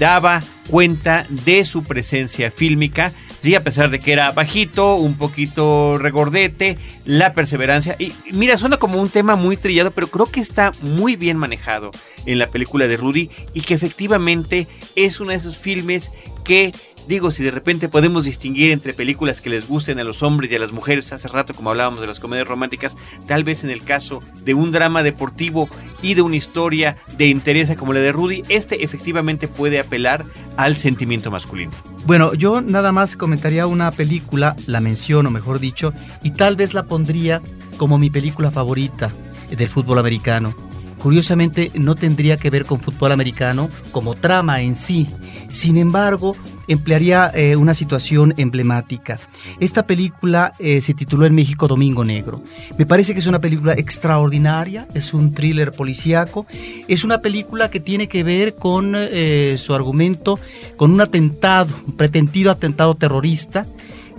daba 0.00 0.42
cuenta 0.68 1.26
de 1.28 1.64
su 1.64 1.84
presencia 1.84 2.50
fílmica. 2.50 3.12
Sí, 3.38 3.54
a 3.54 3.62
pesar 3.62 3.90
de 3.90 4.00
que 4.00 4.12
era 4.12 4.32
bajito, 4.32 4.96
un 4.96 5.16
poquito 5.16 5.96
regordete, 5.98 6.76
la 7.04 7.32
perseverancia. 7.34 7.96
Y 7.98 8.12
mira, 8.32 8.56
suena 8.56 8.78
como 8.78 9.00
un 9.00 9.08
tema 9.08 9.36
muy 9.36 9.56
trillado, 9.56 9.92
pero 9.92 10.08
creo 10.08 10.26
que 10.26 10.40
está 10.40 10.72
muy 10.82 11.16
bien 11.16 11.36
manejado 11.36 11.90
en 12.26 12.38
la 12.38 12.48
película 12.48 12.86
de 12.86 12.96
Rudy 12.96 13.30
y 13.54 13.62
que 13.62 13.74
efectivamente 13.74 14.66
es 14.96 15.20
uno 15.20 15.30
de 15.30 15.36
esos 15.36 15.56
filmes 15.56 16.10
que, 16.44 16.72
digo, 17.08 17.30
si 17.30 17.42
de 17.42 17.50
repente 17.50 17.88
podemos 17.88 18.24
distinguir 18.24 18.72
entre 18.72 18.94
películas 18.94 19.40
que 19.40 19.50
les 19.50 19.66
gusten 19.66 19.98
a 19.98 20.04
los 20.04 20.22
hombres 20.22 20.50
y 20.50 20.56
a 20.56 20.58
las 20.58 20.72
mujeres, 20.72 21.12
hace 21.12 21.28
rato 21.28 21.54
como 21.54 21.70
hablábamos 21.70 22.00
de 22.00 22.06
las 22.06 22.20
comedias 22.20 22.48
románticas, 22.48 22.96
tal 23.26 23.44
vez 23.44 23.64
en 23.64 23.70
el 23.70 23.82
caso 23.82 24.22
de 24.44 24.54
un 24.54 24.72
drama 24.72 25.02
deportivo 25.02 25.68
y 26.02 26.14
de 26.14 26.22
una 26.22 26.36
historia 26.36 26.96
de 27.16 27.26
interés 27.26 27.70
como 27.76 27.92
la 27.92 28.00
de 28.00 28.12
Rudy, 28.12 28.42
este 28.48 28.84
efectivamente 28.84 29.48
puede 29.48 29.78
apelar 29.78 30.24
al 30.56 30.76
sentimiento 30.76 31.30
masculino. 31.30 31.72
Bueno, 32.06 32.34
yo 32.34 32.60
nada 32.60 32.92
más 32.92 33.16
comentaría 33.16 33.66
una 33.66 33.90
película, 33.90 34.56
la 34.66 34.80
menciono 34.80 35.30
mejor 35.30 35.60
dicho, 35.60 35.92
y 36.22 36.30
tal 36.30 36.56
vez 36.56 36.74
la 36.74 36.84
pondría 36.84 37.42
como 37.76 37.98
mi 37.98 38.10
película 38.10 38.50
favorita 38.50 39.10
del 39.50 39.68
fútbol 39.68 39.98
americano. 39.98 40.54
Curiosamente 41.00 41.70
no 41.74 41.94
tendría 41.94 42.36
que 42.36 42.50
ver 42.50 42.66
con 42.66 42.78
fútbol 42.78 43.12
americano 43.12 43.70
como 43.90 44.14
trama 44.14 44.60
en 44.60 44.74
sí, 44.74 45.06
sin 45.48 45.78
embargo 45.78 46.36
emplearía 46.68 47.30
eh, 47.34 47.56
una 47.56 47.72
situación 47.72 48.34
emblemática. 48.36 49.18
Esta 49.60 49.86
película 49.86 50.52
eh, 50.58 50.82
se 50.82 50.92
tituló 50.92 51.24
en 51.24 51.34
México 51.34 51.68
Domingo 51.68 52.04
Negro. 52.04 52.42
Me 52.76 52.84
parece 52.84 53.14
que 53.14 53.20
es 53.20 53.26
una 53.26 53.40
película 53.40 53.72
extraordinaria, 53.72 54.86
es 54.92 55.14
un 55.14 55.32
thriller 55.32 55.72
policíaco, 55.72 56.46
es 56.86 57.02
una 57.02 57.22
película 57.22 57.70
que 57.70 57.80
tiene 57.80 58.06
que 58.06 58.22
ver 58.22 58.56
con 58.56 58.92
eh, 58.94 59.56
su 59.58 59.74
argumento, 59.74 60.38
con 60.76 60.92
un 60.92 61.00
atentado, 61.00 61.74
un 61.86 61.96
pretendido 61.96 62.50
atentado 62.50 62.94
terrorista 62.94 63.66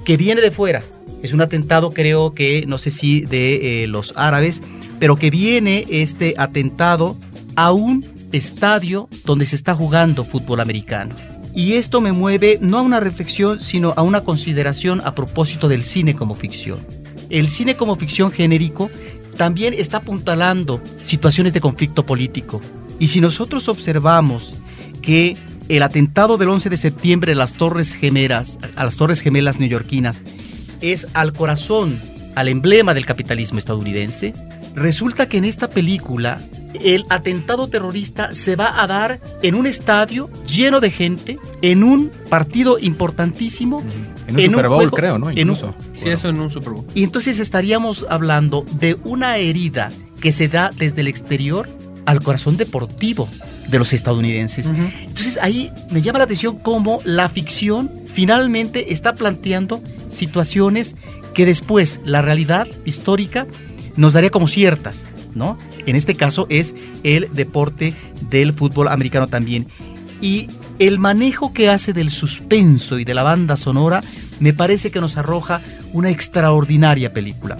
que 0.04 0.18
viene 0.18 0.42
de 0.42 0.50
fuera. 0.50 0.82
Es 1.22 1.34
un 1.34 1.42
atentado, 1.42 1.92
creo 1.92 2.32
que, 2.32 2.66
no 2.68 2.80
sé 2.80 2.90
si 2.90 3.22
de 3.22 3.86
los 3.88 4.14
árabes, 4.18 4.64
pero 5.02 5.16
que 5.16 5.32
viene 5.32 5.88
este 5.90 6.36
atentado 6.38 7.18
a 7.56 7.72
un 7.72 8.06
estadio 8.34 9.10
donde 9.26 9.48
se 9.48 9.56
está 9.56 9.74
jugando 9.74 10.24
fútbol 10.24 10.60
americano. 10.60 11.16
Y 11.56 11.74
esto 11.74 12.02
me 12.02 12.12
mueve 12.12 12.60
no 12.62 12.78
a 12.78 12.84
una 12.84 13.00
reflexión, 13.00 13.62
sino 13.62 13.96
a 13.98 14.04
una 14.04 14.22
consideración 14.22 15.02
a 15.04 15.16
propósito 15.16 15.68
del 15.68 15.84
cine 15.84 16.14
como 16.14 16.36
ficción. 16.36 16.86
El 17.32 17.50
cine 17.50 17.76
como 17.76 17.96
ficción 17.96 18.32
genérico 18.32 18.92
también 19.38 19.74
está 19.76 19.98
apuntalando 19.98 20.80
situaciones 21.04 21.54
de 21.54 21.62
conflicto 21.62 22.06
político. 22.06 22.62
Y 23.00 23.08
si 23.08 23.22
nosotros 23.22 23.70
observamos 23.70 24.54
que 25.02 25.36
el 25.68 25.82
atentado 25.82 26.38
del 26.38 26.50
11 26.50 26.70
de 26.70 26.78
septiembre 26.78 27.32
a 27.32 27.36
las 27.36 27.54
Torres 27.54 27.96
Gemelas, 27.96 28.60
a 28.76 28.84
las 28.84 28.98
Torres 28.98 29.22
Gemelas 29.22 29.60
neoyorquinas, 29.60 30.22
es 30.80 31.08
al 31.16 31.34
corazón, 31.34 32.00
al 32.36 32.50
emblema 32.50 32.94
del 32.94 33.08
capitalismo 33.08 33.58
estadounidense, 33.58 34.36
resulta 34.76 35.28
que 35.28 35.38
en 35.38 35.46
esta 35.46 35.70
película 35.70 36.40
el 36.84 37.06
atentado 37.10 37.68
terrorista 37.68 38.34
se 38.34 38.56
va 38.56 38.82
a 38.82 38.88
dar 38.88 39.20
en 39.42 39.56
un 39.56 39.68
estadio 39.68 40.30
lleno 40.48 40.80
de 40.80 40.90
gente, 40.90 41.40
en 41.62 41.84
un 41.84 42.12
partido 42.30 42.80
importantísimo. 42.80 43.84
En 44.28 44.36
un 44.36 44.46
Super 44.46 44.70
Bowl, 44.70 44.92
creo, 44.92 45.18
¿no? 45.18 45.30
En 45.30 45.50
un, 45.50 45.56
Incluso. 45.56 45.76
Sí, 46.02 46.10
eso 46.10 46.30
en 46.30 46.40
un 46.40 46.50
Super 46.50 46.74
Bowl. 46.74 46.86
y 46.96 47.04
entonces 47.04 47.40
estaríamos 47.40 48.06
hablando 48.10 48.66
de 48.74 48.98
una 49.04 49.38
herida 49.38 49.92
que 50.22 50.32
se 50.32 50.48
da 50.48 50.72
desde 50.76 51.02
el 51.02 51.08
exterior 51.08 51.68
al 52.06 52.22
corazón 52.22 52.58
deportivo 52.58 53.28
de 53.70 53.80
los 53.80 53.94
estadounidenses. 53.94 54.68
Entonces 54.68 55.40
ahí 55.42 55.72
me 55.92 56.02
llama 56.02 56.20
la 56.20 56.26
atención 56.26 56.58
cómo 56.58 57.00
la 57.06 57.30
ficción 57.30 57.92
finalmente 58.14 58.92
está 58.94 59.14
planteando 59.14 59.82
situaciones 60.10 60.96
que 61.34 61.46
después 61.46 62.02
la 62.04 62.22
realidad 62.22 62.68
histórica 62.86 63.48
nos 63.96 64.14
daría 64.14 64.30
como 64.30 64.48
ciertas, 64.48 65.10
¿no? 65.36 65.58
En 65.86 65.96
este 65.96 66.16
caso 66.16 66.48
es 66.50 66.76
el 67.04 67.30
deporte 67.34 67.94
del 68.30 68.54
fútbol 68.54 68.88
americano 68.88 69.28
también. 69.28 69.68
Y 70.22 70.50
el 70.80 71.00
manejo 71.00 71.54
que 71.54 71.70
hace 71.70 71.94
del 71.94 72.10
suspenso 72.10 73.00
y 73.00 73.06
de 73.06 73.14
la 73.14 73.24
banda 73.24 73.58
sonora 73.58 74.04
me 74.40 74.54
parece 74.54 74.92
que 74.92 75.02
nos 75.02 75.18
arroja 75.18 75.62
una 75.94 76.10
extraordinaria 76.10 77.14
película. 77.14 77.58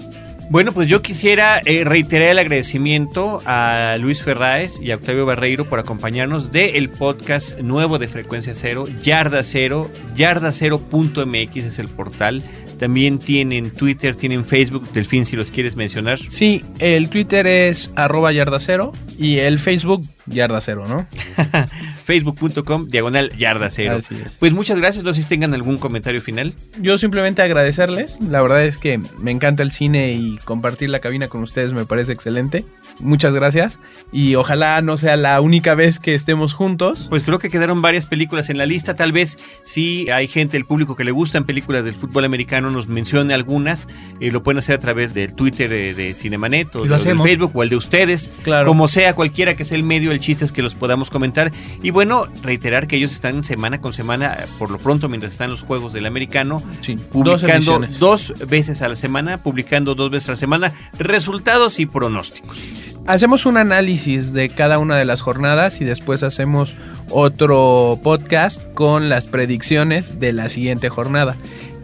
Bueno, 0.52 0.72
pues 0.72 0.86
yo 0.86 1.00
quisiera 1.00 1.62
eh, 1.64 1.82
reiterar 1.84 2.28
el 2.28 2.38
agradecimiento 2.38 3.40
a 3.46 3.96
Luis 3.98 4.22
Ferráez 4.22 4.82
y 4.82 4.90
a 4.90 4.96
Octavio 4.96 5.24
Barreiro 5.24 5.64
por 5.64 5.78
acompañarnos 5.78 6.52
del 6.52 6.76
el 6.76 6.90
podcast 6.90 7.58
nuevo 7.60 7.98
de 7.98 8.06
Frecuencia 8.06 8.54
Cero, 8.54 8.84
Yarda 9.02 9.44
Cero, 9.44 9.90
yardacero.mx 10.14 11.56
es 11.56 11.78
el 11.78 11.88
portal. 11.88 12.42
También 12.82 13.20
tienen 13.20 13.70
Twitter, 13.70 14.16
tienen 14.16 14.44
Facebook, 14.44 14.90
Delfín, 14.92 15.24
si 15.24 15.36
los 15.36 15.52
quieres 15.52 15.76
mencionar. 15.76 16.18
Sí, 16.18 16.64
el 16.80 17.10
Twitter 17.10 17.46
es 17.46 17.92
arroba 17.94 18.32
yardacero 18.32 18.90
y 19.16 19.38
el 19.38 19.60
Facebook 19.60 20.02
yardacero, 20.26 20.88
¿no? 20.88 21.06
Facebook.com, 22.04 22.88
diagonal 22.88 23.30
yarda 23.36 23.70
cero. 23.70 23.96
Así 23.98 24.14
es. 24.14 24.36
Pues 24.38 24.52
muchas 24.52 24.78
gracias, 24.78 25.04
no 25.04 25.14
sé 25.14 25.22
si 25.22 25.28
tengan 25.28 25.54
algún 25.54 25.78
comentario 25.78 26.20
final. 26.20 26.54
Yo 26.80 26.98
simplemente 26.98 27.42
agradecerles. 27.42 28.18
La 28.20 28.42
verdad 28.42 28.64
es 28.64 28.78
que 28.78 29.00
me 29.18 29.30
encanta 29.30 29.62
el 29.62 29.70
cine 29.70 30.12
y 30.12 30.38
compartir 30.44 30.88
la 30.88 31.00
cabina 31.00 31.28
con 31.28 31.42
ustedes 31.42 31.72
me 31.72 31.86
parece 31.86 32.12
excelente. 32.12 32.64
Muchas 33.00 33.34
gracias. 33.34 33.78
Y 34.12 34.34
ojalá 34.34 34.80
no 34.82 34.96
sea 34.96 35.16
la 35.16 35.40
única 35.40 35.74
vez 35.74 35.98
que 35.98 36.14
estemos 36.14 36.54
juntos. 36.54 37.06
Pues 37.08 37.22
creo 37.22 37.38
que 37.38 37.50
quedaron 37.50 37.82
varias 37.82 38.06
películas 38.06 38.50
en 38.50 38.58
la 38.58 38.66
lista. 38.66 38.94
Tal 38.96 39.12
vez 39.12 39.38
si 39.62 40.10
hay 40.10 40.26
gente, 40.26 40.56
el 40.56 40.64
público 40.64 40.96
que 40.96 41.04
le 41.04 41.10
gustan 41.10 41.44
películas 41.44 41.84
del 41.84 41.94
fútbol 41.94 42.24
americano, 42.24 42.70
nos 42.70 42.88
mencione 42.88 43.34
algunas. 43.34 43.86
Eh, 44.20 44.30
lo 44.30 44.42
pueden 44.42 44.58
hacer 44.58 44.76
a 44.76 44.80
través 44.80 45.14
del 45.14 45.34
Twitter 45.34 45.68
de, 45.68 45.94
de 45.94 46.14
Cinemanet 46.14 46.74
o 46.76 46.84
lo 46.84 46.98
del. 46.98 47.20
Facebook 47.22 47.52
o 47.54 47.62
el 47.62 47.68
de 47.68 47.76
ustedes. 47.76 48.30
Claro. 48.42 48.66
Como 48.66 48.88
sea, 48.88 49.14
cualquiera 49.14 49.54
que 49.54 49.64
sea 49.64 49.76
el 49.76 49.84
medio, 49.84 50.12
el 50.12 50.20
chiste 50.20 50.44
es 50.44 50.52
que 50.52 50.62
los 50.62 50.74
podamos 50.74 51.10
comentar. 51.10 51.52
Y 51.82 51.91
bueno, 51.92 52.26
reiterar 52.42 52.86
que 52.86 52.96
ellos 52.96 53.12
están 53.12 53.44
semana 53.44 53.80
con 53.80 53.92
semana, 53.92 54.46
por 54.58 54.70
lo 54.70 54.78
pronto, 54.78 55.08
mientras 55.08 55.32
están 55.32 55.50
los 55.50 55.62
juegos 55.62 55.92
del 55.92 56.06
americano, 56.06 56.62
publicando 57.10 57.80
dos 57.98 58.32
veces 58.48 58.82
a 58.82 58.88
la 58.88 58.96
semana, 58.96 59.42
publicando 59.42 59.94
dos 59.94 60.10
veces 60.10 60.28
a 60.28 60.32
la 60.32 60.36
semana 60.36 60.72
resultados 60.98 61.78
y 61.78 61.86
pronósticos. 61.86 62.58
Hacemos 63.06 63.46
un 63.46 63.56
análisis 63.56 64.32
de 64.32 64.48
cada 64.48 64.78
una 64.78 64.96
de 64.96 65.04
las 65.04 65.20
jornadas 65.20 65.80
y 65.80 65.84
después 65.84 66.22
hacemos 66.22 66.74
otro 67.10 67.98
podcast 68.02 68.62
con 68.74 69.08
las 69.08 69.26
predicciones 69.26 70.20
de 70.20 70.32
la 70.32 70.48
siguiente 70.48 70.88
jornada. 70.88 71.36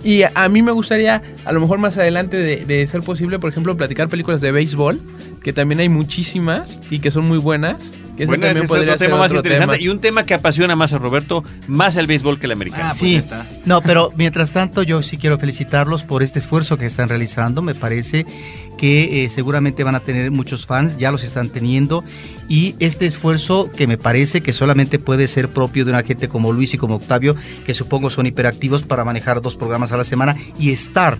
Y 0.04 0.22
a 0.22 0.48
mí 0.48 0.62
me 0.62 0.72
gustaría, 0.72 1.22
a 1.44 1.52
lo 1.52 1.60
mejor 1.60 1.78
más 1.78 1.98
adelante, 1.98 2.36
de, 2.36 2.64
de 2.64 2.86
ser 2.86 3.02
posible, 3.02 3.38
por 3.38 3.50
ejemplo, 3.50 3.76
platicar 3.76 4.08
películas 4.08 4.40
de 4.40 4.52
béisbol, 4.52 5.00
que 5.42 5.52
también 5.52 5.80
hay 5.80 5.88
muchísimas 5.88 6.78
y 6.90 7.00
que 7.00 7.10
son 7.10 7.26
muy 7.26 7.38
buenas. 7.38 7.90
Que 8.16 8.24
ese 8.24 8.26
Bueno, 8.26 8.46
ese 8.46 8.54
también 8.54 8.64
es 8.64 8.68
podría 8.68 8.92
otro 8.94 8.98
ser 8.98 9.08
tema 9.08 9.18
más 9.18 9.26
otro 9.30 9.38
interesante 9.38 9.76
tema. 9.76 9.84
y 9.84 9.88
un 9.88 10.00
tema 10.00 10.24
que 10.26 10.34
apasiona 10.34 10.74
más 10.76 10.92
a 10.92 10.98
Roberto, 10.98 11.44
más 11.68 11.96
el 11.96 12.06
béisbol 12.06 12.38
que 12.38 12.46
el 12.46 12.52
americano. 12.52 12.92
sí, 12.94 13.20
no, 13.64 13.80
pero 13.80 14.12
mientras 14.16 14.50
tanto 14.52 14.82
yo 14.82 15.02
sí 15.02 15.18
quiero 15.18 15.38
felicitarlos 15.38 16.02
por 16.02 16.22
este 16.22 16.38
esfuerzo 16.40 16.76
que 16.76 16.86
están 16.86 17.08
realizando. 17.08 17.62
Me 17.62 17.74
parece 17.74 18.26
que 18.78 19.24
eh, 19.24 19.28
seguramente 19.28 19.84
van 19.84 19.94
a 19.94 20.00
tener 20.00 20.30
muchos 20.30 20.64
fans, 20.64 20.96
ya 20.96 21.12
los 21.12 21.22
están 21.22 21.50
teniendo. 21.50 22.02
Y 22.48 22.76
este 22.78 23.04
esfuerzo 23.04 23.68
que 23.68 23.86
me 23.86 23.98
parece 23.98 24.40
que 24.40 24.54
solamente 24.54 24.98
puede 24.98 25.28
ser 25.28 25.50
propio 25.50 25.84
de 25.84 25.90
una 25.90 26.02
gente 26.02 26.28
como 26.28 26.52
Luis 26.52 26.72
y 26.72 26.78
como 26.78 26.94
Octavio, 26.94 27.36
que 27.66 27.74
supongo 27.74 28.08
son 28.08 28.24
hiperactivos 28.24 28.84
para 28.84 29.04
manejar 29.04 29.42
dos 29.42 29.56
programas 29.56 29.92
a 29.92 29.98
la 29.98 30.04
semana 30.04 30.36
y 30.58 30.70
estar 30.70 31.18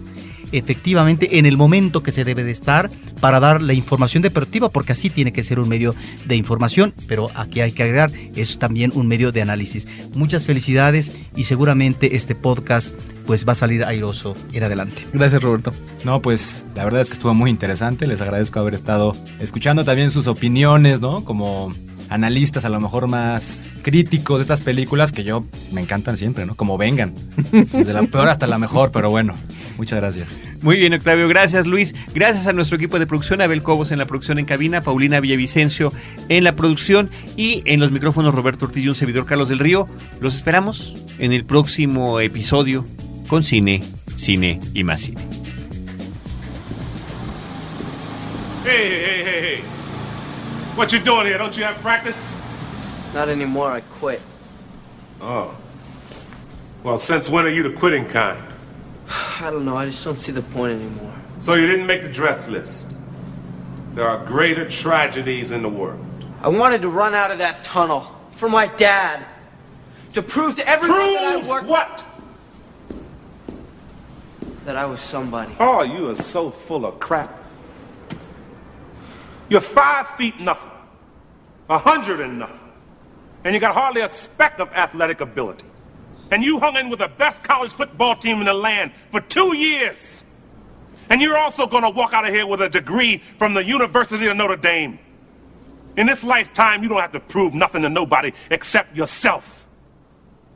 efectivamente 0.52 1.38
en 1.38 1.46
el 1.46 1.56
momento 1.56 2.02
que 2.02 2.12
se 2.12 2.24
debe 2.24 2.44
de 2.44 2.50
estar 2.50 2.90
para 3.20 3.40
dar 3.40 3.62
la 3.62 3.74
información 3.74 4.22
deportiva, 4.22 4.68
porque 4.68 4.92
así 4.92 5.10
tiene 5.10 5.32
que 5.32 5.42
ser 5.42 5.58
un 5.58 5.68
medio 5.68 5.94
de 6.26 6.36
información, 6.36 6.94
pero 7.06 7.28
aquí 7.34 7.60
hay 7.60 7.72
que 7.72 7.82
agregar, 7.82 8.10
es 8.34 8.58
también 8.58 8.92
un 8.94 9.06
medio 9.06 9.32
de 9.32 9.42
análisis. 9.42 9.86
Muchas 10.14 10.46
felicidades 10.46 11.12
y 11.36 11.44
seguramente 11.44 12.16
este 12.16 12.34
podcast 12.34 12.94
pues 13.26 13.46
va 13.46 13.52
a 13.52 13.56
salir 13.56 13.84
airoso 13.84 14.34
en 14.52 14.64
adelante. 14.64 15.06
Gracias 15.12 15.42
Roberto. 15.42 15.72
No, 16.04 16.22
pues 16.22 16.64
la 16.74 16.84
verdad 16.84 17.02
es 17.02 17.08
que 17.08 17.14
estuvo 17.14 17.34
muy 17.34 17.50
interesante. 17.50 18.06
Les 18.06 18.20
agradezco 18.20 18.58
haber 18.60 18.74
estado 18.74 19.14
escuchando 19.38 19.84
también 19.84 20.10
sus 20.10 20.26
opiniones, 20.26 21.00
¿no? 21.00 21.24
Como 21.24 21.72
analistas 22.10 22.64
a 22.64 22.68
lo 22.68 22.80
mejor 22.80 23.06
más 23.06 23.74
críticos 23.82 24.38
de 24.38 24.42
estas 24.42 24.60
películas 24.60 25.12
que 25.12 25.24
yo 25.24 25.44
me 25.72 25.80
encantan 25.80 26.16
siempre, 26.16 26.46
¿no? 26.46 26.56
Como 26.56 26.78
vengan. 26.78 27.14
Desde 27.52 27.92
la 27.92 28.02
peor 28.02 28.28
hasta 28.28 28.46
la 28.46 28.58
mejor, 28.58 28.92
pero 28.92 29.10
bueno, 29.10 29.34
muchas 29.76 29.98
gracias. 29.98 30.36
Muy 30.62 30.78
bien, 30.78 30.94
Octavio. 30.94 31.28
Gracias, 31.28 31.66
Luis. 31.66 31.94
Gracias 32.14 32.46
a 32.46 32.52
nuestro 32.52 32.76
equipo 32.76 32.98
de 32.98 33.06
producción, 33.06 33.40
Abel 33.40 33.62
Cobos 33.62 33.90
en 33.90 33.98
la 33.98 34.06
producción 34.06 34.38
en 34.38 34.44
cabina, 34.44 34.80
Paulina 34.80 35.20
Villavicencio 35.20 35.92
en 36.28 36.44
la 36.44 36.56
producción 36.56 37.10
y 37.36 37.62
en 37.66 37.80
los 37.80 37.90
micrófonos 37.90 38.34
Roberto 38.34 38.66
Ortiz 38.66 38.84
y 38.84 38.88
un 38.88 38.94
servidor 38.94 39.26
Carlos 39.26 39.48
del 39.48 39.58
Río. 39.58 39.88
Los 40.20 40.34
esperamos 40.34 40.94
en 41.18 41.32
el 41.32 41.44
próximo 41.44 42.20
episodio 42.20 42.86
con 43.28 43.42
cine, 43.42 43.82
cine 44.16 44.60
y 44.74 44.84
más 44.84 45.02
cine. 45.02 45.20
Hey, 48.64 48.74
hey, 48.74 49.22
hey, 49.24 49.40
hey. 49.42 49.77
What 50.78 50.92
you 50.92 51.00
doing 51.00 51.26
here? 51.26 51.38
Don't 51.38 51.56
you 51.56 51.64
have 51.64 51.76
practice? 51.78 52.36
Not 53.12 53.28
anymore, 53.28 53.72
I 53.72 53.80
quit. 53.80 54.22
Oh. 55.20 55.58
Well, 56.84 56.98
since 56.98 57.28
when 57.28 57.44
are 57.46 57.50
you 57.50 57.64
the 57.64 57.72
quitting 57.72 58.06
kind? 58.06 58.40
I 59.40 59.50
don't 59.50 59.64
know, 59.64 59.76
I 59.76 59.86
just 59.86 60.04
don't 60.04 60.20
see 60.20 60.30
the 60.30 60.40
point 60.40 60.74
anymore. 60.74 61.12
So 61.40 61.54
you 61.54 61.66
didn't 61.66 61.88
make 61.88 62.02
the 62.02 62.08
dress 62.08 62.46
list. 62.46 62.94
There 63.94 64.06
are 64.06 64.24
greater 64.24 64.70
tragedies 64.70 65.50
in 65.50 65.62
the 65.62 65.68
world. 65.68 65.98
I 66.42 66.48
wanted 66.48 66.82
to 66.82 66.90
run 66.90 67.12
out 67.12 67.32
of 67.32 67.38
that 67.38 67.64
tunnel 67.64 68.06
for 68.30 68.48
my 68.48 68.68
dad. 68.68 69.26
To 70.12 70.22
prove 70.22 70.54
to 70.54 70.68
everyone 70.68 71.00
that 71.14 71.42
I 71.42 71.48
worked. 71.48 71.66
what? 71.66 72.06
That 74.64 74.76
I 74.76 74.84
was 74.86 75.00
somebody. 75.00 75.56
Oh, 75.58 75.82
you 75.82 76.08
are 76.08 76.14
so 76.14 76.50
full 76.50 76.86
of 76.86 77.00
crap. 77.00 77.47
You're 79.48 79.60
five 79.60 80.08
feet 80.10 80.38
nothing, 80.40 80.70
a 81.70 81.78
hundred 81.78 82.20
and 82.20 82.38
nothing, 82.38 82.58
and 83.44 83.54
you 83.54 83.60
got 83.60 83.74
hardly 83.74 84.02
a 84.02 84.08
speck 84.08 84.58
of 84.58 84.70
athletic 84.72 85.20
ability. 85.20 85.64
And 86.30 86.42
you 86.42 86.60
hung 86.60 86.76
in 86.76 86.90
with 86.90 86.98
the 86.98 87.08
best 87.08 87.42
college 87.42 87.72
football 87.72 88.14
team 88.14 88.40
in 88.40 88.44
the 88.44 88.54
land 88.54 88.92
for 89.10 89.20
two 89.20 89.56
years. 89.56 90.24
And 91.08 91.22
you're 91.22 91.38
also 91.38 91.66
going 91.66 91.84
to 91.84 91.90
walk 91.90 92.12
out 92.12 92.26
of 92.26 92.34
here 92.34 92.46
with 92.46 92.60
a 92.60 92.68
degree 92.68 93.22
from 93.38 93.54
the 93.54 93.64
University 93.64 94.26
of 94.26 94.36
Notre 94.36 94.56
Dame. 94.56 94.98
In 95.96 96.06
this 96.06 96.22
lifetime, 96.22 96.82
you 96.82 96.88
don't 96.90 97.00
have 97.00 97.12
to 97.12 97.20
prove 97.20 97.54
nothing 97.54 97.80
to 97.82 97.88
nobody 97.88 98.32
except 98.50 98.94
yourself. 98.94 99.66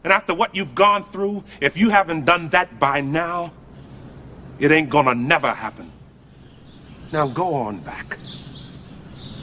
And 0.04 0.12
after 0.12 0.34
what 0.34 0.54
you've 0.54 0.74
gone 0.74 1.04
through, 1.04 1.42
if 1.60 1.76
you 1.76 1.88
haven't 1.88 2.26
done 2.26 2.50
that 2.50 2.78
by 2.78 3.00
now, 3.00 3.52
it 4.58 4.70
ain't 4.70 4.90
gonna 4.90 5.14
never 5.14 5.52
happen. 5.52 5.90
Now 7.12 7.28
go 7.28 7.54
on 7.54 7.78
back. 7.78 8.18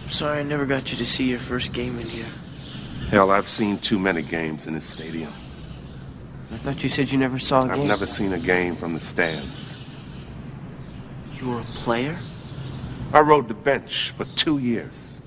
Sorry 0.10 0.40
I 0.40 0.44
never 0.44 0.66
got 0.66 0.92
you 0.92 0.98
to 0.98 1.06
see 1.06 1.30
your 1.30 1.40
first 1.40 1.72
game 1.72 1.98
in 2.00 2.08
here. 2.08 2.26
Hell, 3.10 3.32
I've 3.32 3.48
seen 3.48 3.78
too 3.78 4.00
many 4.00 4.22
games 4.22 4.68
in 4.68 4.74
this 4.74 4.86
stadium. 4.86 5.32
I 6.52 6.58
thought 6.58 6.82
you 6.84 6.90
said 6.90 7.12
you 7.12 7.18
never 7.18 7.38
saw 7.38 7.60
a 7.60 7.68
I've 7.70 7.76
game. 7.78 7.88
never 7.88 8.08
seen 8.08 8.34
a 8.34 8.40
game 8.40 8.76
from 8.76 8.94
the 8.96 9.00
stands. 9.00 9.76
You 11.40 11.52
were 11.52 11.60
a 11.60 11.64
player? 11.64 12.18
I 13.14 13.22
rode 13.22 13.48
the 13.48 13.54
bench 13.54 14.14
for 14.18 14.26
two 14.36 14.58
years. 14.58 15.22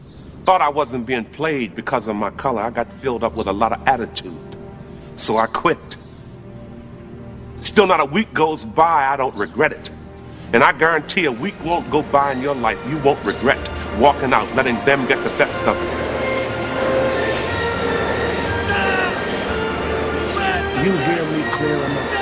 Thought 0.45 0.61
I 0.61 0.69
wasn't 0.69 1.07
being 1.07 1.25
played 1.25 1.75
because 1.77 2.09
of 2.09 2.17
my 2.17 2.31
color. 2.31 2.63
I 2.63 2.71
got 2.71 2.93
filled 2.93 3.23
up 3.23 3.35
with 3.35 3.47
a 3.47 3.53
lot 3.53 3.73
of 3.73 3.87
attitude. 3.87 4.57
So 5.17 5.37
I 5.37 5.47
quit. 5.47 5.97
Still 7.61 7.87
not 7.87 8.01
a 8.01 8.05
week 8.05 8.35
goes 8.35 8.65
by, 8.65 9.07
I 9.07 9.17
don't 9.17 9.35
regret 9.37 9.73
it. 9.73 9.91
And 10.53 10.63
I 10.63 10.73
guarantee 10.73 11.25
a 11.25 11.33
week 11.33 11.55
won't 11.65 11.91
go 11.91 12.03
by 12.03 12.33
in 12.33 12.43
your 12.43 12.55
life 12.55 12.79
you 12.87 12.99
won't 12.99 13.25
regret 13.25 13.71
walking 13.99 14.35
out, 14.35 14.55
letting 14.55 14.75
them 14.85 15.07
get 15.07 15.23
the 15.25 15.31
best 15.31 15.63
of 15.65 15.77
you. 15.77 16.13
You 20.85 20.93
hear 20.99 21.25
me 21.31 21.43
clear 21.53 21.77
enough? 21.77 22.22